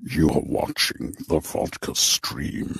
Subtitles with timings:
[0.00, 2.78] You are watching the vodka stream.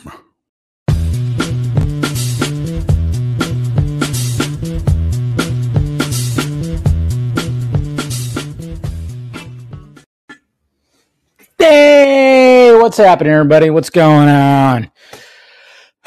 [11.59, 13.71] Hey, what's happening, everybody?
[13.71, 14.93] What's going on?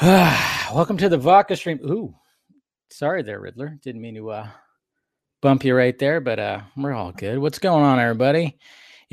[0.00, 1.78] Welcome to the vodka stream.
[1.84, 2.14] Ooh,
[2.90, 3.78] sorry there, Riddler.
[3.82, 4.48] Didn't mean to uh,
[5.42, 7.38] bump you right there, but uh, we're all good.
[7.38, 8.56] What's going on, everybody?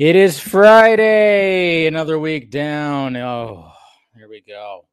[0.00, 3.18] It is Friday, another week down.
[3.18, 3.70] Oh,
[4.16, 4.86] here we go.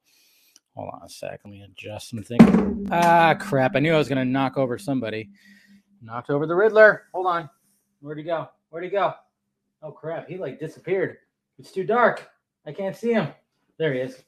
[0.75, 1.39] Hold on a sec.
[1.45, 2.89] Let me adjust some things.
[2.91, 3.77] Ah, crap.
[3.77, 5.29] I knew I was going to knock over somebody.
[6.01, 7.03] Knocked over the Riddler.
[7.13, 7.49] Hold on.
[8.01, 8.49] Where'd he go?
[8.69, 9.13] Where'd he go?
[9.81, 10.27] Oh, crap.
[10.27, 11.19] He like disappeared.
[11.57, 12.29] It's too dark.
[12.65, 13.29] I can't see him.
[13.77, 14.21] There he is.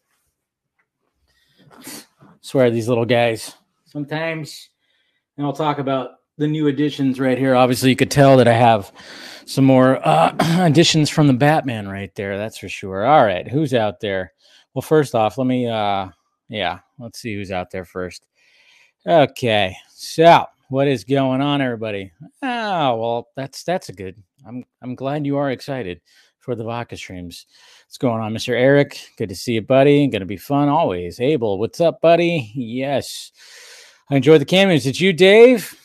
[2.39, 3.53] Swear these little guys.
[3.83, 4.69] Sometimes,
[5.35, 7.53] and I'll talk about the new additions right here.
[7.55, 8.91] Obviously, you could tell that I have
[9.45, 10.33] some more uh,
[10.65, 12.37] additions from the Batman right there.
[12.37, 13.05] That's for sure.
[13.05, 14.33] All right, who's out there?
[14.73, 15.67] Well, first off, let me.
[15.67, 16.07] uh
[16.47, 18.25] Yeah, let's see who's out there first.
[19.05, 22.11] Okay, so what is going on, everybody?
[22.41, 24.15] Oh, well, that's that's a good.
[24.47, 25.99] I'm I'm glad you are excited
[26.39, 27.45] for the vodka streams.
[27.85, 28.53] What's going on, Mr.
[28.53, 28.99] Eric?
[29.17, 30.07] Good to see you, buddy.
[30.07, 31.19] Going to be fun always.
[31.19, 32.51] Abel, what's up, buddy?
[32.55, 33.31] Yes,
[34.09, 34.83] I enjoyed the cameos.
[34.83, 35.75] Did you, Dave?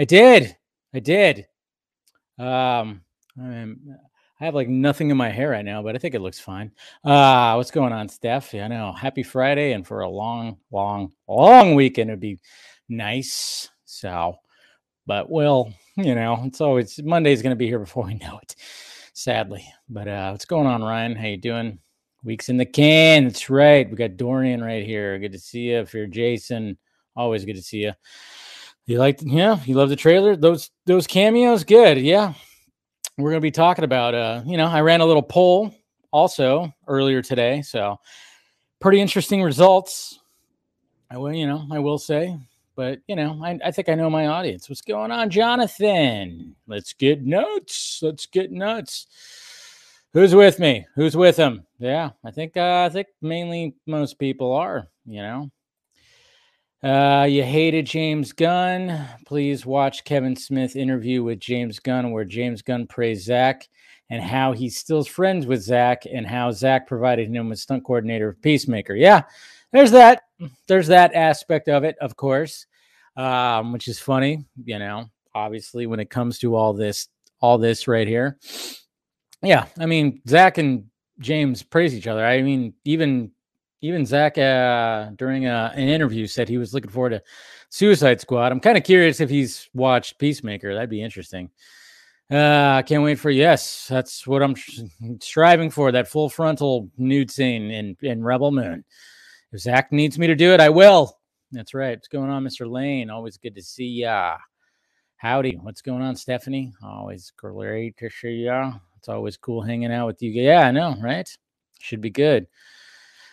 [0.00, 0.56] I did.
[0.94, 1.46] I did.
[2.38, 3.02] Um,
[3.38, 3.98] I'm,
[4.40, 6.72] I have like nothing in my hair right now, but I think it looks fine.
[7.04, 8.54] Uh, what's going on, Steph?
[8.54, 8.92] Yeah, I know.
[8.92, 12.38] Happy Friday, and for a long, long, long weekend, it'd be
[12.88, 13.68] nice.
[13.84, 14.36] So,
[15.06, 18.56] but well, you know, it's always Monday's going to be here before we know it
[19.12, 19.70] sadly.
[19.90, 21.14] But uh, what's going on, Ryan?
[21.14, 21.78] How you doing?
[22.24, 23.24] Weeks in the can.
[23.24, 23.90] That's right.
[23.90, 25.18] We got Dorian right here.
[25.18, 25.80] Good to see you.
[25.80, 26.78] If you're Jason,
[27.14, 27.92] always good to see you.
[28.90, 30.34] You like, yeah, you love the trailer.
[30.34, 31.96] Those those cameos, good.
[31.96, 32.34] Yeah,
[33.18, 34.16] we're gonna be talking about.
[34.16, 35.72] Uh, you know, I ran a little poll
[36.10, 38.00] also earlier today, so
[38.80, 40.18] pretty interesting results.
[41.08, 42.36] I will, you know, I will say,
[42.74, 44.68] but you know, I, I think I know my audience.
[44.68, 46.56] What's going on, Jonathan?
[46.66, 48.00] Let's get nuts.
[48.02, 49.06] Let's get nuts.
[50.14, 50.84] Who's with me?
[50.96, 51.64] Who's with him?
[51.78, 54.88] Yeah, I think uh, I think mainly most people are.
[55.06, 55.50] You know,
[56.82, 59.06] uh, you hated James Gunn.
[59.26, 63.68] Please watch Kevin Smith interview with James Gunn, where James Gunn praised Zack
[64.08, 68.30] and how he's still friends with Zack and how Zack provided him with stunt coordinator
[68.30, 68.94] of Peacemaker.
[68.94, 69.22] Yeah,
[69.72, 70.22] there's that.
[70.66, 72.66] There's that aspect of it, of course,
[73.16, 74.44] um, which is funny.
[74.64, 77.08] You know, obviously, when it comes to all this,
[77.40, 78.38] all this right here.
[79.42, 80.86] Yeah, I mean, Zack and
[81.20, 82.24] James praise each other.
[82.24, 83.32] I mean, even
[83.82, 87.22] even Zack uh, during a, an interview said he was looking forward to
[87.70, 88.52] Suicide Squad.
[88.52, 90.74] I'm kind of curious if he's watched Peacemaker.
[90.74, 91.50] That'd be interesting.
[92.30, 93.88] Uh, can't wait for yes.
[93.88, 94.54] That's what I'm
[95.20, 95.90] striving for.
[95.90, 98.84] That full frontal nude scene in in Rebel Moon.
[99.52, 101.18] If Zack needs me to do it, I will.
[101.50, 101.96] That's right.
[101.96, 102.70] What's going on, Mr.
[102.70, 103.10] Lane?
[103.10, 104.36] Always good to see ya.
[105.16, 105.58] Howdy.
[105.60, 106.72] What's going on, Stephanie?
[106.84, 108.74] Always great to see ya.
[108.96, 110.30] It's always cool hanging out with you.
[110.30, 111.28] Yeah, I know, right?
[111.80, 112.46] Should be good.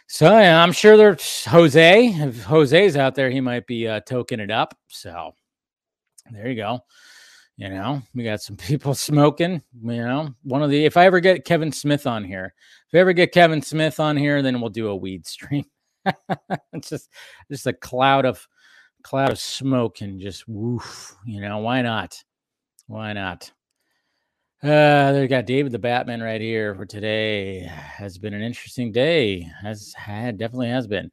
[0.10, 2.06] So yeah, I'm sure there's Jose.
[2.08, 4.74] If Jose's out there, he might be uh, toking it up.
[4.88, 5.34] So
[6.32, 6.80] there you go.
[7.58, 9.62] You know, we got some people smoking.
[9.84, 12.54] You know, one of the if I ever get Kevin Smith on here,
[12.88, 15.66] if I ever get Kevin Smith on here, then we'll do a weed stream.
[16.72, 17.10] it's just
[17.52, 18.48] just a cloud of
[19.04, 21.18] cloud of smoke and just woof.
[21.26, 22.24] You know, why not?
[22.88, 23.52] Why not?
[24.64, 27.62] Uh, they got David the Batman right here for today.
[27.62, 29.48] Has been an interesting day.
[29.62, 31.12] Has had definitely has been.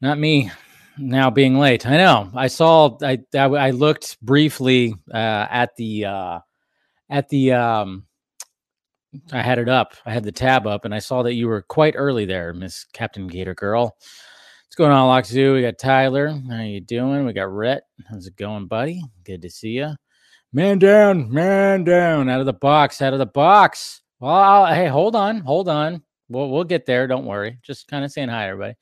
[0.00, 0.50] Not me
[0.98, 1.86] now being late.
[1.86, 2.30] I know.
[2.34, 2.98] I saw.
[3.02, 6.40] I I, I looked briefly uh, at the uh,
[7.08, 7.52] at the.
[7.52, 8.06] Um,
[9.32, 9.94] I had it up.
[10.04, 12.84] I had the tab up, and I saw that you were quite early there, Miss
[12.92, 13.96] Captain Gator Girl.
[14.66, 15.54] What's going on, Lock Zoo?
[15.54, 16.28] We got Tyler.
[16.50, 17.24] How you doing?
[17.24, 17.84] We got Rhett.
[18.10, 19.02] How's it going, buddy?
[19.24, 19.94] Good to see you.
[20.56, 24.00] Man down, man down, out of the box, out of the box.
[24.20, 26.02] Well, I'll, hey, hold on, hold on.
[26.30, 27.06] We'll we'll get there.
[27.06, 27.58] Don't worry.
[27.62, 28.72] Just kind of saying hi, everybody.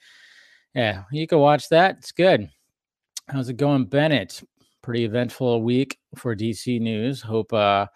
[0.72, 1.96] Yeah, you can watch that.
[1.98, 2.48] It's good.
[3.28, 4.40] How's it going, Bennett?
[4.82, 7.20] Pretty eventful week for DC news.
[7.20, 7.86] Hope, uh,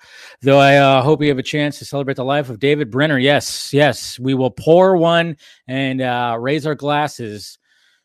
[0.43, 3.21] though, I uh, hope we have a chance to celebrate the life of David Brenner.
[3.21, 5.37] Yes, yes, we will pour one
[5.69, 7.61] and uh, raise our glasses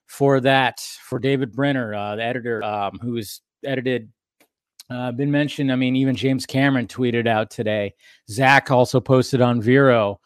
[0.05, 4.11] for that for David Brenner, uh, the editor um, who has edited
[4.89, 5.71] uh, been mentioned.
[5.71, 7.93] I mean, even James Cameron tweeted out today.
[8.29, 10.19] Zach also posted on Vero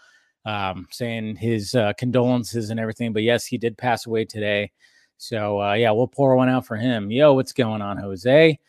[0.45, 3.13] um, saying his uh, condolences and everything.
[3.13, 4.71] But yes, he did pass away today.
[5.17, 7.11] So uh, yeah, we'll pour one out for him.
[7.11, 8.59] Yo, what's going on, Jose?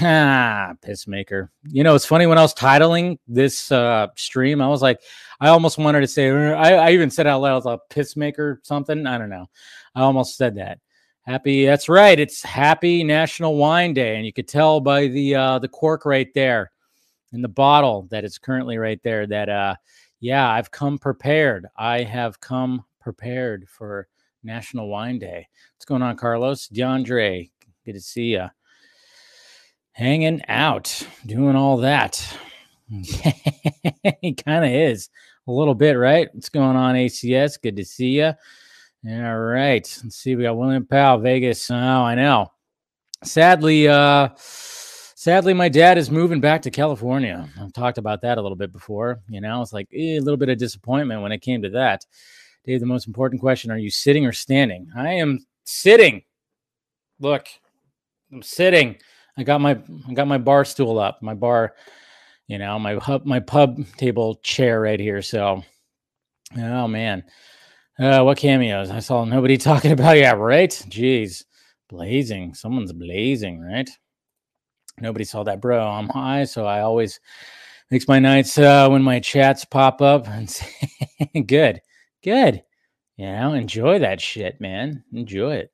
[0.00, 1.48] Ah, pissmaker.
[1.68, 5.00] You know, it's funny when I was titling this uh, stream, I was like,
[5.40, 8.58] I almost wanted to say, I, I even said out loud, I was a pissmaker
[8.62, 9.06] something.
[9.06, 9.48] I don't know.
[9.94, 10.78] I almost said that.
[11.30, 11.64] Happy.
[11.64, 12.18] That's right.
[12.18, 16.26] It's Happy National Wine Day, and you could tell by the uh, the cork right
[16.34, 16.72] there
[17.32, 19.28] in the bottle that it's currently right there.
[19.28, 19.76] That uh,
[20.18, 21.68] yeah, I've come prepared.
[21.76, 24.08] I have come prepared for
[24.42, 25.46] National Wine Day.
[25.76, 26.66] What's going on, Carlos?
[26.66, 27.48] DeAndre,
[27.86, 28.48] good to see you
[29.92, 32.26] hanging out, doing all that.
[32.88, 35.10] he kind of is
[35.46, 36.28] a little bit, right?
[36.34, 37.62] What's going on, ACS?
[37.62, 38.32] Good to see you.
[39.08, 40.00] All right.
[40.04, 40.36] Let's see.
[40.36, 41.70] We got William Powell, Vegas.
[41.70, 42.52] Oh, I know.
[43.24, 47.48] Sadly, uh, sadly, my dad is moving back to California.
[47.58, 49.20] I've talked about that a little bit before.
[49.28, 52.04] You know, it's like eh, a little bit of disappointment when it came to that.
[52.64, 54.90] Dave, the most important question: Are you sitting or standing?
[54.94, 56.22] I am sitting.
[57.20, 57.46] Look,
[58.32, 58.96] I'm sitting.
[59.36, 61.74] I got my I got my bar stool up, my bar,
[62.48, 65.22] you know, my hub, my pub table chair right here.
[65.22, 65.62] So,
[66.58, 67.24] oh man,
[68.00, 68.90] uh, what cameos?
[68.90, 70.16] I saw nobody talking about.
[70.16, 70.70] Yeah, right.
[70.88, 71.44] Jeez,
[71.88, 72.54] blazing.
[72.54, 73.90] Someone's blazing, right?
[75.00, 75.86] Nobody saw that, bro.
[75.86, 77.20] I'm high, so I always
[77.90, 80.68] makes my nights uh, when my chats pop up and say,
[81.46, 81.80] good,
[82.22, 82.62] good.
[83.16, 85.04] You know, enjoy that shit, man.
[85.12, 85.72] Enjoy it.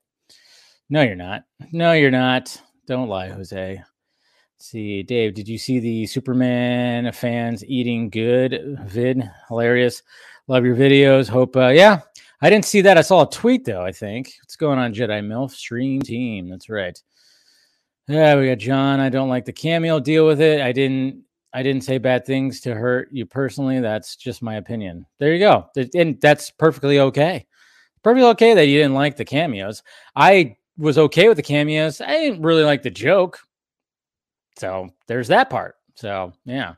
[0.90, 1.44] No, you're not.
[1.72, 2.60] No, you're not.
[2.86, 3.82] Don't lie, Jose.
[4.58, 9.28] See, Dave, did you see the Superman fans eating good vid?
[9.48, 10.02] Hilarious.
[10.48, 11.28] Love your videos.
[11.28, 12.00] Hope, uh, yeah,
[12.42, 12.98] I didn't see that.
[12.98, 13.82] I saw a tweet though.
[13.82, 16.48] I think what's going on, Jedi Milf Stream Team.
[16.48, 17.00] That's right.
[18.08, 19.00] Yeah, we got John.
[19.00, 19.98] I don't like the cameo.
[19.98, 20.60] Deal with it.
[20.60, 21.24] I didn't.
[21.52, 23.80] I didn't say bad things to hurt you personally.
[23.80, 25.06] That's just my opinion.
[25.18, 25.66] There you go.
[25.94, 27.46] And that's perfectly okay.
[28.02, 29.82] Perfectly okay that you didn't like the cameos.
[30.14, 32.02] I was okay with the cameos.
[32.02, 33.38] I didn't really like the joke.
[34.58, 35.76] So there's that part.
[35.94, 36.74] So yeah.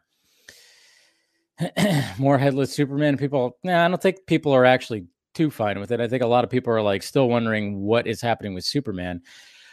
[2.18, 3.16] More headless Superman.
[3.16, 5.06] People, nah, I don't think people are actually
[5.38, 6.00] too fine with it.
[6.00, 9.22] I think a lot of people are like still wondering what is happening with Superman.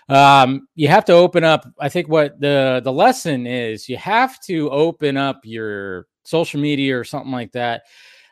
[0.10, 1.66] Um, you have to open up.
[1.80, 7.00] I think what the the lesson is, you have to open up your social media
[7.00, 7.82] or something like that,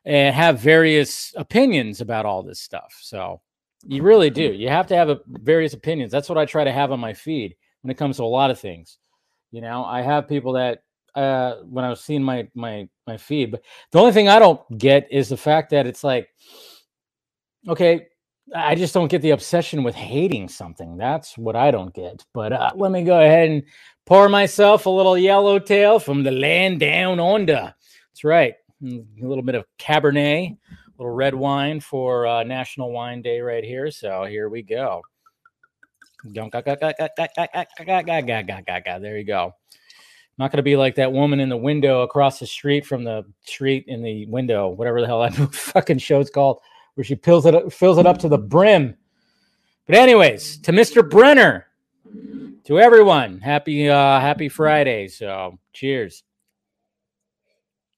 [0.06, 2.94] and have various opinions about all this stuff.
[3.02, 3.42] So
[3.88, 4.54] you really do.
[4.54, 6.12] You have to have a, various opinions.
[6.12, 8.52] That's what I try to have on my feed when it comes to a lot
[8.52, 9.00] of things.
[9.52, 10.84] You know, I have people that
[11.16, 14.62] uh, when I was seeing my my my feed, but the only thing I don't
[14.78, 16.28] get is the fact that it's like,
[17.68, 18.08] okay,
[18.56, 20.98] I just don't get the obsession with hating something.
[20.98, 22.26] That's what I don't get.
[22.34, 23.64] But uh, let me go ahead and
[24.06, 27.74] pour myself a little yellowtail from the land down under.
[28.12, 30.58] That's right, mm, a little bit of Cabernet
[30.98, 33.90] a little red wine for uh, National Wine Day right here.
[33.90, 35.02] So here we go.
[39.00, 39.54] There you go.
[40.38, 43.24] not going to be like that woman in the window across the street from the
[43.46, 46.60] street in the window, whatever the hell that fucking show's called,
[46.96, 48.96] where she fills it up, fills it up to the brim.
[49.86, 51.08] But anyways, to Mr.
[51.08, 51.68] Brenner,
[52.66, 55.08] to everyone, happy uh happy Friday.
[55.08, 56.24] So cheers.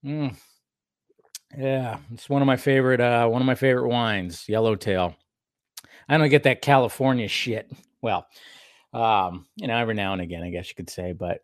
[0.03, 0.35] Mm.
[1.57, 5.15] Yeah, it's one of my favorite uh one of my favorite wines, Yellowtail.
[6.07, 7.71] I don't get that California shit.
[8.01, 8.27] Well,
[8.93, 11.43] um, you know, every now and again, I guess you could say, but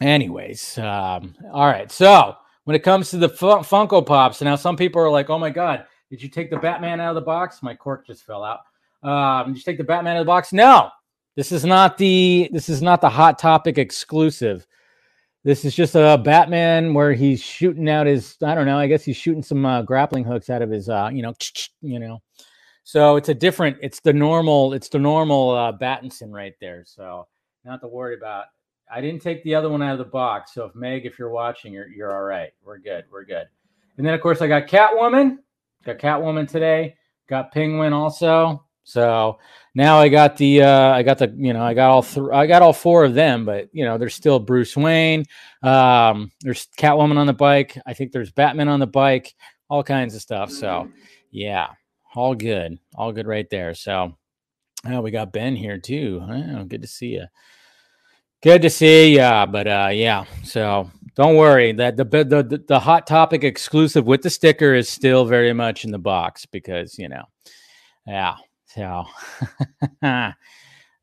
[0.00, 1.90] anyways, um, all right.
[1.90, 5.38] So when it comes to the Fun- Funko Pops, now some people are like, "Oh
[5.38, 8.44] my god, did you take the Batman out of the box?" My cork just fell
[8.44, 8.60] out.
[9.02, 10.52] Um, did you take the Batman out of the box?
[10.52, 10.90] No,
[11.34, 14.66] this is not the this is not the Hot Topic exclusive.
[15.44, 19.04] This is just a Batman where he's shooting out his, I don't know, I guess
[19.04, 21.34] he's shooting some uh, grappling hooks out of his, uh, you know,
[21.82, 22.22] you know.
[22.82, 26.82] So it's a different, it's the normal, it's the normal uh, Battinson right there.
[26.86, 27.26] So
[27.64, 28.46] not to worry about.
[28.90, 30.54] I didn't take the other one out of the box.
[30.54, 32.52] So if Meg, if you're watching, you're, you're all right.
[32.62, 33.04] We're good.
[33.12, 33.46] We're good.
[33.96, 35.38] And then, of course, I got Catwoman.
[35.84, 36.96] Got Catwoman today.
[37.28, 38.64] Got Penguin also.
[38.84, 39.38] So
[39.74, 42.46] now I got the uh, I got the you know I got all th- I
[42.46, 45.24] got all four of them, but you know there's still Bruce Wayne.
[45.62, 47.78] Um, there's Catwoman on the bike.
[47.86, 49.34] I think there's Batman on the bike.
[49.70, 50.50] All kinds of stuff.
[50.50, 50.90] So
[51.30, 51.68] yeah,
[52.14, 53.74] all good, all good right there.
[53.74, 54.16] So
[54.86, 56.22] oh, we got Ben here too.
[56.22, 57.24] Oh, good to see you.
[58.44, 59.20] Good to see you.
[59.20, 64.20] But uh, yeah, so don't worry that the, the the the hot topic exclusive with
[64.20, 67.24] the sticker is still very much in the box because you know,
[68.06, 68.34] yeah,
[68.66, 69.04] so,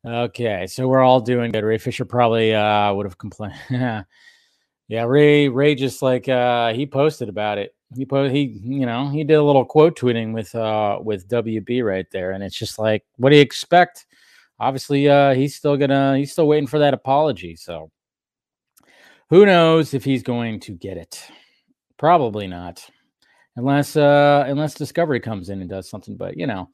[0.06, 1.64] okay, so we're all doing good.
[1.64, 3.56] Ray Fisher probably uh, would have complained.
[3.70, 7.74] yeah, Ray Ray just like uh, he posted about it.
[7.96, 11.84] He put he you know he did a little quote tweeting with uh with WB
[11.84, 14.06] right there, and it's just like, what do you expect?
[14.62, 17.56] Obviously, uh, he's still gonna he's still waiting for that apology.
[17.56, 17.90] So
[19.28, 21.22] who knows if he's going to get it?
[21.98, 22.88] Probably not,
[23.56, 26.16] unless uh, unless Discovery comes in and does something.
[26.16, 26.68] But you know.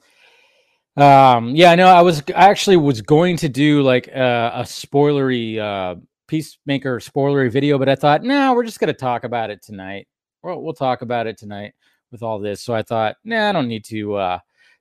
[0.97, 1.87] Um, yeah, I know.
[1.87, 5.95] I was I actually was going to do like uh, a spoilery uh,
[6.27, 10.09] Peacemaker spoilery video, but I thought, no, nah, we're just to talk about it tonight.
[10.43, 11.73] We'll, we'll talk about it tonight
[12.11, 12.63] with all this.
[12.63, 14.39] So I thought, nah, I don't need to uh,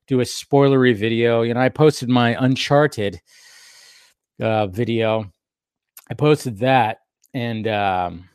[0.07, 1.41] do a spoilery video.
[1.41, 3.21] You know, I posted my Uncharted
[4.41, 5.31] uh, video.
[6.09, 6.99] I posted that,
[7.33, 8.29] and um,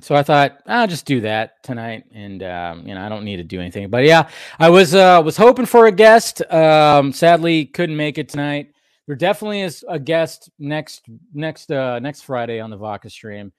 [0.00, 3.36] so I thought I'll just do that tonight, and um, you know I don't need
[3.36, 3.88] to do anything.
[3.88, 4.28] But yeah,
[4.58, 6.42] I was uh, was hoping for a guest.
[6.52, 8.72] Um, sadly, couldn't make it tonight.
[9.06, 13.52] There definitely is a guest next next uh, next Friday on the Vodka stream.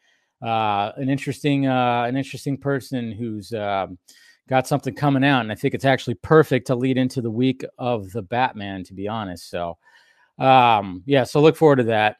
[0.46, 3.98] Uh, an interesting uh, an interesting person who's um,
[4.48, 7.64] got something coming out, and I think it's actually perfect to lead into the week
[7.78, 8.84] of the Batman.
[8.86, 9.78] To be honest, so
[10.40, 12.18] um, yeah, so look forward to that.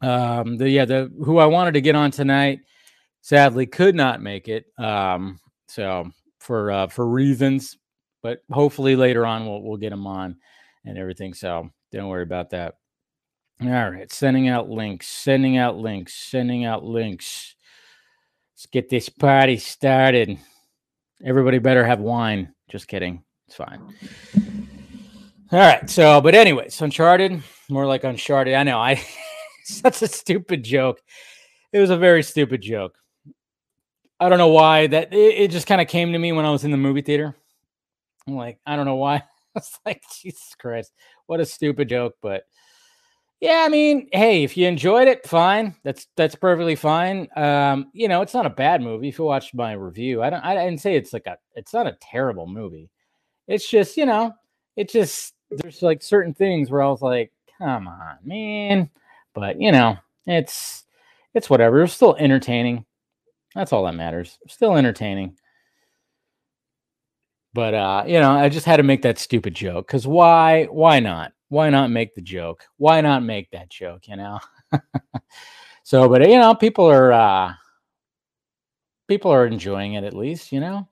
[0.00, 2.60] Um, the yeah the who I wanted to get on tonight
[3.20, 4.66] sadly could not make it.
[4.78, 7.76] Um, so for uh, for reasons,
[8.22, 10.36] but hopefully later on we'll we'll get him on
[10.84, 11.34] and everything.
[11.34, 12.74] So don't worry about that.
[13.60, 17.56] All right, sending out links, sending out links, sending out links.
[18.54, 20.38] Let's get this party started.
[21.24, 22.52] Everybody better have wine.
[22.68, 23.22] Just kidding.
[23.46, 23.80] It's fine.
[25.50, 25.88] All right.
[25.88, 28.54] So, but anyways, Uncharted, more like Uncharted.
[28.54, 28.78] I know.
[28.78, 29.02] I
[29.64, 31.00] such a stupid joke.
[31.72, 32.96] It was a very stupid joke.
[34.20, 36.50] I don't know why that it, it just kind of came to me when I
[36.50, 37.34] was in the movie theater.
[38.26, 39.22] I'm like, I don't know why.
[39.56, 40.92] It's like, Jesus Christ,
[41.26, 42.14] what a stupid joke.
[42.22, 42.44] But
[43.40, 45.74] yeah, I mean, hey, if you enjoyed it, fine.
[45.84, 47.28] That's that's perfectly fine.
[47.36, 49.08] Um, you know, it's not a bad movie.
[49.08, 51.86] If you watched my review, I don't I didn't say it's like a it's not
[51.86, 52.90] a terrible movie.
[53.46, 54.34] It's just, you know,
[54.76, 58.90] it just there's like certain things where I was like, come on, man.
[59.34, 60.84] But you know, it's
[61.32, 61.84] it's whatever.
[61.84, 62.84] It's still entertaining.
[63.54, 64.38] That's all that matters.
[64.48, 65.36] Still entertaining.
[67.54, 70.64] But uh, you know, I just had to make that stupid joke because why?
[70.64, 71.32] Why not?
[71.48, 72.64] Why not make the joke?
[72.76, 74.08] Why not make that joke?
[74.08, 74.38] You know.
[75.82, 77.54] so, but you know, people are uh,
[79.08, 80.52] people are enjoying it at least.
[80.52, 80.88] You know,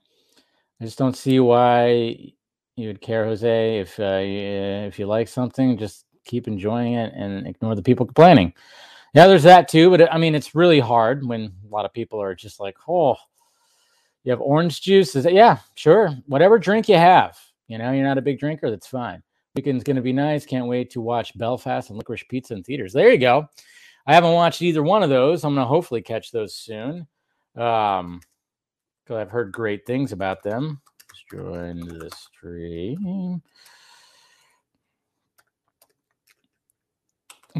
[0.80, 2.32] I just don't see why
[2.76, 3.78] you would care, Jose.
[3.78, 8.52] If uh, if you like something, just keep enjoying it and ignore the people complaining.
[9.14, 9.90] Yeah, there's that too.
[9.90, 13.16] But I mean, it's really hard when a lot of people are just like, oh,
[14.24, 15.16] you have orange juice.
[15.16, 15.32] Is it?
[15.32, 16.10] Yeah, sure.
[16.26, 17.38] Whatever drink you have.
[17.68, 18.70] You know, you're not a big drinker.
[18.70, 19.22] That's fine.
[19.56, 20.46] Weekend's going to be nice.
[20.46, 22.92] Can't wait to watch Belfast and Licorice Pizza in theaters.
[22.92, 23.48] There you go.
[24.06, 25.44] I haven't watched either one of those.
[25.44, 27.06] I'm going to hopefully catch those soon.
[27.56, 28.20] Um,
[29.04, 30.80] because I've heard great things about them.
[31.08, 33.42] Let's join the stream.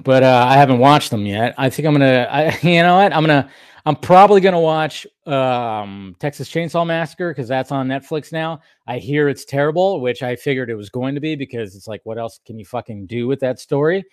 [0.03, 1.55] but uh, I haven't watched them yet.
[1.57, 2.29] I think I'm gonna.
[2.31, 3.13] I, you know what?
[3.13, 3.49] I'm gonna.
[3.87, 8.61] I'm probably gonna watch um, Texas Chainsaw Massacre because that's on Netflix now.
[8.89, 12.01] I hear it's terrible, which I figured it was going to be because it's like,
[12.03, 14.05] what else can you fucking do with that story?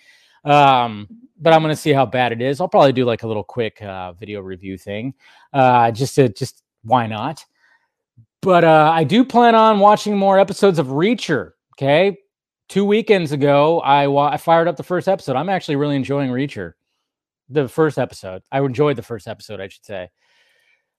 [0.46, 1.08] Um,
[1.42, 2.62] but I'm gonna see how bad it is.
[2.62, 5.16] I'll probably do like a little quick uh, video review thing,
[5.54, 7.44] uh, just to just why not?
[8.44, 11.54] But uh, I do plan on watching more episodes of Reacher.
[11.76, 12.18] Okay,
[12.70, 15.36] two weekends ago, I I fired up the first episode.
[15.36, 16.74] I'm actually really enjoying Reacher.
[17.54, 20.10] The first episode, I enjoyed the first episode, I should say.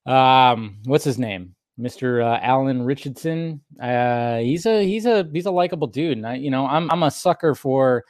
[0.06, 1.54] Um, what's his name?
[1.78, 2.23] Mr.
[2.25, 3.61] Uh, Alan Ritchson.
[3.80, 7.02] Uh, he's a he's a he's a likable dude, and I, you know, I'm I'm
[7.02, 8.04] a sucker for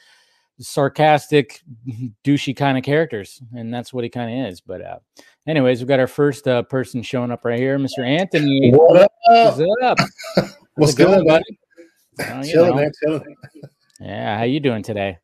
[0.61, 1.63] sarcastic,
[2.25, 4.61] douchey kind of characters, and that's what he kind of is.
[4.61, 4.99] But uh,
[5.47, 8.07] anyways, we've got our first uh, person showing up right here, Mr.
[8.07, 8.73] Anthony.
[8.73, 9.13] What up?
[9.27, 9.99] What's up?
[10.75, 11.59] What's good, buddy?
[12.19, 12.77] Well, chilling, know.
[12.77, 12.93] man.
[13.03, 13.37] Chilling.
[14.01, 15.19] Yeah, how you doing today?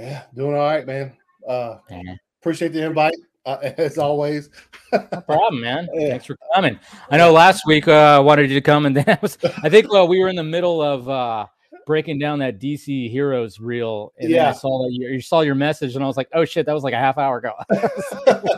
[0.00, 1.16] Yeah, doing all right, man.
[1.48, 2.16] Uh, Yeah.
[2.46, 4.50] Appreciate the invite uh, as always.
[4.92, 5.88] No problem, man.
[5.94, 6.10] Yeah.
[6.10, 6.78] Thanks for coming.
[7.10, 9.36] I know last week uh, I wanted you to come, and then I was.
[9.64, 11.46] I think uh, we were in the middle of uh,
[11.86, 15.56] breaking down that DC Heroes reel, and then I saw that you, you saw your
[15.56, 17.80] message, and I was like, "Oh shit, that was like a half hour ago." I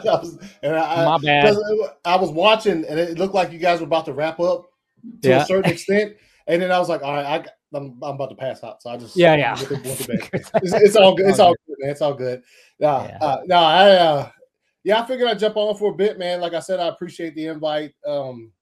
[0.05, 1.47] was- and I, My bad.
[1.55, 4.67] 'cause I was watching, and it looked like you guys were about to wrap up
[5.23, 5.43] to Yeah.
[5.43, 6.15] a certain extent,
[6.47, 7.45] and then I was like, all right, I,
[7.75, 9.55] I'm, I'm about to pass out, so I just Yeah, yeah.
[9.57, 10.29] went to- went to bed.
[10.33, 11.29] it's, it's all good.
[11.29, 11.91] It's all good, man.
[11.91, 12.43] It's all good.
[12.79, 13.19] Yeah, Yeah.
[13.21, 14.31] uh, no, I, uh,
[14.85, 16.41] yeah, I figured I'd jump on for a bit, man.
[16.41, 17.95] Like I said, I appreciate the invite.
[18.07, 18.53] Um,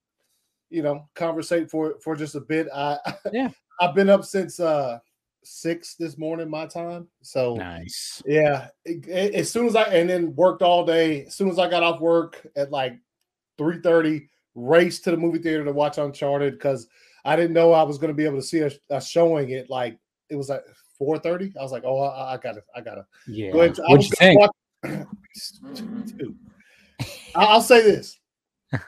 [0.70, 2.66] you know, conversate for for just a bit.
[2.74, 2.98] I
[3.32, 3.50] Yeah.
[3.80, 4.98] I've been up since uh
[5.44, 7.06] six this morning, my time.
[7.22, 8.20] So nice.
[8.26, 11.26] yeah, it- it- as soon as I and then worked all day.
[11.26, 12.98] As soon as I got off work at like
[13.58, 16.88] three thirty, raced to the movie theater to watch Uncharted because
[17.26, 19.68] I didn't know I was going to be able to see a, a showing it
[19.68, 19.98] like
[20.30, 20.64] it was like
[20.98, 21.52] four thirty.
[21.58, 23.50] I was like, oh, I, I gotta, I gotta Yeah.
[23.52, 23.78] go ahead.
[23.80, 24.40] I What'd was you think?
[24.40, 26.36] gonna watch- Dude.
[27.34, 28.18] I- I'll say this.
[28.72, 28.80] I-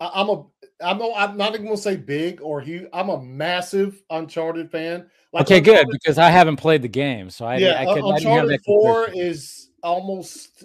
[0.00, 0.44] I'm a
[0.82, 2.88] I'm no, I'm not even gonna say big or huge.
[2.92, 5.08] I'm a massive Uncharted fan.
[5.34, 8.50] okay, good because I haven't played the game, so I, yeah, I, could, I Uncharted
[8.50, 10.64] that Four is almost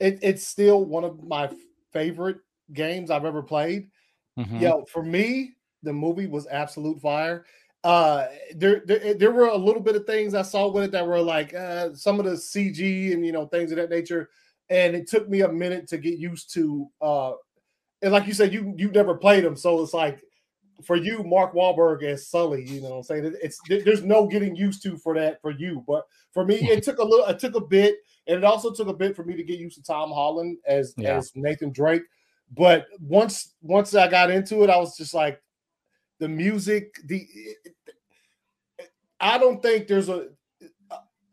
[0.00, 1.50] it, it's still one of my
[1.92, 2.38] favorite
[2.72, 3.90] games I've ever played.
[4.38, 4.60] Mhm.
[4.60, 5.52] Yo, for me,
[5.82, 7.44] the movie was absolute fire.
[7.84, 11.06] Uh, there, there, there were a little bit of things I saw with it that
[11.06, 14.30] were like uh, some of the CG and you know things of that nature,
[14.68, 16.88] and it took me a minute to get used to.
[17.00, 17.32] Uh,
[18.02, 20.20] and like you said, you you never played them, so it's like
[20.84, 22.64] for you, Mark Wahlberg as Sully.
[22.64, 25.84] You know, what I'm saying it's there's no getting used to for that for you,
[25.86, 28.88] but for me, it took a little, it took a bit, and it also took
[28.88, 31.16] a bit for me to get used to Tom Holland as Yeah.
[31.16, 32.02] as Nathan Drake.
[32.56, 35.40] But once once I got into it, I was just like,
[36.18, 37.26] the music, the
[39.20, 40.28] I don't think there's a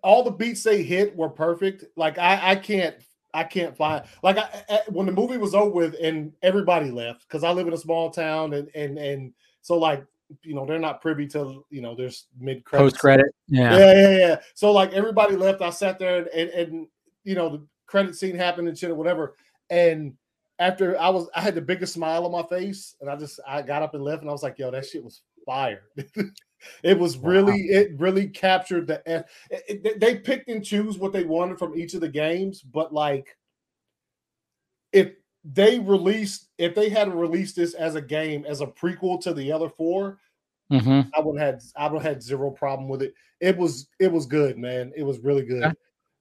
[0.04, 1.86] all the beats they hit were perfect.
[1.96, 2.96] Like I I can't
[3.34, 7.27] I can't find like I, I- when the movie was over with and everybody left
[7.27, 10.06] because I live in a small town and and and so like
[10.44, 13.27] you know they're not privy to you know there's mid credit Post credit.
[13.48, 13.77] Yeah.
[13.77, 14.36] yeah, yeah, yeah.
[14.54, 15.62] So like everybody left.
[15.62, 16.88] I sat there and, and and
[17.24, 19.36] you know the credit scene happened and shit or whatever.
[19.70, 20.13] And
[20.59, 23.62] after I was, I had the biggest smile on my face, and I just I
[23.62, 25.83] got up and left, and I was like, "Yo, that shit was fire."
[26.83, 27.29] it was Wow.
[27.29, 29.01] really, it really captured the.
[29.05, 29.25] It,
[29.85, 33.38] it- they picked and choose what they wanted from each of the games, but like,
[34.91, 39.33] if they released, if they had released this as a game as a prequel to
[39.33, 40.19] the other four,
[40.69, 43.13] hmm I would have had I would have had zero problem with it.
[43.39, 44.93] It was it was good, man.
[44.95, 45.75] It was really good.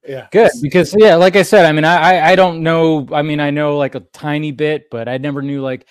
[0.07, 0.27] Yeah.
[0.31, 3.07] Good because yeah, like I said, I mean, I I- don't know.
[3.11, 5.87] I mean, I know like a tiny bit, but I never knew like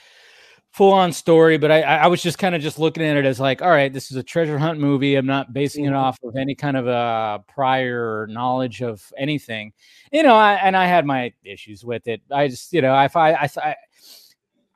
[0.70, 1.56] full on story.
[1.58, 3.92] But I I was just kind of just looking at it as like, all right,
[3.92, 5.16] this is a treasure hunt movie.
[5.16, 5.96] I'm not basing it Mhm.
[5.96, 9.72] off of any kind of a prior knowledge of anything,
[10.12, 10.34] you know.
[10.36, 12.20] I, and I had my issues with it.
[12.30, 13.48] I just you know, if I I.
[13.62, 13.76] I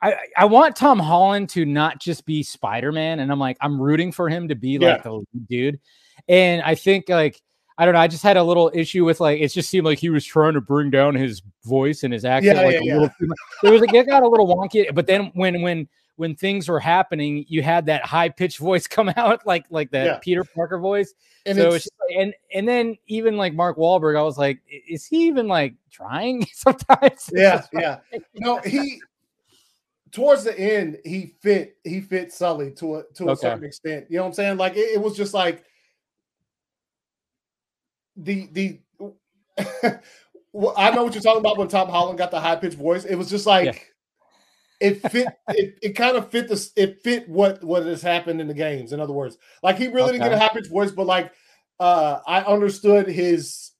[0.01, 3.81] I, I want Tom Holland to not just be Spider Man, and I'm like I'm
[3.81, 5.11] rooting for him to be like Yeah.
[5.33, 5.79] the dude,
[6.29, 7.41] and I think like
[7.79, 8.01] I don't know.
[8.01, 10.53] I just had a little issue with like it just seemed like he was trying
[10.53, 12.93] to bring down his voice and his accent Yeah, like yeah, a yeah.
[12.93, 13.09] little.
[13.63, 14.93] It was like it got a little wonky.
[14.93, 15.87] But then when when
[16.17, 20.05] when things were happening, you had that high pitched voice come out like like that
[20.05, 20.17] Yeah.
[20.17, 21.13] Peter Parker voice.
[21.45, 25.27] And so just, and and then even like Mark Wahlberg, I was like, is he
[25.27, 27.29] even like trying sometimes?
[27.31, 27.99] Yeah, yeah.
[28.35, 29.01] No, he
[30.11, 33.41] towards the end he fit he fit Sully to a to a Okay.
[33.41, 34.07] certain extent.
[34.09, 34.57] You know what I'm saying?
[34.57, 35.63] Like it, it was just like
[38.23, 38.79] the the
[40.53, 43.05] well, I know what you're talking about when Tom Holland got the high pitched voice.
[43.05, 43.93] It was just like
[44.79, 48.47] it fit it, it kind of fit this it fit what what has happened in
[48.47, 48.93] the games.
[48.93, 51.33] In other words, like he really didn't get a high pitched voice, but like
[51.79, 53.71] uh I understood his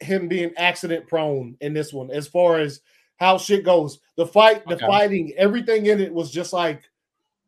[0.00, 2.80] him being accident prone in this one as far as
[3.16, 4.00] how shit goes.
[4.16, 4.86] The fight, the Okay.
[4.86, 6.82] fighting, everything in it was just like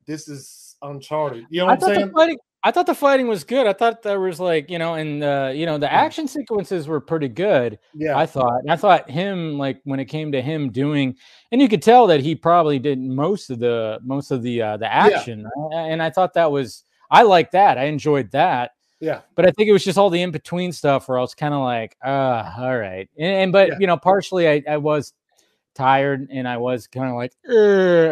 [0.07, 1.46] this is uncharted.
[1.50, 2.12] You know what I'm thought the saying?
[2.12, 2.38] fighting.
[2.66, 3.66] I thought the fighting was good.
[3.66, 7.00] I thought there was like you know, and uh, you know, the action sequences were
[7.00, 7.79] pretty good.
[7.94, 8.16] Yeah.
[8.16, 8.61] I thought.
[8.62, 11.14] And I thought him like when it came to him doing,
[11.53, 14.77] and you could tell that he probably did most of the most of the uh,
[14.79, 15.46] the action.
[15.72, 17.77] A- And I thought that was I like that.
[17.77, 18.72] I enjoyed that.
[18.98, 19.20] yeah.
[19.35, 21.53] But I think it was just all the in between stuff where I was kind
[21.53, 23.09] of like, uh, all right.
[23.18, 23.74] And, and but Yeah.
[23.81, 25.12] you know, partially I, I was
[25.74, 27.33] tired and I was kind of like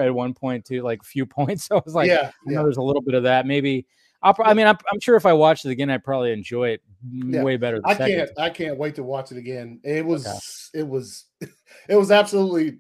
[0.07, 1.65] at one point too, like a few points.
[1.65, 2.31] So I was like, yeah.
[2.47, 2.63] I know Yeah.
[2.65, 3.47] there's a little bit of that.
[3.47, 3.87] Maybe
[4.23, 4.35] I'll.
[4.45, 7.43] I mean, I'm, I'm sure if I watched it again, I'd probably enjoy it Yeah.
[7.43, 7.81] way better.
[7.81, 8.31] The I second can't.
[8.39, 9.81] I can't wait to watch it again.
[9.85, 11.25] It was it was
[11.89, 12.79] it was absolutely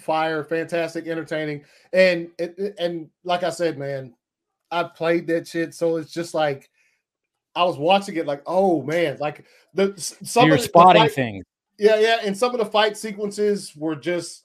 [0.00, 1.64] fire, fantastic, entertaining.
[1.92, 4.14] And it, and like I said, man,
[4.70, 5.74] I played that shit.
[5.74, 6.68] So it's just like
[7.54, 11.02] I was watching it like, oh man, like the some You're of the- the spotting
[11.02, 11.44] fight- things.
[11.78, 14.44] Yeah, yeah, and some of the fight sequences were just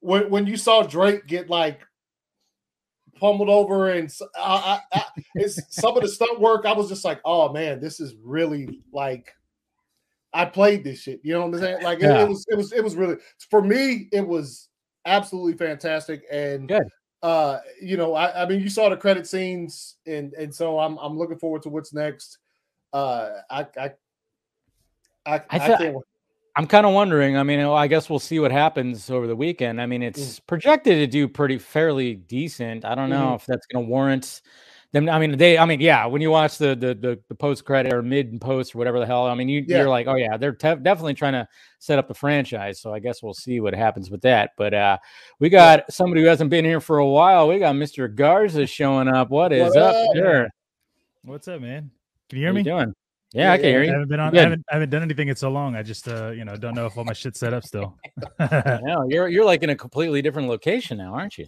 [0.00, 1.80] when when you saw Drake get like
[3.16, 5.02] pummeled over, and I, I, I,
[5.34, 6.66] it's some of the stunt work.
[6.66, 9.32] I was just like, oh man, this is really like
[10.32, 11.20] I played this shit.
[11.22, 11.82] You know what I'm saying?
[11.82, 12.22] Like it, Yeah.
[12.22, 13.16] it was, it was, it was really
[13.50, 14.08] for me.
[14.12, 14.68] It was
[15.06, 16.82] absolutely fantastic, and Good.
[17.22, 20.98] Uh, you know, I, I mean, you saw the credit scenes, and and so I'm
[20.98, 22.36] I'm looking forward to what's next.
[22.92, 23.90] Uh, I I
[25.26, 25.94] I, I, I thought- can't.
[25.94, 26.04] wait.
[26.56, 27.36] I'm kind of wondering.
[27.36, 29.80] I mean, I guess we'll see what happens over the weekend.
[29.80, 30.06] I mean, Mm.
[30.08, 32.84] it's projected to do pretty fairly decent.
[32.84, 33.34] I don't know Mm-hmm.
[33.36, 34.40] if that's going to warrant
[34.92, 35.08] them.
[35.08, 35.58] I mean, they.
[35.58, 36.06] I mean, yeah.
[36.06, 39.00] When you watch the the the, the post credit or mid and post or whatever
[39.00, 39.78] the hell, I mean, you, Yeah.
[39.78, 41.48] you're like, oh yeah, they're te- definitely trying to
[41.80, 42.80] set up the franchise.
[42.80, 44.50] So I guess we'll see what happens with that.
[44.56, 44.98] But uh
[45.40, 47.48] we got somebody who hasn't been here for a while.
[47.48, 48.14] We got Mr.
[48.14, 49.30] Garza showing up.
[49.30, 50.06] What is What up, up?
[50.14, 50.48] sir?
[51.24, 51.90] What's up, man?
[52.28, 52.60] Can you hear How me?
[52.60, 52.94] you doing?
[53.34, 53.90] Yeah, I can hear you.
[53.90, 54.30] I haven't been on.
[54.32, 54.38] Good.
[54.38, 55.74] I haven't, I haven't done anything in so long.
[55.74, 57.98] I just, uh, you know, don't know if all my shit's set up still.
[58.38, 61.46] No, you're you're like in a completely different location now, aren't you?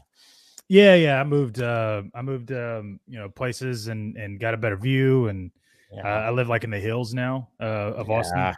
[0.68, 1.20] yeah, yeah.
[1.20, 1.62] I moved.
[1.62, 2.50] Uh, I moved.
[2.52, 5.28] Um, you know, places and and got a better view.
[5.28, 5.52] And
[5.96, 8.36] uh, I live like in the hills now uh, of Austin.
[8.38, 8.54] Yeah.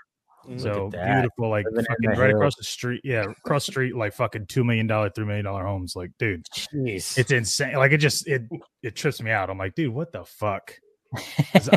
[0.49, 0.61] Mhm.
[0.63, 2.35] So beautiful, like Living fucking right hills.
[2.39, 3.03] across the street.
[3.05, 5.95] Yeah, across street, like fucking two million dollar, three million dollar homes.
[5.95, 7.19] Like, dude, Jeez.
[7.19, 7.75] it's insane.
[7.75, 8.45] Like, it just it
[8.83, 9.51] it trips me out.
[9.51, 10.73] I'm like, dude, what the fuck?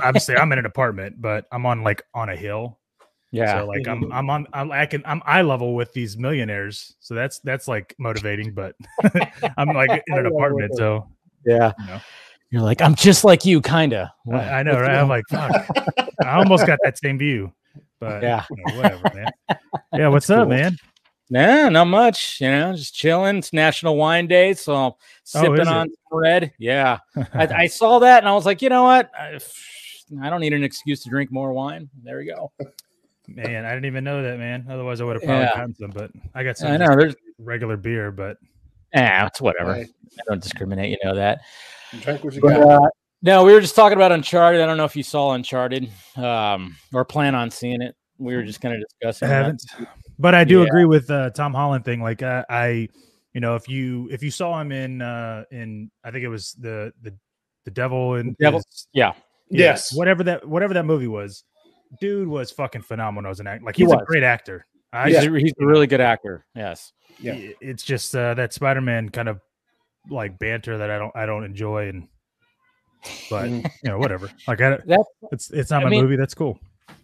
[0.03, 2.79] Obviously, I'm in an apartment, but I'm on like on a hill.
[3.31, 3.59] yeah.
[3.59, 6.95] So like I'm I'm on I'm I can I'm eye level with these millionaires.
[6.99, 8.75] So that's that's like motivating, but
[9.57, 10.75] I'm like in an apartment.
[10.75, 11.07] So
[11.45, 11.73] yeah.
[11.79, 12.01] you know.
[12.51, 14.13] You're like, I'm just like you, kinda.
[14.29, 14.97] I, I know, right?
[14.97, 15.51] I'm like, fuck.
[16.21, 17.53] I almost got that same view.
[18.01, 18.43] But Yeah.
[18.49, 19.57] you know, whatever, man.
[19.93, 20.75] Yeah, what's up, man?
[21.31, 22.41] Nah, not much.
[22.41, 23.37] You know, just chilling.
[23.37, 24.91] It's National Wine Day, so I'm
[25.23, 26.51] sipping Oh, on some red.
[26.59, 26.99] Yeah,
[27.33, 29.09] I, I saw that and I was like, you know what?
[29.17, 29.39] I,
[30.21, 31.89] I don't need an excuse to drink more wine.
[32.03, 32.51] There we go.
[33.29, 34.65] man, I didn't even know that, man.
[34.69, 35.55] Otherwise, I would have probably Yeah.
[35.55, 35.91] gotten some.
[35.91, 36.95] But I got some I know.
[36.97, 38.11] There's, regular beer.
[38.11, 38.35] But
[38.93, 39.71] yeah, it's whatever.
[39.71, 39.87] Right.
[40.19, 40.89] I don't discriminate.
[40.91, 41.39] You know that.
[42.01, 42.83] Drink what you But, got.
[42.83, 42.89] uh,
[43.21, 44.59] no, we were just talking about Uncharted.
[44.59, 47.95] I don't know if you saw Uncharted um, or plan on seeing it.
[48.17, 49.29] We were just kind of I discussing.
[49.29, 49.87] that.
[50.21, 50.31] Haven't.
[50.31, 50.65] But I do Yeah.
[50.67, 52.01] agree with uh, Tom Holland thing.
[52.01, 52.67] Like I, I,
[53.33, 56.53] you know, if you if you saw him in uh in I think it was
[56.53, 57.13] the the
[57.65, 58.61] the devil and The Devil-
[58.93, 59.13] Yeah.
[59.49, 59.93] Yes.
[59.93, 61.43] whatever that whatever that movie was,
[61.99, 63.65] dude was fucking phenomenal as an actor.
[63.65, 64.65] Like He he's a great actor.
[64.93, 66.45] I He's, just, a, he's a really good actor.
[66.55, 66.91] Yes.
[67.19, 67.33] Yeah.
[67.61, 69.39] it's just uh, that Spider Man kind of
[70.09, 72.07] like banter that I don't I don't enjoy and.
[73.29, 73.63] But Mhm.
[73.83, 74.29] you know, whatever.
[74.47, 76.15] Like I, That- it's it's not I my mean- movie.
[76.17, 76.59] That's cool.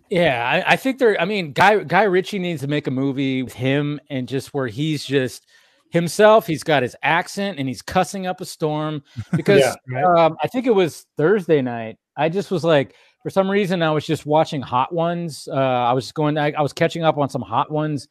[0.09, 1.19] Yeah, I, I think there.
[1.19, 4.67] I mean, Guy Guy Ritchie needs to make a movie with him and just where
[4.67, 5.45] he's just
[5.91, 6.47] himself.
[6.47, 9.03] He's got his accent and he's cussing up a storm
[9.35, 10.25] because Yeah, right.
[10.25, 11.97] um, I think it was Thursday night.
[12.15, 15.47] I just was like, for some reason, I was just watching Hot Ones.
[15.51, 18.07] Uh, I was going, I, I was catching up on some Hot Ones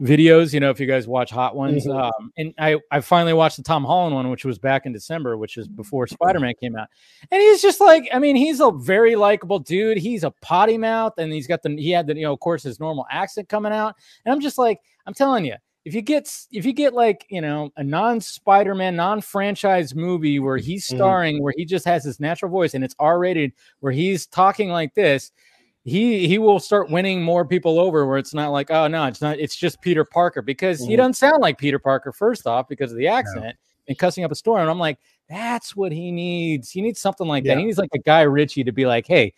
[0.00, 0.52] videos.
[0.52, 2.02] You know, if you guys watch Hot Ones, Mhm.
[2.04, 5.36] um, and I I finally watched the Tom Holland one, which was back in December,
[5.36, 6.88] which is before Spider Man came out.
[7.30, 9.98] And he's just like, I mean, he's a very likable dude.
[9.98, 12.62] He's a potty mouth, and he's got the he had the you know, of course,
[12.62, 13.94] his normal accent coming out.
[14.24, 15.54] And I'm just like, I'm telling you,
[15.86, 19.94] if you get if you get like you know a non Spider Man, non franchise
[19.94, 20.96] movie where he's Mhm.
[20.96, 24.68] starring, where he just has his natural voice and it's R rated, where he's talking
[24.68, 25.30] like this.
[25.84, 29.20] He he will start winning more people over where it's not like oh no it's
[29.22, 30.96] not it's just Peter Parker because he Mhm.
[30.96, 34.34] doesn't sound like Peter Parker first off because of the accent and cussing up a
[34.34, 36.70] storm and I'm like that's what he needs.
[36.72, 37.58] He needs something like that.
[37.58, 39.32] He needs like a guy Ritchie to be like, hey,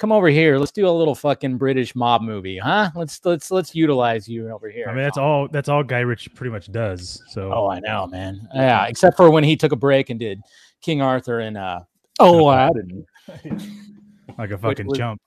[0.00, 0.58] come over here.
[0.58, 2.90] Let's do a little fucking British mob movie, huh?
[2.96, 4.86] Let's let's let's utilize you over here.
[4.88, 7.22] I mean, that's all that's all Guy Ritchie pretty much does.
[7.28, 8.48] So Oh, I know, man.
[8.54, 10.40] Yeah, except for when he took a break and did
[10.82, 11.80] King Arthur and uh
[12.18, 13.06] oh, I didn't
[14.38, 15.20] like a fucking was- chump.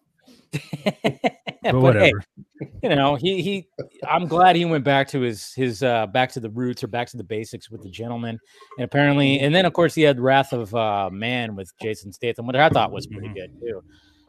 [0.83, 0.91] but
[1.63, 2.23] But hey, whatever.
[2.83, 3.67] you know, he he.
[4.07, 7.07] I'm glad he went back to his his uh back to the roots or back
[7.09, 8.37] to the basics with the gentleman,
[8.77, 12.45] and apparently, and then of course he had Wrath of uh Man with Jason Statham,
[12.45, 13.33] which I thought was pretty Mhm.
[13.33, 13.83] good too,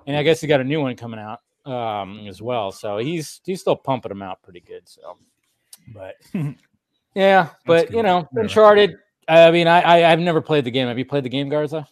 [0.06, 3.40] and I guess he got a new one coming out um as well, so he's
[3.44, 4.82] he's still pumping them out pretty good.
[4.88, 5.16] So,
[5.94, 6.14] but
[7.14, 8.40] yeah, but you know, Whatever.
[8.40, 8.96] Uncharted.
[9.26, 10.88] I mean, I, I I've never played the game.
[10.88, 11.88] Have you played the game, Garza?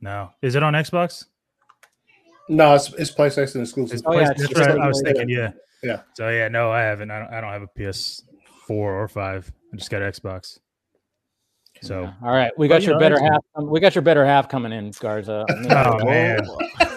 [0.00, 1.24] No, is it on Xbox?
[2.48, 3.98] No, it's, it's PlayStation exclusive.
[3.98, 4.78] It's Oh, yeah, it's that's right.
[4.80, 5.50] I was thinking, yeah,
[5.82, 6.00] Yeah.
[6.14, 7.10] So yeah, no, I haven't.
[7.10, 7.32] I don't.
[7.32, 8.22] I don't have a PS4
[8.70, 9.52] or five.
[9.72, 10.58] I just got Xbox.
[11.82, 12.12] So Yeah.
[12.22, 13.44] all right, we got you your know, better half.
[13.54, 15.46] um, we got your better half coming in, Garza.
[15.70, 16.46] Oh, man.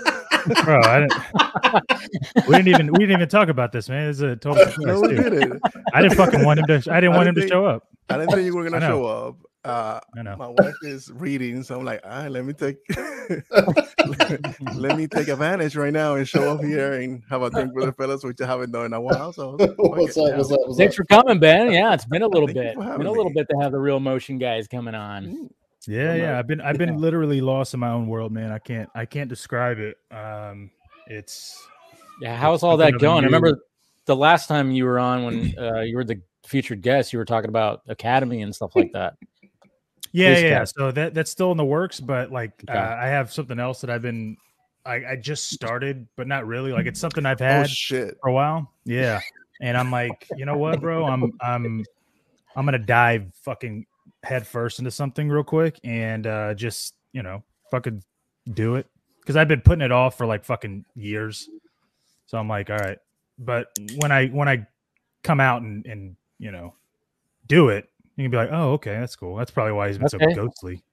[0.64, 4.10] bro, I didn't, we didn't even we didn't even talk about this, man.
[4.10, 5.62] It's a total No, we didn't.
[5.94, 6.92] I didn't fucking want him to.
[6.92, 7.88] I didn't I want him didn't to show up.
[8.10, 8.88] I didn't think you were gonna know.
[8.88, 9.36] show up.
[9.64, 10.36] Uh, I know.
[10.38, 12.78] my wife is reading, so I'm like, all right, let me take
[14.76, 17.86] let me take advantage right now and show up here and have a drink with
[17.86, 19.32] the fellas, which I haven't done in a while.
[19.32, 20.36] So what's up?
[20.36, 20.60] What's up?
[20.66, 20.98] What's Thanks up?
[20.98, 21.72] for coming, Ben.
[21.72, 22.76] Yeah, it's been a little Thank bit.
[22.76, 23.34] Been having a little me.
[23.36, 25.26] bit to have the real motion guys coming on.
[25.28, 25.52] Mm.
[25.88, 26.30] Yeah, I'm yeah.
[26.30, 28.52] like- I've been I've been literally lost in my own world, man.
[28.52, 29.98] I can't I can't describe it.
[30.16, 30.72] Um,
[31.08, 31.62] it's
[32.22, 33.24] Yeah, how's all that of a going?
[33.24, 33.60] I remember
[34.06, 37.14] the last time you were on when uh, you were the featured guest.
[37.14, 39.16] You were talking about Academy and stuff like that.
[40.12, 40.60] Yeah, Please, yeah.
[40.60, 40.70] Kat.
[40.70, 42.78] So that that's still in the works, but like Okay.
[42.78, 44.38] uh, I have something else that I've been
[44.86, 46.72] I, I just started, but not really.
[46.72, 48.18] Like it's something I've Oh had shit!
[48.22, 48.72] for a while.
[48.84, 49.22] Yeah.
[49.62, 51.06] And I'm like, you know what, bro?
[51.06, 51.86] I'm I'm
[52.56, 53.86] I'm gonna dive fucking
[54.24, 58.04] head first into something real quick and uh just, you know, fucking
[58.54, 58.88] do it.
[59.20, 61.48] Because I've been putting it off for like fucking years.
[62.26, 62.98] So I'm like, all right.
[63.38, 64.68] But when I when I
[65.24, 66.74] come out and and you know
[67.48, 69.36] do it, you can be like, oh, okay, that's cool.
[69.36, 70.34] That's probably why he's been Okay.
[70.34, 70.84] so ghostly.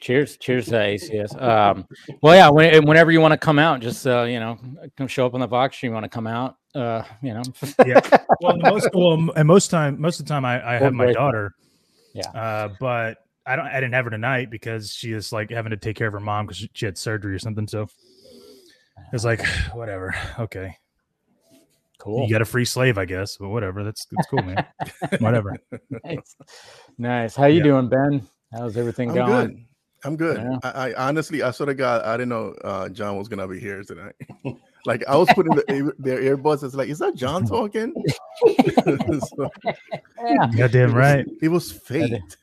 [0.00, 1.40] Cheers, cheers to ACS.
[1.40, 1.86] Um,
[2.20, 2.50] well, yeah.
[2.50, 4.58] When, whenever you want to come out, just uh, you know,
[4.98, 6.56] come show up on the Vox You Want to come out?
[6.74, 7.42] Uh, you know.
[7.86, 8.00] Yeah.
[8.42, 11.54] Well, most well, and most time, most of the time, I, I have my daughter.
[12.14, 12.28] Yeah.
[12.30, 13.66] Uh, but I don't.
[13.66, 16.20] I didn't have her tonight because she is like having to take care of her
[16.20, 17.66] mom because she, she had surgery or something.
[17.66, 17.88] So
[19.12, 20.14] it's like whatever.
[20.38, 20.76] Okay.
[21.98, 22.24] cool.
[22.26, 23.36] You got a free slave, I guess.
[23.36, 23.82] But whatever.
[23.82, 24.64] That's that's cool, man.
[25.18, 25.56] whatever.
[26.04, 26.36] nice.
[26.98, 27.36] nice.
[27.36, 27.62] How you Yeah.
[27.64, 28.28] doing, Ben?
[28.52, 29.46] How's everything I'm going?
[29.48, 29.64] good.
[30.04, 30.36] I'm good.
[30.38, 30.58] Yeah.
[30.62, 32.04] I, I honestly, I sort of got.
[32.04, 34.14] I didn't know uh, John was gonna be here tonight.
[34.84, 36.62] like I was putting the, their earbuds.
[36.64, 37.94] It's like, is that John talking?
[39.36, 39.50] So,
[40.24, 40.50] Yeah.
[40.56, 41.26] Goddamn right.
[41.40, 42.20] it was fate.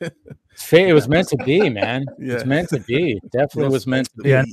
[0.52, 2.04] It's fa- It was meant to be, man.
[2.18, 2.34] Yeah.
[2.34, 3.20] It's meant to be.
[3.32, 4.30] Definitely was meant to be.
[4.30, 4.44] Yeah.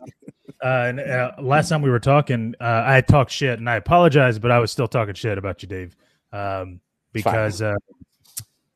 [0.63, 4.39] Uh, and uh, last time we were talking, uh, I talked shit, and I apologize,
[4.39, 5.95] but I was still talking shit about you, Dave,
[6.33, 6.79] um,
[7.13, 7.75] because uh,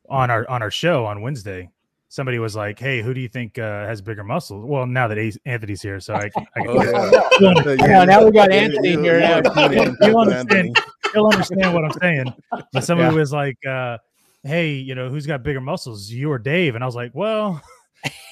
[0.08, 1.70] on our on our show on Wednesday,
[2.12, 5.16] somebody was like, "Hey, who do you think uh, has bigger muscles?" Well, now that
[5.16, 7.50] Ace- Anthony's here, so I, can- I can, Oh yeah.
[7.84, 9.38] I know, now we got Anthony you- here you now.
[9.38, 10.14] are kidding, You Anthony.
[10.16, 10.76] understand.
[11.14, 12.34] he'll understand what I'm saying.
[12.72, 13.18] But somebody Yeah.
[13.20, 13.96] was like, uh,
[14.42, 17.60] "Hey, you know, who's got bigger muscles, you or Dave?" And I was like, "Well."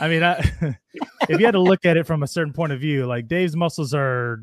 [0.01, 0.39] I mean, I,
[1.29, 3.55] if you had to look at it from a certain point of view, like Dave's
[3.55, 4.43] muscles are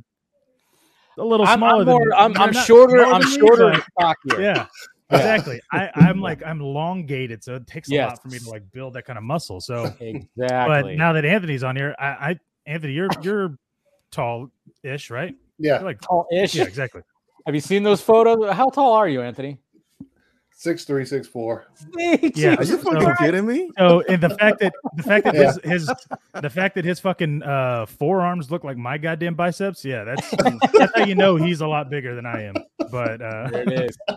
[1.18, 3.00] a little I'm, smaller I'm, than more, I'm, they're I'm not shorter.
[3.00, 3.84] smaller I'm shorter but-
[4.24, 4.42] stockier.
[4.42, 4.66] Yeah, Yeah.
[5.12, 5.60] Exactly.
[5.72, 8.10] I, I'm like I'm elongated, so it takes a Yes.
[8.10, 9.62] lot for me to like build that kind of muscle.
[9.62, 10.26] So, Exactly.
[10.38, 13.58] but now that Anthony's on here, I, I Anthony, you're you're
[14.12, 15.36] tall-ish, right?
[15.60, 16.56] Yeah, You're like Tall-ish.
[16.56, 17.02] yeah, exactly.
[17.46, 18.54] Have you seen those photos?
[18.54, 19.58] How tall are you, Anthony?
[20.60, 21.68] Six three, six four.
[21.96, 22.56] Yeah.
[22.56, 23.70] Are you fucking kidding me?
[23.78, 25.54] So, and the fact that the fact that Yeah.
[25.64, 25.92] his his
[26.42, 30.30] the fact that his fucking uh forearms look like my goddamn biceps, yeah, that's
[30.78, 32.56] that's how you know he's a lot bigger than I am.
[32.92, 33.98] But uh There it is.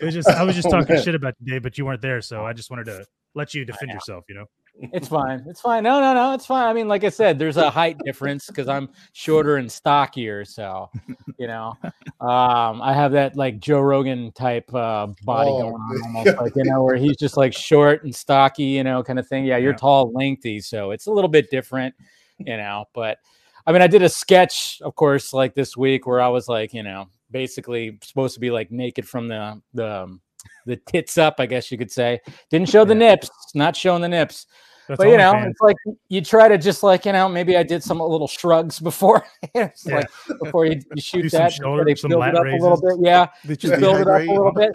[0.00, 1.04] it was just I was just Oh, talking man.
[1.04, 3.90] shit about today, but you weren't there, so I just wanted to let you defend
[3.90, 4.46] yourself, you know.
[4.92, 5.44] It's fine.
[5.48, 5.82] It's fine.
[5.82, 6.34] No, no, no.
[6.34, 6.68] It's fine.
[6.68, 10.44] I mean, like I said, there's a height difference because I'm shorter and stockier.
[10.44, 10.90] So,
[11.38, 11.78] you know,
[12.20, 16.52] um, I have that like Joe Rogan type uh, body Oh, going on, almost like
[16.56, 19.44] you know, where he's just like short and stocky, you know, kind of thing.
[19.44, 19.78] Yeah, you're Yeah.
[19.78, 21.94] tall, lengthy, so it's a little bit different,
[22.38, 22.84] you know.
[22.94, 23.18] But
[23.66, 26.74] I mean, I did a sketch, of course, like this week where I was like,
[26.74, 30.20] you know, basically supposed to be like naked from the the um,
[30.66, 32.20] the tits up, I guess you could say.
[32.50, 33.10] Didn't show the Yeah.
[33.10, 34.46] nips, not showing the nips
[34.88, 35.50] That's but you know, OnlyFans.
[35.50, 35.76] it's like
[36.08, 39.24] you try to just like you know, maybe I did some little shrugs before,
[39.54, 39.96] it's Yeah.
[39.96, 40.08] like
[40.42, 42.56] before you, you shoot Do some that, shoulder- they some build it lat up a
[42.62, 42.96] little bit.
[43.00, 44.72] Yeah, Did just build it up a little bit.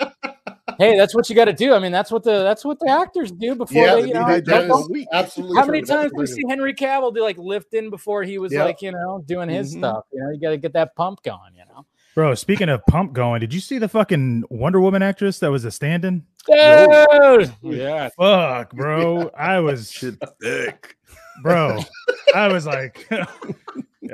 [0.79, 1.73] hey, that's what you got to do.
[1.73, 4.21] I mean, that's what the that's what the actors do before Yeah, they, you know.
[4.23, 5.57] dehydrate that is is absolutely.
[5.59, 8.65] How many times we see Henry Cavill do like lifting before he was Yep.
[8.65, 9.79] like you know doing his Mhm.
[9.79, 10.05] stuff?
[10.13, 11.53] You know, you got to get that pump going.
[11.55, 11.85] You know.
[12.15, 15.63] Bro, speaking of pump going, did you see the fucking Wonder Woman actress that was
[15.63, 16.25] a stand-in?
[16.47, 17.53] Dude!
[17.61, 19.29] Yeah, Fuck, bro.
[19.37, 20.95] I was Shit thick.
[21.43, 21.77] bro.
[22.35, 23.25] I was like yeah,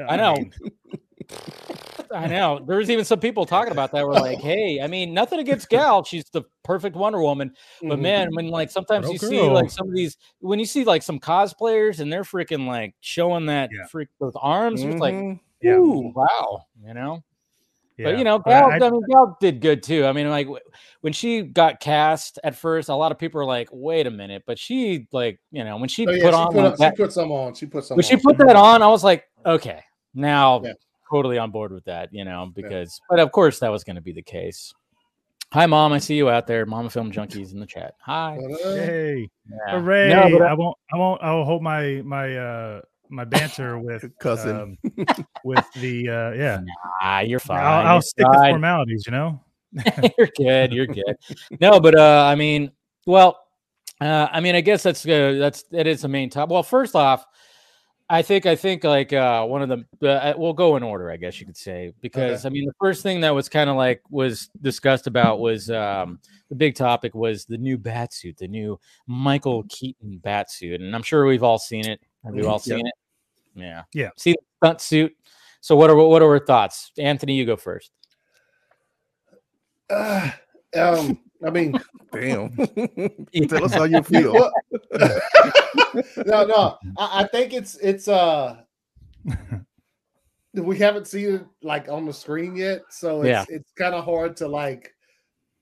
[0.08, 0.36] I know.
[2.12, 2.64] I know.
[2.68, 4.06] There was even some people talking about that.
[4.06, 6.04] Were like, "Hey, I mean, nothing against Gal.
[6.04, 8.02] She's the perfect Wonder Woman, But Mhm.
[8.02, 11.02] man, when like sometimes Bro, you see like some of these when you see like
[11.04, 13.86] some cosplayers and they're freaking like showing that Yeah.
[13.88, 15.40] freak those arms, it's like, Mhm.
[15.62, 17.24] yeah, wow, you know.
[17.98, 18.04] Yeah.
[18.12, 20.06] But you know, Gal, I- I, mean, Gal did good too.
[20.06, 20.64] I mean, like w-
[21.02, 24.44] when she got cast at first, a lot of people were like, "Wait a minute,"
[24.46, 26.94] but she like you know when she Oh, yeah, put she on put, like that,
[26.98, 27.54] she put some on.
[27.54, 27.96] She put some.
[27.98, 29.82] when she put that on, I was like, okay,
[30.14, 30.74] now Yeah.
[31.12, 34.02] totally on board with that, you know, because but of course that was going to
[34.02, 34.74] be the case.
[35.54, 35.94] Hi, mom.
[35.94, 37.94] I see you out there, Mama Film Junkies in the chat.
[38.02, 38.38] Hi.
[38.64, 39.80] Hey, Yeah.
[39.80, 40.10] hooray!
[40.10, 40.78] No, but I- I won't.
[40.92, 41.24] I won't.
[41.24, 44.78] I'll hold my my uh my banter with Cousin.
[44.84, 45.06] um,
[45.44, 46.62] with the uh yeah.
[47.02, 47.60] Ah, you're fine.
[47.64, 49.42] I'll, You're I'll stick to formalities, you know.
[50.18, 50.74] you're good.
[50.74, 51.18] You're good.
[51.60, 52.72] No, but uh, I mean,
[53.06, 53.40] well,
[54.00, 56.50] uh, I mean, I guess that's uh, that's it is the main top.
[56.50, 57.26] Well, first off,
[58.10, 61.18] I think I think like uh, one of the uh, we'll go in order, I
[61.18, 64.02] guess you could say, because I mean, the first thing that was kind of like
[64.10, 68.80] was discussed about was um, the big topic was the new bat suit, the new
[69.08, 72.00] Michael Keaton bat suit, and I'm sure we've all seen it.
[72.26, 72.76] Have we all Yeah.
[72.78, 72.94] seen it?
[73.56, 73.84] Yeah.
[73.94, 74.10] Yeah.
[74.18, 75.16] See the stunt suit.
[75.62, 77.36] So what are what are our thoughts, Anthony?
[77.36, 77.92] You go first.
[79.90, 80.32] uh,
[80.76, 81.80] um, I mean,
[82.12, 82.56] Damn.
[83.48, 84.34] Tell us how you feel.
[86.26, 86.78] no, no.
[86.98, 88.58] I, I think it's it's uh
[90.54, 93.46] we haven't seen it like on the screen yet, so it's Yeah.
[93.50, 94.94] it's kind of hard to like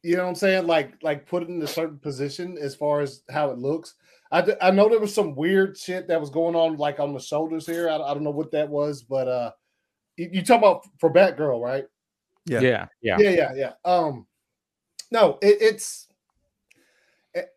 [0.04, 3.02] you know what I'm saying, like like put it in a certain position as far
[3.02, 3.96] as how it looks.
[4.34, 7.14] I, d- I know there was some weird shit that was going on like on
[7.14, 7.88] the shoulders here.
[7.90, 9.52] I, I don't know what that was, but uh
[10.18, 11.86] you, you talking about for Batgirl, right?
[12.46, 12.60] Yeah.
[12.60, 12.88] Yeah.
[13.02, 13.18] Yeah.
[13.20, 14.28] yeah yeah yeah um
[15.12, 16.08] no it, it's
[17.34, 17.48] it,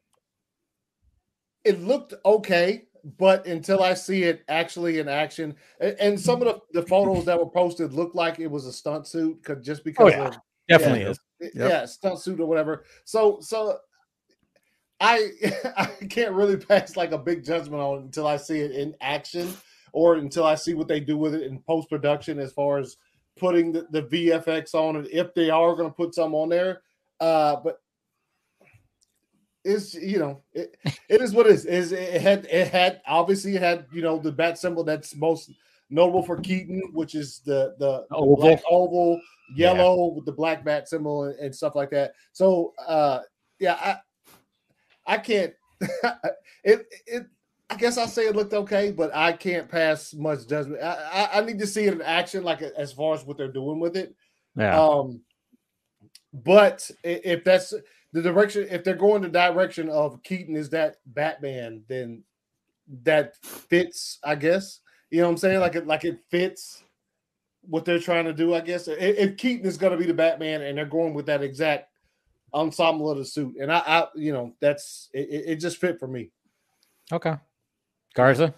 [1.65, 2.85] it looked okay
[3.19, 7.25] but until I see it actually in action, and, and some of the, the photos
[7.27, 10.27] that were posted looked like it was a stunt suit, cause just because yeah.
[10.27, 10.37] of
[10.69, 11.19] Definitely yeah, is.
[11.41, 11.71] it- Yep.
[11.71, 12.85] yeah, stunt suit or whatever.
[13.05, 13.79] So so
[15.01, 15.31] I
[15.77, 18.95] I can't really pass like a big judgment on it until I see it in
[19.01, 19.53] action
[19.93, 22.97] or until I see what they do with it in post production as far as
[23.39, 26.83] putting the, the VFX on it if they are going to put some on there.
[27.21, 27.81] Uh, but
[29.65, 30.77] it's you know it,
[31.09, 31.65] it is what it is.
[31.67, 35.51] Is it had it had obviously it had you know the bat symbol that's most
[35.91, 38.37] notable for Keaton, which is the the, the Oval.
[38.37, 39.21] black oval
[39.55, 39.73] Yeah.
[39.75, 42.13] yellow with the black bat symbol and, and stuff like that.
[42.33, 43.21] So uh
[43.59, 43.97] yeah, I
[45.07, 45.55] I can't
[46.65, 47.27] it it
[47.69, 50.83] I guess I say it looked okay, but I can't pass much judgment.
[50.83, 53.49] I, I, I need to see it in action, like as far as what they're
[53.49, 54.15] doing with it.
[54.55, 54.81] Yeah.
[54.81, 55.21] Um,
[56.33, 57.75] but if that's
[58.13, 62.23] the direction, if they're going the direction of Keaton is that Batman, then
[63.03, 64.81] that fits, I guess.
[65.11, 65.61] You know what I'm saying?
[65.61, 66.85] Like it, like it fits
[67.63, 68.55] what they're trying to do.
[68.55, 71.43] I guess if Keaton is going to be the Batman and they're going with that
[71.43, 71.91] exact
[72.55, 75.99] ensemble of the suit, and I, I you know, that's it, it it just fit
[75.99, 76.31] for me.
[77.13, 77.37] okay.
[78.15, 78.55] Garza.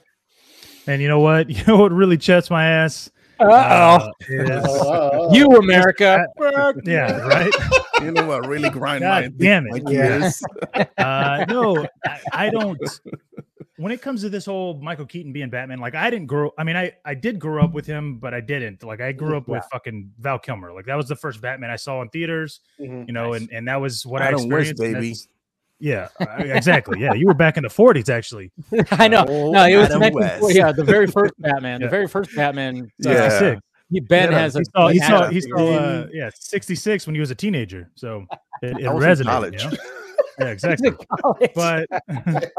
[0.87, 1.51] And you know what?
[1.51, 3.11] You know what really chets my ass?
[3.41, 6.25] Uh Uh, is- You America.
[6.85, 7.53] yeah, right.
[8.03, 8.47] You know what?
[8.47, 9.83] Really grind God my, damn it.
[9.83, 10.31] my Yeah.
[10.99, 12.79] Uh, no, I, I don't.
[13.79, 16.53] When it comes to this whole Michael Keaton being Batman, like I didn't grow.
[16.59, 18.83] I mean, I I did grow up with him, but I didn't.
[18.83, 20.73] Like I grew up with fucking Val Kilmer.
[20.73, 22.61] Like that was the first Batman I saw in theaters.
[22.81, 23.07] Mhm.
[23.07, 24.83] You know, and and that was what I Adam West, experienced.
[24.83, 25.15] and baby.
[25.81, 26.09] Yeah,
[26.41, 27.01] exactly.
[27.01, 28.51] Yeah, you were back in the '40s, actually.
[28.91, 29.25] I know.
[29.29, 31.81] Oh, No, it was Adam 1940 yeah, the very first Batman.
[31.81, 31.87] Yeah.
[31.87, 32.91] The very first Batman.
[32.99, 33.13] Yeah.
[33.13, 33.61] uh, 66.
[33.91, 37.15] he- Ben Yeah, has a He saw, he saw, he saw uh, yeah, 66 when
[37.15, 37.91] he was a teenager.
[37.95, 38.27] So
[38.61, 39.63] it, it was in resonated.
[39.63, 39.77] you know?
[40.39, 40.91] Yeah, exactly.
[41.55, 41.87] but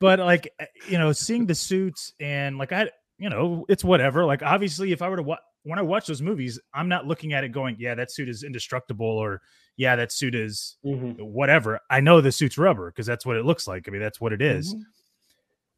[0.00, 4.24] but like uh, you know seeing the suits and like i you know it's whatever
[4.24, 7.32] like obviously if i were to watch when i watch those movies i'm not looking
[7.32, 9.40] at it going yeah that suit is indestructible or
[9.76, 11.20] yeah that suit is Mhm.
[11.20, 14.20] whatever i know the suit's rubber because that's what it looks like i mean that's
[14.20, 14.74] what it is.
[14.74, 14.82] Mm-hmm.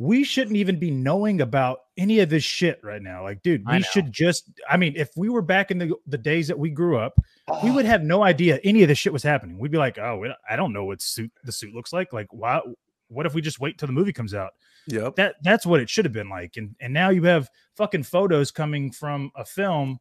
[0.03, 3.83] We shouldn't even be knowing about any of this shit right now like dude we
[3.83, 6.97] should just i mean if we were back in the, the days that we grew
[6.99, 7.15] up
[7.62, 7.75] we Ah.
[7.75, 9.59] would have no idea any of this shit was happening.
[9.59, 12.12] We'd be like, "Oh, I don't know what suit the suit looks like.
[12.12, 12.61] Like, why?
[13.09, 14.53] What if we just wait till the movie comes out?"
[14.87, 15.17] Yep.
[15.17, 16.57] That that's what it should have been like.
[16.57, 19.99] And and now you have fucking photos coming from a film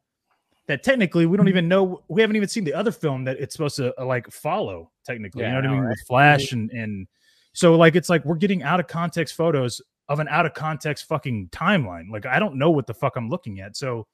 [0.68, 2.02] that technically we don't even know.
[2.08, 4.92] We haven't even seen the other film that it's supposed to uh, like follow.
[5.04, 5.80] Technically, Yeah, you know what I mean?
[5.82, 5.90] right?
[5.90, 7.08] With Flash and and
[7.54, 11.06] so like it's like we're getting out of context photos of an out of context
[11.06, 12.10] fucking timeline.
[12.10, 13.76] Like I don't know what the fuck I'm looking at.
[13.76, 14.06] So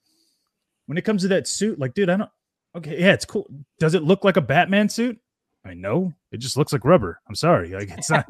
[0.86, 2.30] when it comes to that suit, like, dude, I don't.
[2.76, 3.46] Okay, yeah, it's cool.
[3.78, 5.18] Does it look like a Batman suit?
[5.64, 7.20] I mean, no, it just looks like rubber.
[7.28, 8.26] I'm sorry, like it's not.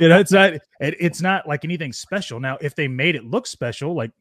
[0.00, 0.54] You know, it's not.
[0.54, 2.40] It, it's not like anything special.
[2.40, 4.12] Now, if they made it look special, like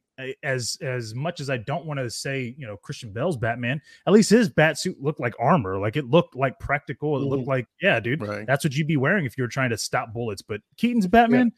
[0.43, 4.13] as as much as I don't want to say, you know, Christian Bale's Batman, at
[4.13, 5.79] least his bat suit looked like armor.
[5.79, 7.17] Like it looked like practical.
[7.17, 7.49] It looked mm-hmm.
[7.49, 8.45] like, yeah, dude, Right.
[8.45, 10.41] that's what you'd be wearing if you were trying to stop bullets.
[10.41, 11.51] But Keaton's Batman,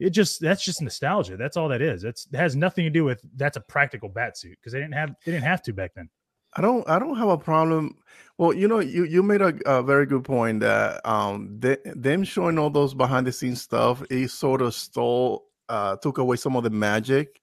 [0.00, 1.36] it just that's just nostalgia.
[1.36, 2.04] That's all that is.
[2.04, 4.94] It's it has nothing to do with that's a practical bat suit because they didn't
[4.94, 6.08] have they didn't have to back then.
[6.54, 7.96] I don't I don't have a problem.
[8.38, 12.24] Well, you know, you you made a, a very good point that um they, them
[12.24, 16.56] showing all those behind the scenes stuff it sort of stole uh took away some
[16.56, 17.40] of the magic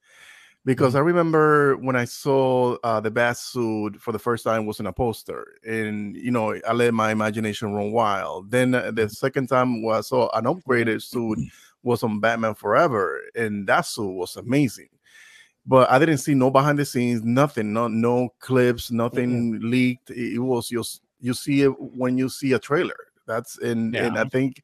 [0.68, 4.82] because I remember when I saw uh, the bat suit for the first time was
[4.82, 8.52] in a poster, and you know I let my imagination run wild.
[8.52, 11.40] Then uh, the second time was I saw an upgraded suit
[11.88, 14.90] was on Batman Forever, and that suit was amazing
[15.68, 20.10] but I didn't see no behind the scenes, nothing, no no clips, nothing leaked.
[20.10, 22.96] It, was just you see it when you see a trailer.
[23.28, 24.64] That's and and I think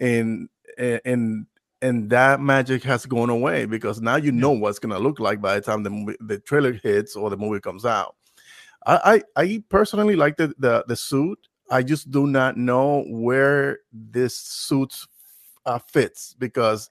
[0.00, 1.46] and and
[1.82, 5.56] and that magic has gone away because now you know what's gonna look like by
[5.56, 8.16] the time the movie, the trailer hits or the movie comes out.
[8.86, 11.38] I I, I personally like the, the the suit.
[11.70, 14.94] I just do not know where this suit
[15.68, 16.90] uh, fits because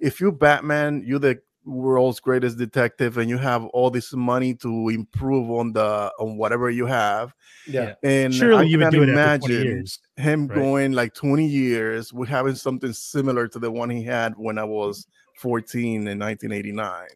[0.00, 4.88] if you're Batman, you're the world's greatest detective, and you have all this money to
[4.88, 7.34] improve on the on whatever you have.
[7.66, 7.94] Yeah.
[8.02, 9.98] And Surely I you would cannot do it after 20 imagine years.
[10.16, 10.56] him right?
[10.56, 14.64] going like 20 years with having something similar to the one he had when I
[14.64, 15.06] was
[15.40, 17.06] 14 in 1989.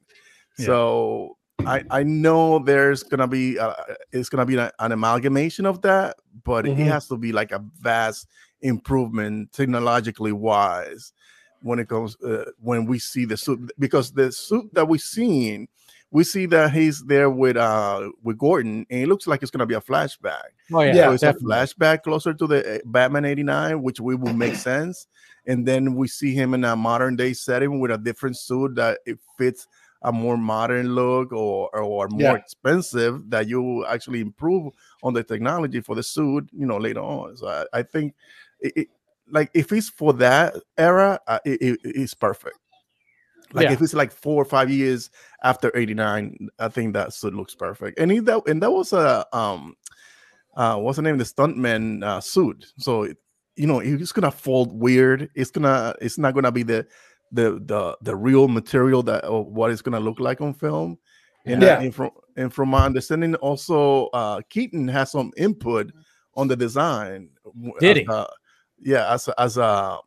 [0.59, 0.67] Yeah.
[0.67, 1.37] So
[1.67, 3.75] I I know there's gonna be uh,
[4.13, 6.79] it's gonna be an, an amalgamation of that, but Mhm.
[6.81, 8.27] it has to be like a vast
[8.63, 11.13] improvement technologically wise
[11.63, 15.69] when it comes uh, when we see the suit because the suit that we seen
[16.11, 19.67] we see that he's there with uh with Gordon and it looks like it's gonna
[19.67, 20.51] be a flashback.
[20.73, 21.53] Oh yeah, Yeah, so it's definitely.
[21.53, 25.07] a flashback closer to the uh, Batman 89, which we will make sense.
[25.47, 28.99] And then we see him in a modern day setting with a different suit that
[29.07, 29.67] it fits
[30.03, 32.37] a more modern look or or more Yeah.
[32.37, 37.37] expensive that you actually improve on the technology for the suit, you know, later on.
[37.37, 38.15] So I, I think
[38.61, 38.89] it, it
[39.31, 42.57] like if it's for that era, uh, it, it- it's perfect.
[43.53, 43.73] Like Yeah.
[43.73, 45.11] if it's like four or five years
[45.43, 47.99] after 89, I think that suit looks perfect.
[47.99, 49.75] And he, that and that was a um
[50.57, 52.67] uh what's the name the stuntman uh suit.
[52.79, 53.17] So it-
[53.57, 55.29] you know, it's gonna fold weird.
[55.35, 56.87] It's gonna it's not gonna be the
[57.33, 60.99] the the the real material that of what it's gonna look like on film.
[61.45, 61.75] And, Yeah.
[61.75, 65.93] uh, and from and from my understanding, also uh Keaton has some input
[66.37, 67.31] on the design.
[67.81, 68.07] Did he?
[68.09, 68.27] a-
[68.83, 69.99] yeah, as a, as a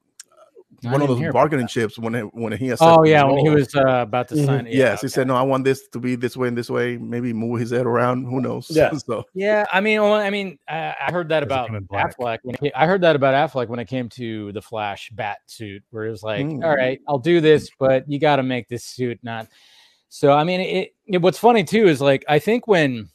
[0.86, 3.50] I one of those bargaining chips when it, when he Oh yeah, the when he
[3.50, 4.46] was uh, about to Mhm.
[4.46, 4.66] sign.
[4.66, 5.14] Yeah, yes, he okay.
[5.14, 7.72] said, "No, I want this to be this way and this way." Maybe move his
[7.72, 8.26] head around.
[8.26, 8.70] Who knows?
[8.70, 8.92] Yeah.
[8.98, 11.88] so Yeah, I mean, well, I mean, I, I heard that about come?
[11.92, 12.40] Affleck.
[12.44, 15.84] When it, I heard that about Affleck when it came to the Flash bat suit,
[15.92, 16.64] where it was like, Mm.
[16.64, 19.48] "All right, I'll do this, but you got to make this suit not."
[20.10, 21.22] So, I mean, it, it.
[21.22, 23.08] What's funny too is like I think when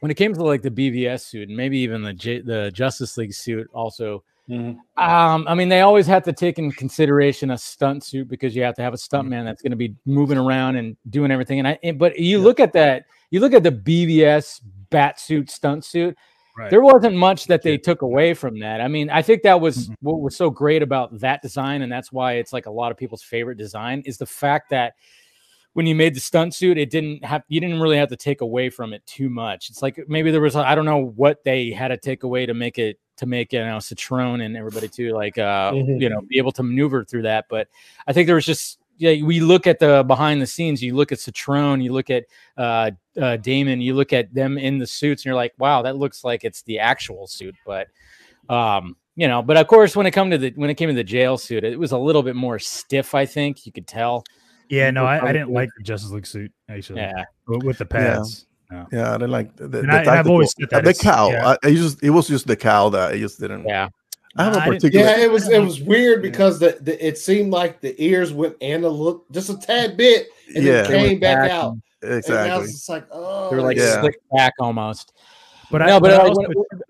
[0.00, 3.16] when it came to like the BVS suit and maybe even the J, the Justice
[3.16, 4.24] League suit also.
[4.48, 4.78] Mhm.
[4.96, 8.62] Um, I mean, they always have to take in consideration a stunt suit because you
[8.62, 11.58] have to have a stuntman that's going to be moving around and doing everything.
[11.58, 15.50] And I, and, but you look at that, you look at the BVS bat suit,
[15.50, 16.16] stunt suit.
[16.56, 16.70] Right.
[16.70, 18.80] There wasn't much that they took away from that.
[18.80, 19.94] I mean, I think that was Mhm.
[20.00, 22.96] what was so great about that design, and that's why it's like a lot of
[22.96, 24.94] people's favorite design is the fact that
[25.74, 28.40] when you made the stunt suit, it didn't have you didn't really have to take
[28.40, 29.70] away from it too much.
[29.70, 32.54] It's like maybe there was I don't know what they had to take away to
[32.54, 36.00] make it to make you know Cetrone and everybody too like uh Mhm.
[36.00, 37.46] you know be able to maneuver through that.
[37.48, 37.68] But
[38.06, 40.82] I think there was just yeah we look at the behind the scenes.
[40.82, 42.24] You look at Cetrone, you look at
[42.56, 42.90] uh,
[43.20, 46.24] uh Damon, you look at them in the suits, and you're like, wow, that looks
[46.24, 47.54] like it's the actual suit.
[47.66, 47.88] But
[48.48, 50.94] um you know, but of course, when it come to the when it came to
[50.94, 53.14] the JL suit, it was a little bit more stiff.
[53.16, 54.22] I think you could tell.
[54.68, 57.00] Yeah, no, I, I didn't like the Justice League suit actually.
[57.00, 58.46] Yeah, with with the pads.
[58.47, 61.32] yeah, I didn't like the, the, I- and I've always said uh, that the cowl.
[61.32, 61.48] yeah.
[61.62, 63.66] I, I just it was just the cowl that I just didn't.
[63.66, 63.88] yeah.
[64.36, 65.04] I have a I didn't- particular.
[65.06, 68.56] Yeah, it was it was weird because the, the it seemed like the ears went
[68.60, 70.82] in a little just a tad bit and Yeah.
[70.82, 71.72] then They came back back out.
[72.02, 72.64] And now exactly.
[72.64, 74.00] it's just like oh They were like Yeah.
[74.00, 75.12] slick back almost.
[75.70, 76.42] But No, I, but but I, uh, also,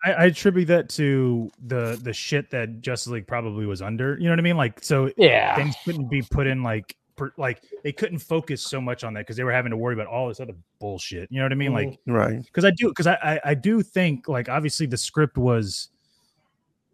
[0.05, 4.17] I, I attribute that to the the shit that Justice League probably was under.
[4.19, 4.57] You know what I mean?
[4.57, 5.57] Like, so Yeah.
[5.57, 9.21] things couldn't be put in like per, like they couldn't focus so much on that
[9.21, 11.31] because they were having to worry about all this other bullshit.
[11.31, 11.75] You know what I mean?
[11.75, 12.13] Like, mm-hmm.
[12.13, 12.43] Right.
[12.43, 15.89] because I do because I, I I do think like obviously the script was,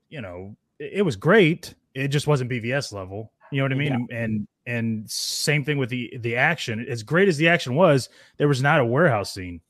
[0.09, 1.75] you know, it, it was great.
[1.95, 3.31] It just wasn't BVS level.
[3.53, 4.09] You know what I mean?
[4.11, 6.85] And and same thing with the the action.
[6.89, 8.09] As great as the action was,
[8.39, 9.61] there was not a warehouse scene.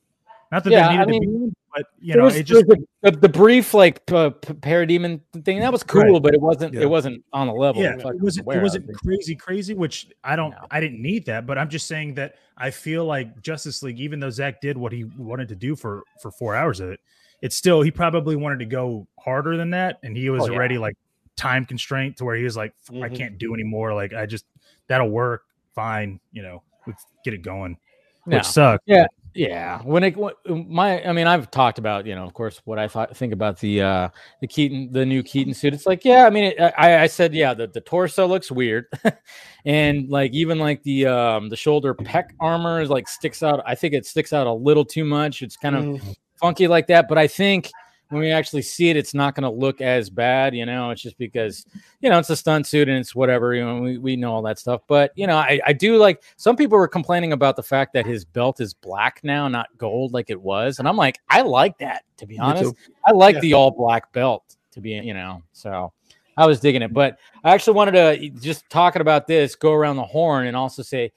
[0.51, 2.67] Not that Yeah, there I needed to mean, be, but you know, was, it just
[2.67, 6.21] there the, the, the brief like p- p- parademon thing that was cool, Right.
[6.21, 6.73] but it wasn't.
[6.73, 6.81] Yeah.
[6.81, 7.81] It wasn't on the level.
[7.81, 9.73] yeah, it wasn't it wasn't crazy, crazy.
[9.73, 10.67] Which I don't, No.
[10.71, 11.45] I didn't need that.
[11.45, 14.91] But I'm just saying that I feel like Justice League, even though Zack did what
[14.91, 16.99] he wanted to do for for four hours of it,
[17.41, 20.55] it's still he probably wanted to go harder than that, and he was Oh, yeah.
[20.57, 20.95] already like
[21.35, 23.15] time constraint to where he was like, "F- I mm-hmm.
[23.15, 23.93] can't do anymore.
[23.93, 24.45] Like I just
[24.87, 25.43] that'll work
[25.73, 26.19] fine.
[26.31, 27.77] You know, let's get it going.
[28.25, 28.37] No.
[28.37, 28.83] Which sucked.
[28.85, 29.07] Yeah.
[29.35, 30.15] Yeah, when it
[30.47, 33.59] my, I mean, I've talked about you know, of course, what I thought think about
[33.59, 34.09] the uh
[34.39, 35.73] the Keaton, the new Keaton suit.
[35.73, 38.85] It's like, yeah, I mean, it, I I said, yeah, the, the torso looks weird,
[39.65, 43.61] and like even like the um the shoulder peck armor is like sticks out.
[43.65, 45.41] I think it sticks out a little too much.
[45.41, 46.15] It's kind of Mhm.
[46.39, 47.69] funky like that, but I think
[48.09, 50.55] when we actually see it, it's not going to look as bad.
[50.55, 51.65] You know, it's just because
[52.01, 53.53] you know it's a stunt suit and it's whatever.
[53.53, 54.81] You know, we, we know all that stuff.
[54.87, 58.05] But you know, I, I do like some people were complaining about the fact that
[58.05, 61.77] his belt is black now, not gold like it was, and I'm like, I like
[61.79, 62.75] that to be honest.
[63.05, 63.41] I like Yeah.
[63.41, 65.91] the all black belt to be, you know, so.
[66.37, 69.95] I was digging it, but I actually wanted to just talking about this, go around
[69.95, 71.13] the horn and also say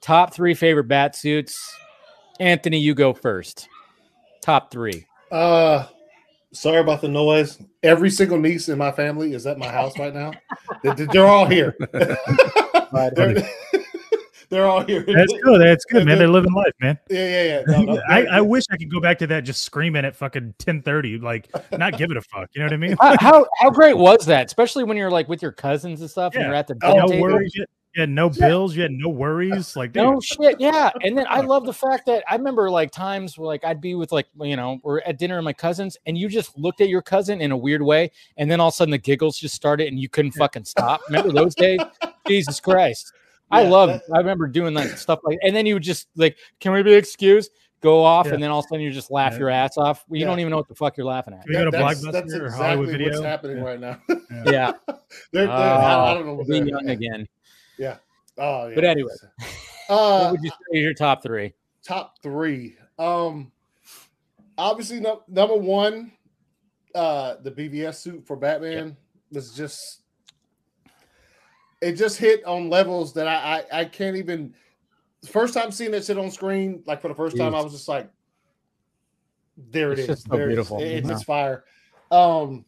[0.00, 1.76] top three favorite bat suits.
[2.40, 3.68] Anthony, you go first.
[4.40, 5.04] Top three.
[5.30, 5.86] Uh,
[6.52, 7.58] sorry about the noise.
[7.82, 10.32] Every single niece in my family is at my house right now.
[10.82, 11.76] They- They're all here.
[11.92, 13.34] they're,
[14.48, 15.02] they're all here.
[15.06, 15.60] That's good.
[15.62, 16.18] That's good, man.
[16.18, 16.98] They're living life, man.
[17.08, 17.62] Yeah, yeah, yeah.
[17.66, 20.54] No, no, I, I wish I could go back to that just screaming at fucking
[20.64, 22.50] 1030, like not giving a fuck.
[22.54, 22.96] You know what I mean?
[23.00, 24.46] how, how how great was that?
[24.46, 27.02] Especially when you're like with your cousins and stuff, and you're at the Oh, dinner
[27.02, 27.22] no table.
[27.22, 27.54] worries.
[27.94, 28.76] You had, you had no bills.
[28.76, 29.76] You had no worries.
[29.76, 30.90] Like, dude, No shit, yeah.
[31.02, 33.94] And then I love the fact that I remember like times where like I'd be
[33.94, 36.88] with like you know we're at dinner with my cousins, and you just looked at
[36.88, 39.54] your cousin in a weird way, and then all of a sudden the giggles just
[39.54, 41.00] started, and you couldn't fucking stop.
[41.08, 41.80] Remember those days?
[42.26, 43.12] Jesus Christ.
[43.50, 43.90] I love.
[43.90, 46.82] that- I remember doing that stuff like, and then you would just like, "Can we
[46.82, 47.50] be excused?"
[47.82, 48.34] Go off, Yeah.
[48.34, 49.38] and then all of a sudden you just laugh Yeah.
[49.40, 50.04] your ass off.
[50.08, 50.26] You Yeah.
[50.26, 51.42] don't even know what the fuck you're laughing at.
[51.42, 53.62] Can we go to that's, Blockbuster that's or exactly Hollywood what's happening Yeah.
[53.64, 53.98] right now.
[54.08, 54.72] Yeah,
[55.32, 57.26] they're, they're, I, I don't know Oh, being young again.
[58.38, 58.74] Oh, yeah.
[58.74, 59.12] But anyway.
[59.88, 61.52] uh, what would you say is your top three?
[61.84, 62.76] top three.
[62.98, 63.50] Um,
[64.56, 66.12] obviously, no, number one,
[66.94, 68.96] uh, the BVS suit for Batman
[69.32, 70.02] was just
[71.80, 74.54] it just hit on levels that I I, I can't even.
[75.28, 77.88] First time seeing that shit on screen, like for the first time, I was just
[77.88, 78.10] like,
[79.56, 80.56] "There it It's is, so there it is.
[80.56, 80.80] beautiful.
[80.80, 81.14] It- It's Yeah.
[81.14, 81.64] just fire."
[82.10, 82.64] Um,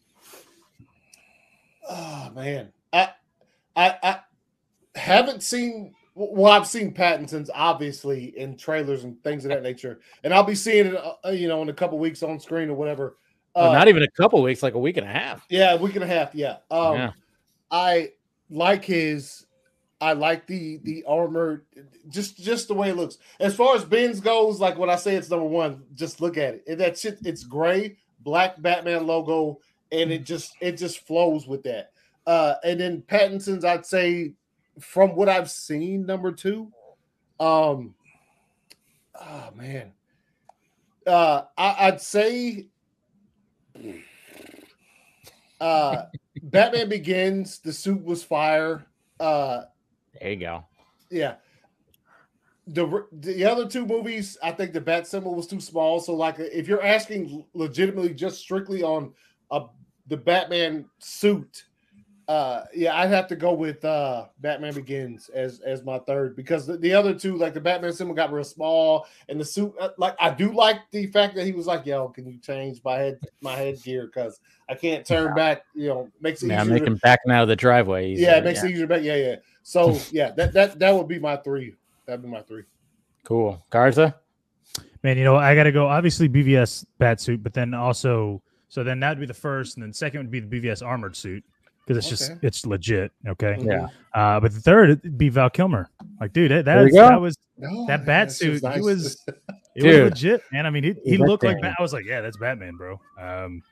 [1.88, 3.11] oh man, I
[3.76, 4.20] I I
[4.95, 10.01] haven't seen well i've seen pattinson's obviously in trailers and things of that nature.
[10.22, 12.74] And i'll be seeing it uh, you know in a couple weeks on screen or
[12.74, 13.16] whatever.
[13.57, 15.45] Well, Uh, not even a couple weeks, like a week and a half.
[15.49, 16.57] yeah a week and a half yeah.
[16.70, 17.11] Um yeah.
[17.70, 18.12] i
[18.51, 19.47] like his
[20.01, 21.64] i like the the armor
[22.09, 23.18] just just the way it looks.
[23.40, 26.55] As far as ben's goes like when i say it's number one just look at
[26.55, 26.64] it.
[26.68, 29.61] And that shit it's gray black batman logo
[29.92, 31.90] and it just it just flows with that.
[32.26, 34.34] Uh and then pattinson's i'd say
[34.81, 36.70] from what i've seen number two
[37.41, 37.95] um
[39.20, 39.93] oh man
[41.07, 42.66] uh I, i'd say
[45.61, 46.03] uh
[46.43, 48.87] batman begins the suit was fire
[49.20, 49.62] uh
[50.20, 50.64] There you go.
[51.11, 51.35] yeah.
[52.66, 56.01] The the other two movies, I think the bat symbol was too small.
[56.01, 59.12] So, like, if you're asking legitimately just strictly on
[59.51, 59.66] uh,
[60.07, 61.64] the Batman suit,
[62.29, 66.66] uh, yeah, I'd have to go with uh, Batman Begins as as my third because
[66.66, 69.91] the, the other two, like the Batman symbol, got real small, and the suit, uh,
[69.99, 72.97] like, I do like the fact that he was like, "Yo, can you change my
[72.97, 76.75] head my headgear because I can't turn back." You know, makes it Yeah, easier.
[76.75, 78.12] make him backing out of the driveway.
[78.12, 79.03] easier, yeah, it makes it easier back.
[79.03, 79.37] Yeah, yeah.
[79.62, 81.75] So yeah, that that that would be my three.
[82.07, 82.62] That'd be my three.
[83.25, 83.62] Cool.
[83.68, 84.16] Garza?
[85.03, 85.87] Man, you know, I got to go.
[85.87, 89.93] Obviously, BVS bat suit, but then also, so then that'd be the first, and then
[89.93, 91.45] second would be the BVS armored suit
[91.87, 93.12] because it's just it's legit.
[93.28, 93.89] Okay, Yeah.
[94.14, 95.91] uh, but the third it'd be Val Kilmer.
[96.20, 99.24] Like, dude, that that's, that was No, That bat that's just suit, he was-
[99.76, 100.03] it Dude.
[100.05, 100.66] was legit, man.
[100.66, 101.72] I mean, he, he He's looked like thing.
[101.78, 103.01] I was like, yeah, that's Batman, bro.
[103.20, 103.62] Um,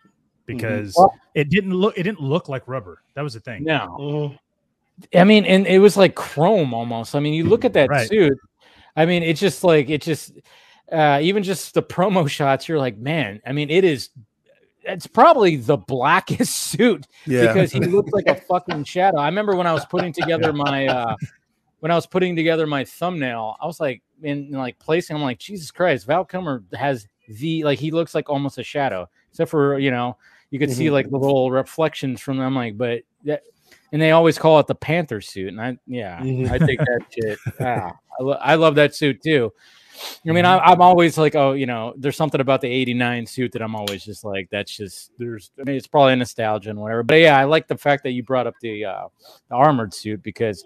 [0.47, 3.03] because Well- it didn't look it didn't look like rubber.
[3.15, 3.65] That was the thing.
[3.65, 3.97] No.
[4.01, 4.39] Mhm.
[5.21, 7.15] I mean, and it was like chrome almost.
[7.15, 8.09] I mean, you look at that Right.
[8.09, 8.37] suit.
[8.95, 10.33] I mean, it's just like it just
[10.91, 14.11] uh even just the promo shots, you're like, man, I mean, it is
[14.85, 17.53] it's probably the blackest suit Yeah.
[17.53, 19.19] because he looks like a fucking shadow.
[19.19, 21.17] I remember when I was putting together my uh
[21.81, 25.39] when I was putting together my thumbnail, I was like in like placing, I'm like,
[25.39, 29.79] Jesus Christ, Val Kilmer has the like he looks like almost a shadow, except for
[29.79, 30.17] you know,
[30.51, 30.93] you could see Mhm.
[30.93, 33.43] like the little reflections from them, like, but that
[33.93, 36.51] and they always call it the Panther suit, and I yeah, Mhm.
[36.51, 37.39] I think that shit.
[37.61, 39.53] Ah, I, lo- I love that suit too.
[40.29, 43.53] I mean, I, I'm always like, oh, you know, there's something about the '89 suit
[43.53, 45.51] that I'm always just like, that's just there's.
[45.61, 48.23] I mean, it's probably nostalgia and whatever, but yeah, I like the fact that you
[48.23, 49.09] brought up the uh,
[49.49, 50.65] the armored suit because,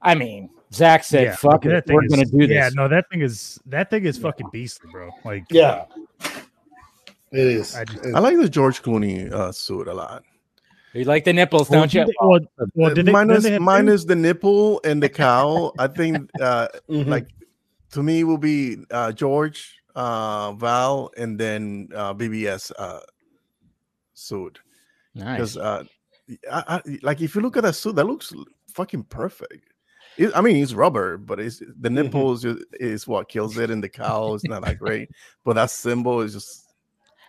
[0.00, 2.70] I mean, Zack said, Yeah, "Fuck that it, thing we're is- gonna do this." Yeah,
[2.74, 5.10] no, that thing is that thing is fucking beastly, bro.
[5.24, 5.84] Like, Yeah,
[6.20, 7.74] it is.
[7.74, 10.22] I just- I like the George Clooney uh, suit a lot.
[10.94, 12.04] You like the nipples, Well, don't you?
[12.04, 12.38] they- well,
[12.74, 15.74] well, did they, minus they minus the nipple and the cowl.
[15.78, 17.06] I think uh, Mhm.
[17.06, 17.28] like
[17.92, 23.00] to me will be uh, George, uh, Val, and then uh, BVS uh,
[24.14, 24.60] suit.
[25.14, 25.36] Nice.
[25.36, 25.84] Because uh,
[26.50, 28.32] I, I, like if you look at that suit, that looks
[28.72, 29.72] fucking perfect.
[30.18, 31.94] It, I mean, it's rubber, but it's the Mm-hmm.
[32.04, 35.10] nipples is, is what kills it, and the cowl is not that great.
[35.44, 36.61] But that symbol is just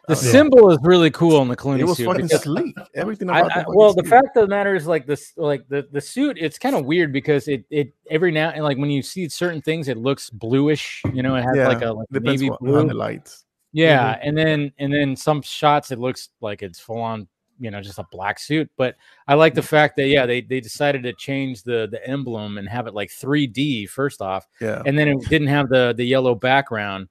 [0.08, 0.22] The I know.
[0.32, 2.08] symbol is really cool in the Clooney It was suit.
[2.08, 2.76] fucking sleek.
[2.94, 3.66] Everything about I- that.
[3.70, 6.76] well, the fact of the matter is, like this, like the the suit, it's kind
[6.76, 9.98] of weird because it it every now and like when you see certain things, it
[9.98, 11.02] looks bluish.
[11.14, 12.80] You know, it has Yeah, like a like navy blue.
[12.80, 13.46] on the lights.
[13.72, 14.28] Yeah, mm-hmm.
[14.28, 17.28] and then and then some shots it looks like it's full on,
[17.58, 18.70] you know, just a black suit.
[18.76, 18.98] But
[19.28, 19.68] I like the mm-hmm.
[19.68, 23.10] fact that yeah, they they decided to change the the emblem and have it like
[23.10, 27.08] 3D first off, Yeah, and then it didn't have the the yellow background.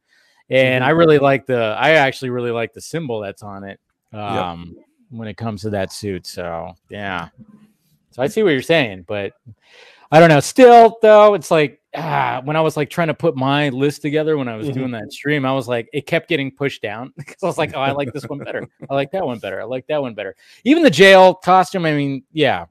[0.52, 3.80] And I really like the I actually really like the symbol that's on it.
[4.12, 4.76] Um
[5.10, 6.26] when it comes to that suit.
[6.26, 7.28] So yeah.
[8.10, 9.32] So I see what you're saying, but
[10.10, 10.40] I don't know.
[10.40, 14.36] Still though, it's like ah, when I was like trying to put my list together
[14.38, 14.74] when I was Mhm.
[14.74, 17.72] doing that stream, I was like, it kept getting pushed down because I was like,
[17.74, 18.66] oh, I like this one better.
[18.90, 19.60] I like that one better.
[19.60, 20.34] I like that one better.
[20.64, 22.66] Even the JL costume, I mean, yeah,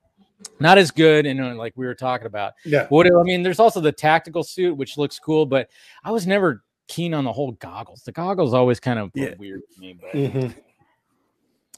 [0.60, 1.26] not as good.
[1.26, 2.88] And uh, like we were talking about, yeah.
[2.90, 5.70] what I mean, there's also the tactical suit, which looks cool, but
[6.04, 8.04] I was never keen on the whole goggles.
[8.04, 9.34] The goggles always kind of Yeah.
[9.38, 9.94] weird to me.
[10.00, 10.56] But Mhm.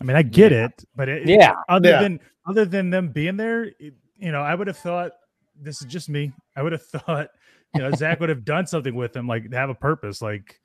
[0.02, 2.02] I mean, I get it, but it, yeah, other Yeah.
[2.02, 5.14] than other than them being there, it, you know, I would have thought
[5.56, 6.34] this is just me.
[6.56, 7.30] I would have thought,
[7.74, 10.60] you know, Zack would have done something with them, like have a purpose, like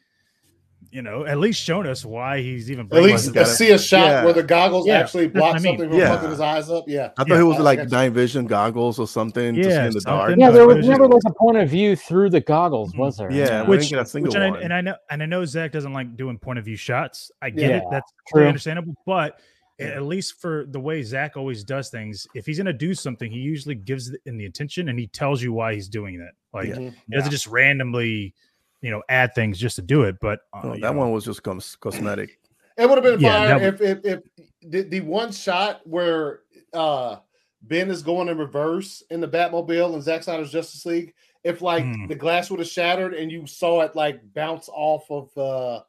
[0.90, 2.86] you know, at least shown us why he's even.
[2.92, 4.24] At least this gotta- see a shot yeah.
[4.24, 5.62] where the goggles Yeah, actually block I mean.
[5.78, 6.14] something from Yeah.
[6.14, 6.84] fucking his eyes up.
[6.86, 7.10] Yeah.
[7.18, 9.92] I thought Yeah, it was like night vision goggles or something to see Yeah, in
[9.92, 10.34] the dark.
[10.38, 13.16] Yeah, there was was never just- like a point of view through the goggles, was
[13.18, 13.30] there?
[13.30, 15.26] Yeah, we Which, didn't get a single which and I, and I know and I
[15.26, 17.30] know Zack doesn't like doing point of view shots.
[17.42, 17.84] I get Yeah, it.
[17.90, 18.46] That's true.
[18.46, 18.94] understandable.
[19.06, 19.40] But
[19.80, 23.38] at least for the way Zack always does things, if he's gonna do something, he
[23.38, 26.34] usually gives in the intention and he tells you why he's doing it.
[26.52, 26.94] Like Mhm.
[27.08, 28.34] he doesn't just randomly,
[28.82, 30.16] you know, add things just to do it.
[30.20, 32.38] But uh, No, you that know, one was just cosmetic.
[32.76, 34.20] It would have been Yeah, fire that if, if if
[34.62, 36.40] the, the one shot where
[36.72, 37.16] uh
[37.62, 41.12] Ben is going in reverse in the Batmobile and Zack Snyder's Justice League,
[41.42, 42.06] if like Hmm.
[42.06, 45.82] the glass would have shattered and you saw it like bounce off of uh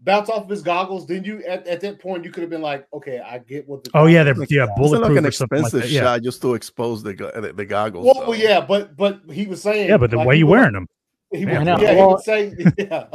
[0.00, 2.62] bounce off of his goggles, then you at, at that point you could have been
[2.62, 5.26] like, okay, I get what the Oh yeah, they're goggles- yeah It's bulletproof like an
[5.26, 5.90] or something like that.
[5.90, 8.04] Yeah, shot just to expose the the, the goggles.
[8.06, 8.34] Well, though.
[8.34, 10.86] yeah, but but he was saying yeah, but the like, way you wearing them,
[11.36, 11.78] he Yeah, would, I know.
[11.82, 13.06] yeah, he Well- would say yeah.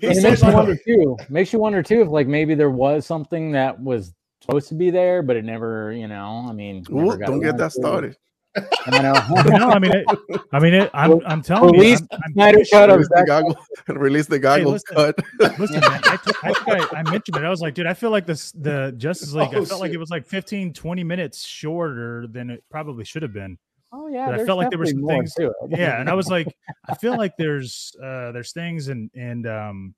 [0.00, 1.16] He it makes you wonder too.
[1.28, 4.90] Makes you wonder too if like maybe there was something that was supposed to be
[4.90, 6.46] there, but it never, you know.
[6.48, 8.16] I mean, Ooh, got don't get that started.
[8.56, 9.12] I know.
[9.58, 10.04] no, I mean, it,
[10.52, 13.08] I mean, it, I'm I'm telling Release you, I'm, I'm Snyder cut sure- of Release
[13.08, 13.56] the Zack goggle,
[13.88, 15.14] release the goggles listen.
[15.38, 15.58] cut.
[15.60, 17.44] Listen, man, I, t- I, think I, I mentioned it.
[17.44, 19.50] I was like, dude, I feel like this the Justice League.
[19.54, 23.22] Oh, I felt like it was like 15, 20 minutes shorter than it probably should
[23.22, 23.56] have been.
[23.92, 25.54] Oh yeah, But I felt like there were some things- to it.
[25.78, 26.46] Yeah, and I was like,
[26.88, 29.94] I feel like there's uh there's things and and um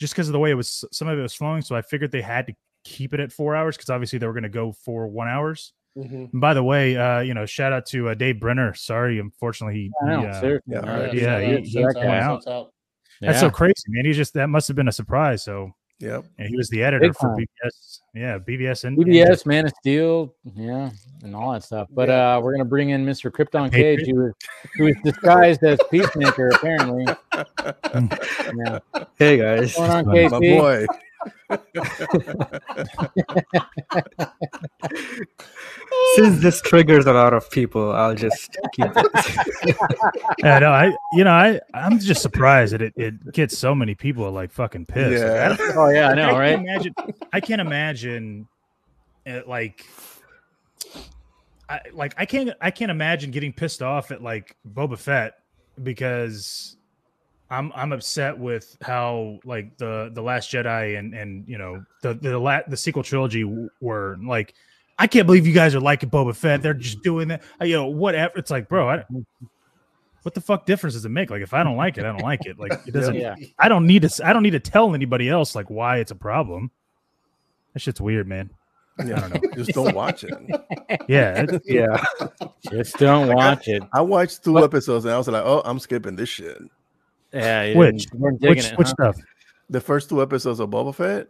[0.00, 1.62] just because of the way it was, some of it was flowing.
[1.62, 2.54] So I figured they had to
[2.84, 5.72] keep it at four hours because obviously they were going to go for one hours.
[5.96, 6.32] Mhm.
[6.32, 8.74] And by the way, uh, you know, shout out to uh, Dave Brenner.
[8.74, 10.72] Sorry, unfortunately, he, know, he, uh, seriously.
[10.74, 11.14] yeah, right.
[11.14, 12.34] Yeah, so he- that's- he out, out.
[12.38, 12.72] that's out.
[13.20, 13.40] that's Yeah.
[13.40, 14.06] so crazy, man.
[14.06, 15.44] He just that must have been a surprise.
[15.44, 15.70] So
[16.02, 16.24] Yep.
[16.38, 17.46] and he was the editor Big for time.
[17.64, 18.00] BVS.
[18.14, 20.90] Yeah, BVS and BVS, Man of Steel, yeah,
[21.22, 21.86] and all that stuff.
[21.92, 22.36] But Yeah.
[22.36, 23.30] uh we're gonna bring in Mr.
[23.30, 24.32] Krypton Cage, who was
[24.76, 27.06] who was disguised as Peacemaker, apparently.
[28.66, 28.78] yeah.
[29.16, 30.86] Hey guys, What's going on, My My boy.
[36.14, 39.06] Since this triggers a lot of people, I'll just keep it.
[40.38, 43.94] Yeah, no, I you know I I'm just surprised that it, it gets so many
[43.94, 45.22] people like fucking pissed.
[45.22, 45.56] Yeah.
[45.74, 46.56] Oh yeah, I know, I right?
[46.56, 46.94] can't imagine.
[47.32, 48.48] I can't imagine,
[49.26, 49.86] uh, like,
[51.68, 55.34] I like I can't I can't imagine getting pissed off at like Boba Fett
[55.82, 56.76] because
[57.52, 62.14] I'm I'm upset with how like the the Last Jedi and and you know the
[62.14, 64.54] the la- the sequel trilogy w- were like.
[64.98, 66.62] I can't believe you guys are liking Boba Fett.
[66.62, 67.42] They're just doing that.
[67.60, 68.34] You know, whatever.
[68.36, 69.04] It's like, bro, I,
[70.22, 71.30] what the fuck difference does it make?
[71.30, 72.58] Like, if I don't like it, I don't like it.
[72.58, 73.14] Like, it doesn't.
[73.16, 73.34] Yeah.
[73.58, 74.26] I don't need to.
[74.26, 76.70] I don't need to tell anybody else like why it's a problem.
[77.72, 78.50] That shit's weird, man.
[79.04, 79.16] Yeah.
[79.24, 79.50] I don't know.
[79.56, 80.34] Just don't watch it.
[81.08, 82.04] Yeah, it- yeah,
[82.70, 83.82] Just don't watch it.
[83.94, 86.58] I watched two What- episodes and I was like, oh, I'm skipping this shit.
[87.32, 89.12] Yeah, you Which- didn't- you weren't digging which it, which huh?
[89.12, 89.16] stuff?
[89.70, 91.28] The first two episodes of Boba Fett.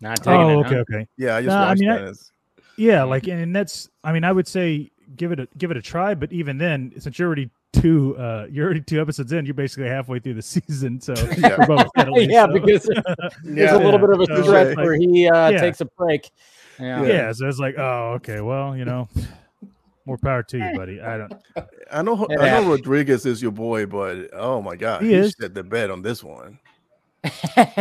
[0.00, 0.66] Not digging Oh, it.
[0.66, 0.80] okay, huh?
[0.94, 1.06] okay.
[1.18, 2.16] Yeah, I just Nah, I watched mean, I- that.
[2.76, 3.90] Yeah, like, and that's.
[4.02, 6.14] I mean, I would say give it a give it a try.
[6.14, 9.88] But even then, since you're already two, uh, you're already two episodes in, you're basically
[9.88, 10.98] halfway through the season.
[11.02, 11.56] So Yeah.
[11.56, 12.82] for Boba Fett at least, yeah, so- because
[13.44, 13.76] there's Yeah.
[13.76, 15.60] a little bit of a So, stretch like- where he uh, Yeah.
[15.60, 16.30] takes a break.
[16.78, 17.04] Yeah.
[17.04, 17.32] yeah.
[17.32, 19.06] So it's like, oh, okay, well, you know,
[20.06, 21.00] more power to you, buddy.
[21.00, 21.32] I don't.
[21.92, 22.70] I know I know.
[22.70, 25.34] Rodriguez is your boy, but oh my god, He he, is.
[25.38, 26.58] set the bed on this one.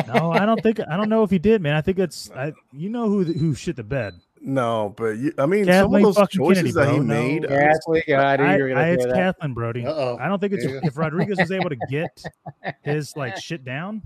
[0.08, 0.80] No, I don't think.
[0.82, 1.76] I don't know if he did, man.
[1.76, 2.30] I think it's.
[2.32, 2.54] I.
[2.74, 4.16] You know who who shit the bed.
[4.42, 7.14] No, but you, I mean, Kathleen some of those choices Kennedy, that he bro, no.
[7.14, 7.46] made.
[7.50, 8.44] Yeah, we got it.
[8.44, 9.14] I, I, it's that.
[9.14, 9.86] Kathleen Brody.
[9.86, 10.18] Uh-oh.
[10.20, 12.24] I don't think it's if Rodriguez was able to get
[12.82, 14.02] his like shit down,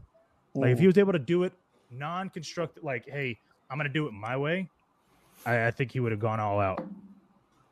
[0.55, 0.87] like if he mm.
[0.87, 1.53] was able to do it
[1.91, 3.37] non-constructive, like, hey,
[3.69, 4.69] I'm gonna do it my way,
[5.45, 6.83] I, I think he would have gone all out.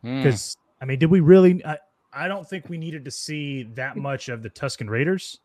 [0.01, 0.17] Hmm.
[0.23, 1.63] Because I mean, did we really?
[1.65, 1.77] I,
[2.13, 5.39] I don't think we needed to see that much of the Tusken Raiders.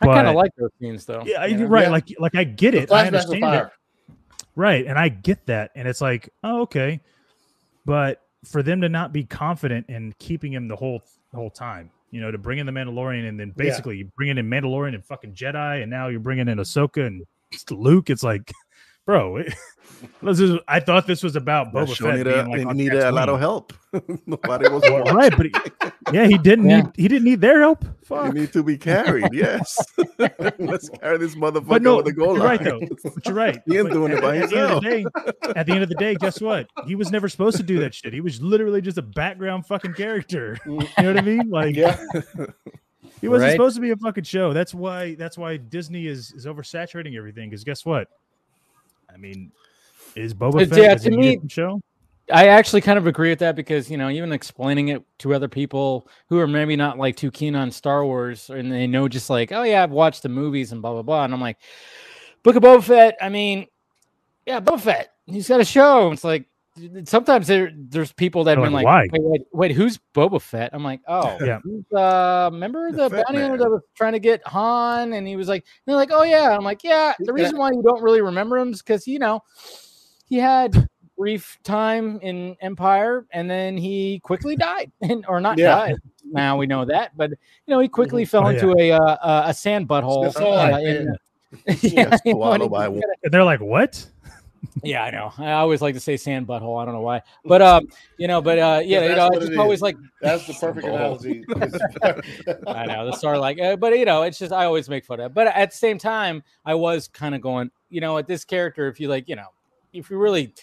[0.00, 1.22] I kind of like those scenes though.
[1.24, 1.60] Yeah, you know?
[1.60, 1.84] you're right.
[1.84, 1.90] Yeah.
[1.90, 2.92] Like, like I get it.
[2.92, 3.68] I understand it.
[4.56, 4.86] Right.
[4.86, 5.70] And I get that.
[5.74, 7.00] And it's like, oh, okay.
[7.86, 11.90] But for them to not be confident in keeping him the whole the whole time,
[12.10, 13.64] you know, to bring in the Mandalorian and then Yeah.
[13.64, 17.24] basically you bring in Mandalorian and fucking Jedi, and now you're bringing in Ahsoka and
[17.70, 18.10] Luke.
[18.10, 18.52] It's like,
[19.06, 19.42] bro,
[20.22, 22.76] this is, I thought this was about That Boba show Fett needed, being like it
[22.76, 23.72] needed a lot of help.
[24.26, 25.14] Nobody was watching.
[25.16, 25.52] right, but he,
[26.12, 26.82] yeah, he didn't Yeah.
[26.82, 27.84] need he didn't need their help.
[28.10, 29.28] You need to be carried.
[29.32, 29.76] Yes,
[30.58, 32.58] let's carry this motherfucker But no, over the goal you're line.
[32.58, 32.80] right though.
[33.14, 33.60] But you're right.
[33.66, 35.04] He ain't But doing it at- by at the end of himself.
[35.34, 36.68] the day, at the end of the day, guess what?
[36.86, 38.12] He was never supposed to do that shit.
[38.12, 40.58] He was literally just a background fucking character.
[40.66, 41.48] You know what I mean?
[41.50, 41.96] Like Yeah.
[43.20, 43.52] he wasn't Right.
[43.52, 44.52] supposed to be a fucking show.
[44.52, 47.50] That's why that's why Disney is is oversaturating everything.
[47.50, 48.08] Because guess what?
[49.12, 49.52] I mean,
[50.16, 51.80] is Boba It's- Fett yeah, to a me- show?
[52.32, 55.48] I actually kind of agree with that because you know even explaining it to other
[55.48, 59.30] people who are maybe not like too keen on Star Wars and they know just
[59.30, 61.56] like oh yeah I've watched the movies and blah blah blah and I'm like
[62.44, 63.66] Book of Boba Fett I mean
[64.46, 66.44] yeah Boba Fett he's got a show it's like
[67.04, 69.98] sometimes there there's people that have They're been like, like "Why?" wait, wait wait who's
[70.14, 71.58] Boba Fett I'm like oh Yeah.
[71.98, 75.48] uh remember The the bounty hunter that was trying to get Han and he was
[75.48, 78.58] like they're like oh yeah I'm like yeah the reason why you don't really remember
[78.58, 79.42] him is because you know
[80.26, 85.74] he had brief time in Empire and then he quickly died and or not Yeah.
[85.76, 85.96] died.
[86.24, 87.36] Now we know that, but you
[87.74, 90.24] know he quickly fell Oh, into a uh, uh, a sand butthole.
[90.24, 91.14] That's all I uh, in-
[91.66, 94.06] Yes, yeah, you know, and by he a- gotta- And they're like, what?
[94.82, 95.32] Yeah, I know.
[95.38, 96.80] I always like to say sand butthole.
[96.80, 97.88] I don't know why, but um,
[98.18, 100.54] you know, but uh, yeah, you know, what it's it just always like That's the
[100.54, 101.44] perfect analogy.
[102.66, 105.20] I know the star like, uh, but you know, it's just I always make fun
[105.20, 105.26] of.
[105.26, 105.34] it.
[105.34, 108.88] But at the same time, I was kind of going, you know, at this character,
[108.88, 109.48] if you like, you know,
[109.92, 110.54] if you really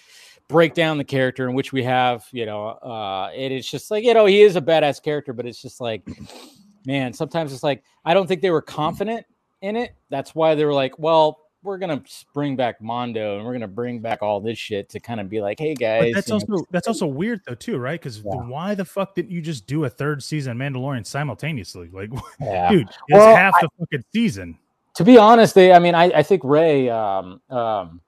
[0.48, 4.04] break down the character in which we have, you know, uh, it is just like,
[4.04, 6.08] you know, he is a badass character, but it's just like,
[6.86, 9.26] man, sometimes it's like I don't think they were confident
[9.62, 9.96] in it.
[10.10, 11.40] That's why they were like, well.
[11.68, 12.02] We're gonna
[12.34, 15.42] bring back Mando, and we're gonna bring back all this shit to kind of be
[15.42, 18.00] like, "Hey guys." But that's you know, also that's also weird though too, right?
[18.00, 18.36] Because Yeah.
[18.48, 21.90] why the fuck didn't you just do a third season Mandalorian simultaneously?
[21.92, 22.10] Like,
[22.42, 22.72] yeah.
[22.72, 24.58] dude, it's Well, half the fucking season.
[24.96, 28.00] to be honest, they I mean I, I think Ray um um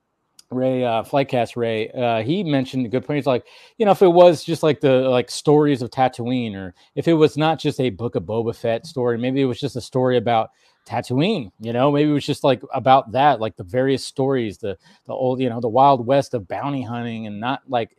[0.52, 3.18] Ray uh Flightcast Ray uh he mentioned a good point.
[3.18, 3.46] He's like,
[3.78, 7.14] you know, if it was just like the like stories of Tatooine, or if it
[7.14, 10.16] was not just a book of Boba Fett story, maybe it was just a story
[10.16, 10.50] about
[10.86, 14.78] Tatooine, you know, maybe it was just like about that, like the various stories, the
[15.06, 17.96] the old, you know, the wild west of bounty hunting and not like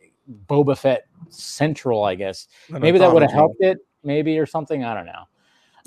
[0.47, 2.47] Boba Fett central, I guess.
[2.69, 4.83] Maybe that would have helped it, maybe or something.
[4.83, 5.23] I don't know.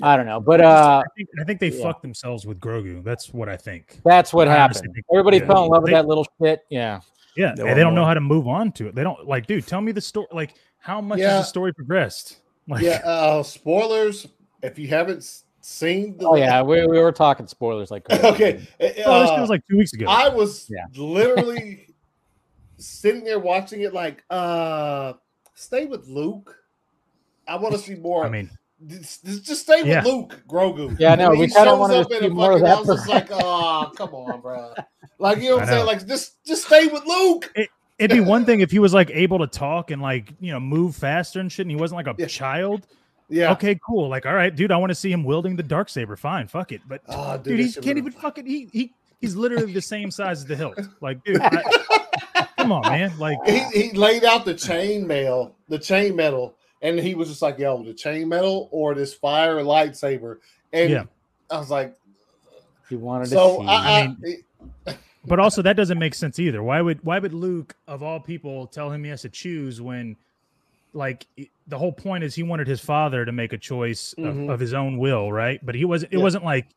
[0.01, 0.39] I don't know.
[0.41, 1.83] But uh I think, I think they yeah.
[1.83, 3.03] fucked themselves with Grogu.
[3.03, 4.01] That's what I think.
[4.03, 4.81] That's what I happened.
[4.93, 5.45] think- Everybody yeah.
[5.47, 6.61] fell in love with that little shit.
[6.69, 6.99] Yeah.
[7.37, 8.95] Yeah, They and they don't know how to move on to it.
[8.95, 9.65] They don't like, dude.
[9.67, 10.27] Tell me the story.
[10.31, 11.31] Like, how much Yeah.
[11.37, 12.39] has the story progressed?
[12.67, 14.27] Like, yeah, uh, spoilers.
[14.63, 18.23] If you haven't s- seen the Oh yeah, we, we were talking spoilers like crazy.
[18.23, 18.67] okay.
[18.79, 20.05] oh, this uh, feels like two weeks ago.
[20.07, 20.85] I was Yeah.
[20.95, 21.87] literally
[22.77, 25.13] sitting there watching it like, uh,
[25.55, 26.55] stay with Luke.
[27.47, 28.25] I want to see more.
[28.25, 28.49] I mean,
[28.85, 30.03] just, just stay with Yeah.
[30.03, 30.95] Luke Grogu.
[30.99, 32.65] Yeah, no, we he kinda shows wanted to up in see a more of fucking
[32.65, 34.73] that house, it's like, oh, come on, bro.
[35.17, 35.85] Like you know what I I'm saying?
[35.87, 37.51] Like just just stay with Luke.
[37.97, 40.59] it'd be one thing if he was like able to talk and like you know
[40.59, 42.27] move faster and shit, and he wasn't like a Yeah.
[42.27, 42.85] child.
[43.29, 43.51] Yeah.
[43.53, 44.07] Okay, cool.
[44.09, 46.15] Like, all right, dude, I want to see him wielding the dark saber.
[46.15, 46.81] Fine, fuck it.
[46.87, 48.45] But Oh, dude, that he can't even fucking.
[48.45, 50.79] He he he's literally the same size as the hilt.
[51.01, 53.17] Like, dude, I- come on, man.
[53.17, 53.59] Like, he,
[53.89, 57.81] he laid out the chain mail, the chain metal, and he was just like, "Yo,
[57.83, 60.37] the chain metal or this fire lightsaber."
[60.71, 61.03] And Yeah.
[61.49, 61.95] I was like,
[62.89, 63.67] He wanted "So to see.
[63.67, 64.15] I,
[64.87, 66.61] I, but also that doesn't make sense either.
[66.61, 70.15] Why would why would Luke of all people tell him he has to choose when,
[70.93, 74.35] like, i- the whole point is he wanted his father to make a choice of,
[74.35, 74.49] Mhm.
[74.53, 75.59] of his own will, right?
[75.65, 76.13] But he wasn't.
[76.13, 76.23] It Yeah.
[76.23, 76.67] wasn't like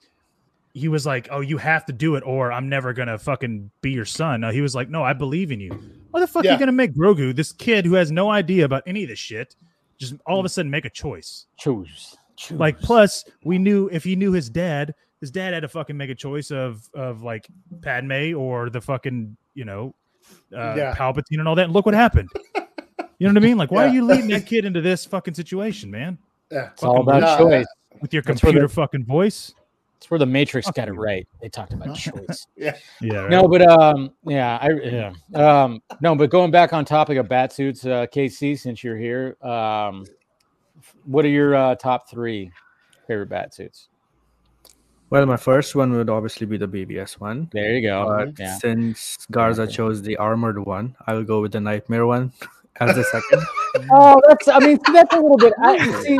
[0.74, 3.91] he was like, "Oh, you have to do it, or I'm never gonna fucking be
[3.91, 5.70] your son." No, he was like, "No, I believe in you."
[6.11, 8.82] Why the fuck are you gonna make Grogu, this kid who has no idea about
[8.86, 9.57] any of this shit,
[9.99, 10.47] just all of Mm.
[10.47, 11.47] a sudden make a choice?
[11.59, 12.16] choose.
[12.36, 12.59] choose.
[12.59, 16.11] Like, plus we knew if he knew his dad, his dad had to fucking make
[16.11, 17.49] a choice of of like
[17.82, 19.95] Padme or the fucking you know
[20.55, 20.95] uh, Yeah.
[20.95, 21.64] Palpatine and all that.
[21.64, 22.28] And look what happened.
[23.19, 23.59] You know what I mean?
[23.59, 23.91] Like, why Yeah.
[23.91, 26.19] are you leading that kid into this fucking situation, man?
[26.51, 27.66] yeah, it's all about choice.
[28.01, 29.55] With your That's computer the- fucking voice.
[29.97, 31.27] It's where the Matrix Fuck got it right.
[31.43, 32.47] They talked about choice.
[32.57, 32.77] Yeah.
[33.03, 33.31] Right?
[33.31, 37.53] No, but um, yeah, I yeah, um, no, but going back on topic of bat
[37.53, 40.05] suits, uh, KC, since you're here, um,
[41.05, 42.53] what are your uh, top three
[43.09, 43.89] favorite bat suits?
[45.11, 47.49] Well, my first one would obviously be the BVS one.
[47.53, 48.07] There you go.
[48.07, 49.73] But yeah, since Garza Okay.
[49.73, 52.33] chose the armored one, I will go with the nightmare one
[52.81, 53.43] as the second.
[53.93, 54.49] Oh, that's.
[54.49, 55.53] I mean, that's a little bit.
[55.62, 56.18] I see.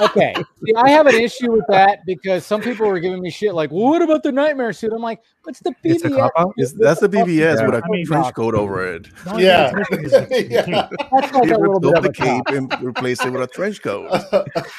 [0.00, 0.34] Okay,
[0.64, 3.70] see, I have an issue with that because some people were giving me shit like,
[3.70, 6.54] well, "What about the nightmare suit?" I'm like, "What's the It's a BVS?" cop-out?
[6.56, 7.66] It's, that's the BVS Yeah.
[7.66, 9.06] with a I mean, trench coat over it.
[9.38, 10.62] Yeah, thing that's missing is the- the yeah.
[10.88, 10.98] cape.
[11.12, 12.26] That's like You a little bit of the a cop.
[12.46, 14.10] cape and replace it with a trench coat.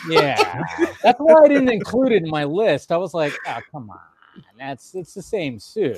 [0.10, 0.64] Yeah,
[1.02, 2.92] that's why I didn't include it in my list.
[2.92, 4.00] I was like, "Oh, come on,
[4.60, 5.98] that's it's the same suit."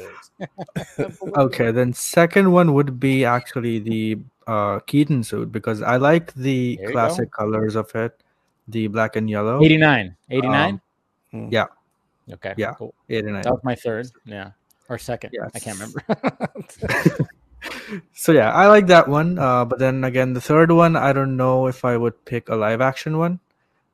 [1.37, 6.75] Okay, then second one would be actually the uh, Keaton suit because I like the
[6.77, 8.21] There you classic colors of it,
[8.67, 9.61] the black and yellow.
[9.63, 10.15] 89.
[10.29, 10.81] 89?
[11.33, 11.65] Um, yeah.
[12.31, 12.53] Okay.
[12.57, 12.73] yeah.
[12.73, 12.93] Cool.
[13.09, 13.41] 89.
[13.43, 14.07] That was my third.
[14.25, 14.51] Yeah.
[14.89, 15.31] Or second.
[15.53, 16.01] I can't remember.
[18.13, 19.39] So yeah, I like that one.
[19.39, 22.55] Uh, but then again, the third one, I don't know if I would pick a
[22.55, 23.39] live action one.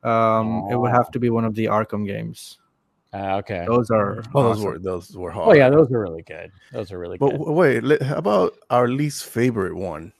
[0.02, 2.58] Um, it would have to be one of the Arkham games.
[3.14, 3.64] Uh, okay.
[3.66, 5.48] Those are Oh, those were those were hard.
[5.48, 5.68] Oh, yeah.
[5.70, 6.50] Those are really good.
[6.72, 7.38] Those are really But good.
[7.38, 10.12] w- wait, how about our least favorite one?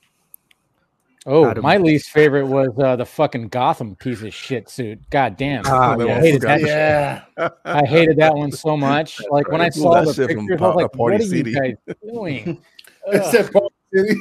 [1.26, 1.62] Oh, Adam.
[1.62, 4.98] my least favorite was uh, the fucking Gotham piece of shit suit.
[5.10, 5.64] God damn.
[5.66, 6.60] Ah, That I hated that.
[6.62, 7.22] Yeah.
[7.64, 9.20] I hated that one so much.
[9.30, 11.24] Like when I saw That the shit from pictures, I was like, Party "What are
[11.26, 12.62] City." you guys doing?"
[13.06, 13.30] It Ugh.
[13.32, 13.50] said
[13.94, 14.20] City.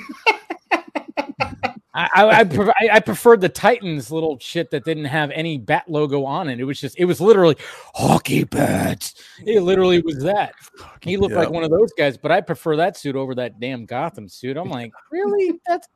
[1.93, 6.23] I, I, I, I preferred the Titans little shit that didn't have any bat logo
[6.23, 6.59] on it.
[6.59, 7.55] It was just, it was literally
[7.95, 9.15] hockey bats.
[9.43, 10.53] It literally was that.
[11.01, 13.85] He looked like one of those guys, but I prefer that suit over that damn
[13.85, 14.55] Gotham suit.
[14.55, 15.59] I'm like, really?
[15.65, 15.87] That's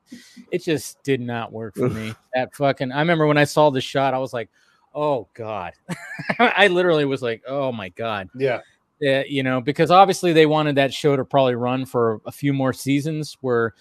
[0.52, 0.64] it.
[0.64, 2.14] Just did not work for me.
[2.34, 2.92] That fucking.
[2.92, 4.50] I remember when I saw the shot, I was like,
[4.96, 5.74] oh god.
[6.40, 8.30] I literally was like, oh my god.
[8.34, 8.62] Yeah.
[9.00, 12.54] Yeah, you know, because obviously they wanted that show to probably run for a few
[12.54, 13.74] more seasons where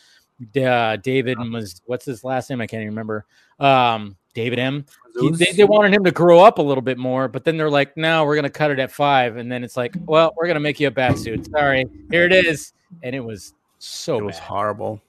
[0.56, 2.60] uh, David was what's his last name?
[2.60, 3.24] I can't even remember.
[3.60, 4.84] Um, David M.
[5.20, 7.68] He- they, they wanted him to grow up a little bit more, but then they're
[7.70, 10.60] like, no, we're gonna cut it at five, and then it's like, well, we're gonna
[10.60, 11.46] make you a bat suit.
[11.50, 12.72] Sorry, here it is,
[13.02, 14.44] and it was so it was bad.
[14.44, 15.00] horrible.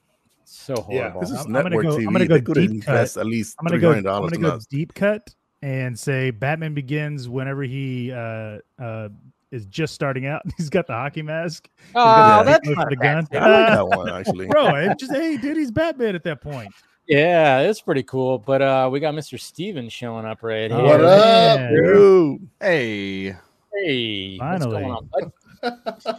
[0.44, 1.10] so Yeah.
[1.10, 1.20] horrible.
[1.22, 3.26] This is I'm- I'm gonna network go- I'm gonna go they could deep invest at
[3.26, 3.92] least I'm gonna go.
[3.92, 9.08] I'm gonna go deep cut and say Batman Begins whenever he uh uh
[9.54, 10.42] is just starting out.
[10.56, 11.68] He's got the hockey mask.
[11.94, 12.42] oh, Yeah.
[12.42, 13.26] that's not the a gun.
[13.26, 13.36] suit.
[13.36, 14.46] I like that one actually.
[14.48, 16.72] Bro, it just hey, dude, he's Batman at that point.
[17.06, 18.38] Yeah, it's pretty cool.
[18.38, 19.38] But uh, we got Mr.
[19.38, 20.82] Steven showing up right here.
[20.82, 21.72] What up, man.
[21.74, 23.36] Dude, Hey,
[23.74, 24.80] Hey, what's Finally.
[24.82, 25.22] going on, bud?
[25.22, 25.32] not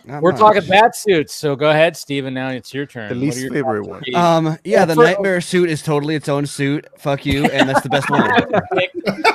[0.06, 0.40] We're much.
[0.40, 2.34] talking bat suits, so go ahead, Steven.
[2.34, 3.10] Now it's your turn.
[3.10, 4.04] The least favorite one.
[4.16, 6.88] Um, yeah, Well, the for- nightmare suit is totally its own suit.
[6.98, 8.24] Fuck you, and that's the best one.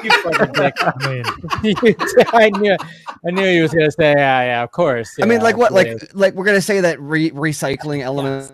[0.03, 0.75] You fucking dick.
[0.81, 1.95] I mean,
[2.33, 2.77] I knew,
[3.27, 5.17] I knew he was gonna say, yeah, yeah, of course.
[5.23, 5.73] I mean, like what?
[5.73, 8.53] Like, like we're gonna say that re- recycling element.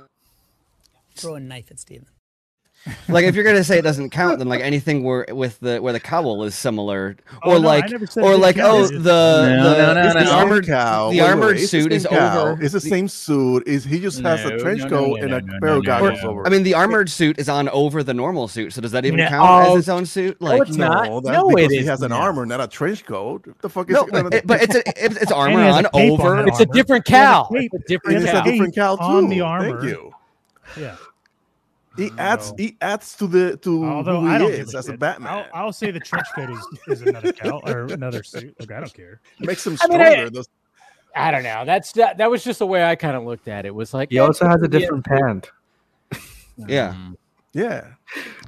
[1.14, 2.06] Throw a knife at Steven.
[3.08, 5.92] Like, if you're gonna say it doesn't count, then like anything where with the where
[5.92, 9.56] the cowl is similar, Oh, or no, like, or like, didn't oh, the It's the,
[9.56, 10.30] No, no, no, the no, no.
[10.32, 11.10] armored cowl.
[11.10, 12.38] the wait, wait, armored it's the suit is cowl.
[12.48, 12.62] over.
[12.62, 13.66] It's the same suit.
[13.66, 15.76] Is he just has a trench no, no, coat no, and a no, pair no,
[15.78, 16.30] of no, goggles no.
[16.30, 16.46] over?
[16.46, 19.18] I mean, the armored suit is on over the normal suit, so does that even
[19.18, 19.28] No.
[19.28, 20.40] count Oh, as its own suit?
[20.40, 21.06] Like, it's not.
[21.08, 23.46] No, that's No, it he has an armor, not a trench coat.
[23.46, 26.46] What the fuck is no, gonna but it's a, it's, it's armor on over.
[26.46, 27.48] it's a different He has a cow.
[27.52, 27.70] cape.
[27.74, 28.44] It's a It different is cowl.
[28.44, 29.80] different cow on the armor.
[29.80, 30.12] Thank you.
[30.78, 30.96] yeah.
[31.96, 32.56] He adds no.
[32.58, 35.32] he adds to the to Although who I don't is a as a Batman.
[35.32, 38.54] I'll, I'll say the trench coat is, is another cow or another suit.
[38.60, 39.20] Look, I don't care.
[39.40, 40.30] Makes him I mean, I- stronger.
[40.30, 40.48] Those-
[41.18, 41.64] I don't know.
[41.64, 43.74] That's that, that was just the way I kind of looked at it.
[43.74, 44.78] Was like He also has a yeah.
[44.78, 45.50] different pant.
[46.58, 46.94] Yeah.
[46.94, 47.16] Mm.
[47.56, 47.88] Yeah,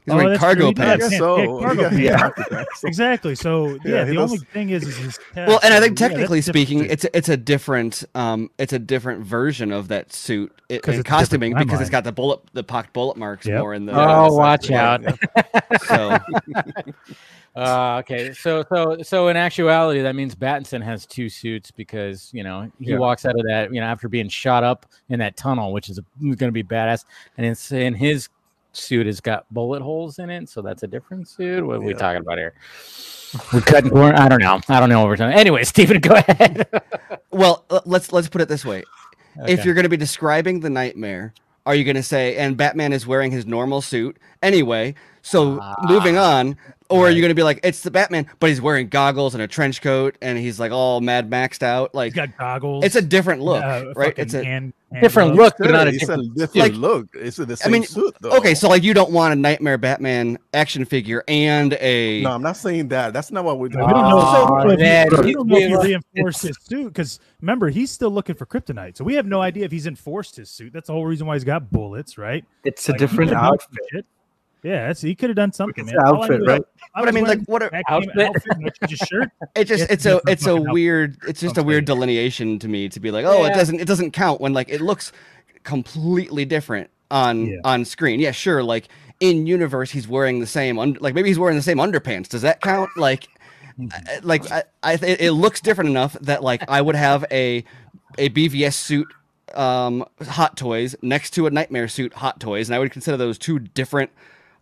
[0.04, 0.66] He's wearing cargo true.
[0.68, 0.84] He does.
[0.86, 1.12] I pants.
[1.12, 1.60] Yeah, so.
[1.60, 2.84] yeah, cargo Yeah, pants.
[2.84, 3.34] Exactly.
[3.34, 6.10] So yeah, Yeah, he the only thing is, is his Well, and I think test,
[6.12, 9.72] yeah, technically that's different speaking, it's a, it's a different um it's a different version
[9.72, 11.92] of that suit i- 'Cause in it's costuming because it's timeline.
[11.92, 13.58] got the bullet the pocked bullet marks Yep.
[13.60, 15.80] more in the Oh, that's watch exactly out.
[15.82, 16.18] so
[17.56, 22.44] Uh, okay, so so so in actuality, that means Battinson has two suits because you
[22.44, 22.98] know he Yeah.
[22.98, 25.98] walks out of that you know after being shot up in that tunnel, which is
[26.20, 27.04] going to be badass,
[27.36, 28.28] and it's in his
[28.72, 31.64] suit has got bullet holes in it, so that's a different suit.
[31.64, 32.54] What are we talking about here?
[33.52, 34.16] We're cutting corner.
[34.16, 34.60] I don't know.
[34.68, 35.38] I don't know what we're talking.
[35.38, 36.68] Anyway, Stephen, go ahead.
[37.30, 38.84] well let's let's put it this way.
[39.46, 41.32] If you're going to be describing the nightmare,
[41.64, 44.94] are you going to say and Batman is wearing his normal suit anyway?
[45.22, 46.38] So moving ah.
[46.38, 46.56] on,
[46.90, 49.42] or are you going to be like it's the Batman, but he's wearing goggles and
[49.42, 51.94] a trench coat and he's like all Mad Maxed out?
[51.94, 52.84] Like He's got goggles.
[52.84, 54.14] it's a different look, uh, right?
[54.16, 55.54] It's a hand, hand Different gloves.
[55.58, 56.22] look, but not a it's different.
[56.22, 57.08] a different like- look.
[57.14, 58.30] It's the same mean, suit though.
[58.38, 62.42] Okay, so like you don't want a Nightmare Batman action figure and a no, I'm
[62.42, 63.12] not saying that.
[63.12, 63.88] That's not what we're We doing.
[63.88, 64.18] don't know.
[64.18, 65.84] Oh, so man, he, we don't know if he we-
[66.14, 69.64] reinforced his suit because remember he's still looking for kryptonite, so we have no idea
[69.66, 70.72] if he's enforced his suit.
[70.72, 72.44] That's the whole reason why he's got bullets, right?
[72.64, 74.06] It's a Like, he different outfit.
[74.62, 74.74] Some shit.
[74.74, 75.84] Yeah, that's, he could have done something.
[75.86, 76.04] It's man.
[76.04, 76.62] I outfit, right?
[76.94, 78.10] I But I mean, like, what are- Outfit?
[78.18, 79.30] outfit, outfit I changed his shirt.
[79.56, 80.72] It's just It's it's a a different it's a fucking outfit.
[80.74, 83.52] weird it's just a I'm weird delineation to me to be like oh Yeah.
[83.52, 85.12] it doesn't it doesn't count when like it looks
[85.64, 87.56] completely different on Yeah.
[87.64, 88.88] on screen yeah sure like
[89.20, 92.42] in universe he's wearing the same un- like maybe he's wearing the same underpants does
[92.42, 93.28] that count like
[94.22, 97.64] like I, I th- it looks different enough that like I would have a
[98.18, 99.08] a BVS suit
[99.54, 103.38] um hot toys next to a nightmare suit hot toys and I would consider those
[103.38, 104.10] two different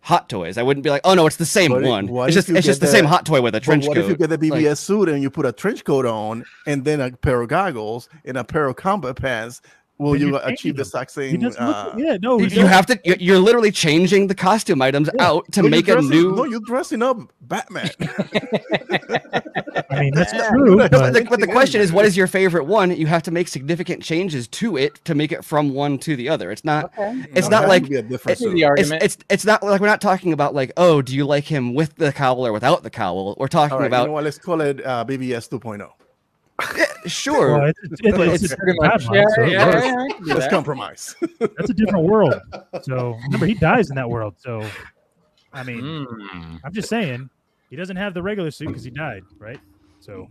[0.01, 2.29] hot toys I wouldn't be like oh no it's the same What if- one what
[2.29, 4.09] it's just it's just the same hot toy with a But trench what coat if
[4.09, 7.01] you get the BVS Like- suit and you put a trench coat on and then
[7.01, 9.61] a pair of goggles and a pair of combat pants?
[9.99, 11.39] Will you you're achieve the changing exact same?
[11.41, 11.55] look.
[11.59, 12.67] uh, Yeah, no, You, you doesn't.
[12.67, 12.99] have to.
[13.03, 15.25] you're- You're literally changing the costume items Yeah.
[15.27, 16.35] out to no, you're make a new.
[16.35, 17.89] No, you're dressing up Batman.
[19.89, 20.49] I mean, that's Yeah.
[20.49, 20.77] true.
[20.77, 22.95] But but, But the, but the question is, what is your favorite one?
[22.95, 26.29] You have to make significant changes to it to make it from one to the
[26.29, 26.51] other.
[26.51, 26.85] It's not.
[26.97, 27.23] Okay.
[27.33, 27.83] It's It not like.
[27.83, 28.53] to be a different I see suit.
[28.53, 29.03] the It's, argument.
[29.03, 31.95] it's it's not like we're not talking about like oh do you like him with
[31.95, 34.23] the cowl or without the cowl we're talking All right, about you know what?
[34.25, 35.89] Let's call it uh, BVS 2.0.
[36.75, 37.53] Yeah, sure.
[37.53, 39.05] Well, it's, it's, it's, it's, it's Pretty much.
[39.11, 41.15] Yeah, yeah, yeah, I can do Let's compromise.
[41.39, 42.33] That's a different world.
[42.81, 44.35] So remember, he dies in that world.
[44.39, 44.65] So,
[45.53, 47.29] I mean, Mm, I'm just saying,
[47.69, 49.59] he doesn't have the regular suit because he died, right?
[49.99, 50.27] So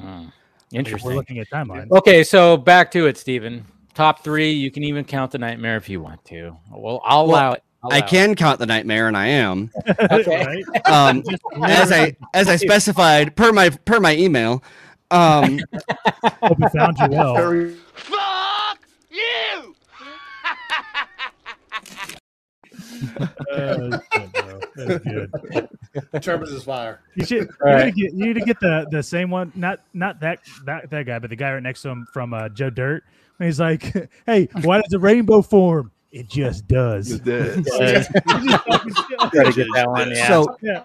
[0.00, 0.32] mm.
[0.72, 1.08] Interesting.
[1.08, 1.90] we're looking at timelines.
[1.90, 3.64] Okay, so back to it, Stephen.
[3.94, 4.50] Top three.
[4.52, 6.56] You can even count the nightmare if you want to.
[6.70, 7.62] Well, I'll Well, allow it.
[7.82, 8.10] I'll I allow it.
[8.10, 9.70] can count the nightmare, and I am.
[10.12, 10.44] Okay.
[10.64, 10.88] right?
[10.88, 11.22] Um,
[11.64, 14.62] as I as I specified per my per my email.
[15.10, 15.58] Um,
[16.42, 17.34] hope we found you well.
[17.34, 17.76] Very-
[23.52, 24.60] Uh, that's good, bro.
[26.12, 26.42] That's good.
[26.48, 27.00] Is fire.
[27.14, 27.42] You should.
[27.42, 27.86] You, right.
[27.86, 29.52] need to get, you need to get the the same one.
[29.54, 32.48] Not not that that that guy, but the guy right next to him from uh,
[32.48, 33.04] Joe Dirt.
[33.38, 33.82] And he's like,
[34.26, 35.90] "Hey, why does the rainbow form?
[36.12, 37.66] It just does." You did.
[37.78, 38.04] Yeah.
[39.32, 40.10] Gotta get that one.
[40.14, 40.28] Yeah.
[40.28, 40.82] So Yeah.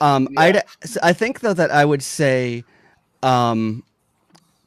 [0.00, 2.64] Um, I'd s- I think though that I would say,
[3.24, 3.82] um,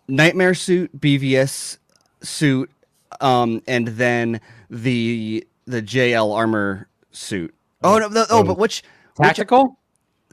[0.08, 1.78] nightmare suit, BVS
[2.22, 2.70] suit,
[3.22, 7.54] um, and then the the JL armor suit.
[7.84, 8.84] Oh no, the, oh, but which
[9.18, 9.78] which- tactical.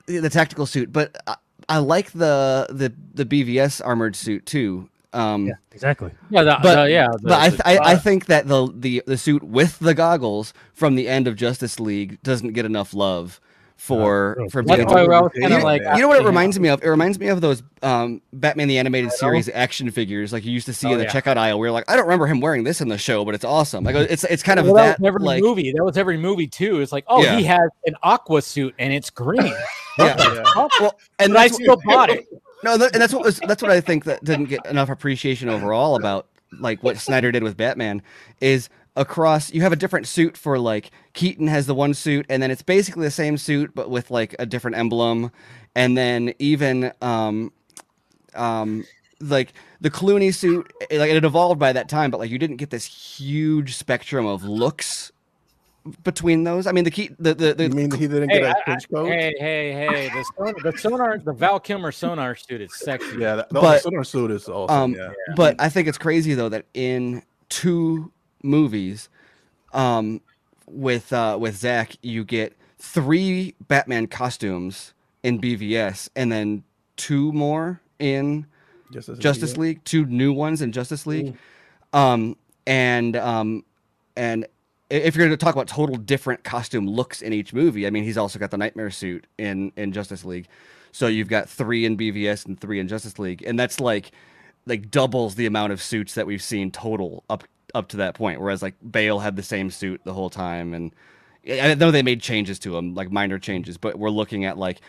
[0.07, 0.93] the tactical suit?
[0.93, 1.37] But I,
[1.69, 4.89] I like the the the BVS armored suit too.
[5.13, 6.11] Um, Yeah, exactly.
[6.29, 7.07] Yeah, the, But- the- yeah.
[7.13, 10.53] the- but I, th- I I think that the the the suit with the goggles
[10.73, 13.41] from the end of Justice League doesn't get enough love
[13.77, 15.83] for Oh, for that's being why I was You kind of know- like.
[15.83, 16.83] you know what it reminds me of?
[16.83, 20.67] It reminds me of those um, Batman the Animated Series action figures, like you used
[20.67, 21.11] to see Oh, in the yeah.
[21.11, 21.59] checkout aisle.
[21.59, 23.85] Where you're like, I don't remember him wearing this in the show, but it's awesome.
[23.85, 25.73] Like it's it's kind of Well, that, that was every like movie.
[25.73, 26.81] That was every movie too.
[26.81, 27.37] It's like, oh, Yeah.
[27.37, 29.53] he has an aqua suit and it's green.
[29.99, 30.43] yeah.
[30.81, 32.27] Well, and but I that's still bought it.
[32.63, 35.49] no, that, and that's what was that's what I think that didn't get enough appreciation
[35.49, 36.27] overall about
[36.61, 38.01] like what Snyder did with Batman
[38.41, 42.41] is across you have a different suit for like Keaton has the one suit and
[42.43, 45.33] then it's basically the same suit but with like a different emblem
[45.75, 47.53] and then even um
[48.35, 48.85] um
[49.21, 52.57] like the Clooney suit it, like it evolved by that time but like you didn't
[52.57, 55.11] get this huge spectrum of looks
[56.05, 58.45] between those I mean the key the the, the You mean he didn't Hey, get
[58.45, 59.07] a I- I- trench coat?
[59.09, 60.09] hey, hey, hey!
[60.09, 63.19] The sonar, the sonar, the Val Kilmer sonar suit is sexy.
[63.19, 64.77] Yeah, that, no, But- the sonar suit is awesome.
[64.77, 65.11] Um, yeah.
[65.37, 68.11] But I think it's crazy though that in two
[68.45, 69.09] movies,
[69.73, 70.21] um,
[70.67, 74.93] with uh, with Zack, you get three Batman costumes
[75.23, 76.63] in BVS, and then
[76.97, 78.47] two more in
[78.93, 79.79] Justice, Justice League.
[79.79, 81.37] League, two new ones in Justice League.
[81.93, 82.37] Um,
[82.67, 83.65] and um,
[84.17, 84.47] and
[84.91, 88.05] if you're going to talk about total different costume looks in each movie, I mean,
[88.05, 90.47] he's also got the Nightmare suit in in Justice League.
[90.93, 94.13] So you've got three in BVS and three in Justice League, and that's like
[94.67, 98.41] like doubles the amount of suits that we've seen total up up to that point.
[98.41, 100.93] Whereas like Bale had the same suit the whole time, and
[101.47, 104.81] I know they made changes to him, like minor changes, but we're looking at like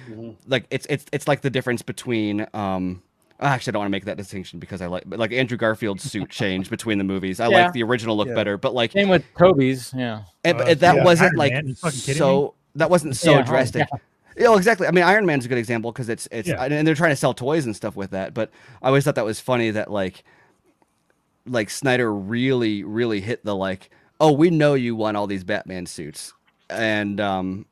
[0.47, 3.01] like it's it's it's like the difference between um
[3.41, 6.09] actually I don't want to make that distinction because I like but like Andrew Garfield's
[6.09, 7.39] suit changed between the movies.
[7.41, 7.63] I Yeah.
[7.65, 8.35] like the original look Yeah.
[8.35, 9.93] better, but like Same with Tobey's.
[9.95, 10.21] Yeah.
[10.45, 13.39] and, Uh, that yeah, wasn't Iron like Man, you fucking so that wasn't so Yeah,
[13.39, 13.87] oh, drastic.
[14.37, 14.85] Yeah, well, exactly.
[14.87, 16.63] I mean, Iron Man's a good example because it's it's Yeah.
[16.63, 18.33] and they're trying to sell toys and stuff with that.
[18.33, 18.49] But
[18.81, 20.23] I always thought that was funny that like
[21.45, 23.89] like Snyder really really hit the like
[24.19, 26.33] oh we know you want all these Batman suits
[26.69, 27.65] and um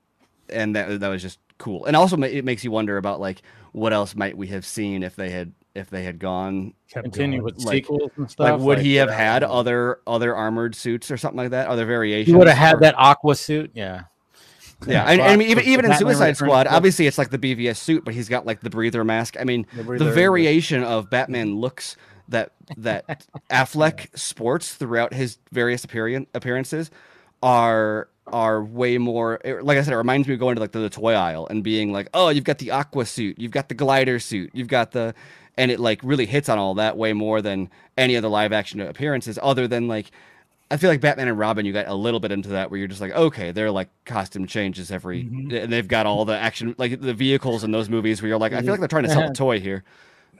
[0.49, 3.93] and that that was just cool and also it makes you wonder about like what
[3.93, 7.85] else might we have seen if they had if they had gone Continue with Like-
[7.85, 8.51] sequels and stuff.
[8.51, 11.85] like would he have uh, had other other armored suits or something like that other
[11.85, 13.71] variations He would have had or- that aqua suit.
[13.73, 14.03] Yeah.
[14.85, 16.73] yeah, and, and I mean, even even in Suicide Squad, look.
[16.73, 19.35] obviously it's like the BVS suit, but he's got like the breather mask.
[19.39, 21.95] I mean, The the, breather, the- variation of Batman looks
[22.29, 26.91] that that Affleck sports throughout his various appearance appearances
[27.41, 29.39] are are way more.
[29.61, 31.63] Like I said, it reminds me of going to like the, the toy aisle and
[31.63, 34.91] being like, oh, you've got the aqua suit, you've got the glider suit, you've got
[34.91, 35.13] the,
[35.57, 38.79] and it like really hits on all that way more than any other live action
[38.79, 40.11] appearances, other than like.
[40.71, 42.87] I feel like Batman and Robin, you got a little bit into that where you're
[42.87, 45.63] just like, okay, they're like costume changes every, Mhm.
[45.65, 48.53] and they've got all the action, like the vehicles in those movies where you're like,
[48.53, 49.83] I feel like they're trying to sell a toy here.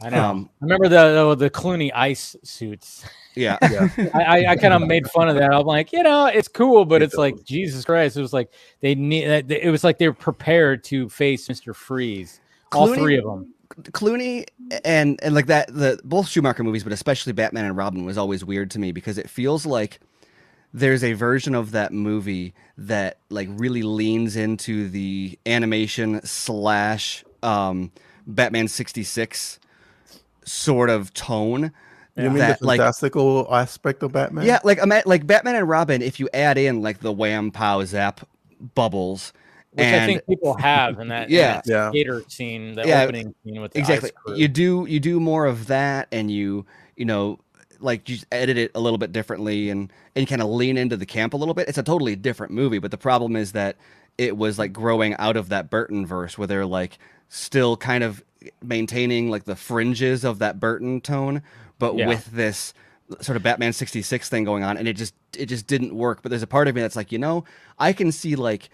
[0.04, 0.24] I know.
[0.24, 3.06] Um, I remember the the, the Clooney ice suits.
[3.36, 3.58] yeah,
[4.14, 5.54] I, I, I kind of made fun of that.
[5.54, 8.18] I'm like, you know, it's cool, but it's like Jesus Christ.
[8.18, 8.52] It was like
[8.82, 9.24] they need.
[9.50, 12.42] It was like they were prepared to face Mister Freeze.
[12.74, 13.54] All three of them.
[13.76, 14.46] Clooney
[14.86, 18.44] and and like that, the both Schumacher movies, but especially Batman and Robin was always
[18.46, 20.00] weird to me because it feels like
[20.74, 27.92] there's a version of that movie that like really leans into the animation slash um,
[28.28, 29.60] Batman sixty six
[30.46, 31.72] sort of tone.
[32.16, 34.46] You mean that, the like- fantastical aspect of Batman?
[34.46, 36.02] Yeah, like like Batman and Robin.
[36.02, 38.28] If you add in like the wham pow zap
[38.76, 39.34] bubbles
[39.76, 41.54] which I think people have in that, in Yeah.
[41.56, 41.90] that Yeah.
[41.90, 45.46] skater scene, the Yeah, opening scene with the exactly ice you do you do more
[45.48, 46.66] of that and you
[46.96, 47.40] you know
[47.80, 50.96] like you just edit it a little bit differently and and kind of lean into
[50.96, 53.76] the camp a little bit it's a totally different movie but the problem is that
[54.20, 58.24] it was like growing out of that burton verse where they're like still kind of
[58.64, 61.42] maintaining like the fringes of that burton tone
[61.80, 62.08] but Yeah.
[62.08, 62.74] with this
[63.22, 66.30] sort of batman 66 thing going on and it just it just didn't work but
[66.30, 67.44] there's a part of me that's like you know
[67.80, 68.70] i can see like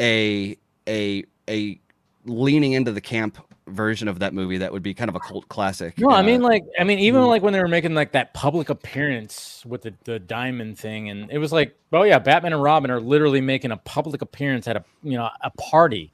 [0.00, 0.56] a
[0.88, 1.78] a a
[2.24, 5.48] leaning into the camp version of that movie that would be kind of a cult
[5.48, 5.96] classic.
[5.98, 8.70] No, I mean like I mean even like when they were making like that public
[8.70, 12.90] appearance with the, the diamond thing and it was like oh yeah Batman and Robin
[12.90, 16.12] are literally making a public appearance at a you know a party.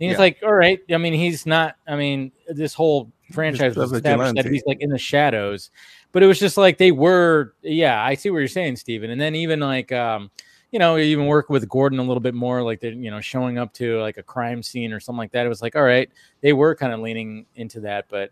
[0.00, 0.22] And it's Yeah.
[0.22, 4.46] like all right, I mean he's not I mean this whole franchise was established that
[4.46, 5.70] he's like in the shadows.
[6.12, 9.10] But it was just like they were yeah, I see what you're saying Steven.
[9.10, 10.30] And then even like um
[10.72, 13.58] you know, even work with Gordon a little bit more, like they're, you know, showing
[13.58, 15.44] up to like a crime scene or something like that.
[15.44, 16.08] It was like, all right,
[16.42, 18.04] they were kind of leaning into that.
[18.08, 18.30] But,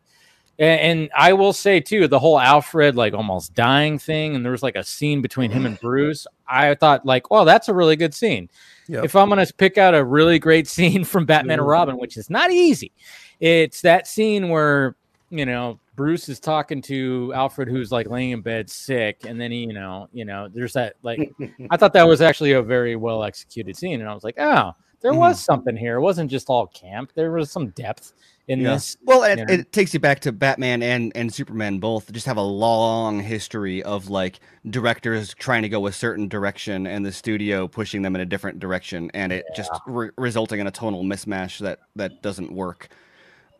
[0.58, 4.62] and, I will say too, the whole Alfred like almost dying thing, and there was
[4.62, 6.26] like a scene between him and Bruce.
[6.46, 8.48] I thought, like, well, that's a really good scene.
[8.88, 9.02] Yeah.
[9.04, 11.70] If I'm going to pick out a really great scene from Batman and mm-hmm.
[11.70, 12.92] Robin, which is not easy,
[13.40, 14.96] it's that scene where,
[15.30, 19.50] you know, Bruce is talking to Alfred, who's like laying in bed sick, and then
[19.50, 21.32] he, you know, you know, there's that like
[21.70, 24.74] I thought that was actually a very well executed scene, and I was like, oh,
[25.00, 25.18] there Mhm.
[25.18, 25.96] was something here.
[25.96, 27.12] It wasn't just all camp.
[27.14, 28.12] There was some depth
[28.48, 28.74] in Yeah.
[28.74, 28.96] this.
[29.04, 29.52] Well, it, you know.
[29.54, 33.82] it takes you back to Batman and and Superman both just have a long history
[33.82, 34.40] of like
[34.70, 38.58] directors trying to go a certain direction and the studio pushing them in a different
[38.58, 42.88] direction, and it just re- resulting in a tonal mismatch that that doesn't work.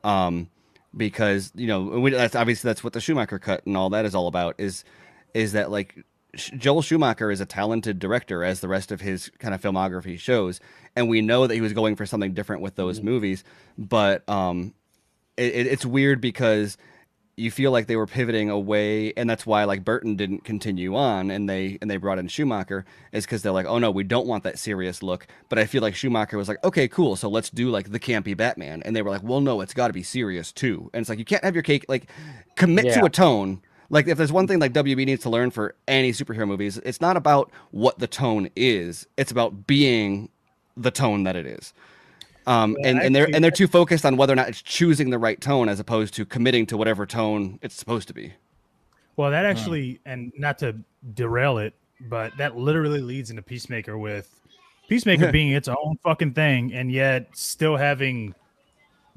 [0.04, 0.48] Um,
[0.96, 4.14] because you know we, that's obviously that's what the Schumacher cut and all that is
[4.14, 4.84] all about is
[5.34, 6.00] is that like Sh-
[6.36, 10.60] Joel Schumacher is a talented director as the rest of his kind of filmography shows,
[10.94, 13.44] and we know that he was going for something different with those movies,
[13.78, 14.74] but um,
[15.36, 16.76] it, it- it's weird because
[17.38, 21.30] you feel like they were pivoting away, and that's why like Burton didn't continue on,
[21.30, 24.26] and they and they brought in Schumacher is because they're like, oh no, we don't
[24.26, 25.26] want that serious look.
[25.48, 28.36] But I feel like Schumacher was like, okay, cool, so let's do like the campy
[28.36, 31.08] Batman, and they were like, well, no, it's got to be serious too, and it's
[31.08, 32.10] like you can't have your cake like
[32.56, 33.62] commit to a tone.
[33.90, 37.00] Like if there's one thing like WB needs to learn for any superhero movies, it's
[37.00, 40.28] not about what the tone is; it's about being
[40.76, 41.72] the tone that it is.
[42.46, 45.10] Um, Yeah, and, and they're and they're too focused on whether or not it's choosing
[45.10, 48.34] the right tone as opposed to committing to whatever tone it's supposed to be.
[49.16, 50.76] Well, that actually, and not to
[51.14, 51.74] derail it,
[52.08, 54.38] but that literally leads into Peacemaker with
[54.88, 58.34] Peacemaker being its own fucking thing, and yet still having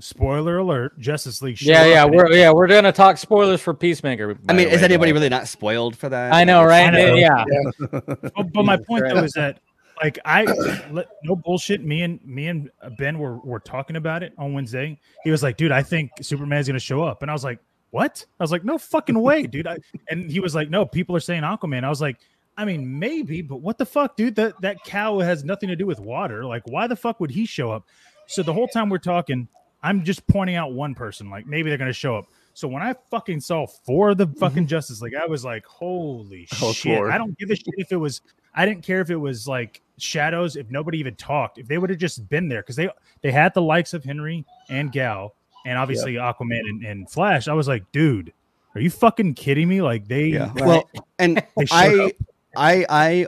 [0.02, 1.62] spoiler alert Justice League.
[1.62, 4.38] Yeah, yeah, we're it- yeah we're gonna talk spoilers for Peacemaker.
[4.50, 6.34] I mean, the is way, anybody but- really not spoiled for that?
[6.34, 6.88] I know, right?
[6.88, 7.16] I know.
[7.16, 7.44] Yeah,
[7.92, 9.60] But, but my point though is that
[10.02, 10.44] like I
[11.24, 11.84] no bullshit.
[11.84, 15.00] Me and me and Ben were were talking about it on Wednesday.
[15.24, 17.60] He was like, "Dude, I think Superman's gonna show up," and I was like,
[17.92, 19.78] "What?" I was like, "No fucking way, dude." I,
[20.10, 22.18] and he was like, "No, people are saying Aquaman." I was like,
[22.58, 24.36] "I mean, maybe, but what the fuck, dude?
[24.36, 26.46] That that cow has nothing to do with water.
[26.46, 27.86] Like, why the fuck would he show up?"
[28.28, 29.48] So the whole time we're talking,
[29.84, 31.30] I'm just pointing out one person.
[31.30, 32.26] Like, maybe they're gonna show up.
[32.54, 34.40] So when I fucking saw four of the mm-hmm.
[34.40, 37.12] fucking Justice League, I was like, "Holy Oh, shit!" Lord.
[37.12, 38.22] I don't give a shit if it was.
[38.54, 40.56] I didn't care if it was like shadows.
[40.56, 42.90] If nobody even talked, if they would have just been there, because they
[43.22, 47.48] they had the likes of Henry and Gal, and obviously Aquaman and, and Flash.
[47.48, 48.34] I was like, dude,
[48.76, 49.82] are you fucking kidding me?
[49.82, 50.52] Like they, Yeah.
[50.56, 52.12] Well, and They showed up.
[52.56, 53.28] I, I,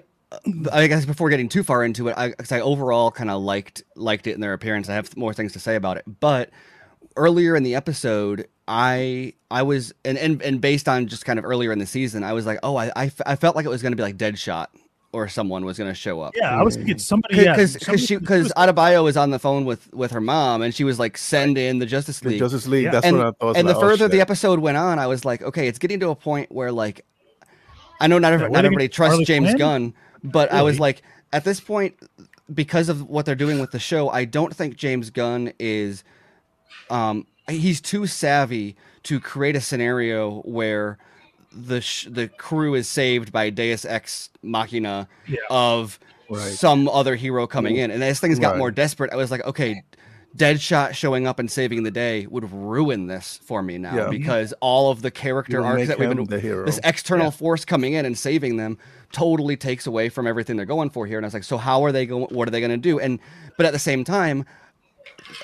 [0.71, 3.41] I, I guess before getting too far into it, I, 'cause I overall kind of
[3.41, 4.89] liked liked it in their appearance.
[4.89, 6.49] I have more things to say about it, but
[7.15, 11.45] earlier in the episode, I I was and and, and based on just kind of
[11.45, 13.69] earlier in the season, I was like, oh, I I, f- I felt like it
[13.69, 14.67] was going to be like Deadshot
[15.11, 16.33] or someone was going to show up.
[16.35, 19.37] yeah, I was thinking somebody, yeah, Because somebody- because she because Adebayo was on the
[19.37, 22.39] phone with with her mom and she was like send in the Justice The League
[22.39, 22.85] Justice League.
[22.85, 22.91] Yeah.
[22.91, 23.57] That's and, what I thought.
[23.57, 25.99] and the like, oh, further the episode went on, I was like, okay, it's getting
[25.99, 27.05] to a point where like,
[28.01, 29.93] I know not Yeah, every, what not everybody gonna- trusts James Gunn,
[30.23, 31.01] but I was like,
[31.31, 31.95] at this point,
[32.53, 36.03] because of what they're doing with the show, I don't think James Gunn is,
[36.89, 40.97] um, he's too savvy to create a scenario where
[41.51, 45.37] the sh- the crew is saved by Deus Ex Machina Yeah.
[45.49, 46.51] of Right.
[46.53, 48.57] some other hero coming in, and as things got Right.
[48.57, 49.83] more desperate, I was like, okay.
[50.35, 54.09] Deadshot showing up and saving the day would ruin this for me now Yeah.
[54.09, 56.65] because all of the character arcs that we've been the hero.
[56.65, 58.79] this external force coming in and saving them
[59.11, 61.17] totally takes away from everything they're going for here.
[61.19, 62.25] And I was like, so how are they going?
[62.31, 62.99] What are they going to do?
[62.99, 63.19] And
[63.57, 64.45] but at the same time,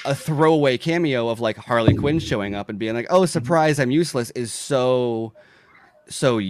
[0.06, 3.26] a throwaway cameo of like Harley Quinn showing up and being like, "Oh, mm-hmm.
[3.28, 5.34] surprise, I'm useless," is so
[6.08, 6.42] so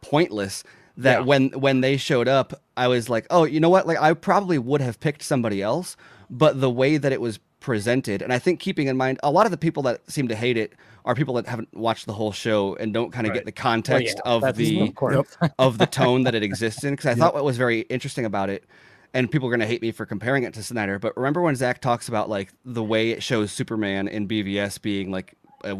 [0.00, 0.64] pointless
[0.96, 1.24] that Yeah.
[1.24, 3.86] when when they showed up, I was like, "Oh, you know what?
[3.86, 5.96] Like I probably would have picked somebody else."
[6.28, 9.44] but the way that it was presented, and I think keeping in mind a lot
[9.44, 10.72] of the people that seem to hate it
[11.04, 13.38] are people that haven't watched the whole show and don't kind of Right.
[13.38, 15.26] get the context of the of
[15.58, 16.92] of the tone that it exists in.
[16.94, 18.64] Because I thought what was very interesting about it,
[19.12, 21.56] and people are going to hate me for comparing it to Snyder, but remember when
[21.56, 25.34] Zack talks about like the way it shows Superman in BVS being like.
[25.64, 25.74] A,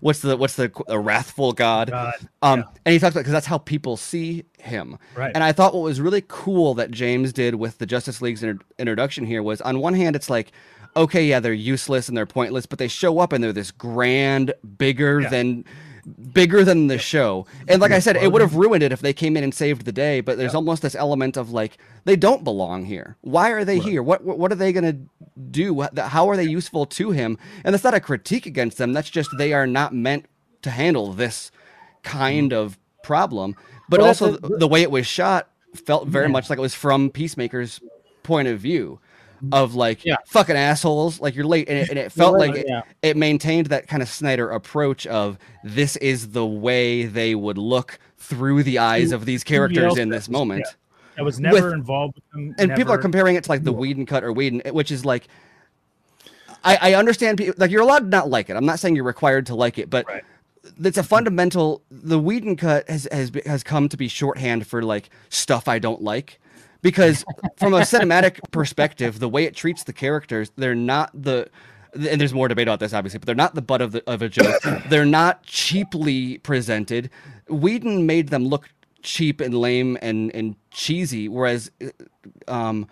[0.00, 1.90] what's the what's the a wrathful god?
[1.90, 4.98] God, Um, and he talks about because that's how people see him.
[5.14, 5.30] Right.
[5.34, 8.64] And I thought what was really cool that James did with the Justice League's inter-
[8.78, 10.50] introduction here was on one hand, it's like,
[10.96, 14.54] okay, yeah, they're useless and they're pointless, but they show up and they're this grand,
[14.78, 15.28] bigger Yeah.
[15.28, 15.64] than
[16.32, 17.46] bigger than the show.
[17.66, 19.84] And like I said, it would have ruined it if they came in and saved
[19.84, 23.16] the day, but there's almost this element of like they don't belong here.
[23.22, 24.02] Why are they here?
[24.02, 25.86] What what are they going to do?
[25.96, 27.38] How are they useful to him?
[27.64, 28.92] And that's not a critique against them.
[28.92, 30.26] That's just they are not meant
[30.62, 31.50] to handle this
[32.02, 32.56] kind mm.
[32.56, 33.56] of problem.
[33.88, 36.62] But Well, also a- the, the way it was shot felt very much like it
[36.62, 37.80] was from Peacemaker's
[38.22, 39.00] point of view
[39.52, 40.16] of like Yeah.
[40.26, 42.82] fucking assholes like you're late and it, and it felt late, like it, yeah.
[43.02, 47.98] it maintained that kind of Snyder approach of this is the way they would look
[48.18, 50.66] through the eyes of these characters in this moment.
[51.18, 52.54] I was never With- involved with them.
[52.58, 55.28] And people are comparing it to like the Whedon cut or Whedon, which is like
[56.64, 58.56] I, I understand pe- like you're allowed to not like it.
[58.56, 60.24] I'm not saying you're required to like it, but Right.
[60.82, 65.08] it's a fundamental the Whedon cut has has has come to be shorthand for like
[65.28, 66.40] stuff I don't like
[66.90, 67.24] because
[67.56, 71.48] from a cinematic perspective, the way it treats the characters, they're not the
[71.94, 74.22] and there's more debate about this obviously, but they're not the butt of the of
[74.22, 74.60] a joke.
[74.88, 77.10] they're not cheaply presented.
[77.48, 78.68] Whedon made them look
[79.02, 81.70] cheap and lame and and cheesy, whereas
[82.48, 82.86] um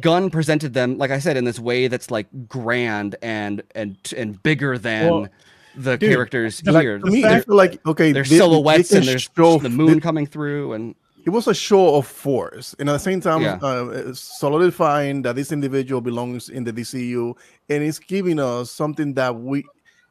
[0.00, 4.42] Gunn presented them, like I said, in this way that's like grand and and and
[4.42, 5.28] bigger than Well,
[5.76, 6.98] the dude, characters like, here.
[6.98, 9.94] To me, fact- like okay, there's they- they silhouettes can and there's show- the moon
[9.94, 10.94] they- coming through, and
[11.26, 12.74] it was a show of force.
[12.78, 13.58] And at the same time Yeah.
[13.60, 17.36] uh, solidifying that this individual belongs in the dcu
[17.68, 19.64] and it's giving us something that we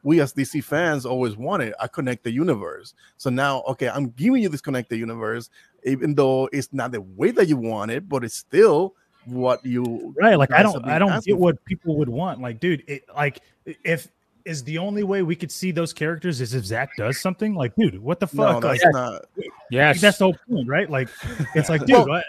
[0.03, 2.93] we as dc fans always wanted a connected universe.
[3.17, 5.49] So now okay i'm giving you this connected universe
[5.85, 8.93] even though it's not the way that you want it but it's still
[9.25, 12.41] what you right like i don't i don't get what people would want.
[12.41, 14.09] Like dude it like if
[14.45, 17.75] is the only way we could see those characters is if zack does something like
[17.75, 18.35] dude what the for.
[18.45, 18.61] no fuck?
[18.61, 19.25] that's like, not
[19.71, 19.99] Yes.
[20.01, 20.89] that's the whole point right?
[20.89, 21.09] Like
[21.55, 22.23] it's like dude I, I-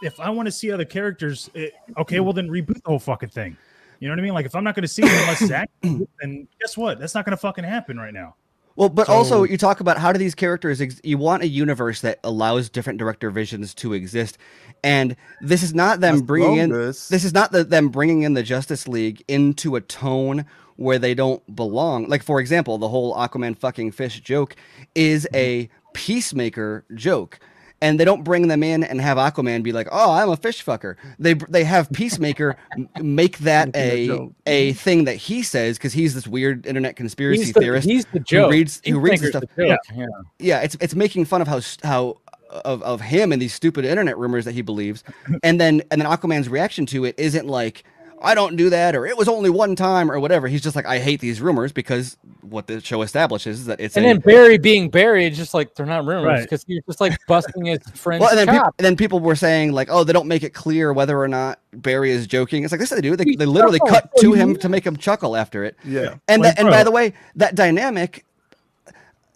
[0.00, 3.30] if i want to see other characters it, okay well then reboot the whole fucking
[3.30, 3.56] thing.
[3.98, 4.34] You know what i mean?
[4.34, 7.00] Like if i'm not going to see it unless zack then guess what?
[7.00, 8.34] That's not going to fucking happen right now.
[8.76, 12.00] Well, but also you talk about how do these characters ex- you want a universe
[12.02, 14.38] that allows different director visions to exist,
[14.84, 18.34] and this is not them bringing in long this is not the, them bringing in
[18.34, 20.46] the Justice League into a tone
[20.78, 22.08] where they don't belong.
[22.08, 24.56] Like for example, the whole Aquaman fucking fish joke
[24.94, 27.38] is a peacemaker joke.
[27.80, 30.64] And they don't bring them in and have Aquaman be like, "Oh, I'm a fish
[30.64, 32.56] fucker." They they have Peacemaker
[33.00, 37.44] make that a a a thing that he says because he's this weird internet conspiracy
[37.44, 38.50] he's the, theorist he's the joke.
[38.50, 40.06] reads- who reads the stuff- joke, Yeah.
[40.40, 42.16] yeah, it's it's making fun of how how
[42.50, 45.04] of, of him and these stupid internet rumors that he believes,
[45.44, 47.84] and then and then Aquaman's reaction to it isn't like
[48.22, 50.48] I don't do that or it was only one time or whatever.
[50.48, 53.96] He's just like I hate these rumors because what the show establishes is that it's
[53.96, 56.42] And a, then Barry being Barry, it's just like they're not rumors Right.
[56.42, 58.74] because he's just like busting his friend's well, and then, peop- chop.
[58.78, 61.60] and then people were saying like, oh, they don't make it clear whether or not
[61.72, 62.64] Barry is joking.
[62.64, 63.16] It's like this they do.
[63.16, 64.00] They, they literally chuckles.
[64.00, 65.76] cut to him to make him chuckle after it.
[65.84, 68.24] yeah And Like, that, and by the way, that dynamic,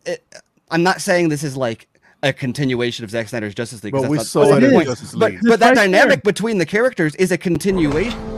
[0.07, 0.25] it,
[0.71, 1.89] I'm not saying this is like
[2.23, 3.93] a continuation of Zack Snyder's Justice League.
[3.93, 5.85] 'cause but we not- saw it in justice league but that right there.
[5.87, 8.32] dynamic between the characters is a continuation.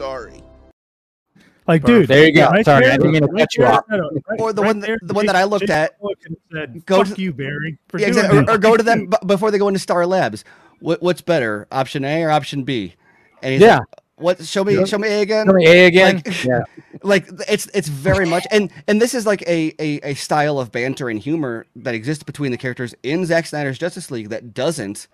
[0.00, 0.42] Sorry.
[1.68, 2.46] like dude There you go.
[2.48, 3.84] right Sorry, I didn't mean to right cut you off.
[3.88, 4.00] right-
[4.40, 5.92] Or the right one that- there, the one that I looked Jason at-
[6.52, 8.38] said, Go fuck to- you barry for Yeah, exactly.
[8.38, 10.44] Or, or go to them b- before they go into Star Labs.
[10.80, 12.94] What, what's better, option A or option B?
[13.42, 13.78] And he's Yeah.
[13.78, 13.86] like,
[14.20, 14.44] what?
[14.44, 15.46] Show me, show me A again.
[15.46, 16.22] show me A again.
[16.24, 16.62] Like- yeah.
[17.02, 20.70] like it's it's very much and and this is like a, a a style of
[20.70, 25.08] banter and humor that exists between the characters in Zack Snyder's Justice League that doesn't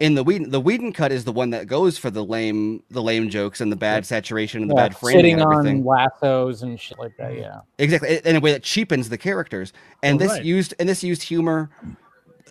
[0.00, 3.02] in the Whedon the Whedon cut is the one that goes for the lame the
[3.02, 5.84] lame jokes and the bad saturation and the Yeah, bad framing sitting and everything on
[5.84, 7.36] lassos and shit like that.
[7.36, 7.60] Yeah.
[7.78, 10.46] exactly in a way that cheapens the characters and Well, this right.
[10.46, 11.68] used and this used humor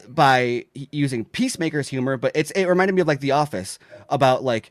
[0.07, 3.79] by using peacemaker's humor but it's it reminded me of like the office
[4.09, 4.69] about like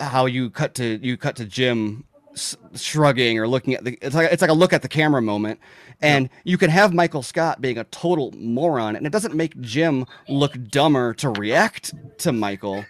[0.00, 2.04] how you cut to you cut to jim
[2.34, 5.22] s- shrugging or looking at the it's like it's like a look at the camera
[5.22, 5.60] moment.
[6.00, 10.06] And you can have michael scott being a total moron and it doesn't make jim
[10.28, 12.84] look dumber to react to michael.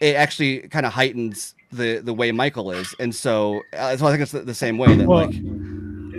[0.00, 2.94] It actually kind of heightens the the way michael is.
[3.00, 5.34] And so uh, so i think it's the, the same way that Well, like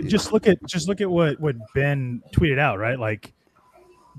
[0.06, 2.98] just look at just look at what what Ben tweeted out, right?
[2.98, 3.32] Like,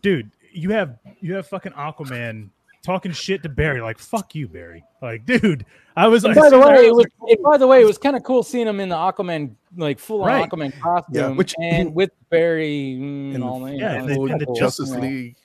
[0.01, 2.49] dude, you have you have fucking Aquaman
[2.83, 4.83] talking shit to Barry, like fuck you, Barry.
[5.01, 7.57] Like, dude, I was And like, by the way, I it was, like, it- by
[7.57, 10.27] the way, it was kind of cool seeing him in the Aquaman, like full on
[10.27, 10.49] Right.
[10.49, 12.97] Aquaman costume, which- and with Barry.
[12.99, 15.01] mm, In- all that, you yeah, know, they- it and the cool, Justice you know.
[15.01, 15.35] League.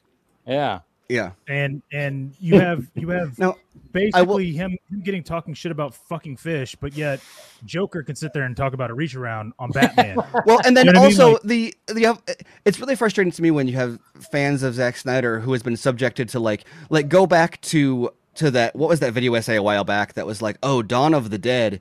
[0.47, 1.31] Yeah, Yeah.
[1.49, 3.57] and and you have you have Now,
[3.97, 7.21] basically him, him getting talking shit about fucking fish, but yet
[7.65, 10.19] Joker can sit there and talk about a reach around on Batman.
[10.47, 11.21] Well, and then You know what I mean?
[11.21, 12.19] also Like- the the
[12.65, 13.99] it's really frustrating to me when you have
[14.31, 18.51] fans of Zack Snyder who has been subjected to like like go back to to
[18.51, 21.31] that what was that video essay a while back that was like oh Dawn of
[21.31, 21.81] the Dead.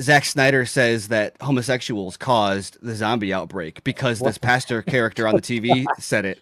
[0.00, 5.42] Zack Snyder says that homosexuals caused the zombie outbreak because this pastor character on the
[5.42, 6.40] TV said it.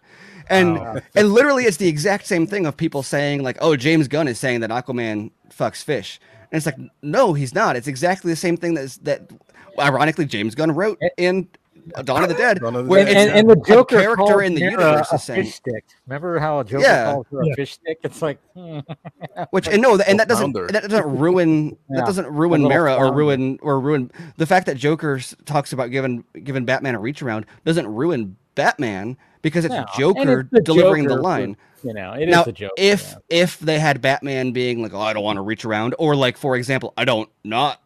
[0.48, 1.01] And Oh.
[1.14, 4.39] and literally it's the exact same thing of people saying like oh James Gunn is
[4.39, 6.18] saying that Aquaman fucks fish.
[6.51, 7.77] And it's like no, he's not.
[7.77, 9.31] It's exactly the same thing that's that
[9.78, 11.48] ironically James Gunn wrote in
[12.05, 13.16] Dawn of the Dead, Dawn of the where Dead.
[13.16, 15.85] and, and, and the a Joker character in the Mira universe is saying, fish stick.
[16.07, 17.12] Remember how Joker Yeah.
[17.12, 17.52] calls her Yeah.
[17.52, 17.98] a fish stick?
[18.02, 18.81] It's like, hmm.
[19.51, 21.97] which and no, and that doesn't that doesn't ruin Yeah.
[22.01, 25.90] that doesn't ruin little Mara or ruin or ruin the fact that Joker talks about
[25.90, 30.61] giving giving Batman a reach around doesn't ruin Batman because it's No, Joker it's the
[30.61, 31.57] delivering the Joker, line.
[31.82, 32.73] you know, it is now, the joke.
[32.77, 36.15] if if they had Batman being like, "Oh, I don't want to reach around," or
[36.15, 37.81] like, for example, "I don't not,"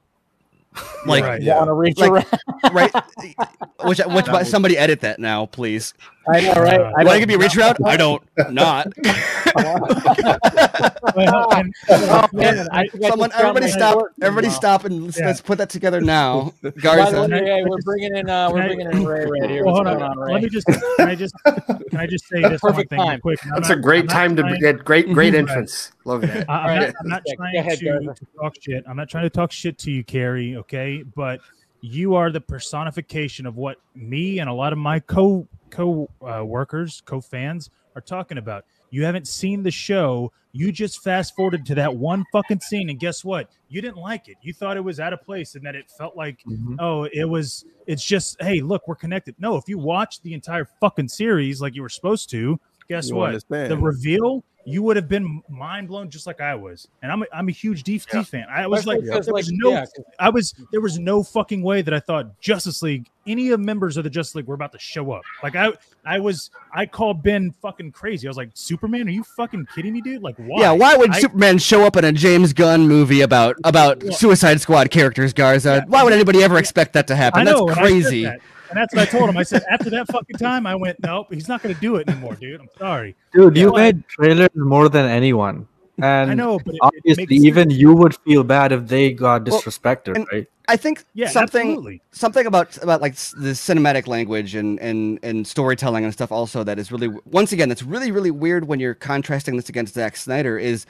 [1.07, 1.43] like, Right.
[1.43, 2.75] you want to reach Like- around.
[2.75, 2.93] right?
[3.85, 5.93] Which which That somebody edit that now, please.
[6.29, 6.81] I know, right?
[6.81, 7.77] Uh, I I want to don't- give you a reach around.
[7.85, 8.87] I don't not.
[11.17, 13.99] Oh, man, I Someone, everybody stop!
[14.21, 14.53] Everybody now.
[14.55, 15.27] stop and let's, Yeah.
[15.27, 16.53] let's put that together now.
[16.63, 19.65] By Garza, way, hey, we're bringing in uh, we're I- bringing in Ray right here.
[19.65, 20.03] well, hold on.
[20.03, 20.33] on, Ray?
[20.33, 23.21] Let me just can I just can I just say this one thing time.
[23.21, 23.39] quick?
[23.55, 25.93] That's not- a great I'm time to trying- get great, great entrance.
[26.05, 26.49] Love that.
[26.51, 28.85] I- I'm, not, I'm not trying ahead, to, to talk shit.
[28.89, 30.57] I'm not trying to talk shit to you, Carrie.
[30.57, 31.41] Okay, but
[31.85, 36.43] you are the personification of what me and a lot of my co co uh,
[36.45, 38.65] workers, co fans are talking about.
[38.91, 40.33] You haven't seen the show.
[40.53, 43.51] You just fast forwarded to that one fucking scene, and guess what?
[43.69, 44.37] You didn't like it.
[44.41, 46.77] You thought it was out of place, and that it felt like, Mhm.
[46.79, 47.65] oh, it was.
[47.87, 49.35] It's just, hey, look, we're connected.
[49.39, 52.59] No, if you watch the entire fucking series like you were supposed to,
[52.89, 53.27] guess You what?
[53.29, 53.71] understand.
[53.71, 56.89] The reveal, you would have been mind blown just like I was.
[57.03, 58.47] And I'm a, I'm a huge DC fan.
[58.51, 60.99] I was like, Especially 'cause, there was like, no, yeah, 'cause- I was, there was
[60.99, 64.47] no fucking way that I thought Justice League, any of members of the Justice League
[64.47, 65.23] were about to show up.
[65.43, 65.73] Like I,
[66.07, 68.27] I was, I called Ben fucking crazy.
[68.27, 70.23] I was like, Superman, are you fucking kidding me, dude?
[70.23, 70.61] Like, why?
[70.63, 74.13] yeah, why would I- Superman show up in a James Gunn movie about about Yeah.
[74.13, 75.85] Suicide Squad characters, Garza?
[75.89, 77.41] Why would anybody ever expect that to happen?
[77.41, 78.29] I know, That's and I crazy.
[78.75, 78.81] That.
[78.81, 79.37] And that's what I told him.
[79.37, 82.09] I said, after that fucking time, I went, nope, he's not going to do it
[82.09, 82.61] anymore, dude.
[82.61, 83.15] I'm sorry.
[83.33, 83.83] Dude, you Yeah.
[83.83, 85.67] made trailers more than anyone.
[86.03, 87.81] And I know, but it, it obviously, makes even sense.
[87.81, 90.47] you would feel bad if they got disrespected, and- right?
[90.67, 92.01] I think yeah, something absolutely.
[92.11, 96.79] something about about like the cinematic language and and and storytelling and stuff also that
[96.79, 100.59] is really once again that's really really weird when you're contrasting this against Zack Snyder
[100.59, 100.87] is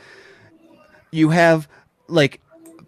[1.11, 1.66] you have
[2.06, 2.40] like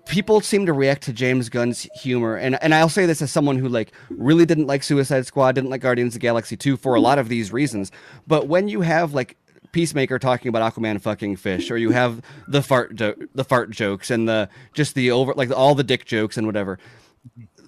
[0.06, 3.58] people seem to react to James Gunn's humor and and I'll say this as someone
[3.58, 7.00] who like really didn't like Suicide Squad, didn't like Guardians of Galaxy 2 for a
[7.00, 7.92] lot of these reasons.
[8.26, 9.36] But when you have like
[9.72, 14.10] Peacemaker talking about Aquaman fucking fish, or you have the fart jo- the fart jokes
[14.10, 16.78] and the just the over like all the dick jokes and whatever.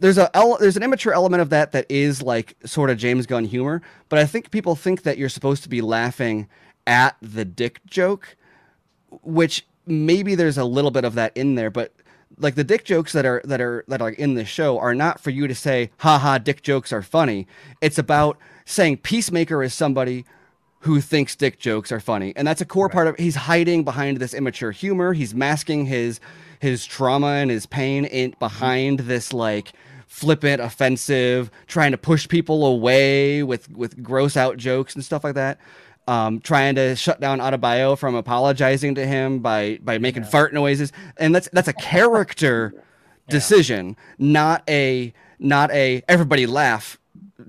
[0.00, 3.44] There's a there's an immature element of that that is like sort of James Gunn
[3.44, 6.48] humor, but I think people think that you're supposed to be laughing
[6.86, 8.36] at the dick joke,
[9.22, 11.92] which maybe there's a little bit of that in there, but
[12.36, 15.20] like the dick jokes that are that are that are in the show are not
[15.20, 17.46] for you to say, haha, dick jokes are funny.
[17.80, 20.24] It's about saying Peacemaker is somebody
[20.80, 22.32] who thinks dick jokes are funny.
[22.36, 25.12] And that's a core part of he's hiding behind this immature humor.
[25.12, 26.20] He's masking his
[26.60, 28.38] his trauma and his pain in mm-hmm.
[28.38, 29.72] behind this like
[30.06, 35.34] flippant, offensive, trying to push people away with with gross out jokes and stuff like
[35.34, 35.58] that.
[36.08, 40.90] Um, trying to shut down Adebayo from apologizing to him by by making fart noises,
[41.18, 42.72] and that's that's a character
[43.28, 46.98] decision, not a not a everybody laugh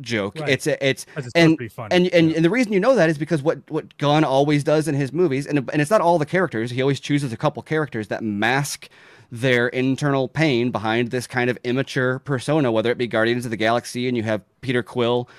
[0.02, 0.40] joke.
[0.40, 0.50] Right.
[0.50, 1.96] It's a, it's it's and funny.
[1.96, 2.36] and and, Yeah.
[2.36, 5.14] and the reason you know that is because what what Gunn always does in his
[5.14, 6.72] movies, and and it's not all the characters.
[6.72, 8.90] He always chooses a couple characters that mask
[9.32, 13.58] their internal pain behind this kind of immature persona, whether it be Guardians of the
[13.58, 15.30] Galaxy and you have Peter Quill.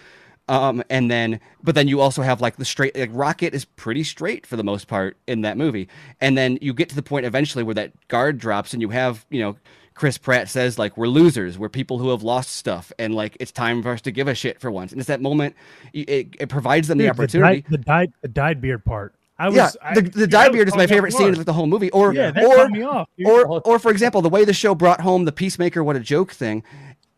[0.51, 4.03] Um, and then, but then you also have like the straight, like Rocket is pretty
[4.03, 5.89] straight for the most part in that movie.
[6.21, 9.25] And then you get to the point eventually where that guard drops and you have,
[9.31, 9.57] you know,
[9.95, 13.53] Chris Pratt says like we're losers, we're people who have lost stuff, and like it's
[13.53, 14.91] time for us to give a shit for once.
[14.91, 15.55] And it's that moment.
[15.93, 17.65] It, it provides them the Dude, opportunity.
[17.69, 19.15] The dyed, the dyed, the dyed beard part.
[19.39, 21.67] I was, yeah, I, the, the dye beard is my favorite scene of the whole
[21.67, 21.91] movie.
[21.93, 25.27] Or Yeah, or me off, or or for example, the way the show brought home
[25.27, 26.65] the Peacemaker, what a joke thing.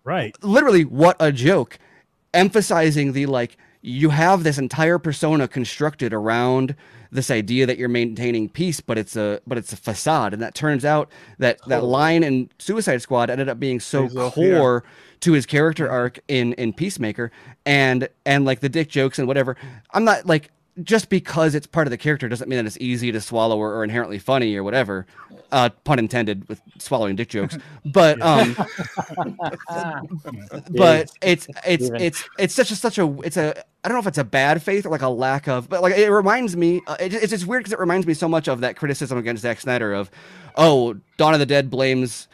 [0.04, 0.36] Right.
[0.42, 1.78] Literally, what a joke.
[2.34, 6.76] Emphasizing the like you have this entire persona constructed around
[7.10, 10.32] this idea that you're maintaining peace but it's a but it's a facade.
[10.32, 14.30] And that turns out that that line in suicide squad ended up being so yeah.
[14.30, 14.84] core
[15.20, 17.30] to his character arc in in peacemaker.
[17.66, 19.56] And and like the dick jokes and whatever.
[19.92, 20.50] I'm not like
[20.82, 23.74] just because it's part of the character doesn't mean that it's easy to swallow or,
[23.74, 25.06] or inherently funny or whatever
[25.50, 27.58] uh pun intended with swallowing dick jokes.
[27.84, 28.56] But um
[30.70, 34.06] but it's it's it's it's such a such a it's a I don't know if
[34.06, 36.82] it's a bad faith or like a lack of, but like it reminds me.
[36.86, 39.42] Uh, it, it's just weird because it reminds me so much of that criticism against
[39.42, 40.08] Zack Snyder of,
[40.56, 42.28] oh, Dawn of the Dead blames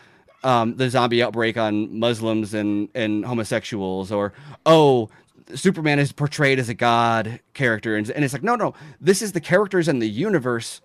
[0.45, 4.35] um, the zombie outbreak on Muslims and and homosexuals, or
[4.67, 5.09] oh,
[5.55, 9.33] Superman is portrayed as a god character, and, and it's like no, no, this is
[9.33, 10.81] the characters in the universe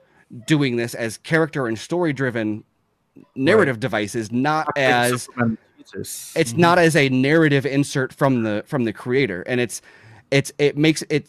[0.48, 2.64] doing this as character and story driven
[3.36, 5.28] narrative devices, not as
[6.36, 9.82] it's not as a narrative insert from the from the creator and it's
[10.32, 11.28] it's it makes it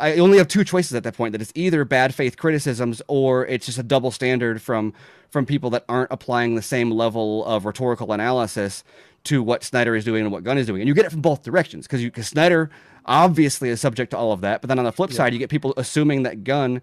[0.00, 3.46] I only have two choices at that point that it's either bad faith criticisms or
[3.46, 4.94] it's just a double standard from
[5.28, 8.84] from people that aren't applying the same level of rhetorical analysis
[9.24, 10.80] to what Snyder is doing and what Gunn is doing.
[10.80, 12.70] And you get it from both directions because because Snyder
[13.04, 15.50] obviously is subject to all of that but then on the flip side you get
[15.50, 16.80] people assuming that Gunn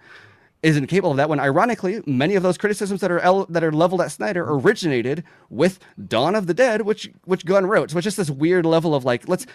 [0.61, 3.71] isn't capable of that when ironically many of those criticisms that are el- that are
[3.71, 7.91] leveled at Snyder originated with Dawn of the Dead which which Gunn wrote.
[7.91, 9.45] So it's just this weird level of like let's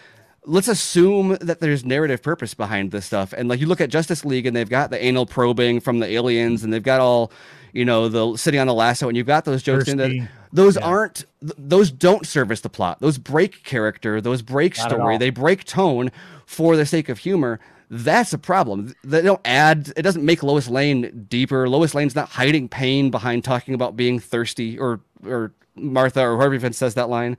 [0.47, 3.33] let's assume that there's narrative purpose behind this stuff.
[3.33, 6.07] And like you look at Justice League and they've got the anal probing from the
[6.07, 7.33] aliens and they've got all
[7.75, 10.77] you know the sitting on the lasso and you've got those jokes in that those
[10.77, 10.87] Yeah.
[10.87, 13.01] aren't those don't service the plot.
[13.01, 16.11] Those break character those break Not story they break tone
[16.47, 17.61] for the sake of humor.
[17.91, 18.95] That's a problem.
[19.05, 21.69] They don't add it doesn't make lois lane deeper.
[21.69, 26.55] Lois lane's not hiding pain behind talking about being thirsty or or martha or whoever
[26.55, 27.37] even says that line.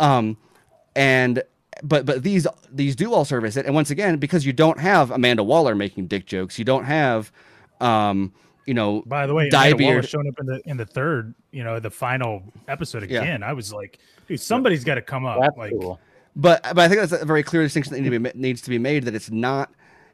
[0.00, 0.36] Um
[0.96, 1.42] and
[1.82, 3.66] but but these these do all service it.
[3.66, 7.30] And once again because you don't have amanda waller making dick jokes you don't have
[7.80, 8.32] um
[8.66, 10.08] you know By the way, Dye Amanda Waller beard.
[10.08, 13.22] showing up in the in the third, you know, the final episode Yeah.
[13.22, 13.42] again.
[13.42, 13.98] I was like,
[14.28, 15.40] dude, somebody's got to come up.
[15.40, 15.98] That's like, cool.
[16.36, 18.70] but but I think that's a very clear distinction that need to be, needs to
[18.70, 19.70] be made that it's not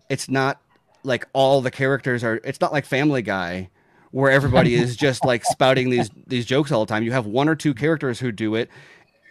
[0.08, 0.60] it's not
[1.04, 3.68] like all the characters are it's not like Family Guy
[4.10, 7.02] where everybody is just like spouting these these jokes all the time.
[7.02, 8.70] You have one or two characters who do it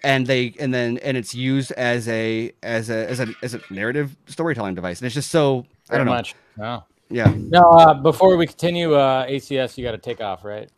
[0.03, 3.61] and they and then and it's used as a as a as a as a
[3.71, 4.99] narrative storytelling device.
[4.99, 6.11] And it's just so I don't know.
[6.13, 6.35] much.
[6.57, 6.83] No.
[7.09, 7.33] Yeah.
[7.37, 10.69] No, uh, before we continue, uh, ACS, you got to take off, right?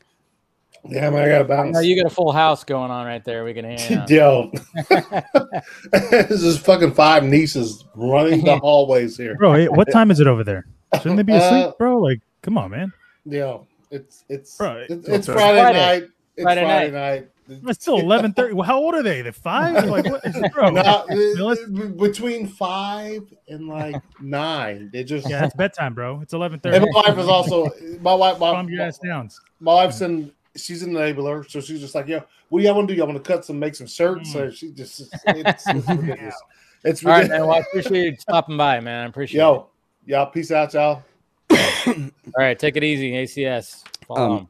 [0.85, 1.73] Yeah, man, I gotta bounce.
[1.73, 3.43] No, you got a full house going on right there.
[3.43, 4.09] We can hang out.
[4.09, 4.49] Yo,
[6.01, 9.35] this is fucking five nieces running the hallways here.
[9.35, 10.65] bro, hey, what time is it over there?
[10.95, 11.97] Shouldn't they be asleep, Uh, bro?
[11.99, 12.93] Like, come on, man.
[13.25, 15.37] Yo, it's it's Bro, it's, it's okay.
[15.37, 15.79] Friday, Friday.
[15.79, 16.03] night.
[16.37, 17.21] It's Friday Friday, night.
[17.23, 17.29] night.
[17.67, 18.53] It's still eleven thirty.
[18.53, 19.21] Well, how old are they?
[19.21, 19.85] They're five?
[19.89, 20.69] Like, what is it, bro?
[20.69, 24.89] No, between five and like nine.
[24.93, 26.19] They just Yeah, it's bedtime, bro.
[26.21, 26.77] It's eleven thirty.
[26.77, 27.69] and my wife is also
[28.01, 28.39] my wife.
[28.39, 29.29] My, Calm your ass down.
[29.59, 30.31] my wife's in.
[30.55, 32.97] She's an enabler, so she's just like, "Yo, what do y'all want to do?
[32.97, 36.35] Y'all want to cut some, make some shirts?" So she just, it's, it's, it's ridiculous.
[36.83, 37.41] It's All right, man.
[37.41, 39.05] Well, I appreciate you stopping by, man.
[39.05, 39.43] I appreciate it.
[39.43, 39.67] Yo,
[40.05, 41.03] y'all, peace out, y'all.
[41.51, 42.03] All
[42.37, 43.83] right, take it easy, ACS.
[44.07, 44.47] Follow Um, 'em.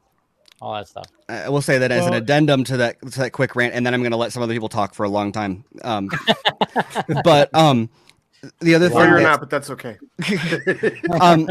[0.60, 1.06] All that stuff.
[1.28, 3.94] I will say that as an addendum to that to that quick rant, and then
[3.94, 5.64] I'm going to let some other people talk for a long time.
[5.82, 6.10] Um,
[7.24, 7.88] but um,
[8.60, 9.96] the other Or thing, you're that- not, but that's okay.
[11.20, 11.48] um,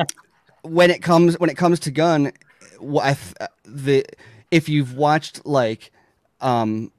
[0.61, 2.31] when it comes when it comes to Gunn,
[2.79, 4.05] wh- I uh, the
[4.51, 5.91] if you've watched like
[6.39, 6.91] um,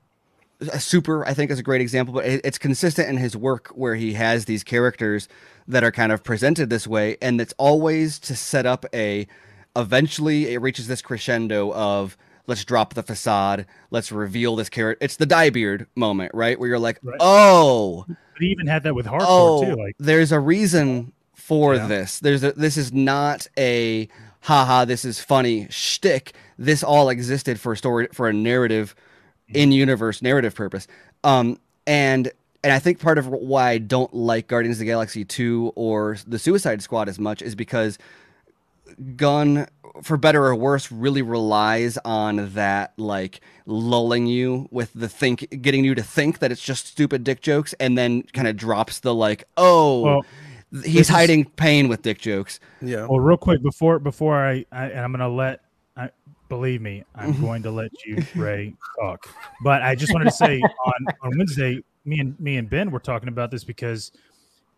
[0.60, 3.68] a super, I think is a great example, but it, it's consistent in his work
[3.68, 5.28] where he has these characters
[5.68, 9.28] that are kind of presented this way, and it's always to set up a.
[9.80, 12.16] Eventually, it reaches this crescendo of
[12.46, 15.04] let's drop the facade, let's reveal this character.
[15.04, 16.58] It's the diebeard moment, right?
[16.58, 17.16] Where you're like, Right.
[17.20, 19.76] oh, But he even had that with Harcourt oh, too.
[19.76, 21.86] Like, there's a reason for Yeah.
[21.86, 22.18] this.
[22.20, 24.08] There's a, this is not a
[24.40, 26.32] haha, this is funny shtick.
[26.58, 28.94] This all existed for a story for a narrative
[29.48, 30.86] in universe narrative purpose.
[31.24, 32.30] Um, and
[32.62, 36.18] and I think part of why I don't like Guardians of the Galaxy 2 or
[36.26, 37.96] the Suicide Squad as much is because
[39.16, 39.66] Gunn,
[40.02, 45.84] for better or worse, really relies on that like lulling you with the think, getting
[45.84, 49.14] you to think that it's just stupid dick jokes, and then kind of drops the
[49.14, 50.32] like, oh, Well, th-
[50.72, 52.60] this he's is- hiding pain with dick jokes.
[52.80, 53.06] Yeah.
[53.06, 55.60] well, real quick before before I, I and I'm gonna let.
[55.96, 56.10] I,
[56.50, 57.42] believe me, I'm mm-hmm.
[57.42, 59.26] going to let you Ray talk.
[59.62, 63.00] But I just wanted to say on on Wednesday, me and me and Ben were
[63.00, 64.12] talking about this because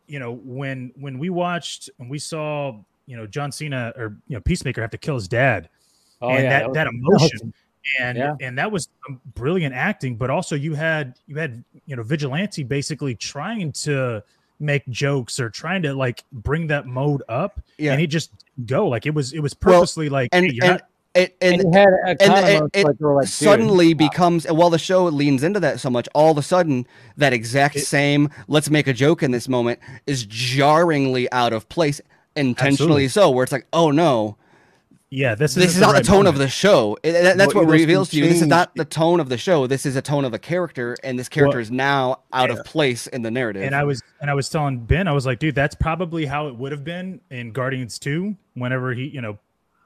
[0.06, 4.36] you know when when we watched and we saw you know John Cena or you
[4.36, 5.68] know Peacemaker have to kill his dad.
[6.20, 6.94] Oh and yeah, that, was- that was-
[7.32, 7.54] emotion.
[8.00, 8.34] And Yeah.
[8.40, 12.62] and that was um, brilliant acting but also you had you had you know vigilante
[12.62, 14.22] basically trying to
[14.60, 17.90] make jokes or trying to like bring that mode up Yeah.
[17.90, 18.30] and he just
[18.66, 18.86] go.
[18.86, 21.60] Like it was it was Well, purposely like and hey, you're and not- it, and,
[21.60, 25.42] And you had and it- like, like, dude, suddenly becomes and while the show leans
[25.42, 28.92] into that so much all of a sudden that exact It- same let's make a
[28.92, 32.00] joke in this moment is jarringly out of place
[32.36, 33.08] intentionally Absolutely.
[33.08, 34.36] so where it's like oh no
[35.10, 37.64] yeah this, this is not right the tone of the show It- that- that's Well,
[37.66, 40.00] what reveals to you this is not the tone of the show this is a
[40.02, 42.56] tone of a character and this character Well, is now out yeah.
[42.56, 45.26] of place in the narrative and I was and I was telling Ben, I was
[45.26, 49.20] like, dude, that's probably how it would have been in Guardians 2, whenever he, you
[49.20, 49.38] know,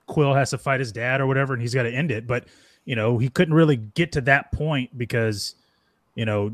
[0.07, 2.27] Quill has to fight his dad or whatever, and he's got to end it.
[2.27, 2.45] But
[2.85, 5.57] you know, he couldn't really get to that point because,
[6.15, 6.53] you know,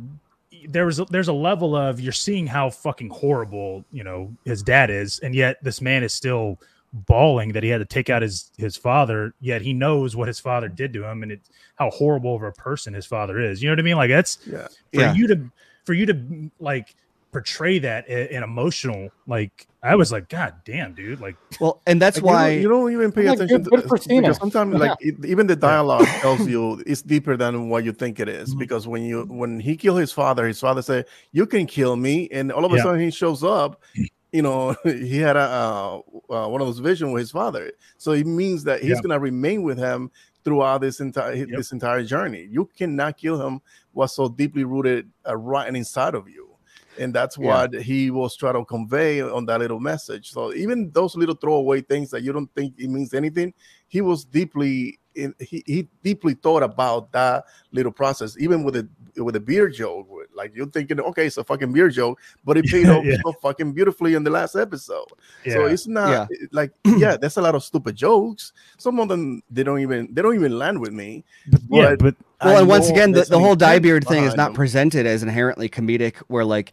[0.69, 4.91] there was there's a level of you're seeing how fucking horrible, you know, his dad
[4.91, 6.59] is, and yet this man is still
[7.07, 10.39] bawling that he had to take out his his father, yet he knows what his
[10.39, 13.63] father did to him and it's how horrible of a person his father is.
[13.63, 13.97] You know what I mean?
[13.97, 14.69] Like that's Yeah.
[14.93, 15.15] for Yeah.
[15.15, 15.51] you to
[15.85, 16.95] for you to like
[17.33, 22.01] portray that in, in emotional like i was like god damn dude like well and
[22.01, 23.97] that's Like, you don't- why you don't, even pay Like, attention good- to good for
[23.97, 24.21] Cena.
[24.21, 28.21] because sometimes like it, even the dialogue tells you it's deeper than what you think
[28.21, 28.55] it is.
[28.55, 28.59] Mhm.
[28.59, 32.29] because when you when he killed his father his father said you can kill me
[32.31, 32.83] and all of a Yeah.
[32.83, 33.83] sudden he shows up
[34.31, 35.99] you know he had a uh,
[36.31, 39.01] uh, one of those visions with his father so it means that he's Yeah.
[39.03, 40.11] gonna remain with him
[40.45, 41.49] throughout this entire Yep.
[41.57, 43.61] this entire journey you cannot kill him
[43.93, 46.51] what's so deeply rooted uh, right inside of you
[46.99, 47.47] and that's Yeah.
[47.47, 50.31] what he was trying to convey on that little message.
[50.31, 53.55] So even those little throwaway things that you don't think it means anything,
[53.93, 58.89] he was deeply in, he, he deeply thought about that little process, even with a
[59.21, 60.09] with a beer joke.
[60.35, 63.19] Like you're thinking, okay, it's a fucking beer joke, but it paid off Yeah.
[63.23, 65.05] so fucking beautifully in the last episode.
[65.45, 68.55] yeah So it's not like yeah, there's a lot of stupid jokes.
[68.79, 71.25] Some of them they don't even they don't even land with me.
[71.69, 74.35] yeah but but Well, I and once again, the, the whole intent diebeard thing is
[74.35, 74.55] not them.
[74.55, 76.17] presented as inherently comedic.
[76.33, 76.73] Where like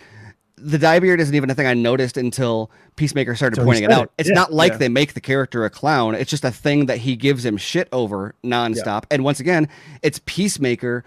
[0.61, 4.03] the diebeard isn't even a thing I noticed until Peacemaker started So pointing it out.
[4.05, 4.77] it, It's yeah, not like yeah.
[4.79, 6.15] they make the character a clown.
[6.15, 9.03] It's just a thing that he gives him shit over nonstop.
[9.11, 9.67] And once again,
[10.01, 11.03] it's Peacemaker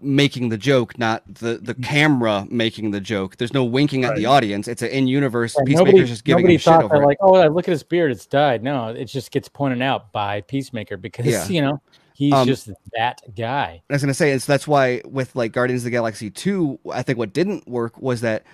[0.00, 3.36] making the joke, not the the camera making the joke.
[3.38, 4.68] There's no winking at the audience.
[4.68, 5.56] It's an in universe.
[5.58, 7.82] Yeah, Peacemaker's nobody, just giving nobody him shit thought that like, oh, look at his
[7.82, 8.62] beard, it's dyed.
[8.62, 11.48] No, it just gets pointed out by Peacemaker because Yeah.
[11.48, 11.80] you know
[12.14, 13.82] he's Um, just that guy.
[13.90, 16.78] I was gonna say, and so that's why with like Guardians of the Galaxy two,
[16.92, 18.44] I think what didn't work was that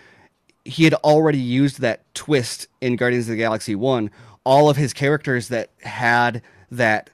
[0.68, 4.10] he had already used that twist in Guardians of the Galaxy one.
[4.44, 7.10] All of his characters that had that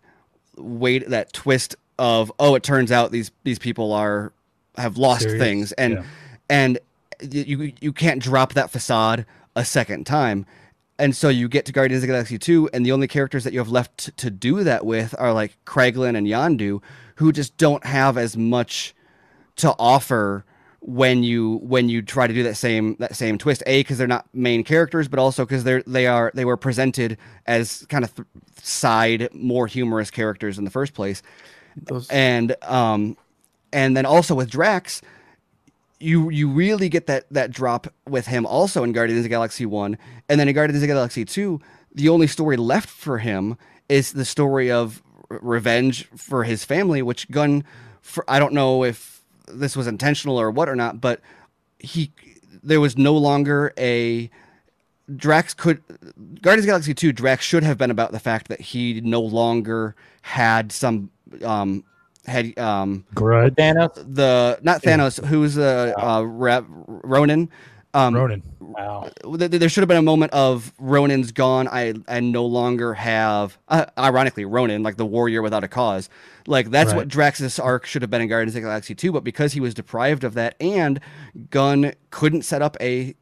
[0.57, 4.33] weight, that twist of oh, it turns out these these people are
[4.77, 5.41] have lost Serious?
[5.41, 6.03] things, and Yeah.
[6.51, 6.79] and
[7.31, 9.25] you you can't drop that facade
[9.57, 10.47] a second time.
[10.99, 13.53] And so you get to Guardians of the Galaxy 2, and the only characters that
[13.53, 16.81] you have left to do that with are like Kraglin and Yondu,
[17.17, 18.95] who just don't have as much
[19.57, 20.45] to offer
[20.86, 23.62] when you when you try to do that same that same twist.
[23.66, 27.16] A because they're not main characters, but also because they're they are they were presented
[27.47, 28.28] as kind of th-
[28.62, 31.23] side, more humorous characters in the first place
[31.77, 33.16] Those- and um
[33.73, 35.01] and then also with Drax
[36.01, 39.65] you you really get that that drop with him also in Guardians of the Galaxy
[39.65, 39.97] 1
[40.28, 41.61] and then in Guardians of the Galaxy 2
[41.94, 43.56] the only story left for him
[43.89, 47.65] is the story of r- revenge for his family which Gunn
[48.02, 49.14] for I don't know if
[49.49, 51.21] this was intentional or what or not but
[51.79, 52.11] he
[52.62, 54.31] there was no longer a
[55.15, 55.83] Drax could
[56.41, 59.21] Guardians of the Galaxy 2 Drax should have been about the fact that he no
[59.21, 61.11] longer had some
[61.45, 61.85] um
[62.27, 63.55] had um grudge?
[63.55, 63.95] Thanos.
[64.15, 67.51] the not Thanos who's uh, uh Ronan
[67.95, 69.09] um ronan Wow.
[69.23, 71.69] th- th- there should have been a moment of Ronan's gone.
[71.69, 73.57] I I no longer have.
[73.69, 76.09] Uh, ironically, Ronan, like the warrior without a cause,
[76.49, 76.97] like that's Right.
[76.97, 79.12] what Drax's arc should have been in Guardians of the Galaxy 2.
[79.12, 80.99] But because he was deprived of that, and
[81.51, 83.15] Gunn couldn't set up a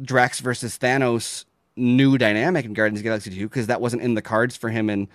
[0.00, 1.44] Drax versus Thanos
[1.76, 4.70] new dynamic in Guardians of the Galaxy 2 because that wasn't in the cards for
[4.70, 5.08] him in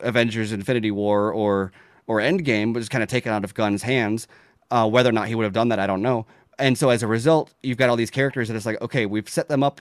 [0.00, 1.72] Avengers: Infinity War or
[2.06, 4.28] or Endgame, was kind of taken out of Gunn's hands.
[4.70, 6.26] Uh, whether or not he would have done that, I don't know.
[6.58, 9.28] And so as a result, you've got all these characters that it's like, okay, we've
[9.28, 9.80] set them up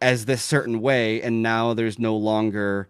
[0.00, 2.88] as this certain way, and now there's no longer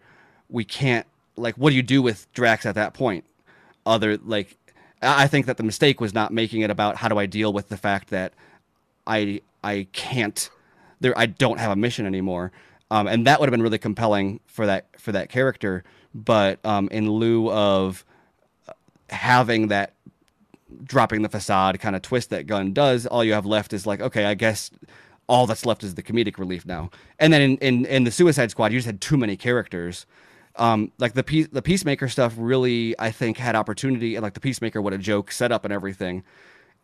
[0.49, 1.05] we can't
[1.37, 3.25] like what do you do with Drax at that point?
[3.85, 4.57] Other like
[5.01, 7.69] I think that the mistake was not making it about how do I deal with
[7.69, 8.33] the fact that
[9.05, 10.49] I I can't
[10.99, 12.51] there I don't have a mission anymore.
[12.91, 15.83] Um, and that would have been really compelling for that for that character.
[16.13, 18.05] But um, in lieu of
[19.09, 19.94] having that
[20.83, 24.01] dropping the facade kind of twist that Gunn does, all you have left is like,
[24.01, 24.71] okay, I guess
[25.27, 26.91] all that's left is the comedic relief now.
[27.19, 30.05] And then in, in, in the Suicide Squad, you just had too many characters
[30.57, 34.39] um, like the peace, the peacemaker stuff really I think had opportunity and like the
[34.39, 36.23] peacemaker what a joke setup and everything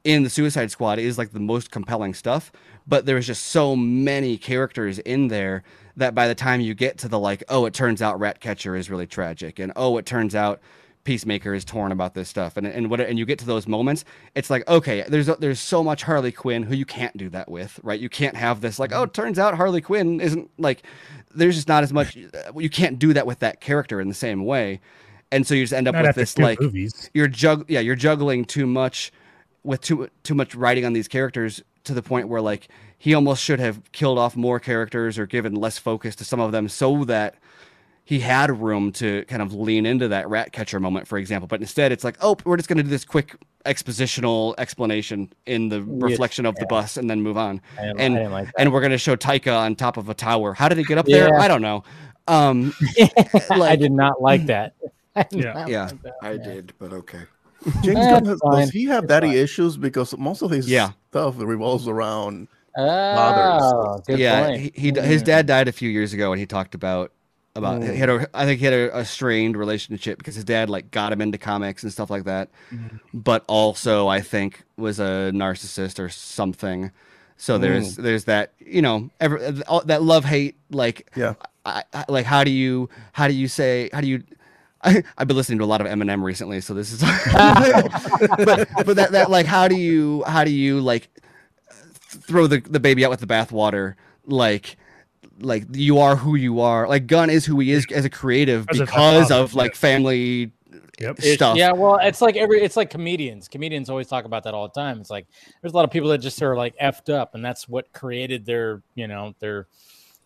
[0.03, 2.51] in the Suicide Squad is like the most compelling stuff.
[2.87, 5.63] But there's just so many characters in there
[5.95, 8.89] that by the time you get to the like, oh, it turns out Ratcatcher is
[8.89, 10.59] really tragic, and oh, it turns out
[11.03, 14.05] Peacemaker is torn about this stuff, and and what and you get to those moments,
[14.35, 17.79] it's like okay, there's there's so much Harley Quinn who you can't do that with,
[17.83, 17.99] right?
[17.99, 20.83] You can't have this like, oh, it turns out Harley Quinn isn't like,
[21.33, 22.15] there's just not as much.
[22.55, 24.79] You can't do that with that character in the same way,
[25.31, 27.09] and so you just end up Not with this like movies.
[27.13, 29.11] you're jug yeah you're juggling too much
[29.63, 32.67] with too too much writing on these characters to the point where like
[32.97, 36.51] he almost should have killed off more characters or given less focus to some of
[36.51, 37.35] them so that
[38.03, 41.61] he had room to kind of lean into that rat catcher moment for example but
[41.61, 45.81] instead it's like oh we're just going to do this quick expositional explanation in the
[45.83, 48.81] reflection of the bus and then move on I didn't- I and like and we're
[48.81, 51.39] going to show Taika on top of a tower how did he get up there
[51.39, 51.83] i don't know
[52.27, 52.73] um
[53.51, 54.73] I did not like that.
[55.15, 55.67] I Yeah.
[55.67, 55.83] Yeah.
[55.85, 56.13] like that.
[56.21, 57.23] I did, but okay.
[57.83, 58.61] James Gunn has, fine.
[58.61, 59.37] does he have That's daddy fine.
[59.37, 60.91] issues because most of his Yeah.
[61.09, 62.47] stuff revolves around
[62.77, 64.59] Oh, good yeah, point.
[64.61, 65.25] he, he his Mm.
[65.25, 67.11] dad died a few years ago, and he talked about
[67.55, 67.91] about Mm.
[67.93, 70.91] he had a I think he had a, a strained relationship because his dad like
[70.91, 72.97] got him into comics and stuff like that, Mm-hmm.
[73.13, 76.91] but also I think was a narcissist or something.
[77.37, 78.03] So there's Mm.
[78.03, 81.33] there's that you know ever all, that love hate like Yeah.
[81.65, 84.23] I, I, like how do you how do you say how do you
[84.83, 87.01] I, I've been listening to a lot of Eminem recently, so this is
[87.33, 91.09] but but that, that like how do you how do you like
[92.07, 93.95] throw the, the baby out with the bathwater
[94.25, 94.77] like
[95.41, 98.65] like you are who you are like gunn is who he is as a creative
[98.67, 100.51] Because of because father, of like family
[101.01, 101.21] Yep.
[101.21, 103.47] Stuff Yeah, well, it's like every it's like comedians.
[103.47, 104.99] Comedians always talk about that all the time.
[104.99, 105.25] It's like
[105.61, 108.45] there's a lot of people that just are like effed up, and that's what created
[108.45, 109.67] their, you know, their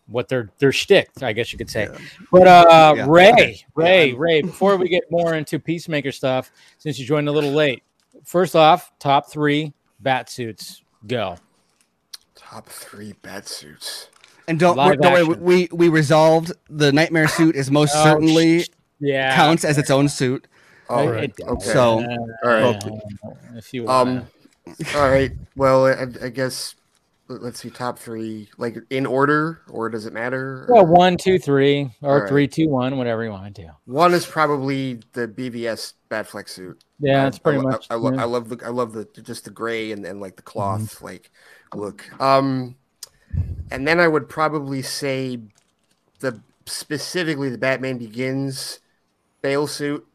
[0.06, 1.88] what their their shtick, I guess you could say.
[2.30, 3.06] But uh Yeah.
[3.08, 7.52] Ray, Ray, Ray, before we get more into Peacemaker stuff, since you joined a little
[7.52, 7.82] late,
[8.24, 11.38] first off, top three bat suits, go.
[12.34, 14.08] Top three bat suits.
[14.48, 18.62] And don't, Live don't worry we we resolved the nightmare suit is most Oh, certainly
[18.62, 18.68] sh-
[19.00, 19.34] Yeah.
[19.34, 20.46] counts as its own suit
[20.88, 21.64] All It- it- Okay.
[21.72, 22.82] So- Uh, All right.
[23.56, 24.26] If you Um, wanna-
[24.94, 25.32] all right.
[25.56, 26.74] Well, I, I guess
[27.28, 27.70] let- let's see.
[27.70, 30.64] Top three, like in order, or does it matter?
[30.72, 32.28] yeah, one, two, three, or All right.
[32.28, 33.68] three, two, one, whatever you want to do.
[33.86, 36.84] One is probably the BVS Batfleck suit.
[37.00, 37.86] Yeah, I- that's pretty I, lo- much.
[37.90, 38.22] I, lo- yeah.
[38.22, 41.04] I love the I love the just the gray and, and like the cloth Mm-hmm.
[41.04, 41.30] like
[41.74, 42.04] look.
[42.20, 42.76] Um,
[43.70, 45.38] and then I would probably say
[46.20, 48.80] the specifically the Batman Begins
[49.42, 50.06] Bale suit.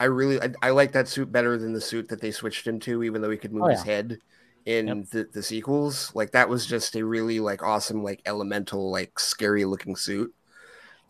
[0.00, 2.80] I really I, I like that suit better than the suit that they switched him
[2.80, 4.18] to, even though he could move Oh, his head
[4.66, 5.10] in Yep.
[5.12, 6.12] the, the sequels.
[6.14, 10.34] Like that was just a really like awesome like elemental like scary looking suit.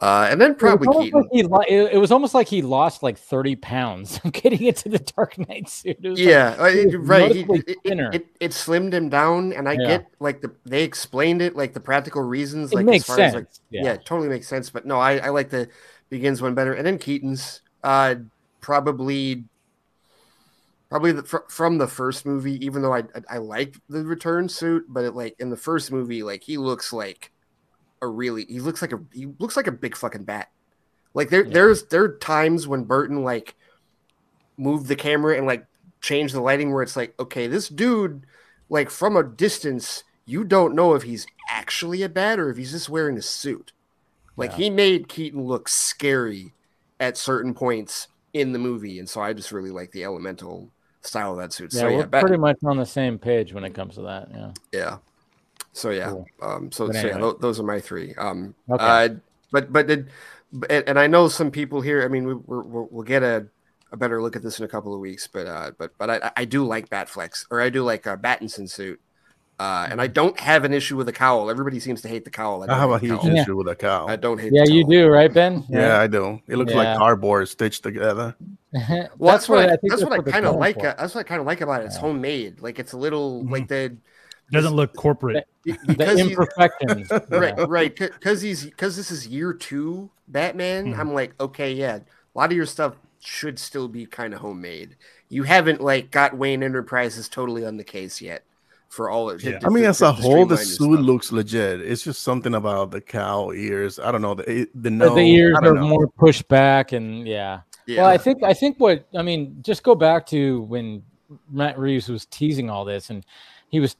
[0.02, 1.20] Uh, and then It was probably Keaton.
[1.30, 4.98] like lo- it, it was almost like he lost like 30 pounds getting into the
[4.98, 5.98] Dark Knight suit.
[6.02, 7.34] It like- yeah, uh, he right.
[7.34, 9.86] He- it, it, it, it slimmed him down, and I Yeah.
[9.86, 12.72] get like the they explained it like the practical reasons.
[12.72, 13.82] It Like makes as far as like sense, yeah.
[13.84, 13.92] yeah.
[13.92, 14.70] it totally makes sense.
[14.70, 15.68] But no, I, I like the
[16.08, 18.14] begins one better, and then Keaton's uh
[18.62, 19.44] probably
[20.88, 22.64] probably the, fr- from the first movie.
[22.64, 25.92] Even though I I, I like the return suit, but it, like in the first
[25.92, 27.32] movie, like he looks like
[28.02, 30.50] a really he looks like a he looks like a big fucking bat.
[31.14, 31.52] Like there Yeah.
[31.52, 33.54] there's there are times when Burton like
[34.56, 35.66] moved the camera and like
[36.00, 38.24] changed the lighting where it's like, okay, this dude,
[38.68, 42.72] like from a distance, you don't know if he's actually a bat or if he's
[42.72, 43.72] just wearing a suit.
[44.36, 44.56] Like Yeah.
[44.56, 46.52] he made Keaton look scary
[46.98, 50.70] at certain points in the movie, and so I just really like the elemental
[51.02, 51.72] style of that suit.
[51.74, 54.28] yeah, so we're Bat- pretty much on the same page when it comes to that.
[54.30, 54.52] Yeah.
[54.72, 54.96] yeah.
[55.80, 56.26] So yeah, Cool.
[56.42, 57.32] um, so, But so yeah, anyway.
[57.40, 58.14] those are my three.
[58.16, 58.84] Um, Okay.
[58.84, 59.08] uh,
[59.50, 60.06] but but it,
[60.68, 62.02] and, and I know some people here.
[62.04, 63.46] I mean, we, we're, we'll we'll get a,
[63.92, 65.26] a better look at this in a couple of weeks.
[65.26, 68.68] But uh, but but I, I do like Batflex, or I do like a Battinson
[68.68, 69.00] suit.
[69.58, 71.50] Uh, and I don't have an issue with the cowl.
[71.50, 72.62] Everybody seems to hate the cowl.
[72.62, 73.36] I don't have a huge cowl.
[73.36, 74.08] Issue with a cowl.
[74.08, 74.52] I don't hate.
[74.54, 74.90] Yeah, the you cowl.
[74.90, 75.64] do, right, Ben?
[75.68, 76.40] yeah, I do.
[76.48, 76.78] It looks Yeah.
[76.78, 78.34] like cardboard stitched together.
[79.18, 80.76] Well, that's, what I, think that's what I kind of like.
[80.80, 80.86] for.
[80.86, 81.86] uh, That's what I kind of like about it.
[81.86, 82.00] It's Yeah.
[82.02, 82.62] homemade.
[82.62, 83.96] Like it's a little like the
[84.50, 85.46] Doesn't look corporate.
[85.64, 87.10] be- The because he's- imperfections.
[87.30, 90.98] right right because he's because this is year two batman Mhm.
[90.98, 94.96] i'm like okay yeah a lot of your stuff should still be kind of homemade
[95.28, 98.42] you haven't like got wayne enterprises totally on the case yet
[98.88, 99.58] for all of Yeah.
[99.64, 100.88] I mean, as a whole, the suit stuff.
[101.06, 101.80] looks legit.
[101.80, 104.00] It's just something about the cowl ears.
[104.00, 105.14] I don't know the the The- nose.
[105.14, 105.86] the ears are know.
[105.86, 107.60] more pushed back, and yeah.
[107.86, 111.04] yeah Well, I think I think what I mean, just go back to when
[111.52, 113.24] Matt Reeves was teasing all this, and
[113.68, 113.94] he was,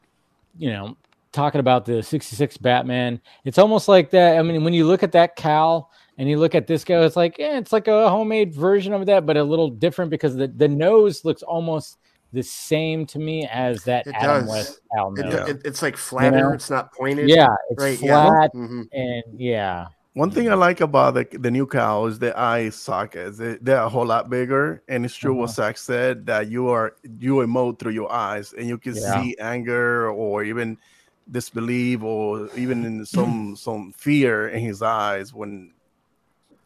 [0.59, 0.97] you know,
[1.33, 3.21] talking about the '66 Batman.
[3.45, 4.39] It's almost like that.
[4.39, 7.17] I mean, when you look at that cowl and you look at this guy, it's
[7.17, 10.49] like, eh, it's like a homemade version of that, but a little different because the,
[10.49, 11.99] the nose looks almost
[12.33, 14.49] the same to me as that It Adam does.
[14.51, 16.37] West Al It, it- it's like flatter.
[16.37, 16.53] know?
[16.53, 17.29] It's not pointed.
[17.29, 18.01] Yeah, it's right.
[18.01, 18.27] Yeah.
[18.29, 18.87] flat Mhm.
[18.93, 19.87] and yeah.
[20.15, 23.39] One thing I like about the, the new cowl is the eye sockets.
[23.39, 26.97] They, they're a whole lot bigger, and it's true what Zack said that you are
[27.21, 29.15] you emote through your eyes, and you can Yeah.
[29.23, 30.79] see anger or even
[31.31, 35.73] disbelief or even in some some fear in his eyes when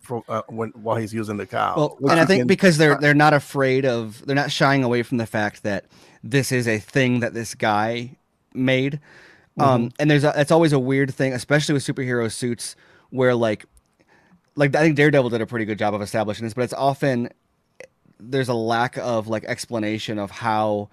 [0.01, 1.99] from uh, when while he's using the cowl.
[2.01, 5.03] Well, and I think can- because they're they're not afraid of they're not shying away
[5.03, 5.85] from the fact that
[6.23, 8.17] this is a thing that this guy
[8.55, 9.01] made.
[9.59, 12.75] Um, and there's a, it's always a weird thing, especially with superhero suits,
[13.15, 13.65] where like
[14.57, 17.29] like I think Daredevil did a pretty good job of establishing this, but it's often
[18.19, 20.89] there's a lack of like explanation of how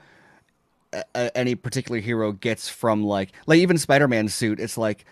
[0.93, 4.59] a, a- any particular hero gets from like like even Spider-Man's suit.
[4.59, 5.03] It's like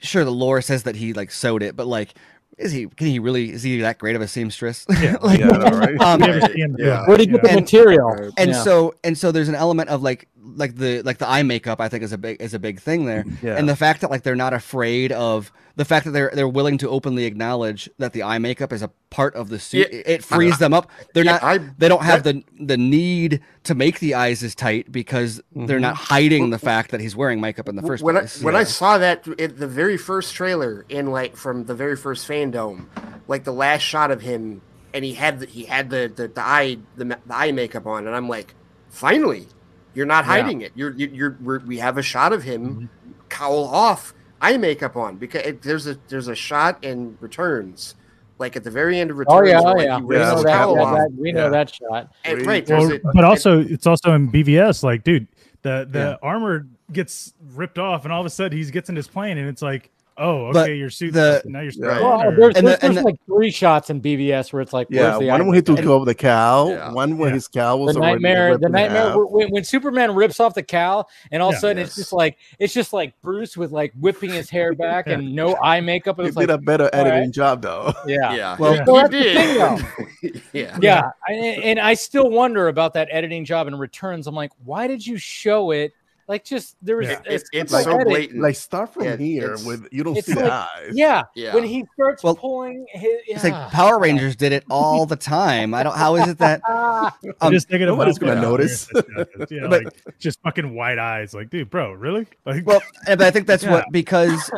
[0.00, 2.12] sure the lore says that he like sewed it, but like
[2.58, 4.84] is he can he really is he that great of a seamstress?
[5.00, 5.16] Yeah.
[5.22, 6.00] like, Yeah, I right?
[6.00, 7.06] um, You never see him do Yeah.
[7.06, 8.30] Where do you get the material?
[8.36, 8.62] and Yeah.
[8.62, 11.88] so and so there's an element of like like the like the eye makeup I
[11.88, 13.24] think is a big is a big thing there.
[13.42, 13.56] Yeah.
[13.56, 16.78] And the fact that like they're not afraid of the fact that they're they're willing
[16.78, 19.88] to openly acknowledge that the eye makeup is a part of the suit.
[19.92, 20.02] Yeah.
[20.06, 20.90] it, frees them up.
[21.14, 24.54] They're Yeah, not I- they don't have the the need to make the eyes as
[24.54, 25.66] tight because mm-hmm.
[25.66, 28.40] they're not hiding the fact that he's wearing makeup in the first when place.
[28.40, 31.96] I, when I saw that in the very first trailer in like from the very
[31.96, 32.86] first fandom,
[33.28, 34.62] like the last shot of him,
[34.94, 38.06] and he had the, he had the the, the eye the, the eye makeup on,
[38.06, 38.54] and I'm like,
[38.88, 39.46] finally,
[39.94, 40.30] you're not Yeah.
[40.30, 40.72] hiding it.
[40.74, 43.12] You're you- you're we're, we have a shot of him mm-hmm.
[43.28, 47.94] cowl off, eye makeup on because it, there's a there's a shot in Returns,
[48.38, 49.40] like at the very end of Returns.
[49.40, 49.98] Oh yeah, oh like, yeah.
[49.98, 51.50] We raises know that, that- that- we know Yeah.
[51.50, 52.12] that shot.
[52.24, 54.82] And, right, Well, a, but also it's also in BVS.
[54.82, 55.26] Like, dude,
[55.62, 56.16] the the Yeah.
[56.22, 59.48] armor gets ripped off, and all of a sudden he gets in his plane, and
[59.48, 61.12] it's like, oh, okay, But your suit.
[61.14, 62.00] the- now you're Right.
[62.02, 64.60] Well, or- there's, And the- there's, and there's the- like three shots in BVS where
[64.62, 66.92] it's like, yeah, where's the one eye- when he took and- off the cowl, Yeah.
[66.92, 67.34] one when Yeah.
[67.34, 71.42] his cowl was the nightmare, the nightmare when, when Superman rips off the cowl, and
[71.42, 71.88] all of a sudden Yes.
[71.88, 75.14] it's just like it's just like Bruce with like whipping his hair back Yeah.
[75.14, 76.18] and no eye makeup.
[76.18, 77.12] And He it's like, did a better all right.
[77.12, 77.92] editing job though.
[78.06, 79.80] yeah, yeah, Well- he- Well, he that's the
[80.22, 80.42] thing, did.
[80.52, 80.78] yeah.
[80.80, 81.02] yeah.
[81.28, 84.26] And, and I still wonder about that editing job in returns.
[84.26, 85.92] I'm like, why did you show it?
[86.30, 87.14] Like, just there was Yeah.
[87.26, 88.06] It- it's, it's like so edit.
[88.06, 88.40] blatant.
[88.40, 90.92] Like start from Yeah, here with you don't it's see the eyes.
[90.92, 91.52] Yeah, Yeah.
[91.56, 95.74] when he starts Well, pulling his, it's like Power Rangers did it all the time.
[95.74, 98.46] I don't how is it that Ah, I'm um, just thinking nobody's about gonna that.
[98.46, 98.88] notice.
[99.50, 101.34] yeah, But- like just fucking white eyes.
[101.34, 102.28] Like, dude, bro, really?
[102.46, 103.72] Like, Well, but I think that's Yeah.
[103.72, 104.50] what because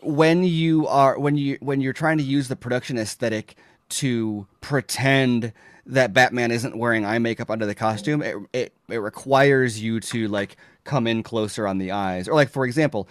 [0.00, 3.54] when you are when you when you're trying to use the production aesthetic
[3.90, 5.52] to pretend
[5.86, 10.28] that Batman isn't wearing eye makeup under the costume, it it, it requires you to
[10.28, 10.56] like
[10.88, 12.26] come in closer on the eyes.
[12.28, 13.08] Or like for example,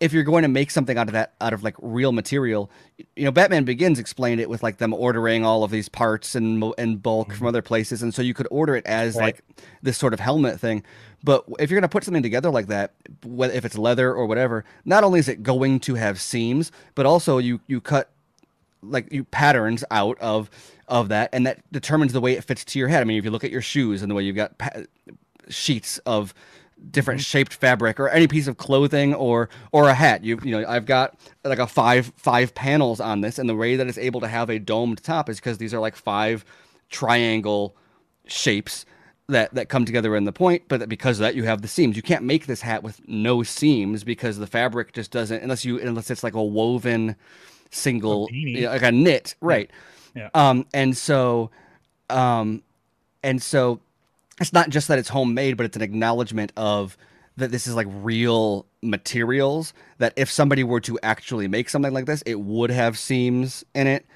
[0.00, 2.70] if you're going to make something out of that out of like real material,
[3.16, 6.62] you know, Batman Begins explained it with like them ordering all of these parts and
[6.78, 7.46] and bulk from mm-hmm.
[7.46, 9.24] other places, and so you could order it as Right.
[9.24, 9.42] like
[9.82, 10.82] this sort of helmet thing.
[11.24, 12.92] But if you're going to put something together like that,
[13.24, 17.38] if it's leather or whatever, not only is it going to have seams, but also
[17.38, 18.10] you you cut
[18.82, 20.50] like you patterns out of
[20.88, 23.00] of that, and that determines the way it fits to your head.
[23.00, 24.82] I mean, if you look at your shoes and the way you've got pa-
[25.48, 26.34] sheets of
[26.90, 30.64] different shaped fabric or any piece of clothing or or a hat you you know
[30.68, 34.20] i've got like a five five panels on this and the way that it's able
[34.20, 36.44] to have a domed top is because these are like five
[36.90, 37.74] triangle
[38.26, 38.84] shapes
[39.28, 41.68] that that come together in the point but that because of that you have the
[41.68, 45.64] seams you can't make this hat with no seams because the fabric just doesn't unless
[45.64, 47.16] you unless it's like a woven
[47.70, 48.56] single beanie.
[48.56, 49.70] you know, like a knit right
[50.14, 50.28] Yeah.
[50.34, 51.50] um and so
[52.10, 52.62] um
[53.24, 53.80] and so
[54.40, 56.96] it's not just that it's homemade, but it's an acknowledgement of
[57.36, 59.72] that this is like real materials.
[59.98, 63.86] That if somebody were to actually make something like this, it would have seams in
[63.86, 64.06] it.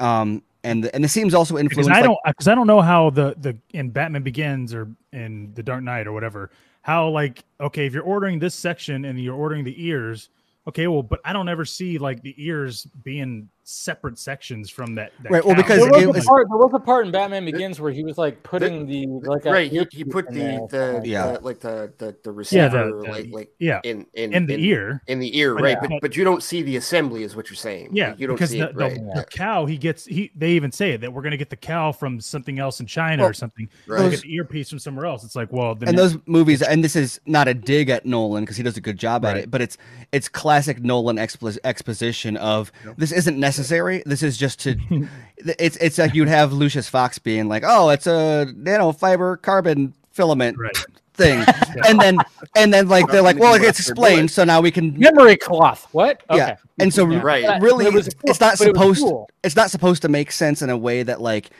[0.00, 1.86] Um, and the, and the seams also influence.
[1.86, 4.88] because I like- don't because I don't know how the the in Batman Begins or
[5.12, 6.50] in The Dark Knight or whatever
[6.82, 10.30] how like okay if you're ordering this section and you're ordering the ears
[10.66, 15.12] okay well but I don't ever see like the ears being separate sections from that,
[15.22, 17.12] that Right, well, because there, it was was- a part, there was a part in
[17.12, 19.70] Batman Begins where he was like putting the like right.
[19.70, 21.32] He, he put in the the, Yeah.
[21.32, 24.46] the like the the, the yeah receiver the, the- like like yeah in in in
[24.46, 25.88] the ear in the ear But right yeah.
[25.88, 28.36] but but you don't see the assembly is what you're saying Yeah, Like, you don't
[28.36, 31.02] because see the, it the, right the cowl he gets he they even say it
[31.02, 33.68] that we're gonna get the cowl from something else in China Well, or something.
[33.86, 34.00] right.
[34.00, 34.10] Right.
[34.12, 35.24] Get the earpiece from somewhere else.
[35.24, 38.44] It's like well, then and those movies, and this is not a dig at Nolan
[38.44, 39.76] because he does a good job at it, but it's
[40.12, 44.02] it's classic Nolan expo- exposition of this isn't necessary.
[44.06, 44.76] This is just to.
[45.36, 50.56] it's it's like you'd have Lucius Fox being like, "Oh, it's a nanofiber carbon filament
[50.58, 50.76] Right.
[51.14, 51.44] thing,
[51.86, 52.18] and then
[52.56, 55.86] and then like they're like, well, it's explained, so now we can Memory cloth.
[55.92, 56.22] What?
[56.32, 56.56] yeah.
[56.78, 57.20] And so Yeah.
[57.22, 57.44] Right.
[57.46, 59.28] But- really it was it's not but it supposed cool.
[59.44, 61.50] it's not supposed to make sense in a way that like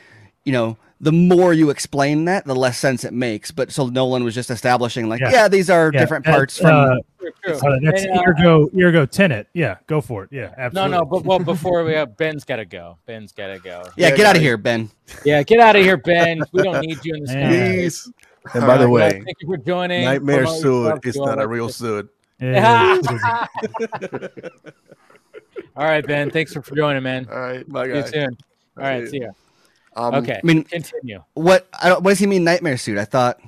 [0.45, 4.23] you know the more you explain that the less sense it makes but so nolan
[4.23, 5.47] was just establishing like yeah, Yeah.
[5.47, 7.53] these are Yeah, different that's, parts from uh, True, true.
[7.55, 9.47] uh, that's And, uh, Ergo Ergo Tenet.
[9.53, 10.29] Yeah, go for it.
[10.31, 10.97] Yeah, no, absolutely.
[10.97, 12.97] no, but well, before we have Ben's got to go.
[13.05, 13.83] Ben's got to go.
[13.95, 14.89] yeah, Yeah, get out of here ben
[15.25, 16.41] Yeah, get out of here, Ben.
[16.51, 17.31] We don't need you in this.
[17.33, 17.49] Yeah.
[17.49, 18.11] Please.
[18.53, 20.05] And by the All way, Thank you for joining.
[20.05, 22.09] Nightmare Promote suit yourself, is not a real good suit.
[22.41, 22.97] Yeah,
[25.75, 26.29] All right, Ben.
[26.31, 27.27] Thanks for joining, man.
[27.31, 27.67] All right.
[27.69, 28.09] Bye, See you guys.
[28.11, 28.37] soon.
[28.77, 29.29] All right, see ya.
[29.95, 31.23] Um, Okay, i mean continue.
[31.33, 33.39] what I don't, what does he mean nightmare suit i thought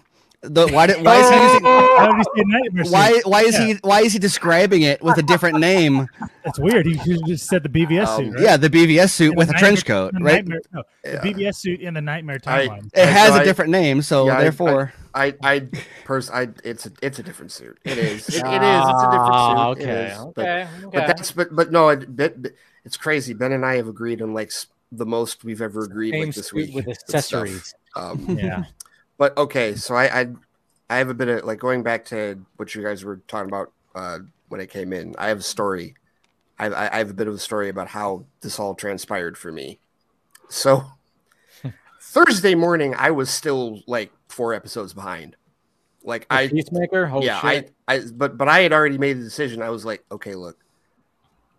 [0.41, 2.93] the why did why is he using How did you see a nightmare suit?
[2.93, 3.65] why why is Yeah.
[3.67, 6.07] he why is he describing it with a different name
[6.43, 6.87] That's weird.
[6.87, 8.41] He he just said the BVS Um, suit, right?
[8.43, 11.21] yeah the bvs suit In with a trench coat the right nightmare- no, the Yeah.
[11.21, 12.89] BVS suit in the nightmare timeline.
[12.91, 15.67] it has so a I- different name so yeah, I- I- therefore I, I,
[16.05, 17.77] pers- I, it's a, it's a different suit.
[17.83, 18.29] It is.
[18.29, 18.83] It, it is.
[18.91, 19.57] It's a different suit.
[19.59, 20.17] Ah, It Okay, is.
[20.33, 22.51] But, okay, but that's, but, but no, it, but, but
[22.85, 23.33] it's crazy.
[23.33, 26.51] Ben and I have agreed on like s- the most we've ever agreed like this
[26.51, 27.73] week with accessories.
[27.95, 28.63] Um, Yeah.
[29.17, 30.27] but okay, so I, I,
[30.89, 33.71] I have a bit of like going back to what you guys were talking about
[33.95, 34.19] uh,
[34.49, 35.15] when I came in.
[35.17, 35.95] I have a story.
[36.59, 39.51] I, I I have a bit of a story about how this all transpired for
[39.51, 39.79] me.
[40.49, 40.83] So
[42.01, 45.37] Thursday morning, I was still like four episodes behind.
[46.03, 47.07] Like The I, Peacemaker.
[47.07, 47.73] Holy yeah, shit.
[47.87, 49.61] I, I, but but I had already made the decision.
[49.61, 50.57] I was like, okay, look,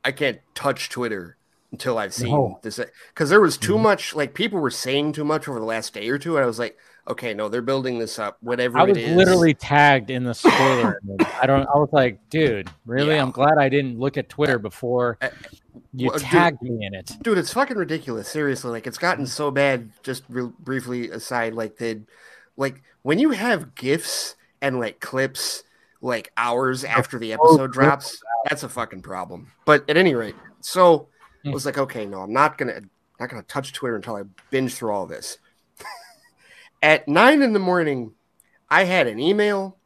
[0.05, 1.37] I can't touch Twitter
[1.73, 2.59] until I've seen No.
[2.62, 2.78] this
[3.09, 3.66] because there was Mm-hmm.
[3.66, 4.15] too much.
[4.15, 6.59] Like people were saying too much over the last day or two, and I was
[6.59, 6.78] like,
[7.09, 8.36] okay, no, they're building this up.
[8.40, 11.01] Whatever I was it is, literally tagged in the spoiler.
[11.40, 11.66] I don't.
[11.66, 13.15] I was like, dude, really?
[13.16, 13.23] Yeah.
[13.23, 15.31] I'm glad I didn't look at Twitter before Uh,
[15.94, 17.16] you well, dude- tagged me in it.
[17.23, 21.77] dude it's fucking ridiculous seriously like it's gotten so bad just real briefly aside like
[21.78, 22.01] the
[22.57, 25.62] like when you have gifs and like clips
[26.03, 31.09] like hours after the episode drops that's a fucking problem but at any rate so
[31.47, 32.81] i was like okay no i'm not gonna
[33.20, 35.39] not gonna touch twitter until i binge through all this
[36.82, 38.12] at nine in the morning
[38.70, 39.77] i had an email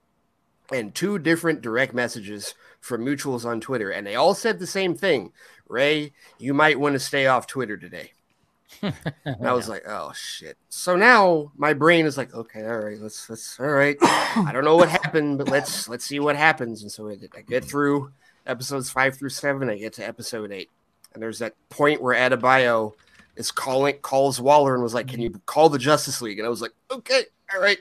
[0.73, 4.95] and two different direct messages from mutuals on twitter and they all said the same
[4.95, 5.33] thing
[5.69, 8.13] ray you might want to stay off twitter today
[8.83, 10.57] and I was like, oh shit.
[10.69, 13.97] So now my brain is like, okay, all right, let's let's all right.
[14.03, 16.83] I don't know what happened, but let's let's see what happens.
[16.83, 18.13] And so I, I get through
[18.47, 19.71] episodes five through seven.
[19.71, 20.71] I get to episode eight,
[21.17, 22.93] and there's that point where Adebayo
[23.37, 26.51] is calling calls Waller and was like, "Can you call the Justice League?" And I
[26.51, 27.25] was like, okay,
[27.55, 27.79] all right.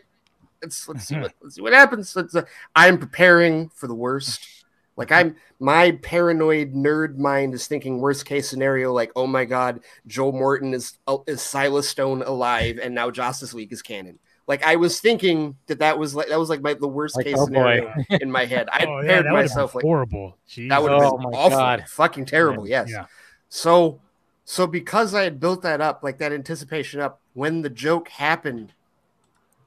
[0.64, 2.16] Let's let's see what let's see what happens.
[2.16, 2.44] Uh,
[2.76, 4.48] I'm preparing for the worst.
[4.98, 9.82] Like I'm my paranoid nerd mind is thinking worst case scenario, like, oh my god,
[10.08, 14.20] Joe Morton is uh, is Silas Stone alive and now Justice League is canon.
[14.48, 17.26] Like I was thinking that that was like that was like my the worst Like,
[17.26, 18.70] case oh, scenario in my head.
[18.72, 20.38] I Oh, yeah, prepared that myself like horrible.
[20.70, 21.84] that would have Oh, been my awful, God.
[21.90, 22.66] fucking terrible.
[22.66, 22.90] Yes.
[22.90, 23.08] Yeah.
[23.50, 24.00] So,
[24.44, 28.74] so because I had built that up, like that anticipation up, when the joke happened,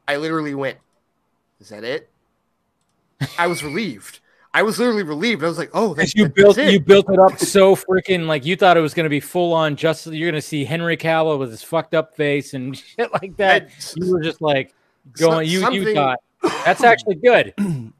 [0.07, 0.79] I literally went,
[1.61, 2.11] "Is that it?"
[3.39, 4.21] I was relieved.
[4.55, 5.45] I was literally relieved.
[5.45, 8.27] I was like, "Oh, that's you that's built it." you built it up so freaking
[8.27, 10.65] like you thought it was going to be full on Just You're going to see
[10.65, 13.71] Henry Cavill with his fucked up face and shit like that.
[13.97, 14.75] You were just like
[15.13, 15.49] going.
[15.49, 16.19] You you thought
[16.65, 17.55] that's actually good.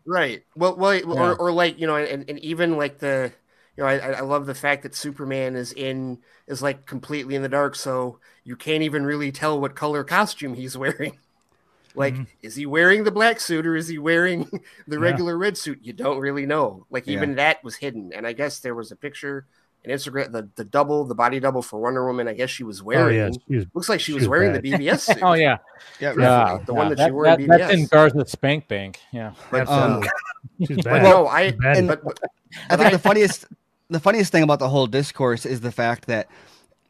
[0.07, 0.43] Right.
[0.57, 1.05] Well, well, Yeah.
[1.05, 3.33] or, or like you know, and, and even like the,
[3.79, 7.43] you know, I, I love the fact that Superman is in is like completely in
[7.43, 11.17] the dark, so you can't even really tell what color costume he's wearing.
[11.95, 12.27] Like, Mhm.
[12.43, 14.45] is he wearing the black suit or is he wearing
[14.87, 15.03] the Yeah.
[15.03, 15.81] regular red suit?
[15.83, 16.87] You don't really know.
[16.91, 17.15] Like, Yeah.
[17.15, 18.13] even that was hidden.
[18.15, 19.47] And I guess there was a picture,
[19.85, 22.29] an Instagram, the, the double, the body double for Wonder Woman.
[22.29, 23.17] I guess she was Oh wearing.
[23.17, 24.63] yeah, she was, Looks like she, she was, was wearing bad.
[24.65, 25.19] the BVS suit.
[25.23, 25.57] Oh yeah,
[25.99, 26.59] yeah yeah.
[26.67, 26.95] the one yeah.
[26.95, 27.91] that she wore in That's in BVS.
[27.91, 29.01] Garza Spank Bank.
[29.11, 29.33] Yeah.
[29.51, 30.05] But, um,
[30.65, 31.51] she's but no, I.
[31.53, 31.87] Bad.
[31.89, 32.21] But, but,
[32.71, 33.47] I think I- the funniest
[33.91, 36.29] the funniest thing about the whole discourse is the fact that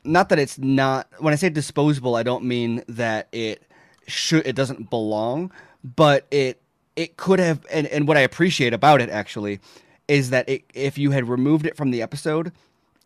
[0.05, 3.63] not that it's not when I say disposable, I don't mean that it
[4.07, 5.53] should it doesn't belong,
[5.83, 6.61] but it
[6.97, 9.61] it could have and, and what I appreciate about it actually
[10.09, 12.53] is that it, if you had removed it from the episode,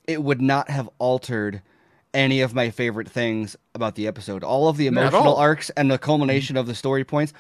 [0.07, 1.61] it would not have altered
[2.15, 4.45] any of my favorite things about the episode.
[4.45, 7.33] All of the emotional arcs and the culmination of the story points,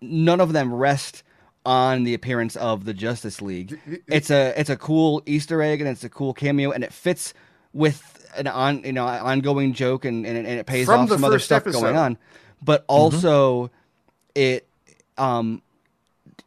[0.00, 1.22] none of them rest
[1.64, 3.78] on the appearance of the Justice League.
[4.08, 7.34] It's a it's a cool Easter egg and it's a cool cameo and it fits
[7.72, 11.08] with an on you know ongoing joke and and, it- and it pays From off
[11.10, 11.80] some other stuff episode.
[11.82, 12.18] going on.
[12.62, 13.70] But also
[14.34, 14.66] it
[15.18, 15.62] um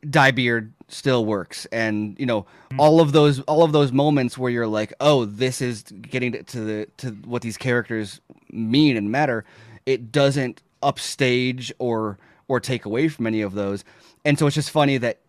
[0.06, 2.46] Diebeard still works and you know
[2.78, 6.44] all of those all of those moments where you're like oh this is getting to,
[6.44, 8.22] to the to what these characters
[8.52, 9.46] mean and matter
[9.88, 13.84] it doesn't upstage or or take away from any of those.
[14.26, 15.20] And so it's just funny that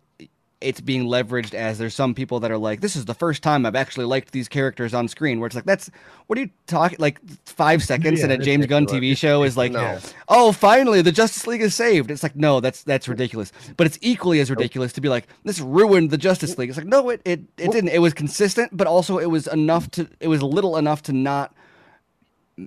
[0.59, 3.63] it's being leveraged as there's some people that are like, this is the first time
[3.63, 5.39] I've actually liked these characters on screen.
[5.39, 5.91] Where it's like, that's
[6.25, 6.97] what are you talking?
[6.99, 8.87] Like five seconds in a James Gunn.
[8.87, 9.99] TV show is like, No.
[10.29, 12.09] oh, finally the Justice League is saved.
[12.09, 13.51] It's like, no, that's that's ridiculous.
[13.77, 16.69] But it's equally as ridiculous to be like, this ruined the Justice League.
[16.69, 17.89] It's like, no, it it, it didn't.
[17.89, 21.53] It was consistent, but also it was enough to it was little enough to not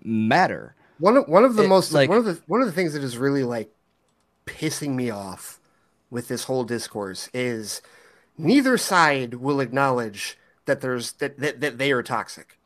[0.04, 0.74] matter.
[0.98, 2.92] One of one of the It- most like- one of the one of the things
[2.92, 3.68] that is really like
[4.46, 5.59] pissing me off
[6.10, 7.82] with this whole discourse is
[8.36, 12.58] neither side will acknowledge that there's that that, that they are toxic.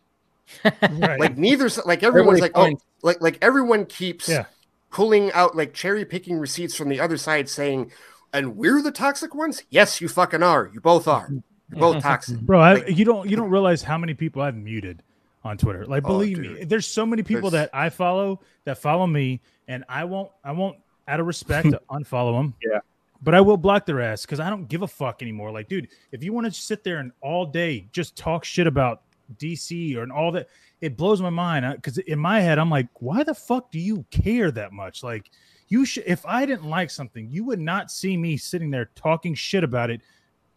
[0.64, 1.18] Right.
[1.18, 4.44] Like neither like everyone's Everybody like oh like like everyone keeps Yeah.
[4.90, 7.90] pulling out like cherry picking receipts from the other side saying
[8.32, 9.62] and we're the toxic ones?
[9.70, 10.70] Yes, you fucking are.
[10.72, 11.28] You both are.
[11.70, 12.38] You're both toxic.
[12.40, 15.02] bro I, you don't you don't realize how many people i've muted
[15.44, 18.78] on twitter like Oh, believe me there's so many people There's- that i follow that
[18.78, 20.76] follow me and i won't i won't
[21.08, 22.80] out of respect unfollow them Yeah.
[23.24, 25.88] But i will block their ass because i don't give a fuck anymore like dude
[26.12, 29.02] if you want to sit there and all day just talk shit about
[29.38, 30.48] dc or and all that
[30.80, 33.78] it blows my mind uh, because in my head i'm like why the fuck do
[33.80, 35.30] you care that much like
[35.68, 39.34] you should if i didn't like something you would not see me sitting there talking
[39.34, 40.00] shit about it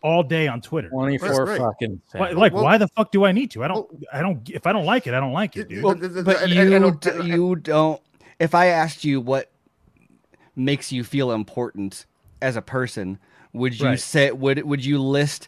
[0.04, 2.00] all day on twitter 24 fucking.
[2.12, 3.64] why, like, Well- why the fuck do I need to?
[3.64, 3.90] I don't.
[4.14, 4.48] I don't.
[4.48, 5.84] If I don't like it, I don't like it, dude.
[5.84, 8.00] Well, Well, the- the- but and- you and- and- and- you don't.
[8.40, 9.52] If I asked you what
[10.56, 12.06] makes you feel important
[12.42, 13.18] as a person,
[13.54, 14.00] would you Right.
[14.00, 15.48] say would would you list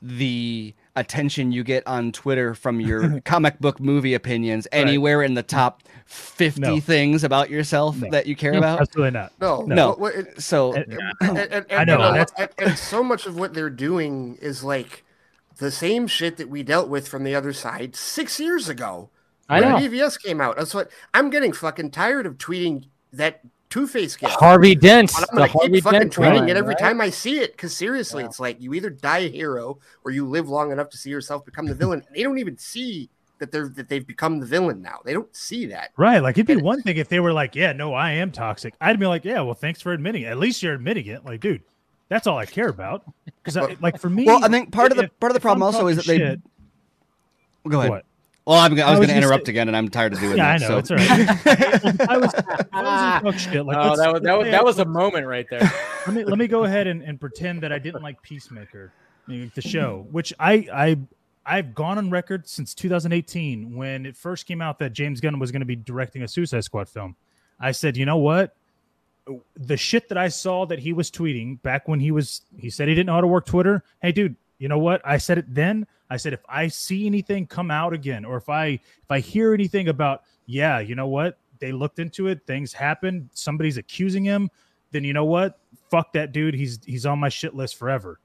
[0.00, 5.42] the attention you get on Twitter from your comic book movie opinions anywhere in the
[5.42, 6.80] top fifty No.
[6.80, 8.10] things about yourself No.
[8.10, 8.80] that you care about?
[8.80, 9.32] Absolutely not.
[9.40, 9.88] No, No.
[9.90, 13.02] What, what, it- So And- and, and, and, I know, and, a and- and so
[13.02, 15.04] much of what they're doing is like
[15.58, 19.10] the same shit that we dealt with from the other side six years ago.
[19.48, 19.78] I when know.
[19.78, 20.56] BVS came out.
[20.56, 23.40] That's what I'm getting fucking tired of tweeting that
[23.70, 24.32] Two Face gift.
[24.34, 25.12] Harvey Dent.
[25.16, 26.78] I'm The gonna keep Harvey fucking Dent tweeting line, it every right?
[26.78, 27.52] time I see it.
[27.52, 30.96] Because seriously, it's like you either die a hero or you live long enough to
[30.96, 32.02] see yourself become the villain.
[32.14, 35.00] They don't even see that they're that they've become the villain now.
[35.04, 35.90] They don't see that.
[35.98, 36.18] Right.
[36.20, 38.98] Like it'd be one thing if they were like, "Yeah, no, I am toxic." I'd
[38.98, 40.26] be like, "Yeah, well, thanks for admitting it.
[40.28, 41.62] At least you're admitting it." Like, dude,
[42.08, 43.04] that's all I care about.
[43.44, 45.88] Because, like, for me, well, I think part of the part of the problem also
[45.88, 46.26] is that talking they.
[46.30, 46.40] shit-
[47.68, 47.90] Go ahead.
[47.90, 48.04] What?
[48.48, 50.38] Well, I'm, I was, was going to interrupt say- again, and I'm tired of doing
[50.38, 50.60] Yeah, I that.
[50.62, 50.68] know.
[50.68, 50.78] so.
[50.78, 51.10] It's all right.
[52.08, 54.86] I was, if I was shit, like, oh, that was that was that was a
[54.86, 55.70] moment right there.
[56.06, 58.90] let me let me go ahead and, and pretend that I didn't like Peacemaker,
[59.26, 60.98] the show, which I I
[61.44, 65.52] I've gone on record since 2018 when it first came out that James Gunn was
[65.52, 67.16] going to be directing a Suicide Squad film.
[67.60, 68.56] I said, you know what?
[69.58, 72.88] The shit that I saw that he was tweeting back when he was he said
[72.88, 73.84] he didn't know how to work Twitter.
[74.00, 75.00] Hey, dude, you know what?
[75.04, 75.86] I said it then.
[76.10, 79.54] I said if I see anything come out again, or if I if I hear
[79.54, 81.38] anything about, yeah, you know what?
[81.60, 84.50] They looked into it, things happened, somebody's accusing him,
[84.90, 85.58] then you know what?
[85.90, 86.54] Fuck that dude.
[86.54, 88.20] He's he's on my shit list forever.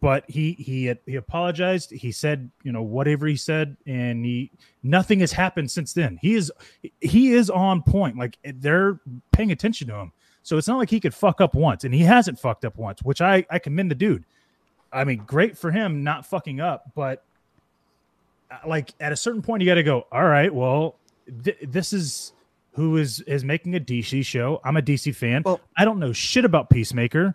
[0.00, 1.90] But he he he apologized.
[1.90, 4.52] He said, you know, whatever he said, and he
[4.82, 6.18] nothing has happened since then.
[6.22, 6.52] He is
[7.00, 8.16] he is on point.
[8.16, 9.00] Like they're
[9.32, 10.12] paying attention to him.
[10.42, 13.02] So it's not like he could fuck up once, and he hasn't fucked up once,
[13.02, 14.24] which I I commend the dude.
[14.92, 17.22] I mean, great for him not fucking up, but
[18.50, 20.06] uh, like at a certain point, you got to go.
[20.10, 20.96] All right, well,
[21.44, 22.32] th- this is
[22.72, 24.60] who is is making a DC show.
[24.64, 25.42] I'm a DC fan.
[25.44, 27.34] Well- I don't know shit about Peacemaker.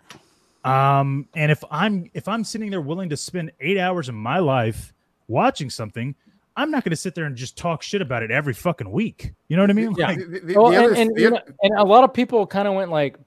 [0.64, 4.38] Um, and if I'm if I'm sitting there willing to spend eight hours of my
[4.38, 4.94] life
[5.28, 6.14] watching something,
[6.56, 9.32] I'm not going to sit there and just talk shit about it every fucking week.
[9.48, 9.94] You know what I mean?
[9.98, 10.06] Yeah.
[10.08, 12.14] Like, The- the- well, the and, other- and, the you know, and a lot of
[12.14, 13.18] people kind of went like,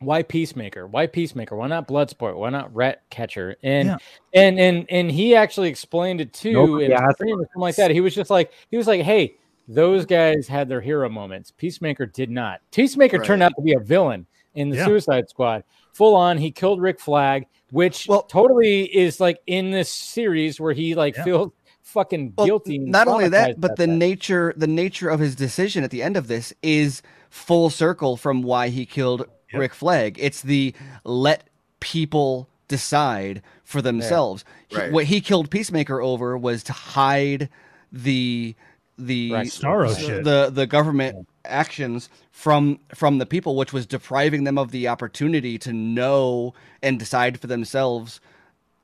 [0.00, 0.86] "Why Peacemaker?
[0.86, 1.56] Why Peacemaker?
[1.56, 2.36] Why not Bloodsport?
[2.36, 3.96] Why not Rat Catcher?" And Yeah.
[4.34, 7.90] and and and he actually explained it too, his or something like that.
[7.90, 9.34] He was just like, he was like, "Hey,
[9.66, 11.50] those guys had their hero moments.
[11.50, 12.60] Peacemaker did not.
[12.72, 14.86] Peacemaker turned out to be a villain in the Yeah.
[14.86, 15.62] Suicide Squad.
[15.92, 20.72] Full on, he killed Rick Flag, which Well- totally is like in this series where
[20.72, 21.24] he like Yeah.
[21.24, 21.52] feels
[21.82, 22.78] fucking Well, guilty.
[22.78, 23.92] Not only that, but the that.
[23.92, 28.42] nature the nature of his decision at the end of this is full circle from
[28.42, 29.60] why he killed Yep.
[29.60, 30.16] Rick Flag.
[30.20, 31.44] It's the let
[31.80, 34.44] people decide for themselves.
[34.68, 34.92] He- Right.
[34.92, 37.48] what he killed Peacemaker over was to hide
[37.92, 38.54] the
[38.98, 39.46] the Right.
[39.46, 44.70] Starro the, the the government actions from from the people, which was depriving them of
[44.72, 46.52] the opportunity to know
[46.82, 48.20] and decide for themselves.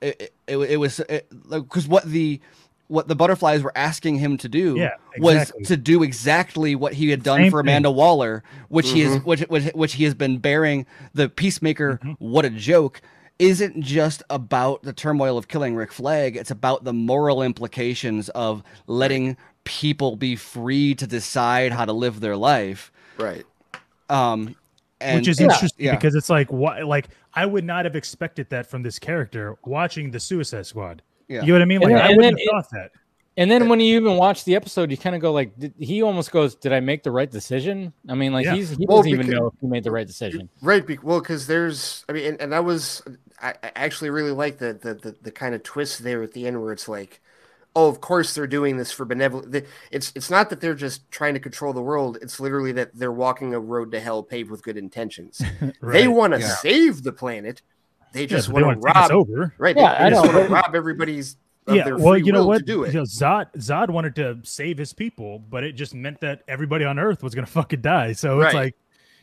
[0.00, 1.00] It it, it was
[1.50, 2.40] because what the
[2.88, 7.10] what the butterflies were asking him to do Yeah, was to do exactly what he
[7.10, 7.70] had done Same for thing.
[7.70, 9.24] Amanda Waller, which he is Mhm.
[9.24, 11.98] which, which which he has been bearing the peacemaker.
[12.04, 12.12] Mm-hmm.
[12.24, 13.00] What a joke!
[13.38, 16.36] Isn't just about the turmoil of killing Rick Flag.
[16.36, 22.20] It's about the moral implications of letting people be free to decide how to live
[22.20, 22.92] their life.
[23.18, 23.44] right.
[24.10, 24.54] Um,
[25.00, 25.94] and which is and- interesting yeah.
[25.96, 30.10] because it's like what like I would not have expected that from this character watching
[30.10, 31.02] the Suicide Squad.
[31.28, 31.40] Yeah.
[31.42, 31.82] You know what I mean?
[31.82, 32.90] And Like then- I and wouldn't then have thought that.
[33.36, 36.02] And then when you even watch the episode, you kind of go like, did, he
[36.02, 38.54] almost goes, "Did I make the right decision?" I mean, like Yeah.
[38.54, 40.48] he's he Well, doesn't even know if he made the right decision.
[40.62, 40.86] Right.
[40.86, 43.02] Be- well, because there's, I mean, and, and that was,
[43.42, 46.46] I, I actually really like the, the the the kind of twist there at the
[46.46, 47.20] end where it's like,
[47.74, 49.64] oh, of course they're doing this for benevolent.
[49.90, 52.18] It's it's not that they're just trying to control the world.
[52.22, 55.42] It's literally that they're walking a road to hell paved with good intentions.
[55.82, 56.54] They want to Yeah.
[56.54, 57.62] save the planet.
[58.14, 59.10] They just but they want to wanna rob.
[59.10, 59.54] over.
[59.58, 59.76] Right.
[59.76, 61.36] Yeah, they, I they just want to rob everybody's.
[61.66, 62.64] Of Yeah, their well, free you know what?
[62.66, 62.92] Do it.
[62.92, 66.84] You know, Zod Zod wanted to save his people, but it just meant that everybody
[66.84, 68.12] on Earth was gonna fucking die.
[68.12, 68.74] So it's like,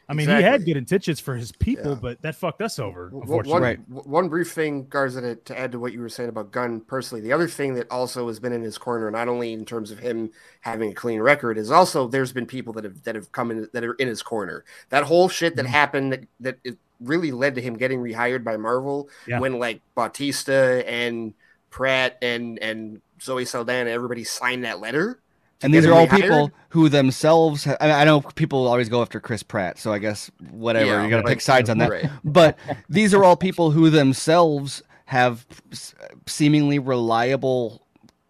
[0.09, 1.99] I mean, he had good intentions for his people, Yeah.
[2.01, 3.11] but that fucked us over.
[3.13, 3.79] Unfortunately, One, Right.
[3.89, 7.21] one brief thing, Garza, to, to add to what you were saying about Gunn personally.
[7.21, 9.99] The other thing that also has been in his corner, not only in terms of
[9.99, 10.31] him
[10.61, 13.69] having a clean record, is also there's been people that have that have come in
[13.71, 14.65] that are in his corner.
[14.89, 15.57] That whole shit Mm-hmm.
[15.65, 19.39] that happened that that it really led to him getting rehired by Marvel Yeah.
[19.39, 21.33] when like Bautista and
[21.69, 25.19] Pratt and and Zoe Saldana, everybody signed that letter.
[25.63, 26.21] and these are all rehired.
[26.21, 27.67] people who themselves.
[27.67, 31.03] I, mean, I know people always go after Chris Pratt, so I guess whatever Yeah,
[31.03, 31.33] you got to right.
[31.33, 31.89] pick sides on that.
[31.91, 32.09] Right.
[32.23, 32.57] But
[32.89, 35.93] these are all people who themselves have s-
[36.25, 37.85] seemingly reliable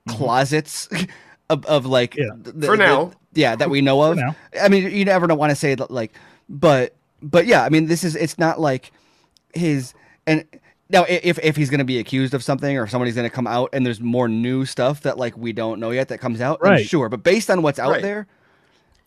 [0.09, 0.17] mm-hmm.
[0.17, 0.89] closets
[1.49, 2.31] of, of like Yeah.
[2.35, 3.11] the- For the- now.
[3.33, 4.19] yeah, that we know of.
[4.61, 6.13] I mean, you never want to say that, like,
[6.49, 8.91] but but yeah, I mean, this is it's not like
[9.53, 9.93] his
[10.25, 10.45] and
[10.89, 13.47] now if if he's going to be accused of something or somebody's going to come
[13.47, 16.61] out and there's more new stuff that like we don't know yet that comes out,
[16.61, 16.85] Right.
[16.85, 17.09] sure.
[17.09, 18.01] But based on what's out Right.
[18.01, 18.27] there,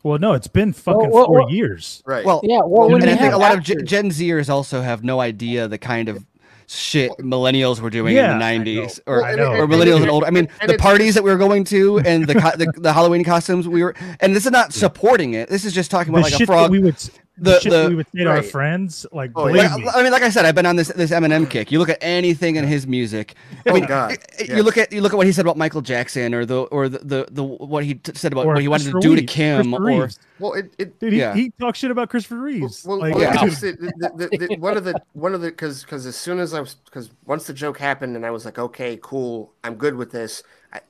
[0.02, 2.02] Well, no, it's been fucking well, four well- years.
[2.06, 2.24] Right.
[2.24, 4.82] well, Yeah, well, and when I think a lot of Gen, actors- Gen Zers also
[4.82, 6.24] have no idea the kind of
[6.66, 9.48] shit millennials were doing Yeah, in the I '90s, Well, or I know.
[9.52, 10.24] or and- millennials and- and old.
[10.24, 13.22] I mean, the parties that we were going to and the co- the, the Halloween
[13.24, 15.48] costumes we were, and this is not supporting it.
[15.50, 16.70] This is just talking about like a frog.
[16.70, 16.96] we would,
[17.36, 19.76] the, the- shit the- we would say to our friends, like Oh, believe yeah.
[19.76, 21.72] me, I mean, like I said, I've been on this this Eminem kick.
[21.72, 23.34] You look at anything in his music.
[23.36, 24.48] Oh, I Oh, mean, God, y- y- yes.
[24.56, 26.88] you look at you look at what he said about Michael Jackson, or the or
[26.88, 29.16] the the, the what he t- said about or what he wanted to Christopher do
[29.16, 31.34] to Reeves- Kim, or well, it, it dude, he, Yeah.
[31.34, 32.84] he talks shit about Christopher Reeves.
[32.84, 33.44] Well, like, well, yeah.
[33.46, 36.54] the, the, the, the, one of the one of the because because as soon as
[36.54, 39.96] I was because once the joke happened and I was like, okay, cool, I'm good
[39.96, 40.42] with this.
[40.72, 40.80] I,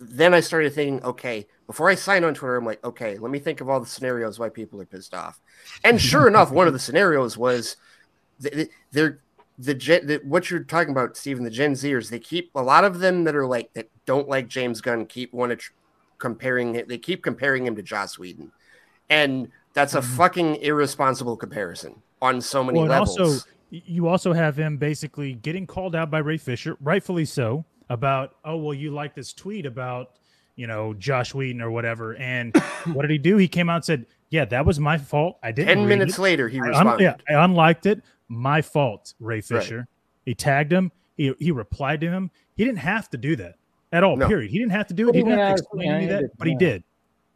[0.00, 3.38] then I started thinking, okay, before I sign on Twitter, I'm like, okay, let me
[3.38, 5.40] think of all the scenarios why people are pissed off.
[5.82, 7.76] And sure enough, one of the scenarios was
[8.42, 9.20] th- they're
[9.58, 11.44] the, gen, the what you're talking about, Stephen.
[11.44, 14.48] The Gen Zers, they keep a lot of them that are like that don't like
[14.48, 15.72] James Gunn keep want to tr-
[16.18, 16.88] comparing it.
[16.88, 18.50] They keep comparing him to Joss Whedon,
[19.08, 20.16] and that's a mm-hmm.
[20.16, 23.18] fucking irresponsible comparison on so many well, levels.
[23.18, 28.34] also you also have him basically getting called out by Ray Fisher, rightfully so, about
[28.44, 30.18] oh well, you like this tweet about
[30.56, 32.56] you know Joss Whedon or whatever, and
[32.92, 33.36] what did he do?
[33.36, 35.38] He came out and said, "Yeah, that was my fault.
[35.42, 36.22] I didn't." Ten read minutes it.
[36.22, 37.02] later, he I un- responded.
[37.04, 38.02] yeah, I unliked it.
[38.28, 39.86] My fault, Ray Fisher.
[40.24, 40.90] He tagged him.
[41.16, 42.30] He he replied to him.
[42.56, 43.56] He didn't have to do that
[43.92, 44.16] at all.
[44.16, 44.26] No.
[44.28, 44.50] Period.
[44.50, 45.14] He didn't have to do it.
[45.14, 46.82] He he didn't went have to out- explain yeah, any of that, but he did.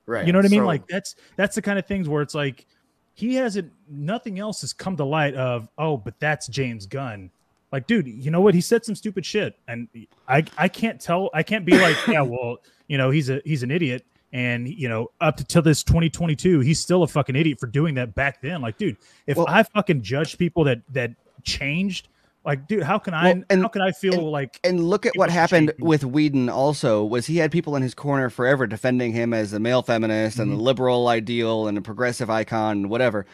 [0.07, 0.27] Right.
[0.27, 0.63] You know what I mean?
[0.63, 2.67] So- Like that's that's the kind of things where it's like
[3.15, 7.31] he hasn't nothing else has come to light of oh, but that's James Gunn.
[7.71, 8.55] Like, dude, you know what?
[8.55, 9.89] He said some stupid shit, and
[10.27, 11.29] I I can't tell.
[11.35, 12.57] I can't be like, yeah, well,
[12.89, 16.61] you know, he's a he's an idiot, and you know, up to till this 2022,
[16.61, 18.61] he's still a fucking idiot for doing that back then.
[18.61, 18.97] Like, dude,
[19.27, 21.13] if Well- I fucking judge people that that
[21.45, 22.09] changed,
[22.45, 25.13] like, dude, how can I Well, and- how can I feel like and look at
[25.17, 26.49] what happened with Whedon.
[26.49, 30.39] Also, was he had people in his corner forever defending him as a male feminist
[30.39, 30.65] and the Mm-hmm.
[30.65, 33.27] liberal ideal and a progressive icon, and whatever.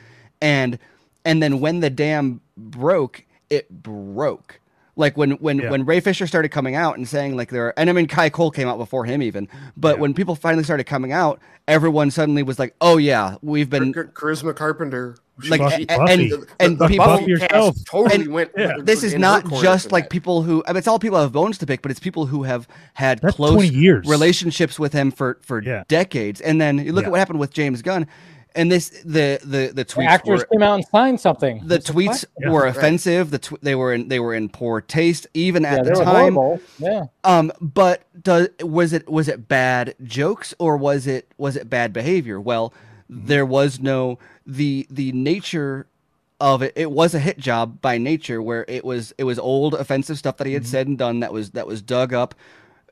[0.43, 0.79] And
[1.25, 4.61] and then when the dam broke, it broke.
[4.97, 5.71] Like when when Yeah.
[5.71, 8.31] when Ray Fisher started coming out and saying like there, are, and I mean Kai
[8.31, 10.03] Cole came out before him even, but Yeah.
[10.03, 14.55] when people finally started coming out, everyone suddenly was like, oh yeah, we've been Charisma
[14.55, 15.17] Carpenter,
[15.49, 16.31] like Buffy- and Buffy.
[16.33, 17.77] and, and the people Buffy yourself.
[17.91, 18.51] totally And went.
[18.57, 18.75] Yeah.
[18.81, 20.11] this is not just like that.
[20.11, 22.27] people who I mean, it's all people who have bones to pick, but it's people
[22.27, 24.07] who have had That's close years.
[24.07, 25.83] relationships with him for for Yeah.
[25.89, 26.41] decades.
[26.41, 27.09] And then you look Yeah.
[27.09, 28.07] at what happened with James Gunn,
[28.55, 31.63] and this the the the The tweets actors were, came out and signed something.
[31.65, 32.25] the It's like, tweets?
[32.39, 32.51] Yeah.
[32.51, 32.77] were Right.
[32.77, 33.31] offensive.
[33.31, 35.95] The tw- they were in they were in poor taste even Yeah, at they the
[35.95, 36.35] were time.
[36.35, 36.61] horrible.
[36.79, 37.05] Yeah.
[37.25, 41.93] Um, but does was it was it bad jokes or was it was it bad
[41.93, 42.41] behavior?
[42.41, 42.73] Well,
[43.09, 45.87] there was no the the nature
[46.41, 46.73] of it.
[46.77, 50.37] It was a hit job by nature, where it was it was old offensive stuff
[50.39, 52.35] that he had said and done that was that was dug up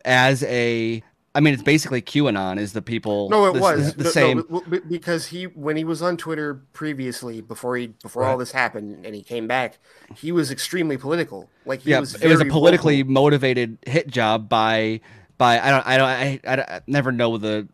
[0.05, 1.03] as a.
[1.35, 3.31] I mean, it's basically QAnon is the people.
[3.31, 4.63] No, it the, was the, No, no, same.
[4.67, 9.07] but because he when he was on Twitter previously before he before all this happened
[9.07, 9.79] and he came back,
[10.15, 11.49] he was extremely political.
[11.65, 13.13] Like he yeah, was it was a politically vocal.
[13.15, 15.01] motivated hit job by
[15.39, 17.67] by I don't I don't I, I, I never know the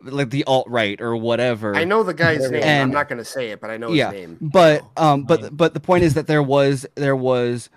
[0.00, 1.74] like the alt right or whatever.
[1.74, 2.62] I know the guy's name.
[2.62, 4.38] I'm not going to say it, but I know yeah, his name.
[4.40, 7.70] but um, but but the point is that there was there was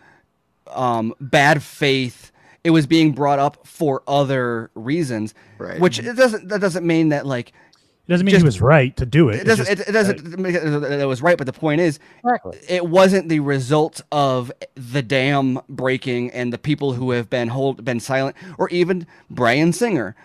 [0.68, 2.32] um bad faith.
[2.68, 5.80] It was being brought up for other reasons, Right.
[5.80, 8.96] which it doesn't that doesn't mean that like It doesn't mean Just- he was right
[8.98, 9.36] to do it.
[9.42, 11.38] it doesn't just- it, it doesn't make it that it was right.
[11.38, 12.58] But the point is, Exactly.
[12.68, 17.86] it wasn't the result of the dam breaking and the people who have been hold
[17.86, 20.16] been silent, or even Bryan Singer,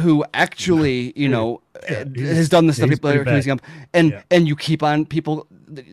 [0.00, 1.60] who actually you know
[1.90, 3.60] Yeah, has done this yeah, to people pretty who he's bad.
[3.92, 4.22] and Yeah.
[4.30, 5.46] and you keep on people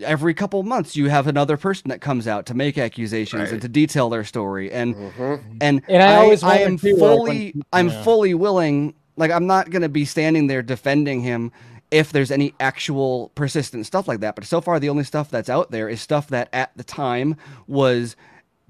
[0.03, 3.61] every couple of months you have another person that comes out to make accusations and
[3.61, 5.41] to detail their story and Mhm.
[5.59, 8.03] and, And I always I wonder am too, like, when fully people- I'm yeah.
[8.03, 11.51] fully willing like I'm not going to be standing there defending him
[11.89, 15.49] if there's any actual persistent stuff like that but so far the only stuff that's
[15.49, 17.35] out there is stuff that at the time
[17.67, 18.15] was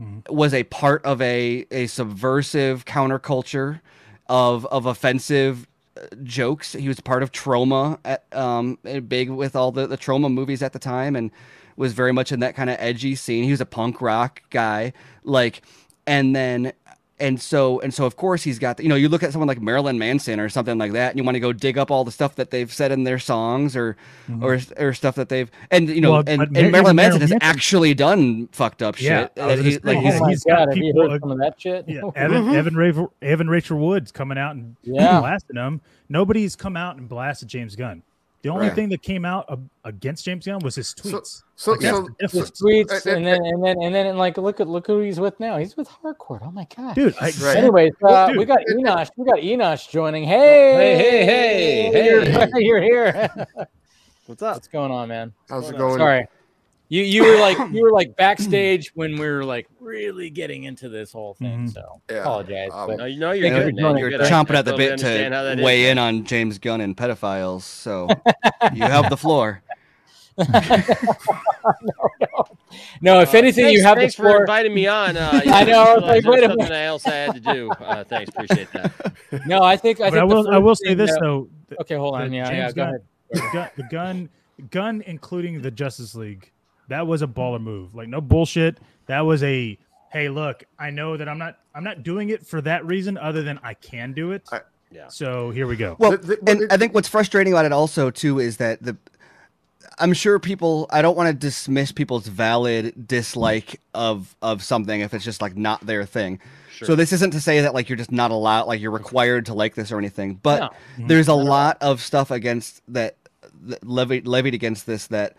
[0.02, 0.34] Mm-hmm.
[0.36, 3.82] was a part of a a subversive counterculture
[4.30, 5.68] of of offensive
[6.24, 6.74] jokes.
[6.74, 8.78] He was part of Troma at um
[9.08, 11.32] big with all the the Troma movies at the time and
[11.76, 13.44] was very much in that kind of edgy scene.
[13.44, 14.94] He was a punk rock guy
[15.24, 15.62] like
[16.08, 16.74] and then
[17.22, 19.48] and so and so of course he's got the, you know you look at someone
[19.48, 22.04] like Marilyn Manson or something like that and you want to go dig up all
[22.04, 23.96] the stuff that they've said in their songs or
[24.30, 24.44] mm-hmm.
[24.44, 27.22] or or stuff that they've and you know Well, and, and Mar- Marilyn even Manson
[27.22, 29.98] has Manson- actually done fucked up Yeah, shit I was that gonna he- say, like
[29.98, 31.86] Oh he's- my he's got god, you people- heard some of that shit?
[31.88, 32.56] Yeah, Evan mm-hmm.
[32.56, 35.20] Evan Raver, Evan Rachel Woods coming out and Yeah.
[35.22, 35.80] blasting him.
[36.10, 38.04] Nobody's come out and blasted James Gunn.
[38.44, 38.76] The only Right.
[38.76, 41.44] thing that came out ab- against James Gunn was his tweets.
[41.56, 44.38] So, Like, so the His tweets, uh, and then and then and then and like
[44.38, 45.58] look at look who he's with now.
[45.58, 46.42] He's with Harcourt.
[46.44, 47.14] Oh my god, dude.
[47.22, 47.58] I, Right.
[47.58, 48.38] Anyways, uh, Dude.
[48.38, 49.10] we got Enosh.
[49.16, 50.24] We got Enosh joining.
[50.24, 51.26] Hey, hey,
[51.92, 52.50] hey, You're, hey.
[52.56, 53.30] you're here.
[54.26, 54.56] What's up?
[54.56, 55.34] What's going on, man?
[55.50, 56.00] how's it Going going?
[56.00, 56.28] Sorry,
[56.92, 60.90] you you were like you were like backstage when we were like really getting into
[60.90, 61.68] this whole thing.
[61.68, 61.74] Mhm.
[61.74, 62.18] So Yeah.
[62.22, 63.76] apologize, Um, but No, you know you're you good, for man.
[63.78, 63.98] joining.
[64.00, 64.28] You're you're good.
[64.32, 65.92] Chomping I at the bit understand how that to weigh man.
[65.92, 68.10] in on James Gunn and pedophiles so
[68.74, 69.64] you have the floor
[70.38, 70.46] no.
[72.20, 72.46] no.
[73.02, 74.42] no, If anything, thanks, you have the thanks for floor.
[74.42, 75.18] inviting me on.
[75.18, 77.40] Uh, I know, I was like, there was wait a something else I had to
[77.40, 77.70] do.
[77.72, 78.92] Uh, thanks, appreciate that.
[79.46, 80.50] No, I think I but think I will.
[80.50, 81.48] I will say this though.
[81.82, 82.30] Okay, hold on.
[82.30, 82.72] the Yeah, James yeah.
[82.72, 83.02] Go ahead.
[83.32, 84.30] the Gunn, the Gunn,
[84.72, 86.52] Gunn, including the Justice League.
[86.92, 87.96] That was a baller move.
[87.96, 88.78] Like no bullshit.
[89.06, 89.78] That was a
[90.12, 90.66] hey, look.
[90.78, 91.58] I know that I'm not.
[91.74, 94.44] I'm not doing it for that reason, other than I can do it.
[94.52, 94.62] I-
[94.94, 95.08] Yeah.
[95.08, 95.96] So here we go.
[96.00, 98.84] Well, The- the- and it- I think what's frustrating about it also too is that
[98.84, 98.98] the
[100.00, 105.14] I'm sure people I don't want to dismiss people's valid dislike of of something if
[105.14, 106.40] it's just like not their thing.
[106.74, 106.88] Sure.
[106.88, 109.54] So this isn't to say that like you're just not allowed like you're required to
[109.54, 110.60] like this or anything, but
[110.98, 111.08] No.
[111.08, 111.48] there's a mm-hmm.
[111.48, 113.16] lot of stuff against that,
[113.62, 115.38] that levied levied against this that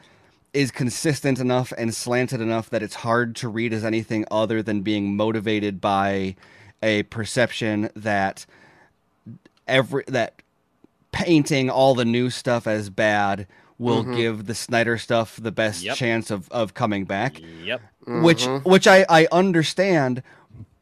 [0.55, 4.83] is consistent enough and slanted enough that it's hard to read as anything other than
[4.83, 6.35] being motivated by
[6.83, 8.45] a perception that
[9.67, 10.43] every that
[11.13, 13.47] painting all the new stuff as bad
[13.79, 14.17] will Mhm.
[14.17, 15.97] give the Snyder stuff the best Yep.
[15.97, 17.81] chance of of coming back Yep.
[18.07, 18.65] which Mhm.
[18.65, 20.23] which I I understand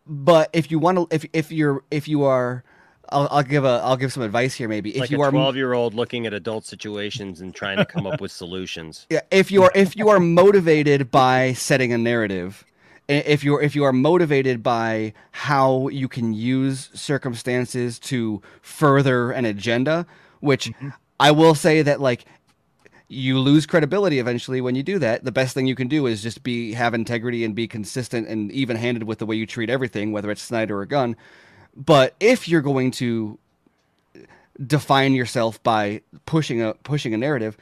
[0.06, 2.64] but if you want to if if you're if you are
[3.12, 5.30] I'll, I'll give a I'll give some advice here maybe if like you a are
[5.30, 9.06] 12 year old looking at adult situations and trying to come up with solutions.
[9.10, 12.64] yeah, if you are if you are motivated by setting a narrative,
[13.08, 19.44] if you're if you are motivated by how you can use circumstances to further an
[19.44, 20.06] agenda,
[20.40, 20.90] which mm-hmm.
[21.18, 22.24] I will say that like
[23.10, 25.24] you lose credibility eventually when you do that.
[25.24, 28.52] The best thing you can do is just be have integrity and be consistent and
[28.52, 31.16] even handed with the way you treat everything, whether it's Snyder or Gunn.
[31.84, 33.38] But if you're going to
[34.64, 37.56] define yourself by pushing a pushing a narrative,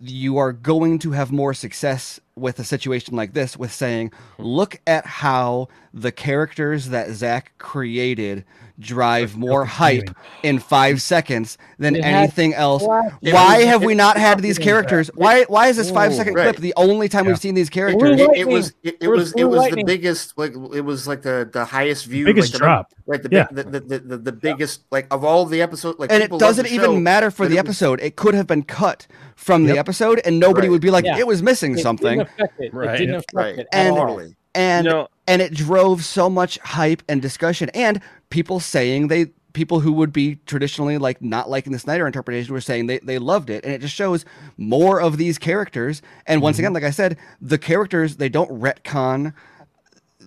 [0.00, 4.78] you are going to have more success with a situation like this with saying, look
[4.86, 8.44] at how the characters that Zack created
[8.78, 10.10] drive more hype
[10.42, 12.82] in five seconds than It had anything else.
[12.84, 15.10] flash- Why was- have we not had these characters?
[15.14, 16.48] Why why is this five second Right.
[16.50, 17.30] clip the only time Yeah.
[17.30, 18.20] we've seen these characters?
[18.20, 18.48] It, it Lightning.
[18.50, 21.48] was it, it was was it Blue was the biggest like it was like the
[21.50, 22.92] the highest view Biggest like the, drop.
[23.06, 23.46] like the, Yeah.
[23.50, 26.36] the, the, the, the the biggest like of all the episodes like and it people
[26.38, 28.00] love the doesn't even show, matter for the it was- episode.
[28.02, 29.06] It could have been cut
[29.36, 30.72] from the episode, and nobody Right.
[30.72, 31.18] would be like, Yeah.
[31.18, 32.74] "It was missing It something." Didn't affect it.
[32.74, 32.94] Right.
[32.94, 34.20] It didn't affect right it at And- all.
[34.54, 38.00] and You know- and it drove so much hype and discussion and
[38.30, 42.60] people saying they people who would be traditionally like not liking the Snyder interpretation were
[42.60, 44.24] saying they, they loved it and it just shows
[44.58, 46.64] more of these characters and once mm-hmm.
[46.66, 49.32] again like I said the characters they don't retcon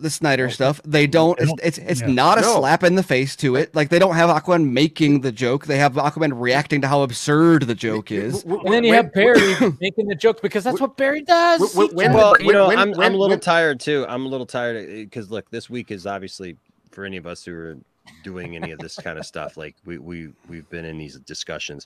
[0.02, 2.08] the Snyder oh, stuff they don't They it's don't- it's, it's yeah.
[2.08, 2.60] not a No.
[2.60, 5.78] slap in the face to it like they don't have Aquaman making the joke they
[5.78, 9.04] have Aquaman reacting to how absurd the joke is W- w- And then you when-
[9.06, 11.74] have Barry making the joke because that's what Barry does.
[11.74, 14.06] Wh- wh- when- well, you know, when- I'm, when- I'm a little when- tired too.
[14.10, 16.58] I'm a little tired uh, because look, this week is obviously
[16.92, 17.78] for any of us who are
[18.24, 19.58] doing any of this kind of stuff.
[19.58, 21.86] Like we we we've been in these discussions,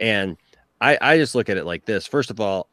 [0.00, 0.36] and
[0.80, 2.06] I I just look at it like this.
[2.06, 2.68] First of all,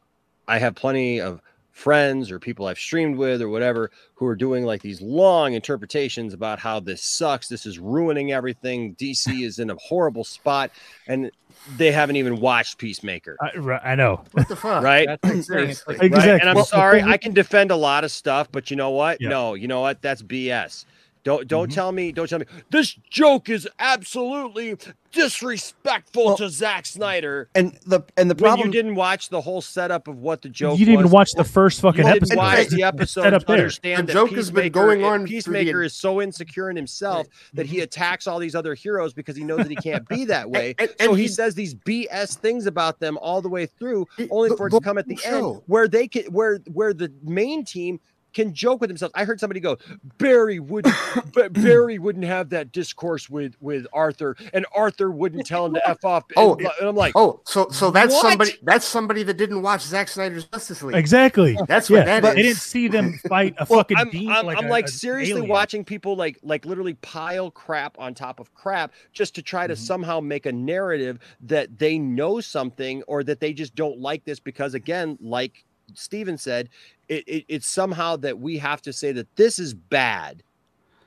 [0.48, 1.40] I have plenty of
[1.80, 6.34] friends or people I've streamed with or whatever who are doing like these long interpretations
[6.34, 7.48] about how this sucks.
[7.48, 8.94] This is ruining everything.
[8.96, 10.70] DC is in a horrible spot,
[11.08, 11.30] and
[11.76, 13.36] they haven't even watched Peacemaker.
[13.40, 14.22] I, I know.
[14.32, 14.82] What the fuck?
[14.82, 15.06] Right?
[15.22, 15.70] That's the thing.
[15.70, 16.06] It's like, Right?
[16.06, 16.40] Exactly.
[16.40, 19.20] And I'm Well, sorry, I can defend a lot of stuff, but you know what?
[19.20, 19.30] Yeah.
[19.30, 20.02] No, you know what?
[20.02, 20.84] That's BS.
[21.22, 21.74] Don't don't Mhm.
[21.74, 24.76] tell me, don't tell me this joke is absolutely
[25.12, 27.48] disrespectful Well- to Zack Snyder.
[27.54, 30.48] And the and the When problem you didn't watch the whole setup of what the
[30.48, 32.36] joke you didn't even was, watch the first fucking you didn't episode.
[32.38, 33.56] watch the episode set up to there.
[33.58, 36.76] understand The that joke has been going on through the- Peacemaker is so insecure in
[36.76, 40.24] himself that he attacks all these other heroes because he knows that he can't be
[40.26, 40.74] that way.
[40.78, 44.06] And- so and he, he- says these BS things about them all the way through,
[44.30, 46.58] only the- for it the to come at the whole end where they can where
[46.72, 48.00] where the main team
[48.32, 49.12] can joke with themselves.
[49.16, 49.78] I heard somebody go,
[50.18, 50.94] Barry wouldn't
[51.52, 56.04] Barry wouldn't have that discourse with with Arthur, and Arthur wouldn't tell him to f
[56.04, 56.24] off.
[56.28, 58.22] And, Oh, and I'm like, Oh, so so that's What?
[58.22, 60.96] somebody that's somebody that didn't watch Zack Snyder's Justice League.
[60.96, 61.58] Exactly.
[61.68, 64.30] That's yeah, what that but they didn't see them fight a Well, fucking I'm, beam.
[64.30, 65.48] I'm, like, I'm a- like a seriously alien.
[65.48, 69.74] watching people like like literally pile crap on top of crap just to try to
[69.74, 69.82] Mm-hmm.
[69.84, 74.40] somehow make a narrative that they know something or that they just don't like this
[74.40, 76.68] because again, like Steven said,
[77.08, 80.42] it, it it's somehow that we have to say that this is bad.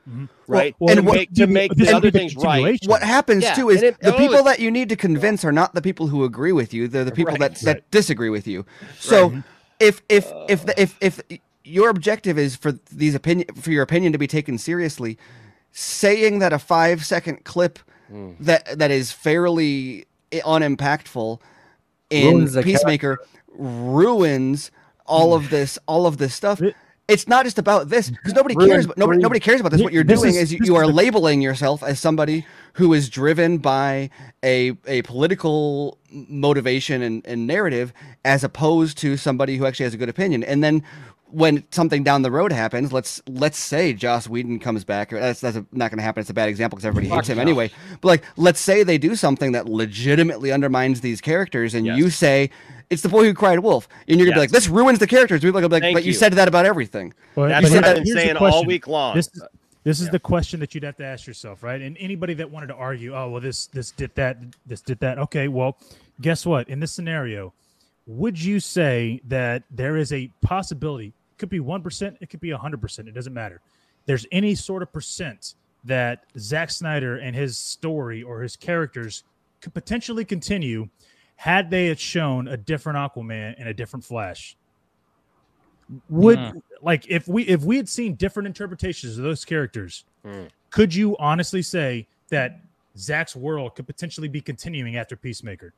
[0.10, 0.28] Mhm.
[0.48, 0.76] Right.
[0.80, 2.78] Well, and and to what- make, to make the other things right.
[2.86, 5.46] what happens Yeah, too is it- the oh, people it's- that you need to convince
[5.46, 7.40] are not the people who agree with you they're the people Right.
[7.40, 7.92] that, that Right.
[7.92, 8.66] disagree with you
[9.00, 9.44] so Right.
[9.80, 11.22] if if if the, if if
[11.64, 15.18] your objective is for these opinion for your opinion to be taken seriously
[15.72, 17.80] saying that a five second clip
[18.12, 18.36] Mm.
[18.42, 20.06] that that is fairly
[20.44, 21.40] unimpactful
[22.10, 23.20] in Ruins the peacemaker
[23.54, 24.72] ruins
[25.06, 26.62] all of this all of this stuff
[27.08, 28.86] it's not just about this because nobody cares.
[28.86, 29.82] About, nobody, nobody cares about this.
[29.82, 33.10] What you're this doing is- is, you, you are labeling yourself as somebody who is
[33.10, 34.10] driven by
[34.44, 37.92] a a political motivation and, and narrative,
[38.24, 40.44] as opposed to somebody who actually has a good opinion.
[40.46, 40.82] And then
[41.34, 45.12] when something down the road happens, let's let's say Joss Whedon comes back.
[45.12, 46.22] Or that's that's not going to happen.
[46.22, 47.72] It's a bad example because everybody hates him anyway.
[48.02, 51.98] But like, let's say they do something that legitimately undermines these characters, and Yes.
[51.98, 52.50] you say.
[52.90, 55.42] It's the boy who cried wolf, and you're gonna be like, "This ruins the characters."
[55.42, 56.10] People are gonna be like, Thank "But you.
[56.10, 56.14] you.
[56.14, 59.16] said that about everything." But- That's but what here- I've been saying all week long.
[59.16, 59.30] This,
[59.84, 60.12] this is Yeah.
[60.12, 61.82] the question that you'd have to ask yourself, right?
[61.82, 64.38] And anybody that wanted to argue, oh well, this this did that,
[64.68, 65.18] this did that.
[65.18, 65.78] Okay, well,
[66.22, 66.70] guess what?
[66.70, 67.54] In this scenario,
[68.06, 71.14] would you say that there is a possibility?
[71.44, 73.10] Could be one percent, it could be hundred percent.
[73.10, 73.60] It doesn't matter.
[74.06, 79.26] There's any sort of percent that Zack Snyder and his story or his characters
[79.60, 80.88] could potentially continue
[81.36, 84.56] had they had shown a different Aquaman and a different Flash
[86.08, 86.62] would Mm.
[86.82, 90.50] like if we if we had seen different interpretations of those characters Mm.
[90.70, 92.62] could you honestly say that
[92.98, 95.74] Zack's world could potentially be continuing after Peacemaker?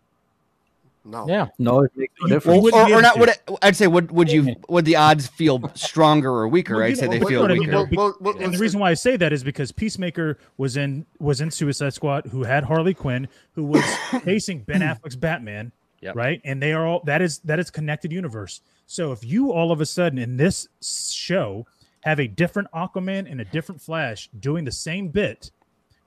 [1.07, 1.27] No.
[1.27, 1.47] Yeah.
[1.59, 2.63] No, it makes no difference.
[2.63, 3.19] you or, or not to.
[3.19, 6.77] would it, I'd say would would you would the odds feel stronger or weaker?
[6.77, 7.85] Well, I'd say know, they but- feel but I mean, weaker.
[7.85, 11.05] be- Well, well, and the reason why I say that is because Peacemaker was in
[11.19, 13.83] was in Suicide Squad, who had Harley Quinn, who was
[14.23, 15.71] facing Ben Affleck's Batman,
[16.01, 16.15] Yep.
[16.15, 16.41] right?
[16.43, 18.61] And they are all that is that is connected universe.
[18.87, 21.67] So if you all of a sudden in this show
[22.01, 25.51] have a different Aquaman and a different Flash doing the same bit,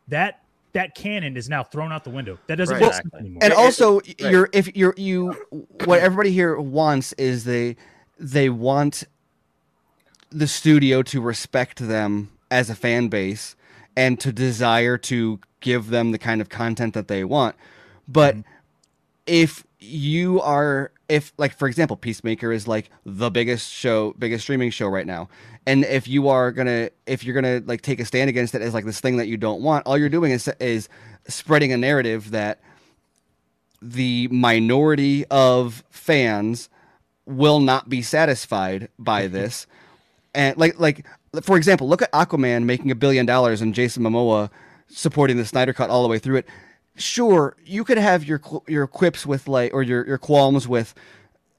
[0.08, 0.42] that
[0.78, 2.38] that canon is now thrown out the window.
[2.46, 2.82] That doesn't Right.
[2.82, 3.40] make sense anymore.
[3.42, 4.20] and It- it- also right.
[4.20, 5.32] you're if you're you
[5.84, 7.74] what everybody here wants is they
[8.20, 9.02] they want
[10.30, 13.56] the studio to respect them as a fan base
[13.96, 17.56] and to desire to give them the kind of content that they want
[18.06, 18.48] but mm-hmm.
[19.26, 24.70] if you are if like for example peacemaker is like the biggest show biggest streaming
[24.70, 25.28] show right now.
[25.66, 28.74] And if you are gonna if you're gonna like take a stand against it as
[28.74, 30.88] like this thing that you don't want all you're doing is is
[31.26, 32.60] spreading a narrative that
[33.80, 36.68] the minority of fans
[37.24, 39.34] will not be satisfied by mm-hmm.
[39.34, 39.66] this.
[40.34, 41.06] And like like
[41.42, 44.50] for example look at aquaman making a billion dollars and jason momoa
[44.88, 46.46] supporting the snyder cut all the way through it
[46.98, 50.94] sure you could have your your quips with like or your your qualms with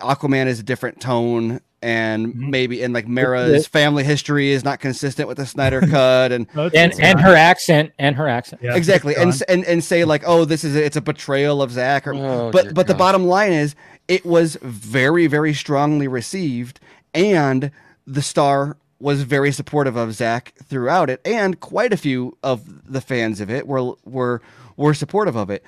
[0.02, 5.28] aquaman is a different tone and maybe and like mera's family history is not consistent
[5.30, 8.62] with the snyder cut and No, And it's and her accent and her accent.
[8.62, 11.72] Yeah, exactly and, and and say like oh this is a, it's a betrayal of
[11.72, 13.76] zack or, Oh, but dear but the bottom line is
[14.10, 16.82] it was very very strongly received
[17.14, 17.72] and
[18.06, 23.02] the star was very supportive of zack throughout it and quite a few of the
[23.02, 24.42] fans of it were were
[24.78, 25.64] were supportive of it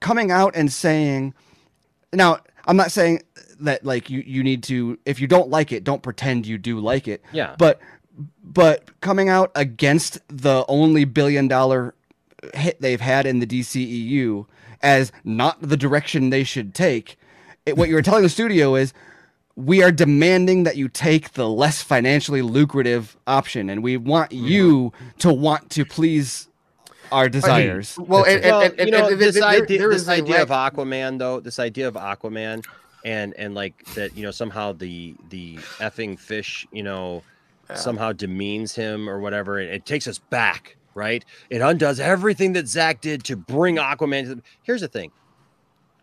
[0.00, 1.32] coming out and saying
[2.12, 3.22] now i'm not saying
[3.60, 6.78] that like you you need to if you don't like it don't pretend you do
[6.78, 7.54] like it Yeah.
[7.58, 7.80] but
[8.42, 11.94] but coming out against the only billion dollar
[12.54, 14.46] hit they've had in the DCEU
[14.82, 17.18] as not the direction they should take,
[17.66, 18.94] it, what you were telling the studio is
[19.56, 24.92] we are demanding that you take the less financially lucrative option, and we want you
[25.18, 26.48] to want to please
[27.10, 27.96] our desires.
[27.98, 28.50] well, That's and- it.
[28.50, 31.94] well, you know, this there- idea, there this idea of Aquaman, though, this idea of
[31.94, 32.64] Aquaman,
[33.04, 37.22] and and like that, you know, somehow the the effing fish, you know,
[37.74, 39.58] somehow demeans him or whatever.
[39.58, 41.24] It, it takes us back, right?
[41.48, 44.24] It undoes everything that Zack did to bring Aquaman.
[44.24, 44.42] To the...
[44.64, 45.12] Here's the thing: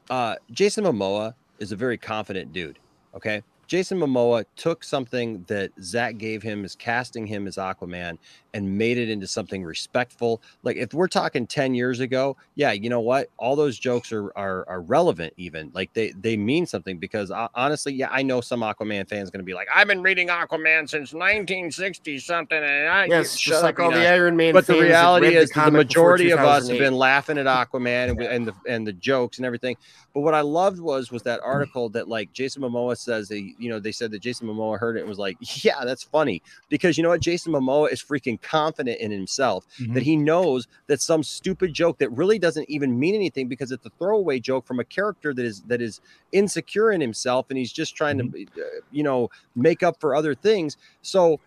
[0.09, 2.80] uh, Jason Momoa is a very confident dude.
[3.15, 3.44] Okay.
[3.65, 8.18] Jason Momoa took something that Zack gave him as casting him as Aquaman
[8.53, 10.41] and made it into something respectful.
[10.61, 13.30] Like if we're talking 10 years ago, yeah, you know what?
[13.38, 15.71] All those jokes are are, are relevant even.
[15.73, 19.39] Like they they mean something because uh, honestly, yeah, I know some Aquaman fans going
[19.39, 23.80] to be like, "I've been reading Aquaman since 1960 something and I Yes, just like
[23.80, 26.67] all the know." Iron Man But the reality read the is the majority of us
[26.67, 29.77] have been laughing at Aquaman and, and the and the jokes and everything.
[30.13, 33.69] But what I loved was was that article that like Jason Momoa says that you
[33.69, 36.97] know they said that Jason Momoa heard it and was like, yeah, that's funny because
[36.97, 39.93] you know what, Jason Momoa is freaking confident in himself Mhm.
[39.95, 43.85] that he knows that some stupid joke that really doesn't even mean anything because it's
[43.85, 46.01] a throwaway joke from a character that is that is
[46.31, 48.61] insecure in himself and he's just trying to uh,
[48.91, 50.77] you know make up for other things.
[51.01, 51.39] So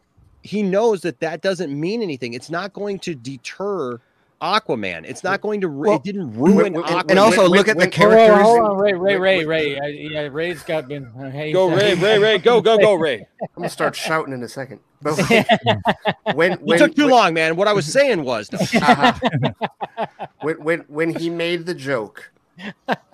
[0.42, 2.32] he knows that that doesn't mean anything.
[2.34, 4.00] It's not going to deter
[4.42, 5.04] Aquaman.
[5.08, 5.68] It's not going to.
[5.68, 7.10] ru- Well, it didn't ruin and- Aquaman.
[7.10, 8.36] and also look at the Hold characters.
[8.36, 10.10] on, hold on, Ray, Ray, Ray, Ray.
[10.12, 11.06] Yeah, Ray's got been.
[11.18, 13.26] Uh, hey, Go Ray, Ray, Ray, go, go, go, Ray.
[13.42, 14.80] I'm gonna start shouting in a second.
[15.02, 15.16] But
[16.34, 17.56] when You when took too when, long, man.
[17.56, 18.58] What I was saying was, no.
[18.80, 20.06] uh-huh.
[20.40, 22.32] when when when he made the joke,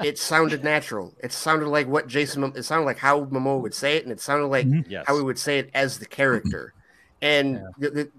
[0.03, 1.13] it sounded natural.
[1.23, 2.45] It sounded like what Jason.
[2.57, 5.05] It sounded like how Momoa would say it, and it sounded like Yes.
[5.07, 6.75] how he would say it as the character.
[7.21, 8.11] And the, the,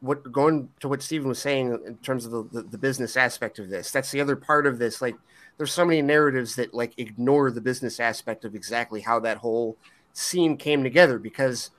[0.00, 3.58] what going to what Steven was saying in terms of the, the, the business aspect
[3.58, 5.00] of this, that's the other part of this.
[5.00, 5.16] Like,
[5.56, 9.76] there's so many narratives that like ignore the business aspect of exactly how that whole
[10.12, 11.18] scene came together.
[11.18, 11.70] Because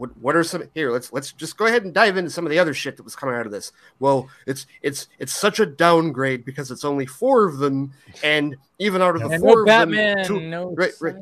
[0.00, 0.90] what what are some here?
[0.90, 3.14] Let's let's just go ahead and dive into some of the other shit that was
[3.14, 3.70] coming out of this.
[3.98, 7.92] Well, it's it's it's such a downgrade because it's only four of them,
[8.24, 11.14] and even out of the And four no of Batman, them, two, no right, right,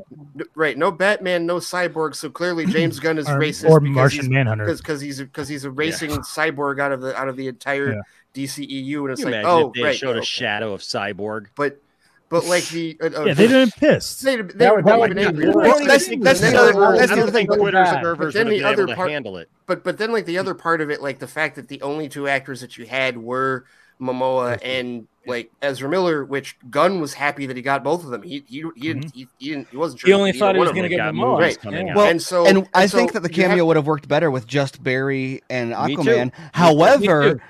[0.55, 2.15] right, no Batman, no cyborg.
[2.15, 4.73] So clearly James Gunn is Or- racist or because Martian he's, Manhunter.
[4.77, 8.01] because he's because he's a racing cyborg out of the out of the entire Yeah.
[8.35, 11.47] DCEU, and it's you like, oh, if they right, showed a shadow of Cyborg.
[11.57, 11.81] but
[12.29, 14.23] but like the uh, uh, Yeah, they'd have been pissed.
[14.23, 15.49] They'd, they That would would- that have would been be- angry.
[15.51, 18.03] Well, that's- that's the other- other- that's the don't think so Twitter bad.
[18.03, 19.49] servers But would then the other able to part- handle it.
[19.67, 22.09] but but then like the other part of it, like the fact that the only
[22.09, 23.65] two actors that you had were
[24.01, 28.23] Momoa and like Ezra Miller, which Gunn was happy that he got both of them.
[28.23, 30.07] He he, he didn't he, he didn't he wasn't sure.
[30.09, 31.39] He only thought he was going to get Momoa.
[31.41, 31.59] Right.
[31.65, 31.95] Yeah.
[31.97, 34.07] Well, and so and I so think that the you have- cameo would have worked
[34.07, 36.31] better with just Barry and Aquaman.
[36.53, 37.43] However,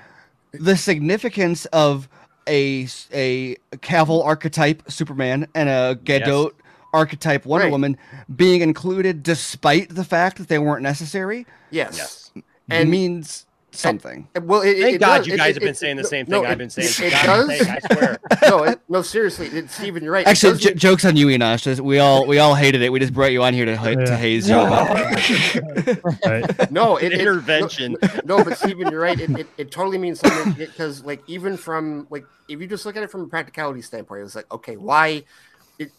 [0.51, 2.09] the significance of
[2.47, 6.51] a a Cavill archetype Superman and a Gadot
[6.93, 7.71] archetype Wonder Right.
[7.71, 7.97] Woman
[8.35, 12.31] being included, despite the fact that they weren't necessary, yes.
[12.35, 12.43] Yes.
[12.69, 14.27] And- means something.
[14.41, 15.27] Well, it, Thank it God does.
[15.27, 16.89] you guys it- have been it- saying the same no, thing I've been saying.
[16.89, 17.57] It, for does.
[17.59, 18.17] sake, I swear.
[18.49, 20.27] no, it, no, seriously, it, Steven, you're right.
[20.27, 21.63] Actually, j- make- jokes on you, Enosh.
[21.63, 22.91] Just- We all we all hated it.
[22.91, 24.55] We just brought you on here to ha- to haze you.
[26.25, 26.71] Right?
[26.71, 27.95] no it, it- Intervention.
[28.25, 29.19] No, no, but Steven, you're right.
[29.19, 32.95] It, it, it totally means something because, like, even from like, if you just look
[32.95, 35.23] at it from a practicality standpoint, it's like, okay, why?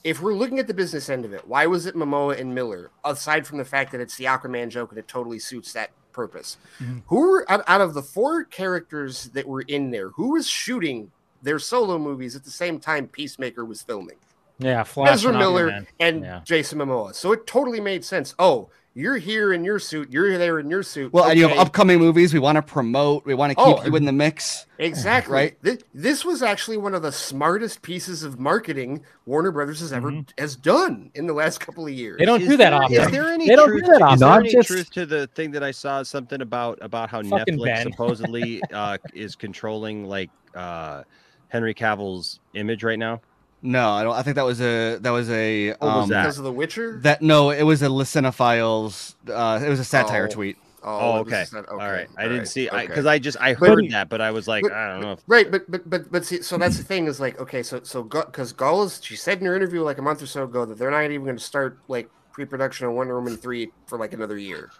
[0.04, 2.90] If we're looking at the business end of it, why was it Momoa and Miller?
[3.04, 6.56] Aside from the fact that it's the Aquaman joke and it totally suits that purpose,
[6.80, 7.02] Mhm.
[7.06, 10.10] who were out, out of the four characters that were in there?
[10.10, 11.10] Who was shooting
[11.42, 14.16] their solo movies at the same time Peacemaker was filming?
[14.58, 15.86] Yeah, Flash Ezra and Miller Aquaman.
[16.00, 16.40] and Yeah.
[16.44, 17.14] Jason Momoa.
[17.14, 18.34] So it totally made sense.
[18.38, 20.12] Oh, you're here in your suit.
[20.12, 21.12] You're there in your suit.
[21.12, 23.24] Well, and you have upcoming movies we want to promote.
[23.24, 24.66] We want to keep Oh, you in the mix.
[24.78, 25.32] Exactly.
[25.34, 25.56] Right?
[25.62, 30.10] This, this was actually one of the smartest pieces of marketing Warner Brothers has ever
[30.10, 30.28] Mhm.
[30.38, 32.18] has done in the last couple of years.
[32.18, 33.00] They don't Is do that there- often.
[33.00, 33.86] Is there any They don't do truth?
[33.90, 34.18] that is often.
[34.20, 37.58] there any just- truth to the thing that I saw something about about how Fucking
[37.58, 37.92] Netflix Ben.
[37.92, 41.04] supposedly uh, is controlling like uh,
[41.48, 43.20] Henry Cavill's image right now?
[43.62, 44.14] No, I don't.
[44.14, 46.22] I think that was a that was a Oh, um, it that?
[46.22, 46.98] because of The Witcher?
[47.02, 49.14] that no, it was a Listenophiles.
[49.28, 50.34] Uh, it was a satire Oh.
[50.34, 50.56] tweet.
[50.82, 51.42] Oh, it was okay.
[51.42, 52.08] just not- All right.
[52.16, 52.86] I all didn't right, see okay.
[52.86, 55.12] because I just I But- heard that, but I was like, but- I don't know.
[55.12, 57.80] If, Right, but but but but see, so that's the thing is like okay, so
[57.82, 60.78] so because Gal's, she said in her interview like a month or so ago that
[60.78, 64.38] they're not even going to start like pre-production on Wonder Woman three for like another
[64.38, 64.70] year,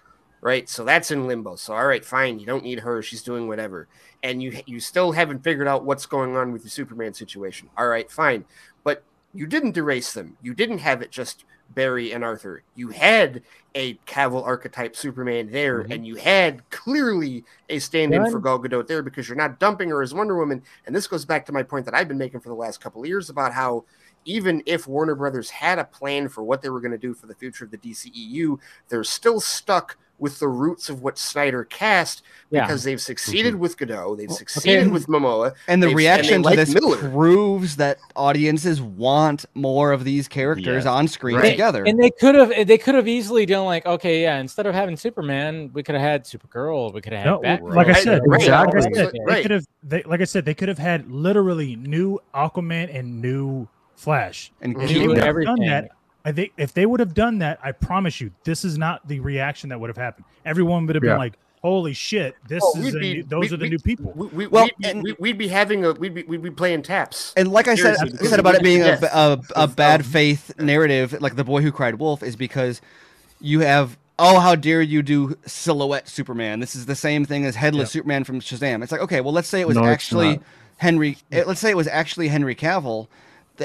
[0.41, 0.69] right?
[0.69, 1.57] So that's in limbo.
[1.57, 3.89] So all right, fine, you don't need her; she's doing whatever,
[4.23, 7.69] and you you still haven't figured out what's going on with the Superman situation.
[7.77, 8.45] All right, fine,
[8.85, 9.03] but
[9.33, 10.37] you didn't erase them.
[10.43, 11.45] You didn't have it just
[11.75, 12.63] Barry and Arthur.
[12.75, 13.43] You had
[13.77, 15.95] a Cavill archetype Superman there, Mhm.
[15.95, 20.03] and you had clearly a stand-in for Gal Gadot there because you're not dumping her
[20.03, 20.63] as Wonder Woman.
[20.87, 23.03] And this goes back to my point that I've been making for the last couple
[23.03, 23.85] of years about how
[24.25, 27.27] even if Warner Brothers had a plan for what they were going to do for
[27.27, 28.59] the future of the DCEU,
[28.89, 32.67] they're still stuck with the roots of what Snyder cast Yeah.
[32.67, 33.63] because they've succeeded Mm-hmm.
[33.63, 36.97] with Gadot, they've succeeded with Momoa, And the reaction they to like this Miller.
[37.11, 40.93] proves that audiences want more of these characters Yeah.
[40.93, 41.51] on screen Right.
[41.51, 41.85] together.
[41.85, 44.97] And they could have they could have easily done like, okay, yeah, instead of having
[44.97, 47.75] Superman, we could have had Supergirl, we could have had No, Batgirl.
[47.75, 49.37] like I said, right, like I said, right.
[49.37, 49.65] they could have.
[49.83, 53.67] They, like I said, they could have had literally new Aquaman and new
[53.97, 54.53] Flash.
[54.61, 54.75] and.
[54.77, 55.57] If keep they New would have everything.
[55.57, 55.91] done that,
[56.25, 59.21] I think if they would have done that, I promise you, this is not the
[59.21, 60.27] reaction that would have happened.
[60.45, 61.13] Everyone would have Yeah.
[61.13, 63.71] been like, "Holy shit, this Oh, is a be- new, those we'd- are the we'd-
[63.71, 66.23] new people." We, we, Well, we'd, be, and- we, we'd be having a we'd be
[66.25, 67.33] we'd be playing taps.
[67.37, 69.03] And like I said, I said about it being a, yes.
[69.03, 72.81] a, a Of- bad faith narrative, like the boy who cried wolf, is because
[73.41, 76.61] you have oh how dare you do silhouette Superman?
[76.61, 78.83] This is the same thing as headless Superman from Shazam.
[78.83, 80.41] It's like okay, well let's say it was No, actually.
[80.77, 81.19] Henry.
[81.31, 83.07] eh, Let's say it was actually Henry Cavill,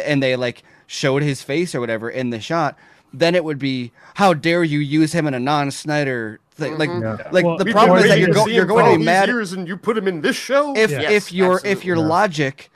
[0.05, 2.77] and they like showed his face or whatever in the shot.
[3.13, 6.77] Then it would be how dare you use him in a non-Snyder thing?
[6.77, 7.31] Like, Mhm.
[7.31, 9.05] like Well, the problem is that you're, go, you're going for to all be these
[9.05, 10.73] mad years and you put him in this show.
[10.75, 11.87] if Yes, if your if absolutely.
[11.87, 12.71] your logic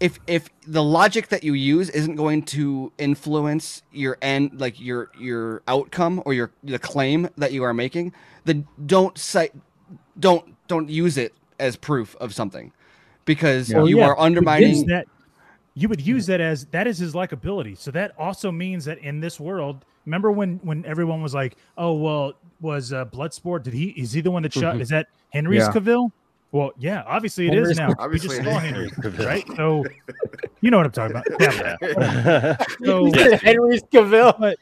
[0.00, 5.10] if if the logic that you use isn't going to influence your end like your
[5.18, 8.12] your outcome or your the claim that you are making
[8.46, 9.52] then don't cite
[10.18, 12.72] don't don't use it as proof of something
[13.26, 15.06] because Well, you yeah, are you would use undermining that.
[15.74, 17.78] You would use that as that is his likability.
[17.78, 21.92] So that also means that in this world, remember when when everyone was like, "Oh
[21.94, 23.62] well, was uh, Bloodsport?
[23.62, 23.90] Did he?
[23.90, 24.74] Is he the one that shot?
[24.76, 24.80] Mhm.
[24.80, 25.72] Is that Henry's Yeah.
[25.72, 26.10] Cavill?"
[26.52, 27.94] Well, yeah, obviously it Henry's- is now.
[28.08, 28.46] We just saw is.
[28.58, 29.24] Henry, Cavill.
[29.26, 29.44] right?
[29.54, 29.84] So
[30.60, 31.26] you know what I'm talking about.
[31.40, 32.56] Yeah.
[32.84, 33.04] So
[33.38, 34.34] Henry Cavill.
[34.40, 34.56] but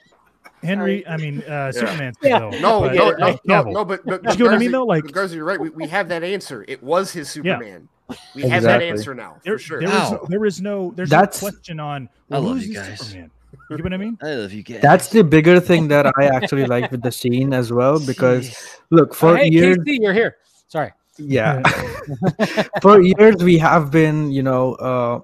[0.63, 2.41] Henry, I mean uh, Superman's Yeah.
[2.41, 2.61] Cavill.
[2.61, 4.85] No, but, no, no, no, no, but, but, You know what I mean, though?
[4.85, 5.59] Like- Garza, you're right.
[5.59, 6.65] We, we have that answer.
[6.69, 7.55] It was his Yeah.
[7.55, 7.89] Superman.
[8.35, 9.81] We have that answer now There, for sure.
[9.81, 10.27] there is Wow.
[10.29, 12.99] there is no there's That's- no question on I well, love who's you guys.
[13.01, 13.31] Superman?
[13.71, 14.19] You know what I mean?
[14.23, 14.81] I love you guys.
[14.83, 18.55] That's the bigger thing that I actually like with the scene as well because
[18.91, 20.37] look for hey, years Casey, you're here.
[20.69, 20.93] Sorry.
[21.19, 21.61] yeah
[22.83, 25.19] for years we have been you know uh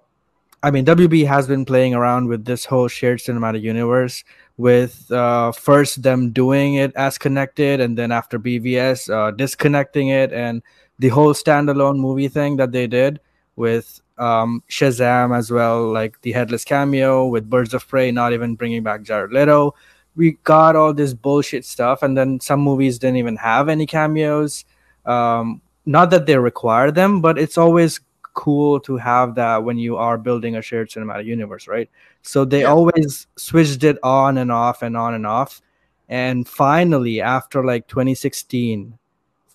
[0.63, 4.25] i mean wb has been playing around with this whole shared cinematic universe
[4.57, 10.33] with uh first them doing it as connected and then after bvs uh disconnecting it
[10.33, 10.63] and
[10.99, 13.21] the whole standalone movie thing that they did
[13.57, 18.55] with um shazam as well like the headless cameo with birds of prey not even
[18.55, 19.75] bringing back jared leto
[20.15, 24.65] we got all this bullshit stuff and then some movies didn't even have any cameos
[25.07, 28.01] um not that they require them, but it's always
[28.33, 31.89] cool to have that when you are building a shared cinematic universe, right?
[32.23, 32.73] So they Yeah.
[32.73, 35.61] always switched it on and off and on and off.
[36.09, 38.99] And finally, after like 2016,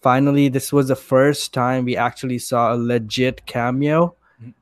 [0.01, 4.15] finally, this was the first time we actually saw a legit cameo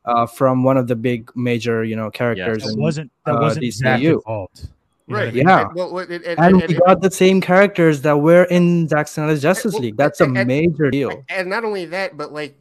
[0.05, 2.59] uh, from one of the big major, you know, characters.
[2.59, 2.67] Yes.
[2.67, 4.13] That in- wasn't that uh, wasn't DCU.
[4.13, 4.69] involved.
[5.07, 5.21] You right.
[5.25, 5.47] what I mean?
[5.47, 5.61] Yeah.
[5.67, 8.87] And- well, it- it- and- and and- we got the same characters that were in
[8.89, 9.97] Zack Snyder's Justice well, League.
[9.97, 11.23] That's a and- and- major deal.
[11.29, 12.55] and not only that, but like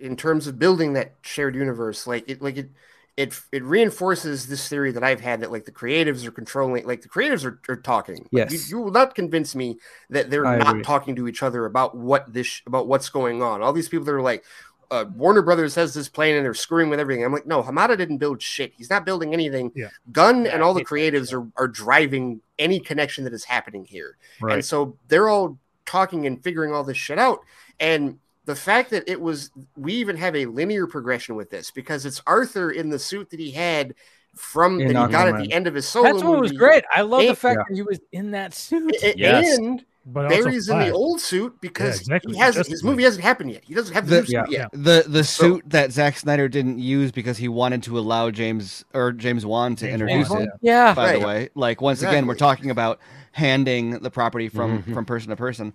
[0.00, 2.70] in terms of building that shared universe, like it, like it,
[3.16, 7.02] it, it reinforces this theory that I've had that like the creatives are controlling, like
[7.02, 8.16] the creatives are, are talking.
[8.32, 8.70] Like, Yes.
[8.70, 9.76] you, you will not convince me
[10.10, 10.82] that they're I not agree.
[10.82, 13.62] talking to each other about what this, about what's going on.
[13.62, 14.44] All these people that are like.
[14.90, 17.24] Uh, Warner Brothers has this plan and they're screwing with everything.
[17.24, 18.74] I'm like, no, Hamada didn't build shit.
[18.76, 19.72] He's not building anything.
[19.74, 19.88] Yeah.
[20.12, 24.18] Gunn Yeah, and all the creatives are, are driving any connection that is happening here.
[24.42, 24.56] Right.
[24.56, 27.40] And so they're all talking and figuring all this shit out.
[27.80, 32.04] And the fact that it was, we even have a linear progression with this because
[32.06, 33.94] it's Arthur in the suit that he had
[34.34, 36.84] from In that he got at the end of his solo That's what was great.
[36.94, 37.64] I love the fact Yeah.
[37.68, 38.94] that he was in that suit.
[39.02, 39.58] A- Yes.
[39.58, 42.32] And But also Barry's in the old suit because exactly.
[42.32, 43.62] he has Justice his movie hasn't happened yet.
[43.64, 44.58] He doesn't have the, The- new suit Yeah.
[44.60, 44.68] yet.
[44.72, 48.84] the the So- suit that Zack Snyder didn't use because he wanted to allow James
[48.94, 50.48] or James Wan to James introduce Wan, it.
[50.62, 50.94] Yeah.
[50.94, 52.98] By the way, like once again, we're talking about
[53.32, 54.94] handing the property from Mhm.
[54.94, 55.72] from person to person.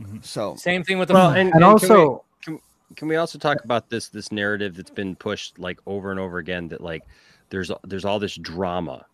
[0.00, 0.24] Mhm.
[0.24, 2.60] So Same thing with the Well, and, and and also, can we,
[2.96, 6.38] can we also talk about this this narrative that's been pushed like over and over
[6.38, 7.02] again that like
[7.50, 9.06] there's there's all this drama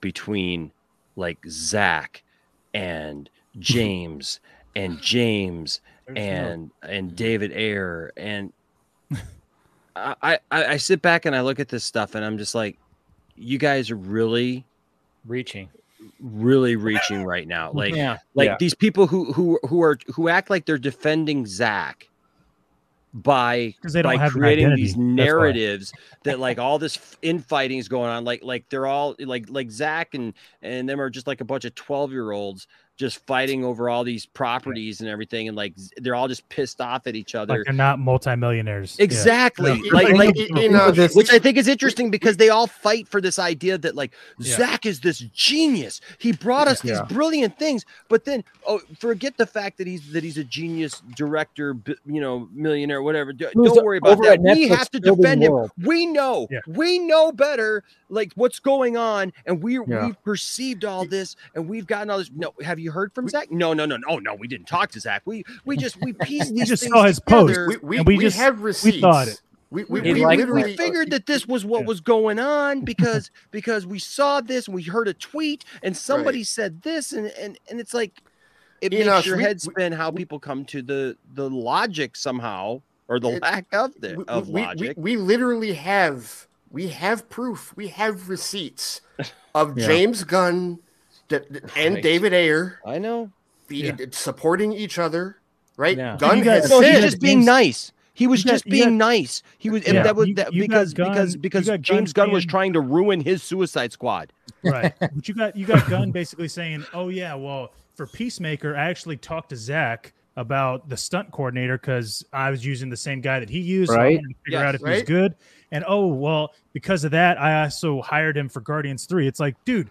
[0.00, 0.72] between
[1.16, 2.22] like Zack
[2.74, 4.40] and James
[4.76, 5.80] and James
[6.16, 8.52] and and David Ayer and
[9.96, 12.78] I, I I sit back and I look at this stuff and I'm just like,
[13.36, 14.64] you guys are really
[15.26, 15.68] reaching.
[16.20, 17.70] Really reaching right now.
[17.74, 18.18] Like yeah.
[18.34, 18.56] like Yeah.
[18.58, 22.08] these people who who who are who act like they're defending Zack
[23.14, 25.92] by 'Cause they don't by have creating these narratives
[26.24, 30.14] that like all this infighting is going on like like they're all like like Zack
[30.14, 32.66] and and them are just like a bunch of 12 year olds
[32.98, 37.06] just fighting over all these properties and everything, and like they're all just pissed off
[37.06, 37.58] at each other.
[37.58, 38.96] Like they're not multimillionaires.
[38.98, 39.80] Exactly.
[39.84, 39.92] Yeah.
[39.92, 43.20] Like, like You- you know, which I think is interesting because they all fight for
[43.20, 44.56] this idea that like Yeah.
[44.56, 46.00] Zack is this genius.
[46.18, 50.24] He brought us these brilliant things, but then oh, forget the fact that he's that
[50.24, 53.32] he's a genius director, you know, millionaire, whatever.
[53.54, 54.40] Who's Don't worry about that.
[54.44, 55.52] at We have to defend him.
[55.52, 55.70] world.
[55.84, 56.58] We know, Yeah.
[56.66, 60.06] we know better, like what's going on, and we Yeah.
[60.06, 62.30] we've perceived all this, and we've gotten all this.
[62.34, 63.50] No, have you heard from Zack?
[63.50, 64.34] No, no, no, no, oh, no.
[64.34, 65.22] We didn't talk to Zack.
[65.24, 67.58] We we just we pieced We just saw his post.
[67.68, 69.40] We we, And we we, just- have we thought it.
[69.70, 71.86] We we, we liked- literally we figured that this was what Yeah.
[71.88, 76.38] was going on because because we saw this and we heard a tweet and somebody
[76.38, 76.46] Right.
[76.46, 78.22] said this and and and it's like
[78.80, 82.16] it You makes know, your we- head spin how people come to the the logic
[82.16, 84.96] somehow or the It- lack of the we, of logic.
[84.96, 87.72] We, we literally have we have proof.
[87.76, 89.00] We have receipts
[89.54, 89.86] of Yeah.
[89.86, 90.87] James Gunn d- d-
[91.76, 92.02] and Right.
[92.02, 93.30] David Ayer I know.
[93.68, 95.36] be, supporting each other.
[95.76, 95.96] Right?
[95.96, 96.16] Yeah.
[96.18, 97.92] Gunn You guys- has No, he's said just being nice.
[98.14, 99.42] He was got- just being got- nice.
[99.58, 100.02] He was, and Yeah.
[100.02, 102.44] that was that you got because Gunn- because you because got Gunn James Gunn was
[102.44, 104.32] trying to ruin his Suicide Squad.
[104.64, 104.92] right.
[105.00, 109.16] But you got you got Gunn basically saying, "Oh yeah, well for Peacemaker, I actually
[109.18, 113.50] talked to Zack about the stunt coordinator because I was using the same guy that
[113.50, 113.90] he used.
[113.92, 114.16] So I Right.
[114.16, 115.06] wanted to figure Yes, out if he was right.
[115.06, 115.34] good.
[115.70, 119.28] And oh well, because of that, I also hired him for Guardians Three.
[119.28, 119.90] It's like, dude,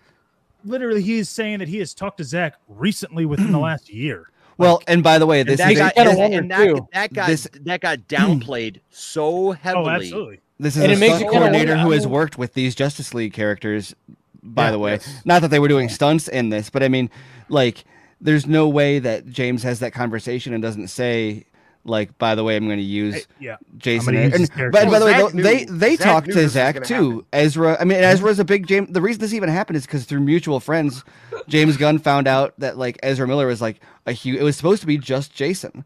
[0.67, 4.29] literally, he is saying that he has talked to Zack recently within the last year.
[4.57, 6.65] Well, and by the way, And this that is got, kinda and, wonder, and that,
[6.65, 6.87] too.
[6.93, 9.85] that got This- that got downplayed so oh, heavily.
[9.85, 10.39] Oh, absolutely.
[10.59, 13.33] this is And a it makes stunt coordinator who has worked with these Justice League
[13.33, 13.95] characters.
[14.43, 14.71] By Yeah.
[14.71, 15.21] the way, Yes.
[15.25, 17.09] not that they were doing stunts in this, but I mean,
[17.49, 17.83] like,
[18.21, 21.43] there's no way that James has that conversation and doesn't say,
[21.87, 23.57] like, by the way, I'm going to use Hey, yeah.
[23.77, 24.13] Jason.
[24.13, 24.71] gonna use and- this but character.
[24.91, 26.93] by the way, Well, though, Zack they they Zack talked to this Zack too.
[27.11, 27.25] happen.
[27.33, 27.77] Ezra.
[27.79, 28.89] I mean, Ezra's a big James.
[28.91, 31.03] The reason this even happened is because through mutual friends,
[31.47, 34.39] James Gunn found out that like Ezra Miller was like a huge.
[34.39, 35.83] It was supposed to be just Jason.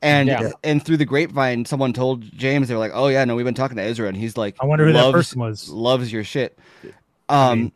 [0.00, 0.50] And Yeah.
[0.62, 3.54] and through the grapevine, someone told James they were like, "Oh yeah, no, we've been
[3.54, 5.68] talking to Ezra, and he's like, I wonder who that loves, person was.
[5.68, 6.56] Loves your shit."
[7.28, 7.72] Um, mean-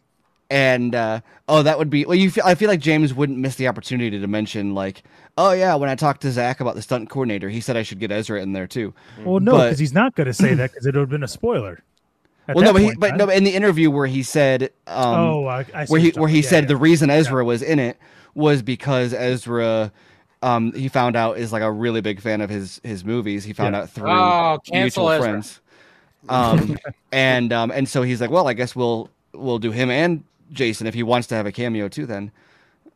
[0.52, 2.14] and uh, oh, that would be well.
[2.14, 5.02] You feel I feel like James wouldn't miss the opportunity to mention like,
[5.38, 7.98] "Oh yeah, when I talked to Zack about the stunt coordinator, he said I should
[7.98, 8.92] get Ezra in there too."
[9.24, 11.28] Well, no, because he's not going to say that because it would have been a
[11.28, 11.82] spoiler.
[12.48, 13.18] At well, no, that but he, but man.
[13.18, 16.28] no, in the interview where he said, um, oh, I, I see where he where
[16.28, 16.68] he yeah, said yeah.
[16.68, 17.96] the reason Ezra was in it
[18.34, 19.90] was because Ezra,
[20.42, 23.44] um, he found out is like a really big fan of his his movies.
[23.44, 23.82] He found Yeah.
[23.82, 25.22] out through Oh, cancel mutual Ezra.
[25.22, 25.60] friends,
[26.28, 26.76] um,
[27.10, 30.86] and um, and so he's like, well, I guess we'll we'll do him and Jason
[30.86, 32.06] if he wants to have a cameo too.
[32.06, 32.30] Then,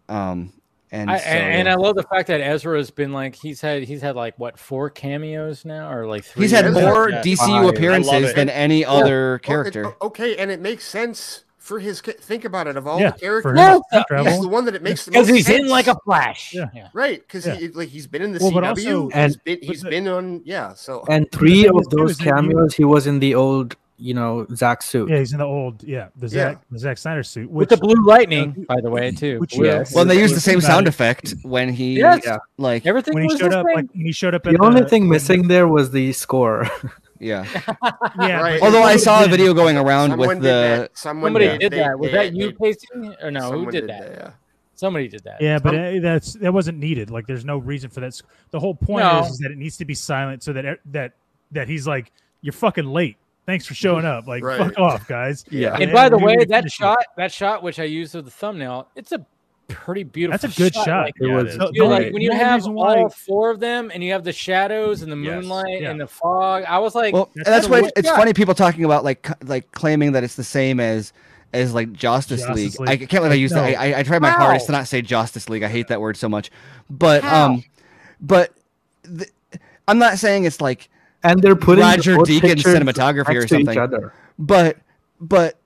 [0.09, 0.53] um,
[0.93, 1.73] and I, so, and, and yeah.
[1.73, 4.59] I love the fact that Ezra has been like he's had he's had like what
[4.59, 6.45] four cameos now or like three.
[6.45, 7.23] he's had more Yeah.
[7.23, 7.69] DCU Fire.
[7.71, 9.95] Appearances than any other Well, it- character.
[10.03, 12.01] okay, and it makes sense for his.
[12.01, 12.77] ca- Think about it.
[12.77, 15.11] Of all Yeah, the characters, him Well, to he's the one that it makes the
[15.11, 16.55] because most he's in like a flash.
[16.55, 16.69] Yeah.
[16.93, 17.57] right because Yeah.
[17.57, 18.69] he like he's been in the Well, CW.
[18.69, 20.73] also- And- he's been, he's the- been on yeah.
[20.75, 24.15] So And three of those is that you- cameos, he was in the old, you
[24.15, 25.09] know, Zack suit.
[25.09, 26.57] Yeah, he's in the old, yeah, the Yeah.
[26.71, 29.39] The Zack Snyder suit, With the blue lightning, by the way, too.
[29.41, 29.95] Which, uh, yes.
[29.95, 32.23] well, and they used the same sound effect when he Yes.
[32.25, 32.39] Yeah.
[32.59, 33.75] like everything when he was showed the up, same.
[33.77, 34.43] like when he showed up.
[34.43, 36.69] The at only the, thing missing there was the score.
[37.21, 37.47] yeah.
[38.21, 38.41] yeah.
[38.43, 38.61] Right.
[38.61, 40.99] Although I saw a video going around someone with the that.
[40.99, 41.99] Someone Somebody did, did they- that.
[41.99, 42.87] Was they- that you, they- Casey?
[43.23, 43.41] Or no?
[43.43, 44.11] Who someone did that?
[44.11, 44.31] Yeah.
[44.75, 45.41] Somebody did that.
[45.41, 47.09] Yeah, but uh, that's that wasn't needed.
[47.11, 48.21] Like, there's no reason for that.
[48.51, 49.21] The whole point No.
[49.25, 51.13] is, is that it needs to be silent so that that
[51.53, 53.17] that he's like, you're fucking late.
[53.47, 54.27] Thanks for showing up.
[54.27, 54.59] Like, Right.
[54.59, 55.45] fuck off, guys.
[55.51, 55.77] Yeah.
[55.81, 56.83] And by the way, that finished it.
[56.83, 59.25] shot, that shot which I used as the thumbnail, it's a
[59.69, 60.37] pretty beautiful.
[60.37, 60.43] Shot.
[60.43, 61.05] That's a good shot.
[61.07, 61.59] Like, It was it is.
[61.59, 63.91] The- you know, like only- when you the have reason why- all four of them
[63.95, 65.35] and you have the shadows and the Yes.
[65.43, 65.91] moonlight Yeah.
[65.91, 68.55] and the fog, I was like, Well, That's and that's why what- it's funny people
[68.55, 71.13] talking about like like claiming that it's the same as
[71.53, 72.81] as like Justice, Justice League.
[72.81, 72.89] League.
[72.89, 73.71] I can't believe I Like, used that.
[73.73, 73.79] no.
[73.79, 74.39] I, I, I tried my How?
[74.47, 75.63] hardest to not say Justice League.
[75.63, 76.51] I hate that word so much.
[76.91, 77.47] But How?
[77.53, 77.65] um,
[78.21, 78.53] but
[79.05, 79.31] th-
[79.89, 80.89] I'm not saying it's like
[81.23, 83.79] and they're putting Roger both Deakins cinematography or next each something.
[83.79, 84.13] other.
[84.39, 84.79] but
[85.21, 85.59] but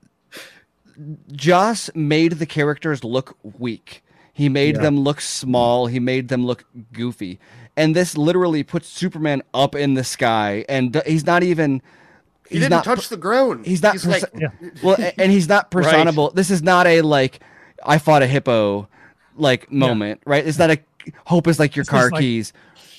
[1.31, 4.03] Joss made the characters look weak.
[4.33, 4.83] He made Yeah.
[4.83, 5.87] them look small.
[5.87, 7.39] He made them look goofy.
[7.77, 11.81] And this literally puts Superman up in the sky, and he's not even.
[12.49, 13.65] He didn't not touch the ground.
[13.65, 14.51] he's not He's like, perso-
[14.83, 16.31] well, and he's not personable.
[16.31, 17.39] This is not a like
[17.85, 18.89] I fought a hippo
[19.37, 20.45] like moment, right?
[20.45, 20.79] It's not a
[21.25, 22.51] hope is like your This is car like- keys.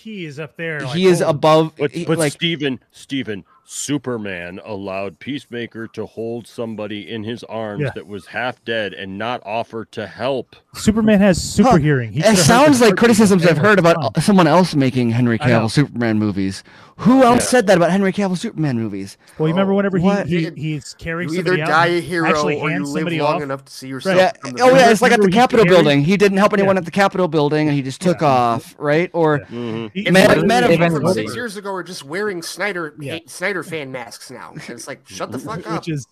[0.03, 0.81] He is up there.
[0.81, 1.77] Like, he is oh, above.
[1.77, 7.91] But, but like Steven, Steven, Superman allowed Peacemaker to hold somebody in his arms Yeah.
[7.95, 10.57] that was half dead and not offer to help.
[10.75, 11.77] Superman has super Huh.
[11.77, 12.13] hearing.
[12.13, 14.23] He It sounds like criticisms I've heard about son.
[14.23, 16.63] someone else making Henry Cavill Superman movies.
[16.99, 19.17] Who else said that about Henry Cavill Superman movies?
[19.39, 20.27] Well, you remember whenever he, What?
[20.27, 22.75] he It- he's carrying You either somebody out, die and a hero actually or you
[22.75, 23.43] hands live long off.
[23.43, 24.17] enough to see yourself.
[24.17, 24.33] Yeah.
[24.45, 24.91] Oh yeah, front.
[24.93, 26.05] it's like at the Capitol carried- building.
[26.05, 26.81] He didn't help anyone Yeah.
[26.81, 29.11] at the Capitol building, and he just took off, right?
[29.13, 29.91] Or Mhm.
[29.95, 31.15] He- It's Man- like Man of- people Even from worse.
[31.15, 33.19] six years ago are just wearing Snyder Yeah.
[33.63, 34.51] Snyder fan masks now.
[34.53, 35.79] And it's like shut the fuck up.
[35.81, 36.07] which is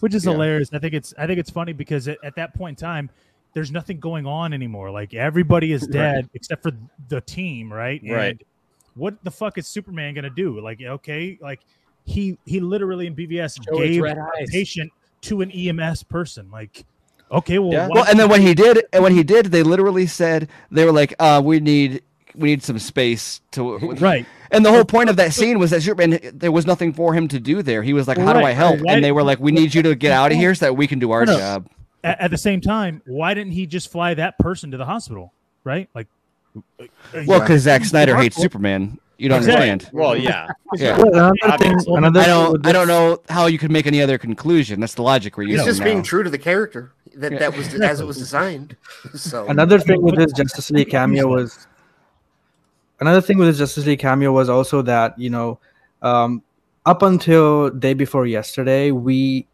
[0.00, 0.32] which is Yeah.
[0.32, 0.70] hilarious.
[0.72, 3.10] I think it's I think it's funny because at, at that point in time,
[3.54, 4.90] there's nothing going on anymore.
[4.90, 6.72] Like everybody is dead except for
[7.08, 8.00] the team, right?
[8.08, 8.30] Right.
[8.30, 8.40] And
[8.94, 10.60] what the fuck is Superman gonna do?
[10.60, 11.60] Like, okay, like
[12.04, 14.16] he he literally in BVS Show its gave a
[14.48, 16.50] patient to an EMS person.
[16.50, 16.84] Like,
[17.30, 17.88] okay, well, Yeah.
[17.90, 20.92] well, and then when he did, and when he did, they literally said they were
[20.92, 22.02] like, uh, "We need,
[22.34, 24.26] we need some space to." right.
[24.52, 27.28] And the whole point of that scene was that Superman, there was nothing for him
[27.28, 27.82] to do there.
[27.82, 29.82] He was like, "How do I help?" Why- And they were like, "We need you
[29.82, 31.38] to get out of here so that we can do our No, no.
[31.38, 31.68] job."
[32.02, 35.32] At, at the same time, why didn't he just fly that person to the hospital?
[35.64, 35.88] Right?
[35.94, 36.06] Like,
[36.80, 36.86] uh,
[37.26, 38.98] Well, because Zack Snyder hates Superman.
[39.18, 39.68] You don't Exactly.
[39.70, 39.94] understand.
[39.94, 40.48] Well, yeah.
[40.76, 40.96] Yeah.
[40.96, 42.66] Well, another thing, another I don't.
[42.66, 44.80] I don't know how you could make any other conclusion.
[44.80, 45.84] That's the logic we're He's using just now.
[45.84, 47.38] being true to the character that Yeah.
[47.40, 48.76] that was as it was designed.
[49.14, 51.66] So Another thing with his Justice League cameo was
[53.00, 55.58] another thing with the Justice League cameo was also that you know,
[56.02, 56.42] um,
[56.86, 59.46] up until day before yesterday, we,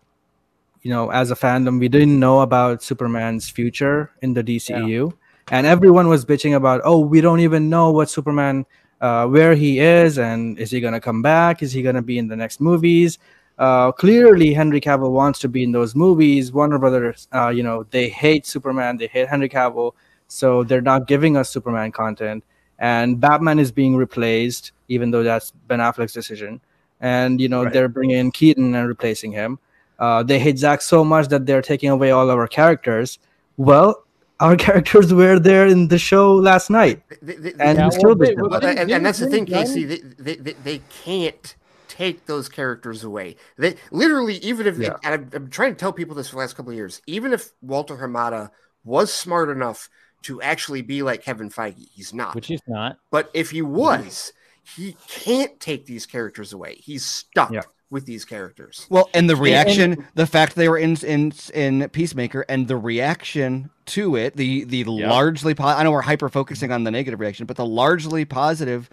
[0.83, 5.13] you know, as a fandom, we didn't know about Superman's future in the DCEU,
[5.51, 8.67] and everyone was bitching about, oh, we don't even know what Superman,
[9.01, 11.63] uh, where he is, and is he gonna come back?
[11.63, 13.19] Is he gonna be in the next movies?
[13.59, 16.53] Uh, clearly, Henry Cavill wants to be in those movies.
[16.53, 19.93] Warner Brothers, uh, you know, they hate Superman, they hate Henry Cavill,
[20.29, 22.45] so they're not giving us Superman content.
[22.79, 26.61] And Batman is being replaced, even though that's Ben Affleck's decision.
[27.01, 27.73] And you know, Right.
[27.73, 29.59] they're bringing in Keaton and replacing him.
[29.99, 33.19] Uh, they hate Zack so much that they're taking away all our characters.
[33.57, 34.05] Well,
[34.41, 38.15] our characters were there in the show last night, They- they- and Yeah, still well,
[38.17, 38.49] did they- them.
[38.51, 39.85] But- Didn't- and, and that's the thing, Casey.
[39.85, 41.55] They, they, they, they can't
[41.89, 43.37] take those characters away.
[43.57, 44.97] They literally, even if, Yeah.
[45.03, 47.33] and I'm, I'm trying to tell people this for the last couple of years, even
[47.33, 48.51] if Walter Hamada
[48.85, 49.89] was smart enough
[50.27, 52.35] to actually be like Kevin Feige, he's not.
[52.35, 52.99] which he's not.
[53.11, 53.75] but if he mm-hmm.
[53.75, 54.33] was,
[54.77, 56.75] he can't take these characters away.
[56.77, 57.63] He's stuck Yeah.
[57.91, 58.87] with these characters.
[58.91, 63.71] Well, and the reaction, the fact they were in in in Peacemaker, and the reaction
[63.87, 67.47] to it, the the largely po- I know we're hyper focusing on the negative reaction,
[67.47, 68.91] but the largely positive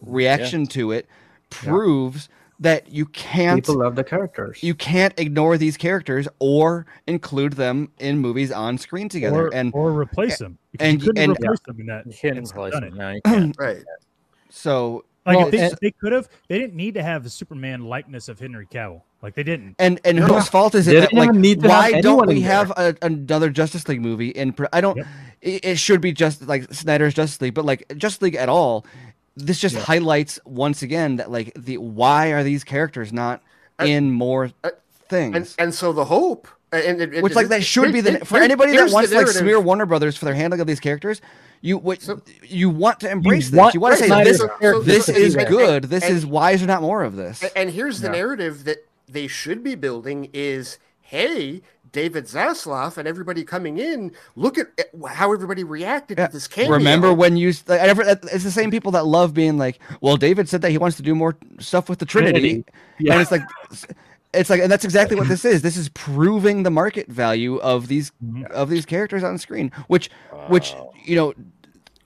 [0.00, 1.06] reaction to it
[1.50, 2.28] proves
[2.62, 4.62] that you can't People love the characters.
[4.62, 9.46] you can't ignore these characters or include them in movies on screen together.
[9.48, 10.58] or, and or replace them.
[10.80, 12.06] And- you couldn't and- replace them in that.
[12.06, 12.94] You can't replace done him.
[12.96, 13.56] No, you can't.
[13.58, 13.82] Right.
[14.50, 17.30] so Like Well, if they, and- they could have, they didn't need to have the
[17.30, 19.02] Superman likeness of Henry Cavill.
[19.22, 19.76] Like they didn't.
[19.78, 20.26] And and No.
[20.26, 22.96] whose fault is They it that like need to why don't we in have a,
[23.02, 25.06] another Justice League movie in I don't Yep.
[25.42, 28.84] it, it should be just like Snyder's Justice League but like Justice League at all
[29.36, 33.42] this just highlights once again that like the why are these characters not
[33.80, 34.70] Uh, in more uh,
[35.08, 35.34] things?
[35.36, 38.38] And and so the hope, and, and which like that should be the here- for
[38.38, 41.20] anybody that wants to like smear Warner Brothers for their handling of these characters
[41.64, 43.58] you what So- you want to embrace this.
[43.58, 45.84] want you want to say Snyder's this characters this so- is and- good.
[45.84, 47.42] this and- is why is there not more of this?
[47.56, 48.12] And here's the Yeah.
[48.20, 51.62] narrative that they should be building is hey,
[51.92, 56.26] David Zaslav and everybody coming in, look at at how everybody reacted Yeah.
[56.26, 56.72] to this cameo.
[56.72, 57.80] Remember when you like,
[58.32, 61.02] it's the same people that love being like, well, David said that he wants to
[61.02, 62.64] do more stuff with the Trinity, Trinity.
[62.98, 63.12] Yeah.
[63.12, 63.42] and it's like,
[64.32, 65.60] it's like, and that's exactly what this is.
[65.62, 68.50] This is proving the market value of these Mhm.
[68.50, 70.10] of these characters on screen, which,
[70.48, 71.34] which you know,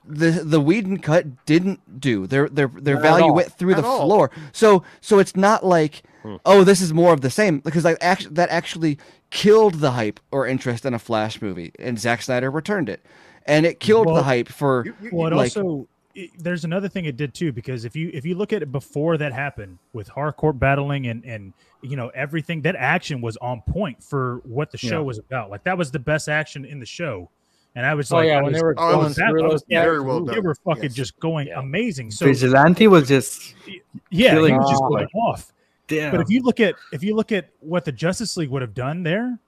[0.08, 2.26] the the Whedon cut didn't do.
[2.26, 4.06] Their their their Not value went through At the all.
[4.06, 4.30] floor.
[4.52, 6.36] So so it's not like, Hmm.
[6.44, 8.98] oh, this is more of the same because like actually that actually
[9.30, 13.04] killed the hype or interest in a Flash movie, and Zack Snyder returned it,
[13.46, 14.84] and it killed Well, the hype for.
[14.86, 18.10] You- you- Well, like- also it, there's another thing it did too because if you
[18.14, 22.08] if you look at it before that happened with hardcore battling and and you know
[22.14, 25.00] everything that action was on point for what the show Yeah.
[25.00, 25.50] was about.
[25.50, 27.28] Like that was the best action in the show,
[27.74, 29.14] and I was Oh like, yeah, I when was- they were Oh, it going was-
[29.16, 30.44] through that- those yeah, very well they done.
[30.44, 30.94] were fucking Yes.
[30.94, 31.58] just going Yeah.
[31.60, 32.10] amazing.
[32.12, 33.74] So Vigilante was just yeah,
[34.10, 35.52] he killing was just going off.
[35.88, 36.10] Damn.
[36.12, 38.74] But if you look at if you look at what the Justice League would have
[38.74, 39.38] done there,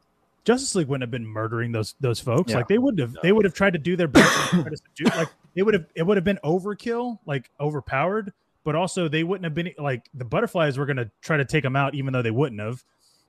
[0.44, 2.50] Justice League wouldn't have been murdering those those folks.
[2.52, 2.58] Yeah.
[2.58, 4.76] Like they would have they would have tried to do their best to try to
[4.76, 8.32] subdue- like it would have it would have been overkill, like overpowered,
[8.64, 11.76] but also they wouldn't have been like the butterflies were gonna try to take them
[11.76, 12.82] out even though they wouldn't have,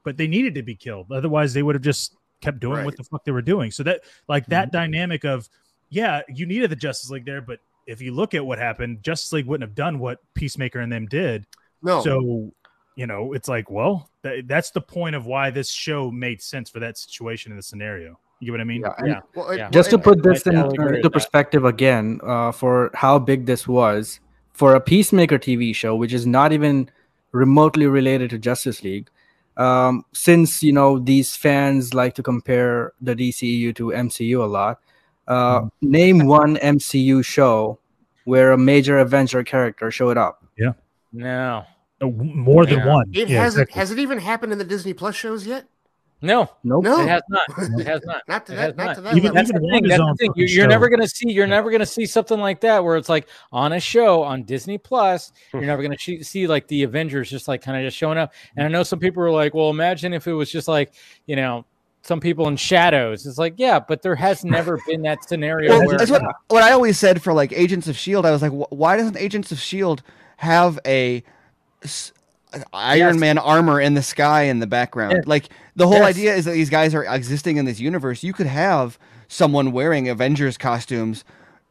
[0.04, 1.12] but they needed to be killed.
[1.12, 3.70] Otherwise they would have just kept doing what the fuck they were doing.
[3.72, 4.78] So that like that Mm-hmm.
[4.78, 5.50] dynamic of
[5.90, 9.34] yeah, you needed the Justice League there, but if you look at what happened, Justice
[9.34, 11.48] League wouldn't have done what Peacemaker and them did.
[11.82, 12.54] no, So,
[13.00, 16.68] you know, it's like, well, th- that's the point of why this show made sense
[16.74, 18.10] for that situation in the scenario.
[18.40, 18.82] You get what I mean?
[18.82, 19.20] Yeah, and- Yeah.
[19.36, 19.70] Well, it- Yeah.
[19.78, 21.14] just to put this I in, totally agree with into that.
[21.20, 24.20] perspective again uh, for how big this was
[24.60, 26.76] for a peacemaker tv show which is not even
[27.44, 29.08] remotely related to justice league
[29.66, 34.76] um, since you know these fans like to compare the dcu to mcu a lot
[35.36, 37.80] uh, name one mcu show
[38.32, 40.74] where a major avenger character showed up Yeah.
[41.14, 41.64] No,
[42.02, 42.88] Uh, w- More than Yeah.
[42.88, 43.10] one.
[43.14, 43.64] It Yeah, hasn't.
[43.64, 43.80] exactly.
[43.80, 45.66] Has it even happened in the Disney Plus shows yet?
[46.22, 47.00] no, nope No.
[47.00, 47.42] it has not.
[47.80, 48.22] It has not.
[48.28, 48.76] Not to that.
[48.76, 48.96] Not not.
[48.96, 49.36] to that Even- level.
[49.36, 49.88] That's the thing.
[49.88, 50.32] That's the thing.
[50.36, 51.32] You're, you're never gonna see.
[51.32, 54.78] You're never gonna see something like that where it's like on a show on Disney
[54.78, 55.32] Plus.
[55.54, 58.34] You're never gonna see, see like the Avengers just like kind of just showing up.
[58.58, 60.92] And I know some people are like, well, imagine if it was just like
[61.26, 61.64] you know
[62.02, 63.26] some people in shadows.
[63.26, 66.64] It's like yeah, but there has never been that scenario Well, where that's what, what
[66.64, 68.26] I always said for like Agents of Shield.
[68.26, 70.04] I was like, why doesn't Agents of Shield
[70.36, 71.24] have a s-
[72.74, 73.20] Iron Yes.
[73.20, 75.28] Man armor in the sky in the background?
[75.28, 76.16] Like the whole Yes.
[76.18, 78.24] idea is that these guys are existing in this universe.
[78.24, 81.24] You could have someone wearing Avengers costumes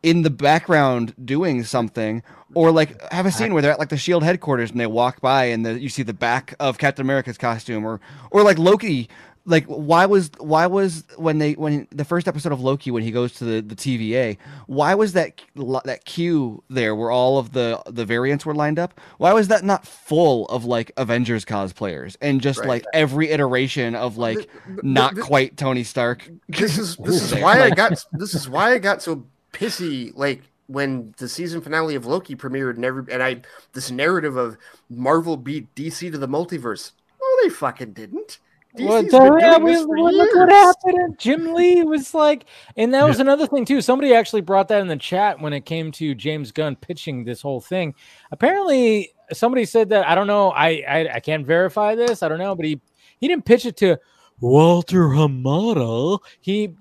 [0.05, 2.23] in the background doing something
[2.55, 5.21] or like have a scene where they're at like the shield headquarters and they walk
[5.21, 9.09] by and the, you see the back of captain america's costume or or like loki
[9.49, 13.11] like why was why was when they when the first episode of loki when he
[13.11, 14.37] goes to the the tva
[14.67, 15.41] why was that
[15.85, 19.65] that queue there where all of the the variants were lined up why was that
[19.65, 22.69] not full of like avengers cosplayers and just Right.
[22.69, 27.35] like every iteration of like th- th- not quite tony stark this is this is
[27.43, 31.95] why I got this is why I got so pissy like when the season finale
[31.95, 33.41] of Loki premiered and every and I
[33.73, 34.59] this narrative of
[34.91, 36.93] Marvel beat DC to the multiverse.
[37.19, 38.39] No, they fucking didn't.
[38.81, 41.19] Well, DC's so, been yeah, doing we- this for well, look what happened.
[41.19, 42.45] Jim Lee was like,
[42.77, 43.81] and that was another thing too.
[43.81, 47.41] Somebody actually brought that in the chat when it came to James Gunn pitching this
[47.43, 47.95] whole thing.
[48.33, 50.51] Apparently, somebody said that I don't know.
[50.51, 52.23] I I, I can't verify this.
[52.23, 52.81] I don't know, but he
[53.19, 53.99] he didn't pitch it to
[54.41, 56.19] Walter Hamada.
[56.41, 56.75] He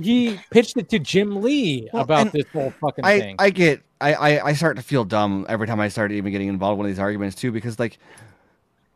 [0.00, 3.36] he pitched it to Jim Lee Well, about this whole fucking I, thing.
[3.38, 6.48] I get I, I I start to feel dumb every time I start even getting
[6.48, 7.98] involved in one of these arguments too because like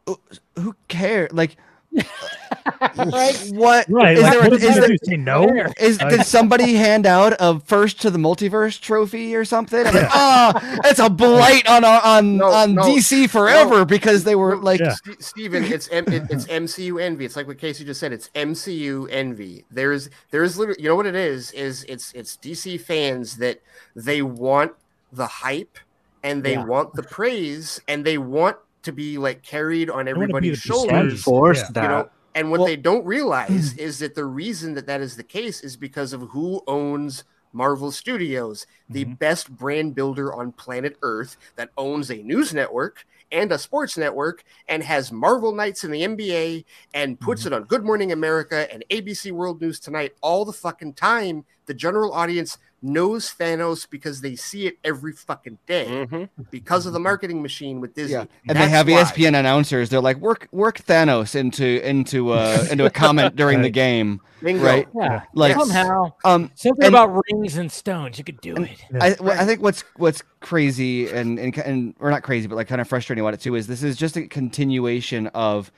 [0.06, 0.20] who-
[0.56, 1.56] who cares like
[2.96, 3.50] right?
[3.52, 4.16] what Right.
[4.16, 5.48] is like, there what a- did is there- Say no?
[5.78, 9.86] is Like- did somebody hand out a first to the multiverse trophy or something?
[9.86, 13.84] I'm like, oh, that's ah, a blight on on No, on no, DC forever no.
[13.84, 14.94] because they were like Yeah.
[14.94, 17.24] Ste- Steven, it's M- it- it's MCU envy.
[17.24, 18.12] It's like what Casey just said.
[18.12, 19.64] It's MCU envy.
[19.70, 23.60] There's there's literally you know what it is is it's it's DC fans that
[23.94, 24.72] they want
[25.12, 25.78] the hype
[26.22, 26.64] and they Yeah.
[26.64, 30.90] want the praise and they want to be like carried on everybody's shoulders.
[30.90, 31.12] prestige.
[31.12, 31.66] enforce Yeah.
[31.72, 35.00] that You know, and what Well- they don't realize is that the reason that that
[35.00, 40.50] is the case is because of who owns Marvel Studios, the best brand builder on
[40.50, 45.84] planet Earth that owns a news network and a sports network and has Marvel nights
[45.84, 46.64] in the NBA
[46.94, 50.94] and puts it on Good Morning America and ABC World News Tonight all the fucking
[50.94, 51.44] time.
[51.66, 56.28] The general audience knows Thanos because they see it every fucking day Mhm.
[56.50, 58.12] because of the marketing machine with Disney.
[58.12, 59.02] yeah, and they have why.
[59.02, 59.88] ESPN announcers.
[59.88, 64.62] They're like work work Thanos into into uh into a comment during the game, Bingo.
[64.62, 64.86] right?
[64.94, 68.18] yeah, Like somehow um something and- about rings and stones.
[68.18, 68.84] You could do it.
[69.00, 72.68] I, wh- I think what's what's crazy and, and and or not crazy, but like
[72.68, 75.72] kind of frustrating about it too is this is just a continuation of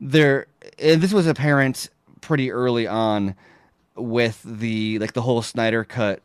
[0.00, 0.46] their.
[0.78, 1.90] And this was apparent
[2.22, 3.34] pretty early on
[3.98, 6.22] with the like the whole Snyder cut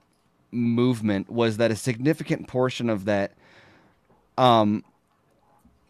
[0.52, 3.34] movement was that a significant portion of that.
[4.38, 4.84] Um,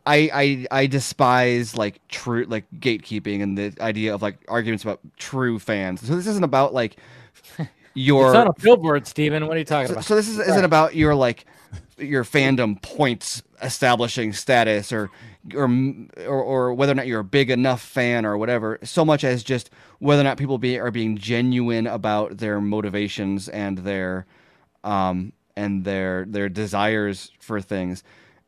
[0.06, 5.00] I I I despise like true like gatekeeping and the idea of like arguments about
[5.18, 6.02] true fans.
[6.02, 6.98] So this isn't about like
[7.94, 9.48] your It's on a billboard, Steven.
[9.48, 10.06] What are you talking so, about?
[10.06, 11.45] so this is, isn't about your like
[11.98, 15.10] your fandom points establishing status or,
[15.54, 15.70] or
[16.26, 18.80] or or whether or not you're a big enough fan or whatever.
[18.84, 23.50] So much as just whether or not people be are being genuine about their motivations
[23.50, 24.26] and their
[24.84, 28.04] um and their their desires for things.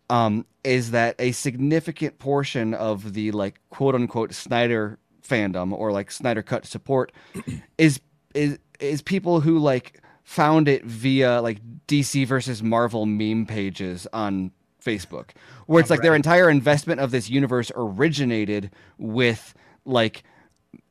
[0.09, 6.11] Um, is that a significant portion of the like quote unquote Snyder fandom or like
[6.11, 7.11] Snyder cut support
[7.77, 7.99] is
[8.33, 14.51] is is people who like found it via like DC versus Marvel meme pages on
[14.85, 15.31] Facebook,
[15.65, 19.53] where it's like their entire investment of this universe originated with
[19.85, 20.23] like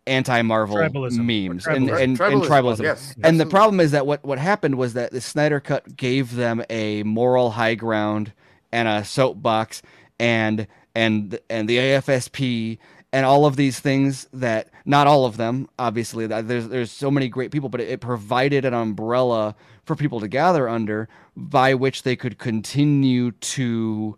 [0.07, 1.49] anti-Marvel Tribalism.
[1.49, 2.03] memes Or and, tribalism.
[2.03, 2.83] and, and Tribalism, tribalism.
[2.83, 6.35] yes, and the problem is that what, what happened was that the Snyder Cut gave
[6.35, 8.33] them a moral high ground
[8.73, 9.81] and a soapbox
[10.19, 12.79] and and and the AFSP
[13.13, 17.11] and all of these things that not all of them obviously that there's there's so
[17.11, 21.75] many great people but it, it provided an umbrella for people to gather under by
[21.75, 24.17] which they could continue to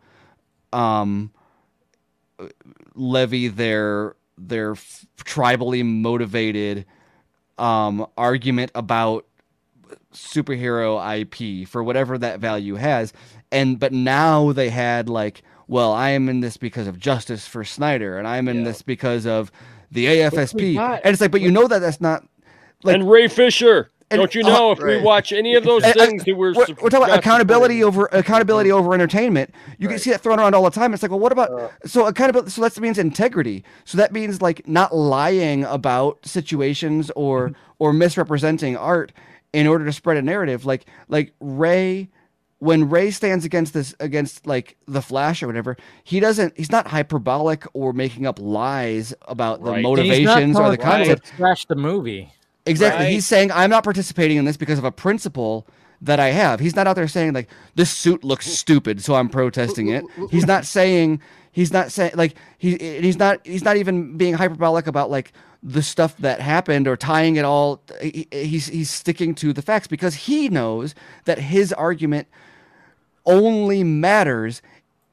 [0.72, 1.30] um
[2.94, 6.84] levy their their f- tribally motivated
[7.58, 9.26] um argument about
[10.12, 13.12] superhero IP for whatever that value has.
[13.52, 17.64] And but now they had like, well, I am in this because of justice for
[17.64, 19.52] Snyder, and I'm in this because of
[19.90, 20.74] the AFSP.
[21.04, 22.24] And it's like, but you know that that's not
[22.82, 23.90] like and Ray Fisher.
[24.10, 25.02] And- Don't you uh, know if we right.
[25.02, 28.08] watch any of those And- and things that we're we're, we're talking about accountability over
[28.12, 29.52] accountability over entertainment.
[29.78, 30.94] You can see that thrown around all the time.
[30.94, 32.50] It's like, well, what about so accountability?
[32.50, 33.64] So that means integrity.
[33.84, 39.12] So that means like not lying about situations or or misrepresenting art
[39.52, 40.64] in order to spread a narrative.
[40.66, 42.08] Like like Ray.
[42.58, 46.56] When Ray stands against this against like the Flash or whatever, he doesn't.
[46.56, 51.20] He's not hyperbolic or making up lies about the motivations or the content.
[51.36, 52.32] Trash the movie.
[52.66, 53.04] Exactly.
[53.04, 53.12] Right.
[53.12, 55.66] He's saying I'm not participating in this because of a principle
[56.02, 56.60] that I have.
[56.60, 60.04] He's not out there saying like this suit looks stupid, so I'm protesting it.
[60.30, 61.20] He's not saying
[61.52, 65.82] he's not saying like he he's not he's not even being hyperbolic about like the
[65.82, 67.82] stuff that happened or tying it all.
[68.02, 72.28] He, he's he's sticking to the facts because he knows that his argument
[73.24, 74.60] only matters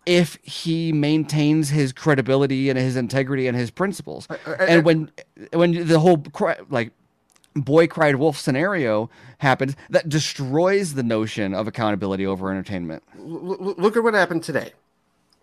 [0.05, 4.27] if he maintains his credibility and his integrity and his principles.
[4.59, 5.11] And when
[5.53, 6.23] when the whole
[6.69, 6.91] like
[7.55, 9.09] boy cried wolf scenario
[9.39, 13.03] happens, that destroys the notion of accountability over entertainment.
[13.17, 14.73] L- l- look at what happened today.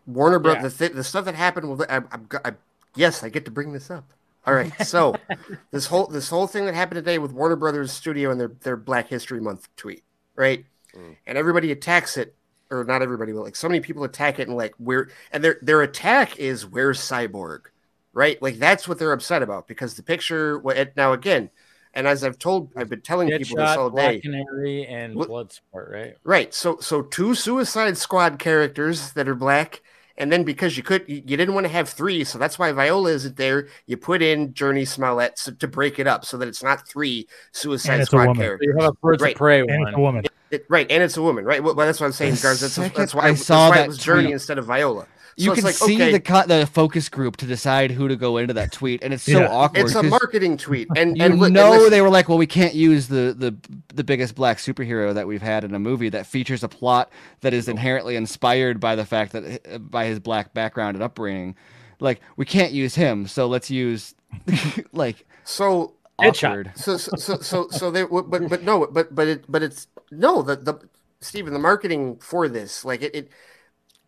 [0.07, 0.63] Warner Bros.
[0.63, 1.71] The, th- the stuff that happened.
[1.71, 2.53] With, I, I'm, go- I,
[2.97, 4.05] yes, I get to bring this up.
[4.47, 5.15] All right, so
[5.71, 8.77] this whole this whole thing that happened today with Warner Brothers Studio and their their
[8.77, 10.03] Black History Month tweet,
[10.35, 10.65] right?
[10.97, 11.17] Mm.
[11.27, 12.35] And everybody attacks it,
[12.71, 15.59] or not everybody, but like so many people attack it and like where and their
[15.61, 17.67] their attack is where's Cyborg,
[18.15, 18.41] right?
[18.41, 20.59] Like that's what they're upset about because the picture.
[20.59, 21.51] what- it- Now again,
[21.95, 24.21] and as I've told, I've been telling people this all Deadshot, Black day.
[24.21, 26.15] Canary, and Look- Bloodsport, right?
[26.25, 26.55] Right.
[26.55, 29.83] So so two Suicide Squad characters that are black,
[30.17, 32.71] and then because you could you, you didn't want to have three, so that's why
[32.73, 33.69] Viola isn't there.
[33.87, 37.27] You put in Jurnee Smollett so, to break it up so that it's not three
[37.53, 38.37] Suicide And it's a Squad woman.
[38.43, 38.67] characters.
[38.73, 39.37] So you have a Birds of right.
[39.37, 40.25] Prey And it's a woman.
[40.51, 41.63] It- right, and it's a woman, right?
[41.63, 42.61] Well, that's what I'm saying, The guys.
[42.61, 45.07] That's, second that's why I that's saw why that it was Jurnee instead of Viola.
[45.39, 48.17] So you can like, see okay, the co- the focus group to decide who to
[48.17, 49.49] go into that tweet, and it's so Yeah.
[49.49, 49.81] awkward.
[49.87, 52.37] it's a marketing tweet, and you and li- and know listen- they were like, well,
[52.39, 53.55] we can't use the the
[53.95, 57.11] the biggest black superhero that we've had in a movie that features a plot
[57.41, 61.55] that is inherently inspired by the fact that uh, by his black background and upbringing.
[62.01, 64.15] Like we can't use him, so let's use
[64.93, 66.49] like so Deadshot.
[66.51, 66.73] awkward.
[66.77, 70.43] so so so so, so they but but no but but it but it's no
[70.43, 70.75] the the
[71.21, 73.29] Stephen the marketing for this like it, it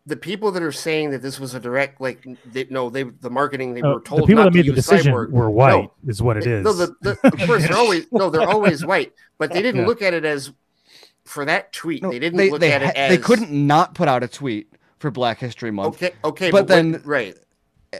[0.05, 3.29] the people that are saying that this was a direct like they, no they the
[3.29, 5.29] marketing they Uh, were told the people not that made the decision cyborg.
[5.31, 6.63] were white, No, is what it is.
[6.63, 9.87] no the, the, of course they're always no they're always white but they didn't Yeah.
[9.87, 10.51] look at it as
[11.25, 13.95] for that tweet No, they didn't they look they, at it as they couldn't not
[13.95, 14.67] put out a tweet
[14.99, 15.95] for Black History Month.
[15.95, 17.37] okay okay but when- then- right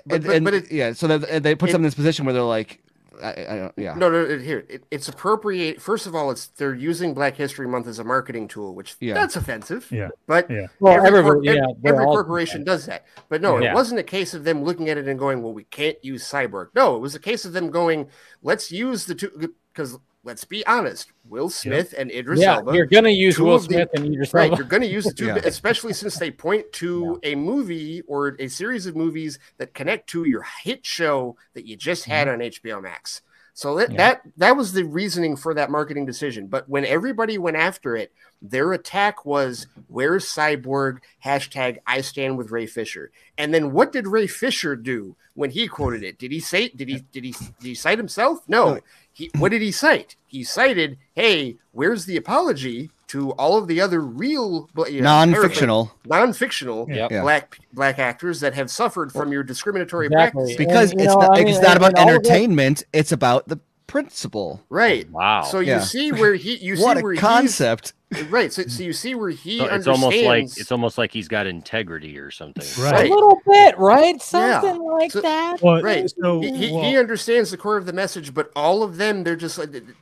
[0.05, 2.25] but, and, but, but it, yeah, so that they put it- them in this position
[2.25, 2.82] where they're like,
[3.23, 5.81] I, I don't, yeah, No, no, no, here it, it's appropriate.
[5.81, 9.13] First of all, it's they're using Black History Month as a marketing tool, which Yeah.
[9.13, 9.87] that's offensive.
[9.91, 10.09] Yeah.
[10.27, 10.67] but Yeah.
[10.79, 13.05] Well, every, everybody- cor- ev- yeah, they're every all- corporation does that.
[13.29, 13.71] But no, Yeah.
[13.71, 16.23] it wasn't a case of them looking at it and going, "Well, we can't use
[16.29, 18.09] Cyborg." No, it was a case of them going,
[18.41, 19.31] "Let's use the two
[19.73, 23.67] because let's be honest, Will Smith and Idris Yeah, Elba." you're gonna use Will of
[23.67, 24.57] the- Smith and Idris Right, Elba.
[24.57, 25.39] you're going to use the two, Yeah.
[25.43, 30.25] especially since they point to a movie or a series of movies that connect to
[30.27, 32.41] your hit show that you just had mm-hmm.
[32.41, 33.21] on HBO Max.
[33.55, 33.97] So that, Yeah.
[33.97, 36.47] that that was the reasoning for that marketing decision.
[36.47, 38.11] But when everybody went after it,
[38.41, 43.11] their attack was "Where's Cyborg?" hashtag I stand with Ray Fisher.
[43.37, 46.17] And then what did Ray Fisher do when he quoted it?
[46.17, 46.69] Did he say?
[46.69, 48.39] Did he did he did he cite himself?
[48.47, 48.79] No.
[49.19, 49.25] No.
[49.25, 50.15] He what did he cite?
[50.27, 55.91] He cited, "Hey, where's the apology to all of the other real you know, non-fictional.
[56.05, 57.09] non-fictional Yep.
[57.11, 60.55] Black black actors that have suffered from your discriminatory Exactly.
[60.55, 60.57] practices.
[60.57, 62.29] because And, you it's know, not I mean, it's not about and all of that-
[62.31, 63.59] entertainment; it's about the
[63.93, 64.59] principle.
[64.69, 65.07] Right.
[65.11, 65.43] Wow.
[65.43, 65.79] So you Yeah.
[65.81, 67.93] see where he you what see where a he's- concept!
[68.29, 68.51] right.
[68.51, 71.45] So, so you see where he So it's almost like it's almost like he's got
[71.47, 72.65] integrity or something.
[72.83, 73.09] Right.
[73.09, 74.15] A little bit, right?
[74.15, 74.61] Yeah.
[74.61, 75.61] Something like So- that.
[75.61, 76.09] Well, right.
[76.19, 79.23] So, he, he, well, he understands the core of the message, but all of them
[79.23, 79.95] they're just like th- th-